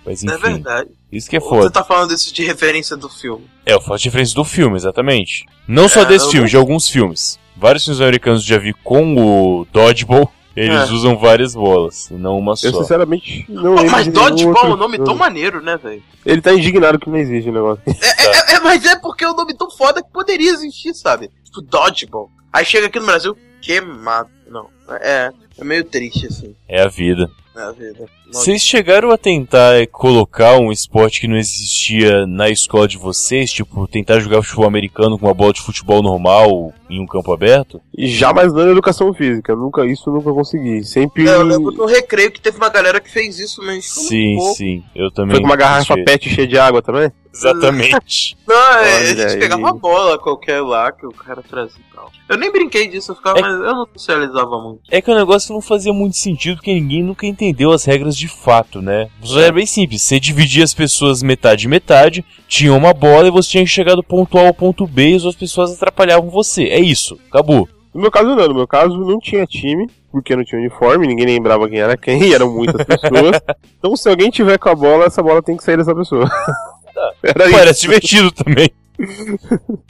É, 0.08 0.12
Mas 0.12 0.24
É 0.24 0.28
enfim, 0.28 0.42
verdade. 0.42 0.90
isso 1.12 1.30
que 1.30 1.36
é 1.36 1.40
Você 1.40 1.50
foda. 1.50 1.70
tá 1.70 1.84
falando 1.84 2.14
isso 2.14 2.34
de 2.34 2.44
referência 2.44 2.96
do 2.96 3.10
filme. 3.10 3.46
É, 3.66 3.74
eu 3.74 3.82
faço 3.82 4.04
diferença 4.04 4.34
do 4.34 4.44
filme, 4.46 4.76
exatamente. 4.78 5.46
Não 5.68 5.90
só 5.90 6.02
É, 6.02 6.06
desse 6.06 6.26
filme, 6.28 6.42
não- 6.42 6.48
de 6.48 6.56
alguns 6.58 6.88
filmes. 6.90 7.38
Vários 7.56 7.84
filmes 7.84 8.00
americanos 8.02 8.44
já 8.44 8.58
vi 8.58 8.74
com 8.74 9.16
o 9.18 9.66
Dodgeball, 9.72 10.32
eles 10.56 10.90
É. 10.90 10.94
usam 10.94 11.18
várias 11.18 11.54
bolas, 11.56 12.08
não 12.12 12.38
uma 12.38 12.56
só. 12.56 12.68
Eu 12.68 12.74
sinceramente 12.74 13.46
não 13.50 13.76
lembro. 13.76 13.92
mas 13.92 14.06
de 14.06 14.12
Dodgeball 14.12 14.54
outro 14.56 14.68
é 14.72 14.74
um 14.74 14.78
nome 14.78 14.98
tão 15.04 15.16
maneiro, 15.16 15.62
né, 15.62 15.76
velho? 15.78 16.02
Ele 16.26 16.42
tá 16.42 16.54
indignado 16.54 17.00
que 17.00 17.10
não 17.10 17.18
existe 17.18 17.50
o 17.50 17.54
negócio. 17.54 17.84
É, 17.88 18.54
é- 18.54 18.56
é- 18.56 18.60
mas 18.62 18.86
é 18.86 18.96
porque 18.96 19.24
é 19.26 19.30
um 19.30 19.36
nome 19.36 19.54
tão 19.56 19.70
foda 19.72 20.02
que 20.02 20.10
poderia 20.12 20.52
existir, 20.52 20.94
sabe? 20.94 21.30
Tipo, 21.44 21.62
Dodgeball. 21.62 22.30
Aí 22.54 22.64
chega 22.64 22.88
aqui 22.88 23.00
no 23.00 23.06
Brasil, 23.06 23.36
queimado. 23.62 24.30
Não, 24.50 24.68
é, 25.02 25.32
é 25.58 25.64
meio 25.64 25.84
triste, 25.84 26.28
assim. 26.28 26.56
É 26.68 26.82
a 26.82 26.88
vida. 26.88 27.30
É 27.56 27.62
a 27.62 27.72
vida. 27.72 28.06
Vocês 28.32 28.62
chegaram 28.62 29.10
a 29.12 29.18
tentar 29.18 29.76
eh, 29.82 29.86
colocar 29.86 30.58
um 30.58 30.72
esporte 30.72 31.22
que 31.22 31.28
não 31.28 31.38
existia 31.38 32.28
na 32.28 32.50
escola 32.50 32.88
de 32.88 32.98
vocês? 32.98 33.52
Tipo, 33.52 33.88
tentar 33.88 34.20
jogar 34.20 34.42
futebol 34.44 34.66
americano 34.68 35.18
com 35.18 35.26
uma 35.26 35.34
bola 35.34 35.54
de 35.54 35.62
futebol 35.62 36.02
normal 36.02 36.74
em 36.90 37.02
um 37.02 37.06
campo 37.06 37.32
aberto? 37.32 37.82
E 37.98 38.08
jamais 38.08 38.52
dando 38.54 38.72
educação 38.72 39.14
física. 39.14 39.56
Nunca, 39.56 39.86
isso 39.86 40.10
eu 40.10 40.14
nunca 40.16 40.32
consegui. 40.34 40.84
Sempre 40.84 41.28
É, 41.28 41.36
eu 41.36 41.44
lembro 41.44 41.72
no 41.72 41.86
recreio 41.86 42.32
que 42.32 42.40
teve 42.42 42.58
uma 42.58 42.70
galera 42.70 43.00
que 43.00 43.10
fez 43.10 43.40
isso, 43.40 43.62
mas. 43.64 43.88
foi 43.88 44.04
um 44.04 44.08
Sim, 44.08 44.36
pouco. 44.38 44.56
sim. 44.56 44.84
Eu 44.96 45.12
também. 45.12 45.32
foi 45.36 45.42
com 45.42 45.48
uma 45.48 45.56
garrafa 45.56 45.94
fiz- 45.96 46.06
pet 46.06 46.30
cheia 46.30 46.48
de 46.48 46.58
água 46.58 46.82
também. 46.82 47.12
Exatamente. 47.34 48.36
Não, 48.48 48.56
é, 48.56 48.94
a 48.94 48.96
Olha 48.98 49.06
gente 49.06 49.22
aí. 49.22 49.40
pegava 49.40 49.62
uma 49.62 49.74
bola 49.74 50.18
qualquer 50.18 50.60
lá 50.62 50.92
que 50.92 51.06
o 51.06 51.12
cara 51.12 51.42
trazia 51.48 51.80
e 51.80 51.96
tal. 51.96 52.12
Eu 52.28 52.36
nem 52.38 52.52
brinquei 52.52 52.88
disso, 52.88 53.12
eu 53.12 53.16
ficava, 53.16 53.38
É- 53.38 53.42
mas 53.42 53.52
eu 53.54 53.76
não 53.76 53.88
socializava 53.94 54.60
muito. 54.62 54.82
É 54.90 55.00
que 55.02 55.12
o 55.12 55.16
negócio 55.16 55.54
não 55.54 55.62
fazia 55.62 55.94
muito 55.94 56.18
sentido 56.18 56.56
porque 56.56 56.74
ninguém 56.74 57.04
nunca 57.04 57.28
entendeu 57.28 57.72
as 57.72 57.86
regras 57.86 58.16
de 58.18 58.28
fato, 58.28 58.82
né? 58.82 59.08
Era 59.38 59.52
bem 59.52 59.66
simples. 59.66 60.02
Você 60.02 60.20
dividia 60.20 60.64
as 60.64 60.74
pessoas 60.74 61.22
metade 61.22 61.66
e 61.66 61.70
metade, 61.70 62.26
tinha 62.48 62.74
uma 62.74 62.94
bola 62.94 63.28
e 63.28 63.32
você 63.32 63.50
tinha 63.50 63.64
que 63.64 63.70
chegar 63.70 63.96
do 63.96 64.04
ponto 64.04 64.38
A 64.38 64.48
ao 64.48 64.54
ponto 64.54 64.88
B 64.88 65.12
e 65.12 65.16
as 65.16 65.24
outras 65.24 65.40
pessoas 65.40 65.74
atrapalhavam 65.74 66.30
você. 66.30 66.64
É 66.64 66.80
isso. 66.80 67.20
Acabou. 67.30 67.68
No 67.94 68.02
meu 68.02 68.12
caso 68.12 68.36
não, 68.36 68.48
no 68.48 68.54
meu 68.54 68.68
caso 68.68 68.98
não 68.98 69.20
tinha 69.20 69.46
time, 69.46 69.90
porque 70.12 70.36
não 70.36 70.44
tinha 70.44 70.60
uniforme, 70.60 71.08
ninguém 71.08 71.26
lembrava 71.26 71.68
quem 71.68 71.80
era 71.80 71.98
quem, 71.98 72.32
eram 72.34 72.54
muitas 72.54 72.86
pessoas. 72.86 73.42
então 73.78 73.96
se 73.96 74.08
alguém 74.08 74.30
tiver 74.30 74.58
com 74.58 74.70
a 74.70 74.76
bola, 74.76 75.06
essa 75.06 75.24
bola 75.24 75.42
tem 75.42 75.58
que 75.58 75.64
sair 75.64 75.78
dessa 75.78 75.96
pessoa. 75.96 76.30
Era 77.22 77.46
isso. 77.46 77.58
Parece 77.58 77.82
divertido 77.82 78.32
também. 78.32 78.72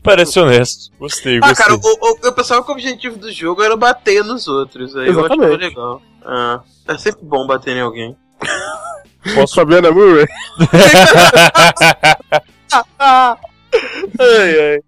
Parece 0.03 0.39
honesto. 0.39 0.91
Gostei, 0.99 1.37
Ah, 1.37 1.47
gostei. 1.49 1.55
cara, 1.65 1.75
o- 1.75 1.79
o- 1.79 2.19
eu 2.23 2.33
pensava 2.33 2.63
que 2.63 2.69
o 2.69 2.73
objetivo 2.73 3.17
do 3.17 3.31
jogo 3.31 3.61
era 3.63 3.75
bater 3.77 4.23
nos 4.23 4.47
outros. 4.47 4.95
Aí 4.95 5.07
eu 5.07 5.11
Exatamente. 5.19 5.43
achava 5.45 5.57
legal. 5.57 6.01
Ah, 6.25 6.61
é 6.87 6.97
sempre 6.97 7.23
bom 7.25 7.45
bater 7.47 7.75
em 7.77 7.81
alguém. 7.81 8.15
Posso 9.35 9.55
Fabiana 9.55 9.91
Murray. 9.91 10.25
Ai, 14.19 14.59
ai. 14.59 14.79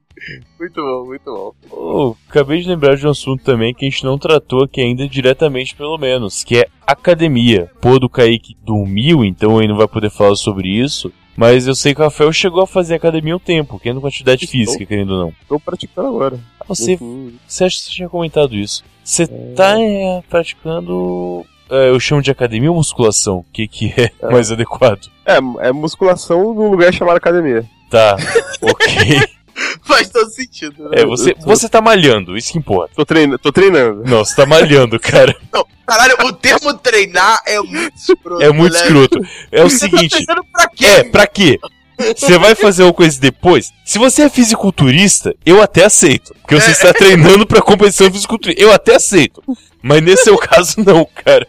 Muito 0.59 0.81
bom, 0.81 1.05
muito 1.05 1.23
bom. 1.25 1.53
Oh, 1.71 2.15
acabei 2.29 2.59
de 2.61 2.67
lembrar 2.67 2.95
de 2.97 3.07
um 3.07 3.11
assunto 3.11 3.41
também 3.43 3.73
que 3.73 3.85
a 3.85 3.89
gente 3.89 4.03
não 4.03 4.17
tratou 4.17 4.63
aqui 4.65 4.81
ainda 4.81 5.07
diretamente, 5.07 5.73
pelo 5.75 5.97
menos, 5.97 6.43
que 6.43 6.57
é 6.57 6.65
academia. 6.85 7.71
Pô, 7.79 7.97
do 7.97 8.09
Kaique 8.09 8.57
dormiu, 8.61 9.23
então 9.23 9.59
ele 9.59 9.69
não 9.69 9.77
vai 9.77 9.87
poder 9.87 10.09
falar 10.09 10.35
sobre 10.35 10.67
isso. 10.67 11.09
Mas 11.39 11.67
eu 11.67 11.73
sei 11.73 11.95
que 11.95 12.01
o 12.01 12.03
Rafael 12.03 12.33
chegou 12.33 12.61
a 12.63 12.67
fazer 12.67 12.95
academia 12.95 13.33
um 13.33 13.39
tempo, 13.39 13.79
que 13.79 13.87
é 13.87 13.93
quantidade 13.93 14.43
Estou. 14.43 14.59
física, 14.59 14.85
querendo 14.85 15.11
ou 15.11 15.19
não. 15.25 15.33
Tô 15.47 15.57
praticando 15.57 16.09
agora. 16.09 16.37
Ah, 16.59 16.65
Você, 16.67 16.97
Uhum. 16.99 17.31
você 17.47 17.63
acha 17.63 17.77
que 17.77 17.83
você 17.83 17.91
tinha 17.91 18.09
comentado 18.09 18.57
isso? 18.57 18.83
Você 19.01 19.25
tá 19.55 19.79
é, 19.81 20.21
praticando. 20.29 21.45
é, 21.69 21.89
eu 21.91 21.99
chamo 21.99 22.21
de 22.21 22.29
academia 22.29 22.69
ou 22.69 22.75
musculação? 22.75 23.37
O 23.37 23.45
que, 23.53 23.69
que 23.69 23.93
é 23.97 24.11
mais 24.29 24.51
adequado? 24.51 25.07
É, 25.25 25.37
é 25.67 25.71
musculação 25.71 26.53
num 26.53 26.69
lugar 26.69 26.93
chamado 26.93 27.15
academia. 27.15 27.63
Tá, 27.89 28.17
ok. 28.61 29.38
Faz 29.89 30.09
todo 30.09 30.29
sentido, 30.29 30.89
né? 30.89 31.01
É, 31.01 31.05
você, 31.05 31.33
você 31.39 31.67
tá 31.67 31.81
malhando, 31.81 32.37
isso 32.37 32.51
que 32.51 32.57
importa. 32.59 32.93
Tô, 32.95 33.05
treina 33.05 33.37
tô 33.37 33.51
treinando. 33.51 34.03
Não, 34.05 34.23
você 34.23 34.35
tá 34.35 34.45
malhando, 34.45 34.99
cara. 34.99 35.35
Caralho, 35.87 36.15
o 36.25 36.33
termo 36.33 36.71
treinar 36.75 37.41
é 37.47 37.59
muito 37.59 37.95
escroto. 37.97 38.43
É 38.43 38.51
muito 38.51 38.73
né? 38.73 38.79
escroto. 38.79 39.19
É 39.51 39.63
o 39.63 39.69
Você 39.69 39.89
tá 39.89 39.97
seguinte. 39.97 40.23
treinando 40.23 40.47
pra 40.53 40.69
quê? 40.69 40.85
É, 40.85 41.03
pra 41.03 41.27
quê? 41.27 41.59
Você 42.15 42.37
vai 42.37 42.53
fazer 42.55 42.83
uma 42.83 42.93
coisa 42.93 43.19
depois? 43.19 43.71
Se 43.83 43.97
você 43.97 44.21
é 44.21 44.29
fisiculturista, 44.29 45.35
eu 45.45 45.61
até 45.61 45.83
aceito. 45.85 46.33
Porque 46.41 46.55
você 46.55 46.71
está 46.71 46.93
treinando 46.93 47.45
pra 47.45 47.61
competição 47.61 48.09
fisiculturista. 48.11 48.61
Eu 48.61 48.71
até 48.71 48.95
aceito. 48.95 49.41
Mas 49.81 50.01
nesse 50.03 50.25
seu 50.25 50.37
caso, 50.37 50.75
não, 50.77 51.05
cara. 51.25 51.45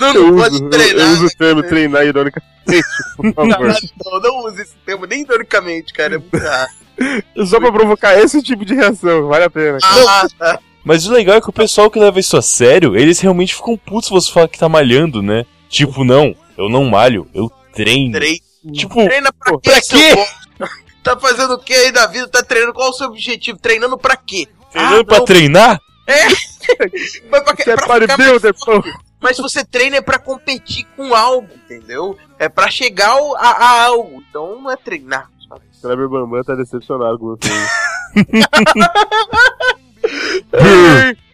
Não, 0.00 0.14
Eu 0.14 0.22
não 0.22 0.28
uso, 0.30 0.36
pode 0.36 0.62
eu- 0.62 0.70
treinar. 0.70 1.06
eu 1.06 1.12
uso 1.12 1.26
o 1.26 1.30
termo 1.30 1.62
treinar 1.62 2.04
ironicamente, 2.04 2.86
por 3.16 3.32
favor. 3.32 3.48
Caralho, 3.56 3.78
não, 4.04 4.20
não 4.20 4.44
use 4.46 4.62
esse 4.62 4.74
termo 4.84 5.06
nem 5.06 5.22
ironicamente, 5.22 5.92
cara. 5.92 6.16
É 6.16 6.18
muito 6.18 6.34
errado. 6.34 6.68
Só 7.46 7.58
pra 7.60 7.72
provocar 7.72 8.18
esse 8.18 8.42
tipo 8.42 8.64
de 8.64 8.74
reação, 8.74 9.26
vale 9.28 9.44
a 9.44 9.50
pena. 9.50 9.78
Ah, 9.82 10.26
tá. 10.38 10.58
Mas 10.84 11.06
o 11.06 11.12
legal 11.12 11.36
é 11.36 11.40
que 11.40 11.48
o 11.48 11.52
pessoal 11.52 11.90
que 11.90 11.98
leva 11.98 12.18
isso 12.18 12.36
a 12.36 12.42
sério, 12.42 12.96
eles 12.96 13.20
realmente 13.20 13.54
ficam 13.54 13.76
putos 13.76 14.06
se 14.06 14.10
você 14.12 14.32
falar 14.32 14.48
que 14.48 14.58
tá 14.58 14.68
malhando, 14.68 15.22
né? 15.22 15.44
Tipo, 15.68 16.02
não, 16.04 16.34
eu 16.58 16.68
não 16.68 16.84
malho, 16.86 17.28
eu 17.32 17.50
treino. 17.74 18.12
Treina. 18.12 18.38
Tipo, 18.72 19.04
Treina 19.04 19.32
pra 19.32 19.58
quê, 19.60 19.70
pra 19.70 19.80
quê? 19.80 20.26
Tá 21.02 21.18
fazendo 21.18 21.54
o 21.54 21.58
que 21.58 21.74
aí 21.74 21.90
da 21.90 22.06
vida? 22.06 22.28
Tá 22.28 22.44
treinando? 22.44 22.74
Qual 22.74 22.90
o 22.90 22.92
seu 22.92 23.08
objetivo? 23.08 23.58
Treinando 23.58 23.98
pra 23.98 24.14
quê? 24.16 24.46
treinando 24.70 25.00
Ah, 25.00 25.04
pra 25.04 25.18
não. 25.18 25.24
treinar? 25.24 25.80
Mas 27.30 27.42
pra? 27.42 27.54
Você 27.56 27.70
é 27.70 27.74
Pra 27.74 27.86
mais 27.88 28.00
bodybuilder, 28.06 28.54
pô. 28.54 28.84
Mas 29.20 29.36
você 29.38 29.64
treina 29.64 29.96
é 29.96 30.00
pra 30.00 30.18
competir 30.18 30.84
com 30.96 31.12
algo, 31.14 31.48
entendeu? 31.64 32.16
É 32.38 32.48
pra 32.48 32.70
chegar 32.70 33.10
ao- 33.10 33.36
a, 33.36 33.48
a 33.50 33.82
algo. 33.84 34.22
Então 34.28 34.60
não 34.60 34.70
é 34.70 34.76
treinar. 34.76 35.28
Kleber 35.82 36.08
Bambam 36.08 36.42
tá 36.44 36.54
decepcionado 36.54 37.18
com 37.18 37.36
você. 37.36 37.48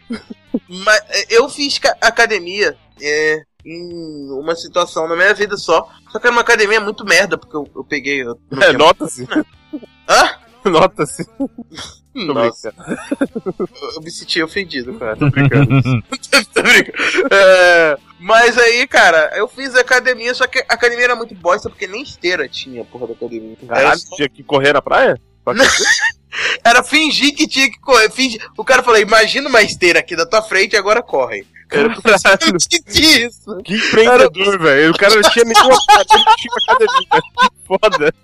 Mas 0.69 1.01
é, 1.11 1.37
eu 1.37 1.49
fiz 1.49 1.79
ca- 1.79 1.97
academia 2.01 2.77
é, 3.01 3.43
em 3.65 4.31
uma 4.33 4.55
situação 4.57 5.07
na 5.07 5.15
minha 5.15 5.35
vida 5.35 5.57
só. 5.57 5.89
Só 6.11 6.19
que 6.19 6.27
era 6.27 6.35
uma 6.35 6.43
academia 6.43 6.81
muito 6.81 7.05
merda, 7.05 7.37
porque 7.37 7.57
eu, 7.57 7.69
eu 7.75 7.85
peguei. 7.85 8.23
Eu 8.23 8.39
É, 8.61 8.73
nota-se. 8.73 9.29
Hã? 10.09 10.31
Nota-se. 10.69 11.27
Tô 12.27 12.35
Nossa, 12.35 12.73
brincando. 12.73 13.71
eu 13.97 14.03
me 14.03 14.11
senti 14.11 14.43
ofendido, 14.43 14.95
cara. 14.95 15.17
Tô 15.17 15.31
brincando. 15.31 15.69
Tô 16.53 16.63
brincando. 16.63 17.29
É, 17.31 17.97
mas 18.19 18.59
aí, 18.59 18.87
cara, 18.87 19.33
eu 19.37 19.47
fiz 19.49 19.75
academia, 19.75 20.35
só 20.35 20.47
que 20.47 20.59
a 20.61 20.75
academia 20.75 21.05
era 21.05 21.17
muito 21.17 21.35
bosta, 21.35 21.69
porque 21.71 21.87
nem 21.87 22.03
esteira 22.03 22.49
tinha, 22.49 22.85
porra 22.85 23.07
da 23.09 23.13
academia. 23.15 23.57
Era, 23.63 23.75
Caralho, 23.75 23.99
só- 24.01 24.17
tinha 24.17 24.29
que 24.29 24.43
correr 24.43 24.73
na 24.73 24.83
praia? 24.83 25.21
Era 26.65 26.83
fingir 26.83 27.35
que 27.35 27.49
tinha 27.49 27.71
que 27.71 27.79
correr. 27.81 28.11
Fingir. 28.11 28.41
O 28.57 28.65
cara 28.65 28.83
falou: 28.83 29.01
imagina 29.01 29.49
uma 29.49 29.63
esteira 29.63 30.01
aqui 30.01 30.15
da 30.15 30.27
tua 30.27 30.43
frente 30.43 30.75
e 30.75 30.77
agora 30.77 31.03
corre. 31.03 31.47
Era 31.71 31.89
Caralho, 31.97 32.03
basicamente 32.03 33.27
isso. 33.27 33.57
que 33.65 33.75
empreendedor, 33.75 34.59
velho. 34.59 34.91
O 34.93 34.97
cara 34.99 35.15
não 35.15 35.31
tinha 35.31 35.45
nenhuma 35.45 35.77
academia. 35.89 37.09
Que 37.11 37.67
foda. 37.67 38.15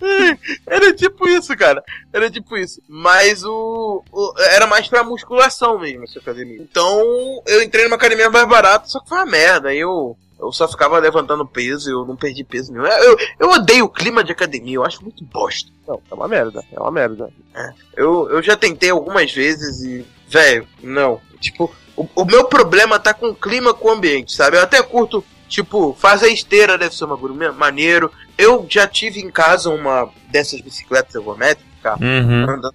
Era 0.66 0.92
tipo 0.94 1.28
isso, 1.28 1.56
cara. 1.56 1.82
Era 2.12 2.30
tipo 2.30 2.56
isso. 2.56 2.80
Mas 2.88 3.44
o, 3.44 4.02
o- 4.12 4.32
Era 4.52 4.66
mais 4.66 4.88
pra 4.88 5.02
musculação 5.04 5.78
mesmo 5.78 6.04
essa 6.04 6.18
academia. 6.18 6.58
Então 6.60 7.42
eu 7.46 7.62
entrei 7.62 7.84
numa 7.84 7.96
academia 7.96 8.30
mais 8.30 8.48
barata, 8.48 8.86
só 8.88 9.00
que 9.00 9.08
foi 9.08 9.18
uma 9.18 9.26
merda. 9.26 9.68
Aí 9.70 9.78
eu. 9.78 10.16
Eu 10.38 10.52
só 10.52 10.68
ficava 10.68 10.98
levantando 10.98 11.46
peso, 11.46 11.90
eu 11.90 12.04
não 12.04 12.14
perdi 12.14 12.44
peso 12.44 12.70
nenhum. 12.70 12.84
Eu, 12.84 13.16
eu 13.40 13.48
odeio 13.52 13.86
o 13.86 13.88
clima 13.88 14.22
de 14.22 14.32
academia, 14.32 14.74
eu 14.74 14.84
acho 14.84 15.02
muito 15.02 15.24
bosta. 15.24 15.70
Não, 15.88 15.98
é 16.10 16.14
uma 16.14 16.28
merda. 16.28 16.62
É 16.70 16.78
uma 16.78 16.90
merda. 16.90 17.30
Eu, 17.96 18.28
eu 18.30 18.42
já 18.42 18.54
tentei 18.54 18.90
algumas 18.90 19.32
vezes 19.32 19.80
e. 19.80 20.04
Velho, 20.28 20.68
não. 20.82 21.22
Tipo, 21.40 21.74
o, 21.96 22.06
o 22.14 22.24
meu 22.26 22.44
problema 22.44 22.98
tá 22.98 23.14
com 23.14 23.28
o 23.30 23.34
clima, 23.34 23.72
com 23.72 23.88
o 23.88 23.92
ambiente, 23.92 24.34
sabe? 24.34 24.58
Eu 24.58 24.62
até 24.62 24.82
curto, 24.82 25.24
tipo, 25.48 25.96
fazer 25.98 26.28
esteira 26.28 26.76
deve 26.76 26.94
ser 26.94 27.04
uma 27.06 27.16
bagulho 27.16 27.54
maneiro. 27.54 28.12
Eu 28.38 28.66
já 28.68 28.86
tive 28.86 29.20
em 29.20 29.30
casa 29.30 29.70
uma 29.70 30.08
dessas 30.30 30.60
bicicletas 30.60 31.14
ergométricas, 31.14 31.66
cara 31.82 31.98
Uhum. 32.00 32.42
andando 32.50 32.74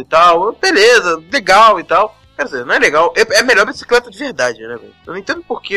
e 0.00 0.04
tal. 0.04 0.52
Beleza, 0.60 1.22
legal 1.32 1.78
e 1.80 1.84
tal. 1.84 2.16
Quer 2.36 2.44
dizer, 2.44 2.64
não 2.64 2.74
é 2.74 2.78
legal. 2.78 3.12
É, 3.16 3.38
é 3.38 3.42
melhor 3.42 3.66
bicicleta 3.66 4.10
de 4.10 4.18
verdade, 4.18 4.58
né, 4.60 4.76
velho? 4.76 4.92
Eu 5.06 5.12
não 5.12 5.18
entendo 5.20 5.42
por 5.42 5.60
quê. 5.60 5.76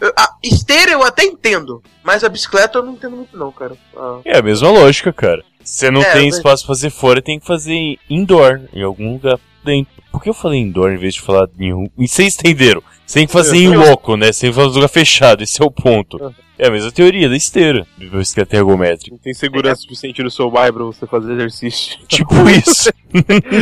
Eu- 0.00 0.12
a 0.16 0.34
esteira 0.42 0.92
eu 0.92 1.02
até 1.02 1.24
entendo, 1.24 1.82
mas 2.02 2.24
a 2.24 2.28
bicicleta 2.28 2.78
eu 2.78 2.82
não 2.82 2.94
entendo 2.94 3.16
muito, 3.16 3.36
não, 3.36 3.52
cara. 3.52 3.76
Ah, 3.94 4.20
É 4.24 4.38
a 4.38 4.42
mesma 4.42 4.70
lógica, 4.70 5.12
cara. 5.12 5.42
Você 5.62 5.90
não 5.90 6.00
É, 6.00 6.12
tem 6.12 6.26
mas- 6.26 6.36
espaço 6.36 6.64
pra 6.64 6.74
fazer 6.74 6.88
fora, 6.90 7.20
tem 7.20 7.38
que 7.38 7.46
fazer 7.46 7.98
indoor, 8.08 8.60
em 8.72 8.82
algum 8.82 9.12
lugar 9.12 9.38
dentro. 9.62 9.92
Por 10.10 10.22
que 10.22 10.28
eu 10.28 10.34
falei 10.34 10.60
indoor 10.60 10.90
em 10.92 10.96
vez 10.96 11.14
de 11.14 11.20
falar 11.20 11.46
em 11.58 11.72
um? 11.72 11.86
E 11.98 12.06
vocês 12.08 12.34
entenderam? 12.38 12.82
Você 13.06 13.20
tem 13.20 13.26
que 13.26 13.32
fazer 13.32 13.56
em 13.56 13.74
loco, 13.76 14.16
né? 14.16 14.32
Você 14.32 14.42
tem 14.42 14.50
que 14.50 14.56
fazer 14.56 14.68
em 14.70 14.74
lugar 14.74 14.88
fechado, 14.88 15.42
esse 15.42 15.60
é 15.62 15.64
o 15.64 15.70
ponto. 15.70 16.32
É 16.58 16.66
a 16.68 16.70
mesma 16.70 16.92
teoria 16.92 17.28
da 17.28 17.36
esteira, 17.36 17.86
de 17.96 18.06
bicicleta 18.08 18.56
ergométrica. 18.56 19.10
Não 19.12 19.18
tem 19.18 19.32
segurança 19.32 19.80
suficiente 19.82 20.22
no 20.22 20.30
seu 20.30 20.50
bairro 20.50 20.74
pra 20.74 20.84
você 20.84 21.06
fazer 21.06 21.32
exercício. 21.32 21.98
Tipo 22.06 22.34
isso. 22.50 22.90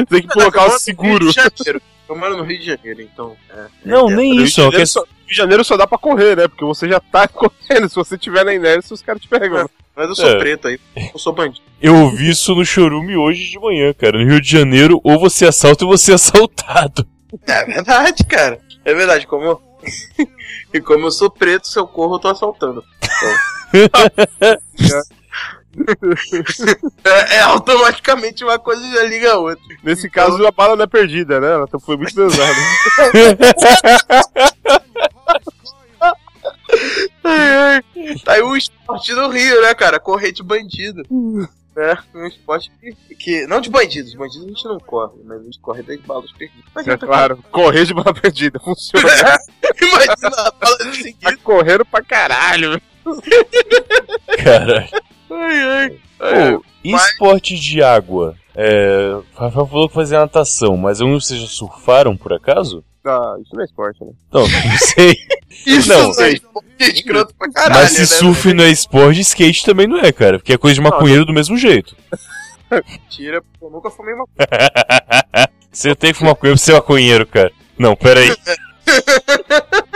tem 0.08 0.22
que 0.22 0.28
colocar 0.28 0.64
eu 0.64 0.74
o 0.74 0.78
seguro. 0.78 1.30
Eu 2.08 2.16
moro 2.16 2.36
no 2.38 2.42
Rio 2.42 2.58
de 2.58 2.66
Janeiro, 2.66 3.02
então. 3.02 3.36
é. 3.50 3.66
Não, 3.84 4.10
É, 4.10 4.16
nem 4.16 4.36
de 4.36 4.44
isso, 4.44 4.60
é 4.62 4.70
questão. 4.70 5.02
só- 5.02 5.08
de 5.28 5.34
Janeiro 5.36 5.62
só 5.64 5.76
dá 5.76 5.86
pra 5.86 5.98
correr, 5.98 6.36
né? 6.36 6.48
Porque 6.48 6.64
você 6.64 6.88
já 6.88 6.98
tá 7.00 7.26
correndo. 7.28 7.88
Se 7.88 7.94
você 7.94 8.16
tiver 8.18 8.44
na 8.44 8.54
inércia, 8.54 8.94
os 8.94 9.02
caras 9.02 9.20
te 9.22 9.28
pegam. 9.28 9.68
Mas 9.94 10.08
eu 10.08 10.14
sou 10.14 10.28
É. 10.30 10.38
preto 10.38 10.68
aí, 10.68 10.78
eu 11.12 11.18
sou 11.18 11.32
bandido. 11.32 11.66
Eu 11.80 11.94
ouvi 11.94 12.30
isso 12.30 12.56
no 12.56 12.64
chorume 12.64 13.16
hoje 13.16 13.50
de 13.52 13.58
manhã, 13.60 13.92
cara. 13.94 14.18
No 14.18 14.28
Rio 14.28 14.40
de 14.40 14.50
Janeiro, 14.50 15.00
ou 15.04 15.16
você 15.16 15.46
assalta 15.46 15.84
ou 15.84 15.90
você 15.96 16.10
é 16.10 16.14
assaltado. 16.16 17.06
É 17.46 17.64
verdade, 17.66 18.24
cara. 18.24 18.58
É 18.84 18.92
verdade, 18.92 19.28
como 19.28 19.44
eu... 19.44 19.62
e 20.74 20.80
como 20.80 21.06
eu 21.06 21.10
sou 21.12 21.30
preto, 21.30 21.68
se 21.68 21.78
eu 21.78 21.86
corro, 21.86 22.16
eu 22.16 22.18
tô 22.18 22.26
assaltando. 22.28 22.82
Então... 23.72 25.02
é, 27.04 27.36
é 27.36 27.40
automaticamente 27.40 28.44
uma 28.44 28.58
coisa 28.58 28.82
já 28.90 29.02
liga 29.04 29.32
a 29.32 29.38
outra. 29.38 29.64
Nesse 29.82 30.08
caso, 30.10 30.44
a 30.46 30.50
bala 30.50 30.76
não 30.76 30.84
é 30.84 30.86
perdida, 30.86 31.40
né? 31.40 31.48
Ela 31.52 31.66
foi 31.80 31.96
muito 31.96 32.14
pesada. 32.14 32.52
Ai, 37.24 37.56
ai. 37.56 37.82
Tá 38.24 38.32
aí 38.34 38.42
o 38.42 38.56
esporte 38.56 39.14
do 39.14 39.28
Rio, 39.28 39.62
né, 39.62 39.74
cara? 39.74 39.98
Correr 39.98 40.32
de 40.32 40.42
bandido. 40.42 41.02
É, 41.76 41.96
um 42.14 42.26
esporte 42.26 42.70
que, 42.80 43.14
que- 43.14 43.46
Não 43.46 43.60
de 43.60 43.70
bandidos, 43.70 44.14
bandidos 44.14 44.44
a 44.44 44.48
gente 44.48 44.64
não 44.64 44.78
corre, 44.80 45.14
mas 45.24 45.40
a 45.40 45.44
gente 45.44 45.58
corre 45.60 45.82
das 45.82 46.00
balas 46.00 46.30
perdidas. 46.32 46.64
Mas 46.74 46.88
É 46.88 46.96
claro, 46.96 47.38
correr 47.50 47.84
de 47.84 47.94
bala 47.94 48.12
perdida. 48.14 48.58
Funciona. 48.60 49.06
Imagina 49.80 50.36
a 50.38 50.50
bala 50.50 50.76
de 50.78 50.84
Tá 50.84 50.92
seguida. 50.94 51.36
correndo 51.42 51.84
pra 51.84 52.02
caralho. 52.02 52.80
Caralho. 54.42 54.88
Ai, 55.30 55.90
ai. 56.20 56.52
Pô, 56.56 56.64
e 56.84 56.94
esporte 56.94 57.56
de 57.58 57.82
água? 57.82 58.34
É, 58.54 59.12
o 59.14 59.24
Rafael 59.38 59.66
falou 59.66 59.88
que 59.88 59.94
fazia 59.94 60.18
natação, 60.20 60.76
mas 60.76 61.00
alguns 61.00 61.26
vocês 61.26 61.40
já 61.40 61.46
surfaram 61.46 62.16
por 62.16 62.32
acaso? 62.32 62.84
Ah, 63.04 63.36
isso 63.40 63.54
não 63.54 63.62
é 63.62 63.64
esporte, 63.64 64.04
né? 64.04 64.12
Não, 64.32 64.42
não 64.42 64.48
sei. 64.78 65.16
Isso 65.64 65.88
Não, 65.88 66.12
não 66.12 66.22
é 66.22 66.32
esporte 66.32 66.66
escroto 66.80 67.34
pra 67.38 67.50
caralho, 67.50 67.80
mas 67.80 67.92
se 67.92 68.00
né? 68.00 68.06
surf 68.06 68.52
não 68.52 68.64
é 68.64 68.70
esporte, 68.70 69.20
skate 69.20 69.64
também 69.64 69.86
não 69.86 69.98
é, 69.98 70.12
cara. 70.12 70.38
Porque 70.38 70.52
é 70.52 70.58
coisa 70.58 70.74
de 70.74 70.80
maconheiro 70.80 71.24
do 71.24 71.32
mesmo 71.32 71.56
jeito. 71.56 71.96
Mentira, 72.70 73.42
eu 73.62 73.70
nunca 73.70 73.90
fumei 73.90 74.12
uma 74.14 74.26
Você 75.72 75.94
tem 75.94 76.12
que 76.12 76.18
fumar 76.18 76.34
maconha 76.34 76.52
pra 76.52 76.58
ser 76.58 76.72
maconheiro, 76.74 77.26
cara. 77.26 77.50
Não, 77.78 77.96
pera 77.96 78.20
aí. 78.20 78.34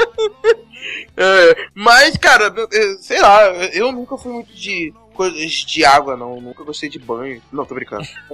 É, 1.15 1.57
mas, 1.75 2.17
cara, 2.17 2.53
sei 3.01 3.21
lá, 3.21 3.43
eu 3.73 3.93
nunca 3.93 4.17
fui 4.17 4.33
muito 4.33 4.53
de 4.55 4.93
coisas 5.13 5.53
de 5.53 5.85
água, 5.85 6.17
não. 6.17 6.41
Nunca 6.41 6.65
gostei 6.65 6.89
de 6.89 6.99
banho. 6.99 7.41
Não, 7.53 7.65
tô 7.65 7.75
brincando. 7.75 8.07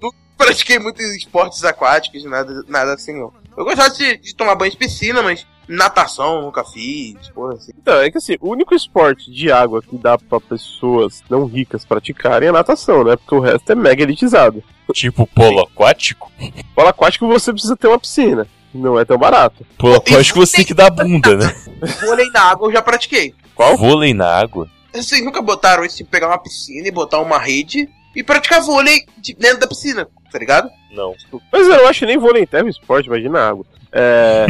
Nunca 0.00 0.16
pratiquei 0.36 0.78
muitos 0.78 1.04
esportes 1.14 1.64
aquáticos, 1.64 2.24
nada, 2.24 2.64
nada 2.68 2.94
assim, 2.94 3.12
não. 3.12 3.32
Eu 3.56 3.64
gostava 3.64 3.90
de, 3.90 4.16
de 4.18 4.34
tomar 4.34 4.54
banho 4.54 4.70
de 4.70 4.76
piscina, 4.76 5.22
mas 5.22 5.46
Natação, 5.70 6.42
nunca 6.42 6.64
fiz, 6.64 7.28
porra 7.28 7.54
assim. 7.54 7.70
Então, 7.80 8.00
é 8.00 8.10
que 8.10 8.18
assim, 8.18 8.36
o 8.40 8.50
único 8.50 8.74
esporte 8.74 9.30
de 9.30 9.52
água 9.52 9.80
que 9.80 9.96
dá 9.96 10.18
pra 10.18 10.40
pessoas 10.40 11.22
não 11.30 11.44
ricas 11.44 11.84
praticarem 11.84 12.48
é 12.48 12.50
a 12.50 12.52
natação, 12.52 13.04
né? 13.04 13.14
Porque 13.14 13.36
o 13.36 13.38
resto 13.38 13.70
é 13.70 13.74
mega 13.76 14.02
elitizado. 14.02 14.64
Tipo 14.92 15.28
polo 15.28 15.60
aquático? 15.60 16.28
Polo 16.74 16.88
aquático 16.88 17.28
você 17.28 17.52
precisa 17.52 17.76
ter 17.76 17.86
uma 17.86 18.00
piscina. 18.00 18.48
Não 18.74 18.98
é 18.98 19.04
tão 19.04 19.16
barato. 19.16 19.64
Polo 19.78 19.94
aquático 19.94 20.40
você 20.40 20.56
tem 20.56 20.64
que 20.64 20.74
dar 20.74 20.90
bunda, 20.90 21.36
né? 21.36 21.54
Vôlei 22.00 22.28
na 22.30 22.50
água 22.50 22.66
eu 22.66 22.72
já 22.72 22.82
pratiquei. 22.82 23.32
Qual? 23.54 23.76
Vôlei 23.76 24.12
na 24.12 24.26
água? 24.26 24.68
Vocês 24.92 25.24
nunca 25.24 25.40
botaram 25.42 25.84
isso 25.84 25.98
de 25.98 26.04
pegar 26.04 26.28
uma 26.28 26.38
piscina 26.38 26.86
e 26.88 26.90
botar 26.90 27.20
uma 27.20 27.38
rede 27.38 27.88
e 28.14 28.22
praticar 28.22 28.60
vôlei 28.62 29.04
de- 29.18 29.34
dentro 29.34 29.60
da 29.60 29.66
piscina, 29.66 30.06
tá 30.32 30.38
ligado? 30.38 30.68
Não. 30.92 31.14
Mas 31.52 31.66
eu 31.68 31.86
acho 31.88 32.00
que 32.00 32.06
nem 32.06 32.18
vôlei 32.18 32.42
em 32.42 32.46
terra 32.46 32.66
é 32.66 32.70
esporte, 32.70 33.06
imagina 33.06 33.38
água. 33.48 33.64
É... 33.92 34.46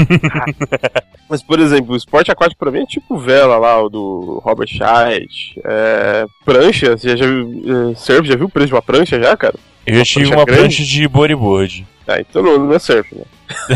Mas, 1.28 1.42
por 1.42 1.60
exemplo, 1.60 1.92
o 1.94 1.96
esporte 1.96 2.30
aquático 2.30 2.58
pra 2.58 2.70
mim 2.72 2.82
é 2.82 2.86
tipo 2.86 3.16
vela 3.18 3.56
lá, 3.56 3.80
o 3.82 3.88
do 3.88 4.40
Robert 4.44 4.66
Scheidt. 4.68 5.60
É... 5.64 6.24
Prancha, 6.44 6.96
você 6.96 7.16
já 7.16 7.26
viu. 7.26 7.90
é, 7.92 7.94
surf, 7.94 8.26
já 8.26 8.36
viu 8.36 8.46
o 8.46 8.50
preço 8.50 8.68
de 8.68 8.74
uma 8.74 8.82
prancha 8.82 9.20
já, 9.22 9.36
cara? 9.36 9.54
Eu 9.86 9.94
já 9.94 10.00
Uma 10.00 10.04
tive 10.04 10.20
prancha 10.26 10.36
uma 10.38 10.44
grande? 10.44 10.60
prancha 10.76 10.82
de 10.84 11.08
bodyboard. 11.08 11.86
Ah, 12.10 12.18
então 12.18 12.42
não, 12.42 12.58
não 12.58 12.74
é 12.74 12.78
surf, 12.80 13.14
né? 13.14 13.22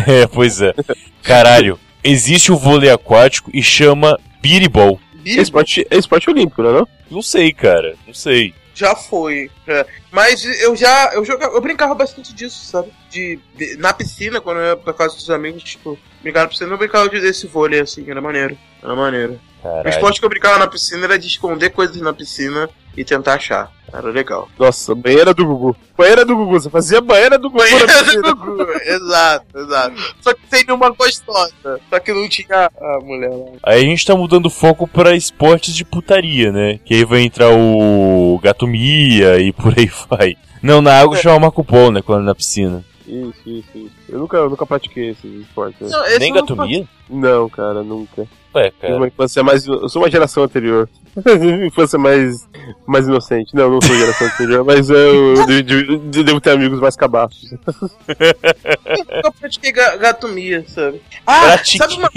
É, 0.08 0.26
pois 0.26 0.60
é. 0.60 0.74
Caralho, 1.22 1.78
existe 2.02 2.50
o 2.50 2.56
vôlei 2.56 2.90
aquático 2.90 3.48
e 3.54 3.62
chama 3.62 4.18
biribol. 4.42 4.98
É 5.26 5.40
esporte, 5.42 5.86
é 5.90 5.96
esporte 5.96 6.28
olímpico, 6.30 6.62
não 6.62 6.70
é 6.70 6.72
não? 6.72 6.88
Não 7.10 7.22
sei, 7.22 7.52
cara. 7.52 7.94
Não 8.06 8.14
sei. 8.14 8.54
Já 8.74 8.96
foi. 8.96 9.50
é. 9.68 9.86
Mas 10.10 10.44
eu 10.44 10.74
já. 10.74 11.10
Eu, 11.14 11.24
jogava, 11.24 11.54
eu 11.54 11.60
brincava 11.60 11.94
bastante 11.94 12.34
disso, 12.34 12.64
sabe? 12.64 12.90
De, 13.10 13.38
de- 13.56 13.76
na 13.76 13.92
piscina, 13.92 14.40
quando 14.40 14.58
eu 14.60 14.66
ia 14.70 14.76
pra 14.76 14.92
casa 14.92 15.14
dos 15.14 15.30
amigos, 15.30 15.62
tipo, 15.62 15.96
brincar 16.22 16.42
na 16.42 16.48
piscina, 16.48 16.70
eu 16.72 16.78
brincava 16.78 17.08
de 17.08 17.20
desse 17.20 17.46
vôlei 17.46 17.80
assim, 17.80 18.04
era 18.10 18.20
maneiro. 18.20 18.58
Era 18.82 18.96
maneiro. 18.96 19.38
O 19.64 19.68
Caralho. 19.68 19.88
esporte 19.88 20.20
que 20.20 20.26
eu 20.26 20.30
brincava 20.30 20.58
na 20.58 20.66
piscina 20.66 21.04
era 21.04 21.18
de 21.18 21.26
esconder 21.26 21.70
coisas 21.70 21.96
na 22.00 22.12
piscina 22.12 22.68
e 22.96 23.04
tentar 23.04 23.34
achar. 23.34 23.72
Era 23.92 24.08
legal. 24.08 24.48
Nossa, 24.58 24.94
banheira 24.94 25.32
do 25.32 25.46
Gugu. 25.46 25.76
Banheira 25.96 26.24
do 26.24 26.34
Gugu, 26.36 26.60
você 26.60 26.68
fazia 26.68 27.00
banheira 27.00 27.38
do 27.38 27.48
Gugu 27.48 27.62
Banheira 27.62 28.22
do 28.22 28.36
Gugu, 28.36 28.66
exato, 28.84 29.58
exato. 29.58 30.14
Só 30.20 30.34
que 30.34 30.40
sem 30.50 30.64
nenhuma 30.64 30.90
gostosa. 30.90 31.52
Só 31.88 31.98
que 32.00 32.12
não 32.12 32.28
tinha 32.28 32.70
a 32.76 32.98
mulher 33.02 33.30
lá. 33.30 33.52
Aí 33.62 33.82
a 33.82 33.86
gente 33.86 34.04
tá 34.04 34.14
mudando 34.16 34.46
o 34.46 34.50
foco 34.50 34.86
pra 34.88 35.14
esportes 35.14 35.74
de 35.74 35.84
putaria, 35.84 36.50
né? 36.52 36.78
Que 36.84 36.94
aí 36.94 37.04
vai 37.04 37.20
entrar 37.20 37.50
o 37.50 38.38
Gato 38.42 38.66
Mia 38.66 39.38
e 39.40 39.52
por 39.52 39.72
aí 39.78 39.90
vai. 40.10 40.36
Não, 40.62 40.82
na 40.82 40.98
água 41.00 41.16
chama 41.16 41.38
Marco 41.40 41.62
Polo, 41.64 41.92
né? 41.92 42.02
Quando 42.02 42.22
é 42.22 42.26
na 42.26 42.34
piscina. 42.34 42.84
Isso, 43.06 43.34
isso, 43.46 43.68
isso. 43.76 43.90
Eu 44.08 44.18
nunca, 44.18 44.36
eu 44.38 44.50
nunca 44.50 44.66
pratiquei 44.66 45.10
esse 45.10 45.26
esporte. 45.26 45.76
né? 45.84 45.88
Não, 45.90 46.04
esse 46.06 46.18
Nem 46.18 46.30
eu 46.30 46.34
não 46.36 46.40
Gato 46.42 46.56
faço. 46.56 46.68
Mia? 46.68 46.88
Não, 47.08 47.48
cara, 47.48 47.82
nunca. 47.82 48.26
Ué, 48.54 48.70
Tive 48.70 48.80
cara. 48.80 48.96
uma 48.96 49.08
infância 49.08 49.42
mais. 49.42 49.66
Eu 49.66 49.88
sou 49.88 50.02
uma 50.02 50.10
geração 50.10 50.44
anterior. 50.44 50.88
infância 51.66 51.98
mais, 51.98 52.48
mais 52.86 53.06
inocente. 53.06 53.54
Não, 53.54 53.70
não 53.70 53.80
sou 53.80 53.96
geração 53.96 54.26
anterior, 54.26 54.64
mas 54.64 54.90
eu, 54.90 55.34
eu, 55.36 55.46
devo- 55.62 55.92
eu 55.92 56.24
devo 56.24 56.40
ter 56.40 56.50
amigos 56.50 56.80
mais 56.80 56.96
cabaços. 56.96 57.50
nunca 57.52 59.32
pratiquei 59.40 59.72
ga- 59.72 59.96
gatomia, 59.96 60.64
sabe? 60.68 61.00
Ah, 61.26 61.40
Pratiquei. 61.42 61.78
sabe 61.78 61.94
uma 61.94 62.10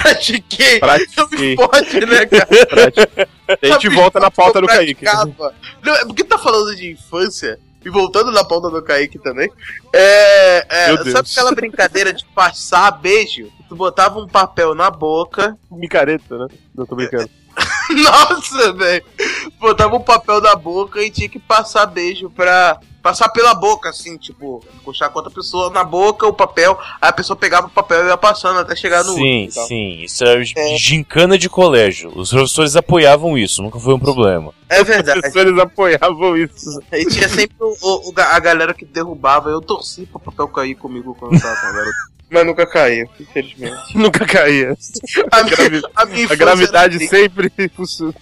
pratiquei. 0.00 0.78
Pratiquei. 0.78 1.56
Não 1.56 1.68
pode, 1.68 2.00
né, 2.06 2.26
cara? 2.26 2.66
Pratiquei. 2.66 3.26
A 3.48 3.66
gente 3.66 3.82
Sabe 3.82 3.88
volta 3.94 4.20
na 4.20 4.30
pauta 4.30 4.58
eu 4.58 4.62
do 4.62 4.68
Kaique. 4.68 5.04
Não, 5.82 5.94
é 5.96 6.04
porque 6.04 6.24
tá 6.24 6.38
falando 6.38 6.74
de 6.76 6.92
infância, 6.92 7.58
e 7.84 7.90
voltando 7.90 8.30
na 8.30 8.44
pauta 8.44 8.70
do 8.70 8.82
Kaique 8.82 9.18
também, 9.18 9.50
é, 9.92 10.66
é, 10.68 10.96
sabe 11.10 11.28
aquela 11.30 11.52
brincadeira 11.52 12.12
de 12.12 12.24
passar 12.26 12.90
beijo? 12.92 13.50
Tu 13.68 13.74
botava 13.76 14.18
um 14.18 14.26
papel 14.26 14.74
na 14.74 14.90
boca, 14.90 15.56
Micareta, 15.70 16.36
né? 16.38 16.46
Não 16.74 16.84
tô 16.86 16.94
brincando. 16.96 17.30
nossa, 18.02 18.72
velho, 18.72 19.04
botava 19.60 19.94
um 19.96 20.00
papel 20.00 20.40
na 20.40 20.54
boca 20.56 21.02
e 21.02 21.10
tinha 21.10 21.28
que 21.28 21.38
passar 21.38 21.86
beijo 21.86 22.30
pra... 22.30 22.78
Passar 23.02 23.28
pela 23.28 23.52
boca, 23.52 23.90
assim, 23.90 24.16
tipo, 24.16 24.64
puxar 24.82 25.10
com 25.10 25.18
outra 25.18 25.30
pessoa 25.30 25.68
na 25.68 25.84
boca 25.84 26.26
o 26.26 26.32
papel, 26.32 26.78
aí 27.02 27.10
a 27.10 27.12
pessoa 27.12 27.36
pegava 27.36 27.66
o 27.66 27.70
papel 27.70 28.02
e 28.06 28.08
ia 28.08 28.16
passando 28.16 28.58
até 28.60 28.74
chegar 28.74 29.04
no 29.04 29.12
Sim, 29.12 29.42
último. 29.44 29.50
e 29.50 29.52
tal. 29.54 29.66
sim. 29.66 30.00
Isso 30.04 30.24
era 30.24 30.40
É. 30.40 30.76
gincana 30.78 31.36
de 31.36 31.46
colégio. 31.50 32.10
Os 32.16 32.30
professores 32.30 32.74
apoiavam 32.76 33.36
isso, 33.36 33.62
nunca 33.62 33.78
foi 33.78 33.92
um 33.92 33.98
problema. 33.98 34.54
É 34.70 34.80
Os 34.80 34.88
verdade. 34.88 35.20
professores 35.20 35.58
apoiavam 35.58 36.34
isso. 36.34 36.80
E 36.90 37.04
tinha 37.04 37.28
sempre 37.28 37.54
o, 37.60 37.74
o- 37.82 38.14
a 38.16 38.38
galera 38.40 38.72
que 38.72 38.86
derrubava. 38.86 39.50
Eu 39.50 39.60
torci 39.60 40.06
pro 40.06 40.18
papel 40.18 40.48
cair 40.48 40.74
comigo 40.74 41.14
quando 41.20 41.34
eu 41.34 41.40
tava 41.42 41.60
com 41.60 41.66
a 41.66 41.72
garota. 41.72 41.96
Mas 42.34 42.44
nunca 42.46 42.66
caiu, 42.66 43.08
infelizmente. 43.20 43.76
Nunca 43.96 44.26
caía. 44.26 44.76
A 45.30 45.42
minha, 45.44 45.56
gravi- 45.56 45.82
a 45.94 46.04
minha 46.06 46.26
A 46.28 46.34
gravidade 46.34 46.96
era 46.96 47.06
sempre 47.06 47.52
funciona. 47.74 48.12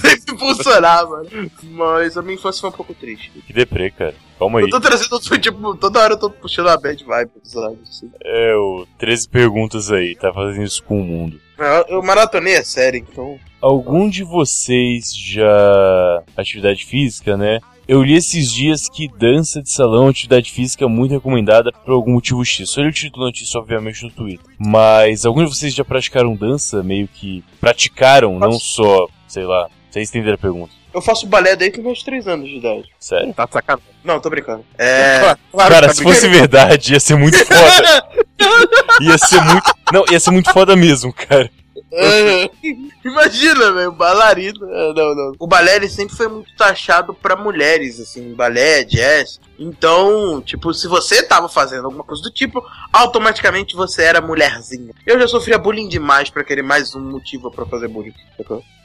sempre 0.00 0.38
funcionava. 0.38 1.22
Mas 1.62 2.16
a 2.16 2.22
minha 2.22 2.34
infância 2.36 2.62
foi 2.62 2.70
um 2.70 2.72
pouco 2.72 2.94
triste. 2.94 3.30
Que 3.46 3.52
deprê, 3.52 3.90
cara. 3.90 4.14
Calma 4.38 4.58
aí. 4.60 4.64
Eu 4.64 4.70
tô 4.70 4.80
trazendo, 4.80 5.18
tipo, 5.38 5.76
toda 5.76 6.00
hora 6.00 6.14
eu 6.14 6.18
tô 6.18 6.30
puxando 6.30 6.68
a 6.68 6.76
bad 6.78 7.04
vibe 7.04 7.30
dos 7.42 7.52
lados. 7.54 7.78
Assim. 7.88 8.10
É, 8.24 8.54
o 8.56 8.86
13 8.98 9.28
perguntas 9.28 9.92
aí, 9.92 10.16
tá 10.16 10.32
fazendo 10.32 10.64
isso 10.64 10.82
com 10.82 10.98
o 11.00 11.04
mundo. 11.04 11.38
Eu, 11.58 11.96
eu 11.96 12.02
maratonei 12.02 12.56
a 12.56 12.64
série, 12.64 12.98
então. 12.98 13.38
Algum 13.60 14.08
de 14.08 14.24
vocês 14.24 15.14
já. 15.14 16.22
Atividade 16.36 16.86
física, 16.86 17.36
né? 17.36 17.58
Eu 17.88 18.02
li 18.02 18.14
esses 18.14 18.52
dias 18.52 18.86
que 18.86 19.08
dança 19.08 19.62
de 19.62 19.70
salão 19.70 20.08
é 20.08 20.10
atividade 20.10 20.52
física 20.52 20.86
muito 20.86 21.12
recomendada 21.12 21.72
por 21.72 21.94
algum 21.94 22.12
motivo 22.12 22.44
X. 22.44 22.68
Só 22.68 22.82
li 22.82 22.88
o 22.88 22.92
título 22.92 23.24
da 23.24 23.28
notícia, 23.28 23.58
obviamente, 23.58 24.04
no 24.04 24.10
Twitter. 24.10 24.44
Mas 24.58 25.24
alguns 25.24 25.48
de 25.48 25.56
vocês 25.56 25.74
já 25.74 25.82
praticaram 25.82 26.36
dança? 26.36 26.82
Meio 26.82 27.08
que 27.08 27.42
praticaram, 27.58 28.38
não 28.38 28.52
só, 28.52 29.08
sei 29.26 29.44
lá. 29.44 29.70
Vocês 29.90 30.10
entenderam 30.10 30.34
a 30.34 30.38
pergunta. 30.38 30.70
Eu 30.92 31.00
faço 31.00 31.26
balé 31.26 31.56
desde 31.56 31.78
os 31.78 31.84
meus 31.84 32.02
3 32.02 32.28
anos 32.28 32.46
de 32.46 32.56
idade. 32.56 32.84
Sério? 33.00 33.32
Tá 33.32 33.48
sacanagem. 33.50 33.88
Não, 34.04 34.20
tô 34.20 34.28
brincando. 34.28 34.66
É. 34.76 35.20
Claro, 35.20 35.38
claro 35.50 35.74
Cara, 35.74 35.86
tá 35.88 35.94
se 35.94 36.02
fosse 36.02 36.28
verdade, 36.28 36.92
ia 36.92 37.00
ser 37.00 37.16
muito 37.16 37.38
foda. 37.38 38.08
Ia 39.00 39.16
ser 39.16 39.40
muito. 39.42 39.74
Não, 39.92 40.04
ia 40.10 40.18
ser 40.18 40.30
muito 40.30 40.52
foda 40.52 40.74
mesmo, 40.74 41.12
cara. 41.12 41.48
Ah, 41.92 42.50
Imagina, 43.04 43.72
velho, 43.72 43.92
bailarina. 43.92 44.58
Ah, 44.66 44.92
Não, 44.94 45.14
não. 45.14 45.32
O 45.38 45.46
balé 45.46 45.76
ele 45.76 45.88
sempre 45.88 46.14
foi 46.16 46.28
muito 46.28 46.54
taxado 46.56 47.14
pra 47.14 47.36
mulheres, 47.36 47.98
assim, 48.00 48.34
balé, 48.34 48.84
jazz. 48.84 49.40
Então, 49.58 50.40
tipo, 50.42 50.72
se 50.74 50.86
você 50.86 51.22
tava 51.22 51.48
fazendo 51.48 51.86
alguma 51.86 52.04
coisa 52.04 52.22
do 52.22 52.30
tipo, 52.30 52.62
automaticamente 52.92 53.74
você 53.74 54.02
era 54.02 54.20
mulherzinha. 54.20 54.92
Eu 55.06 55.18
já 55.18 55.26
sofria 55.26 55.58
bullying 55.58 55.88
demais 55.88 56.30
pra 56.30 56.44
querer 56.44 56.62
mais 56.62 56.94
um 56.94 57.00
motivo 57.00 57.50
pra 57.50 57.66
fazer 57.66 57.88
bullying. 57.88 58.14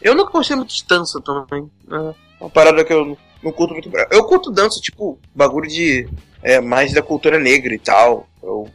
Eu 0.02 0.16
nunca 0.16 0.32
gostei 0.32 0.56
muito 0.56 0.74
de 0.74 0.84
dança 0.86 1.22
também. 1.22 1.70
É 1.92 2.14
uma 2.40 2.50
parada 2.50 2.84
que 2.84 2.94
eu 2.94 3.18
não- 3.44 3.52
curto 3.52 3.74
muito. 3.74 3.92
Eu 4.12 4.24
curto 4.26 4.52
dança, 4.52 4.80
tipo, 4.80 5.20
bagulho 5.36 5.68
de. 5.70 6.08
É, 6.42 6.60
mais 6.60 6.92
da 6.94 7.02
cultura 7.02 7.40
negra 7.40 7.74
e 7.74 7.80
tal. 7.80 8.28
Ou 8.42 8.70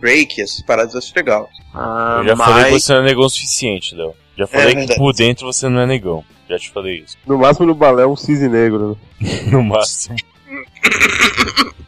break, 0.00 0.40
essas 0.40 0.62
paradas 0.62 0.94
eu 0.94 0.98
acho 0.98 1.12
legal. 1.16 1.48
Ah, 1.74 2.18
Eu 2.20 2.28
já 2.28 2.36
mas... 2.36 2.48
falei 2.48 2.64
que 2.72 2.80
você 2.80 2.92
não 2.92 3.00
é 3.00 3.04
negão 3.04 3.24
o 3.24 3.30
suficiente, 3.30 3.94
Léo. 3.96 4.14
Já 4.36 4.46
falei 4.46 4.68
que 4.68 4.74
verdade. 4.76 4.98
por 5.00 5.12
dentro 5.12 5.46
você 5.46 5.68
não 5.68 5.80
é 5.80 5.86
negão. 5.86 6.24
Já 6.48 6.56
te 6.58 6.70
falei 6.70 7.00
isso. 7.04 7.16
No 7.26 7.36
máximo 7.36 7.66
no 7.66 7.74
balé 7.74 8.06
um 8.06 8.14
cisne 8.14 8.48
negro. 8.48 8.96
né? 9.20 9.28
No 9.50 9.62
máximo. 9.62 10.14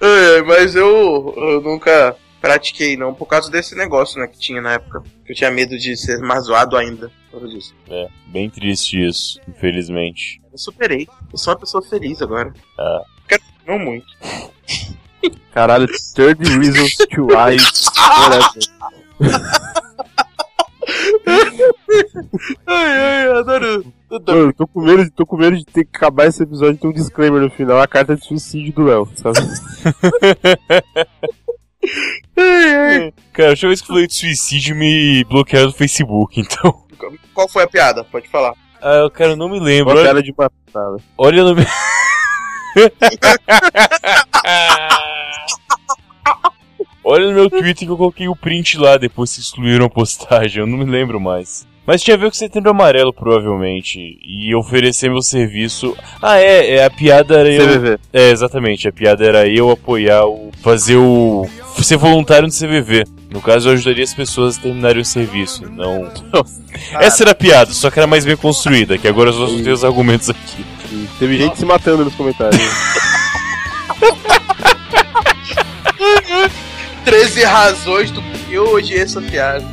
É, 0.00 0.42
mas 0.42 0.74
eu, 0.76 1.34
eu 1.36 1.60
nunca 1.60 2.14
pratiquei, 2.40 2.96
não, 2.96 3.14
por 3.14 3.26
causa 3.26 3.50
desse 3.50 3.74
negócio, 3.74 4.20
né, 4.20 4.26
que 4.26 4.38
tinha 4.38 4.60
na 4.60 4.74
época. 4.74 5.02
Eu 5.26 5.34
tinha 5.34 5.50
medo 5.50 5.76
de 5.78 5.96
ser 5.96 6.18
mais 6.20 6.44
zoado 6.44 6.76
ainda. 6.76 7.10
Por 7.30 7.40
causa 7.40 7.54
disso. 7.54 7.74
É, 7.88 8.08
bem 8.26 8.48
triste 8.48 9.04
isso, 9.06 9.40
infelizmente. 9.48 10.40
Eu 10.52 10.58
superei. 10.58 11.06
Eu 11.32 11.38
sou 11.38 11.52
uma 11.52 11.60
pessoa 11.60 11.82
feliz 11.82 12.22
agora. 12.22 12.52
Ah. 12.78 13.02
Quero- 13.28 13.42
Não 13.66 13.78
muito. 13.78 14.06
Caralho, 15.52 15.88
30 16.14 16.42
Reasons 16.44 16.94
to 16.96 17.26
Lie. 17.26 17.58
Ai, 22.66 22.66
ai, 22.66 23.38
adoro. 23.38 23.84
Eu 24.10 24.52
tô- 24.54 24.66
com, 24.66 24.80
medo 24.80 25.04
de, 25.04 25.10
tô 25.10 25.26
com 25.26 25.36
medo 25.36 25.56
de 25.56 25.64
ter 25.66 25.84
que 25.84 25.96
acabar 25.96 26.26
esse 26.26 26.42
episódio 26.42 26.74
e 26.74 26.78
ter 26.78 26.86
um 26.86 26.92
disclaimer 26.92 27.42
no 27.42 27.50
final, 27.50 27.78
a 27.80 27.86
carta 27.86 28.16
de 28.16 28.24
suicídio 28.24 28.72
do 28.72 28.84
Léo, 28.84 29.08
sabe? 29.16 29.38
Cara, 33.32 33.48
a 33.48 33.50
última 33.50 33.68
vez 33.68 33.80
que 33.80 33.84
eu 33.84 33.94
falei 33.94 34.06
de 34.06 34.14
suicídio 34.14 34.76
me 34.76 35.24
bloquearam 35.24 35.68
do 35.68 35.74
Facebook, 35.74 36.40
então. 36.40 36.84
Qual 37.32 37.48
foi 37.48 37.62
a 37.64 37.68
piada? 37.68 38.04
Pode 38.04 38.28
falar. 38.28 38.54
Ah, 38.80 39.08
cara, 39.12 39.30
eu 39.32 39.36
não 39.36 39.48
me 39.48 39.60
lembro. 39.60 39.94
Uma 39.94 40.04
cara 40.04 40.22
de 40.22 40.34
matada. 40.36 40.96
olha 41.16 41.42
no 41.44 41.54
meu. 41.54 41.66
Olha 47.10 47.26
no 47.26 47.32
meu 47.32 47.48
Twitter 47.48 47.86
que 47.86 47.88
eu 47.88 47.96
coloquei 47.96 48.28
o 48.28 48.36
print 48.36 48.76
lá 48.76 48.98
depois 48.98 49.34
que 49.34 49.40
excluíram 49.40 49.86
a 49.86 49.90
postagem, 49.90 50.60
eu 50.60 50.66
não 50.66 50.76
me 50.76 50.84
lembro 50.84 51.18
mais. 51.18 51.66
Mas 51.88 52.02
tinha 52.02 52.16
a 52.16 52.18
ver 52.18 52.26
com 52.26 52.34
setembro 52.34 52.70
amarelo, 52.70 53.14
provavelmente. 53.14 54.18
E 54.22 54.54
oferecer 54.54 55.08
meu 55.08 55.22
serviço. 55.22 55.96
Ah, 56.20 56.38
é, 56.38 56.74
é 56.74 56.84
a 56.84 56.90
piada 56.90 57.38
era 57.38 57.50
eu. 57.50 57.66
CVV. 57.66 57.98
É, 58.12 58.28
exatamente. 58.28 58.86
A 58.86 58.92
piada 58.92 59.24
era 59.24 59.48
eu 59.48 59.70
apoiar 59.70 60.26
o. 60.26 60.50
fazer 60.62 60.98
o. 60.98 61.48
ser 61.80 61.96
voluntário 61.96 62.46
no 62.46 62.52
CVV. 62.52 63.06
No 63.30 63.40
caso, 63.40 63.70
eu 63.70 63.72
ajudaria 63.72 64.04
as 64.04 64.12
pessoas 64.12 64.58
a 64.58 64.60
terminarem 64.60 65.00
o 65.00 65.04
serviço. 65.04 65.64
Não. 65.70 66.12
Essa 67.00 67.22
era 67.22 67.30
a 67.30 67.34
piada, 67.34 67.72
só 67.72 67.90
que 67.90 67.98
era 67.98 68.06
mais 68.06 68.26
bem 68.26 68.36
construída, 68.36 68.98
que 68.98 69.08
agora 69.08 69.30
eu 69.30 69.32
só 69.32 69.46
tenho 69.46 69.72
os 69.72 69.82
argumentos 69.82 70.28
aqui. 70.28 70.66
E 70.92 71.08
Teve 71.18 71.38
gente 71.38 71.56
se 71.56 71.64
matando 71.64 72.04
nos 72.04 72.14
comentários. 72.14 72.60
13 77.06 77.44
razões 77.44 78.10
do 78.10 78.20
que 78.20 78.52
eu 78.52 78.74
odiei 78.74 79.00
essa 79.00 79.22
piada. 79.22 79.64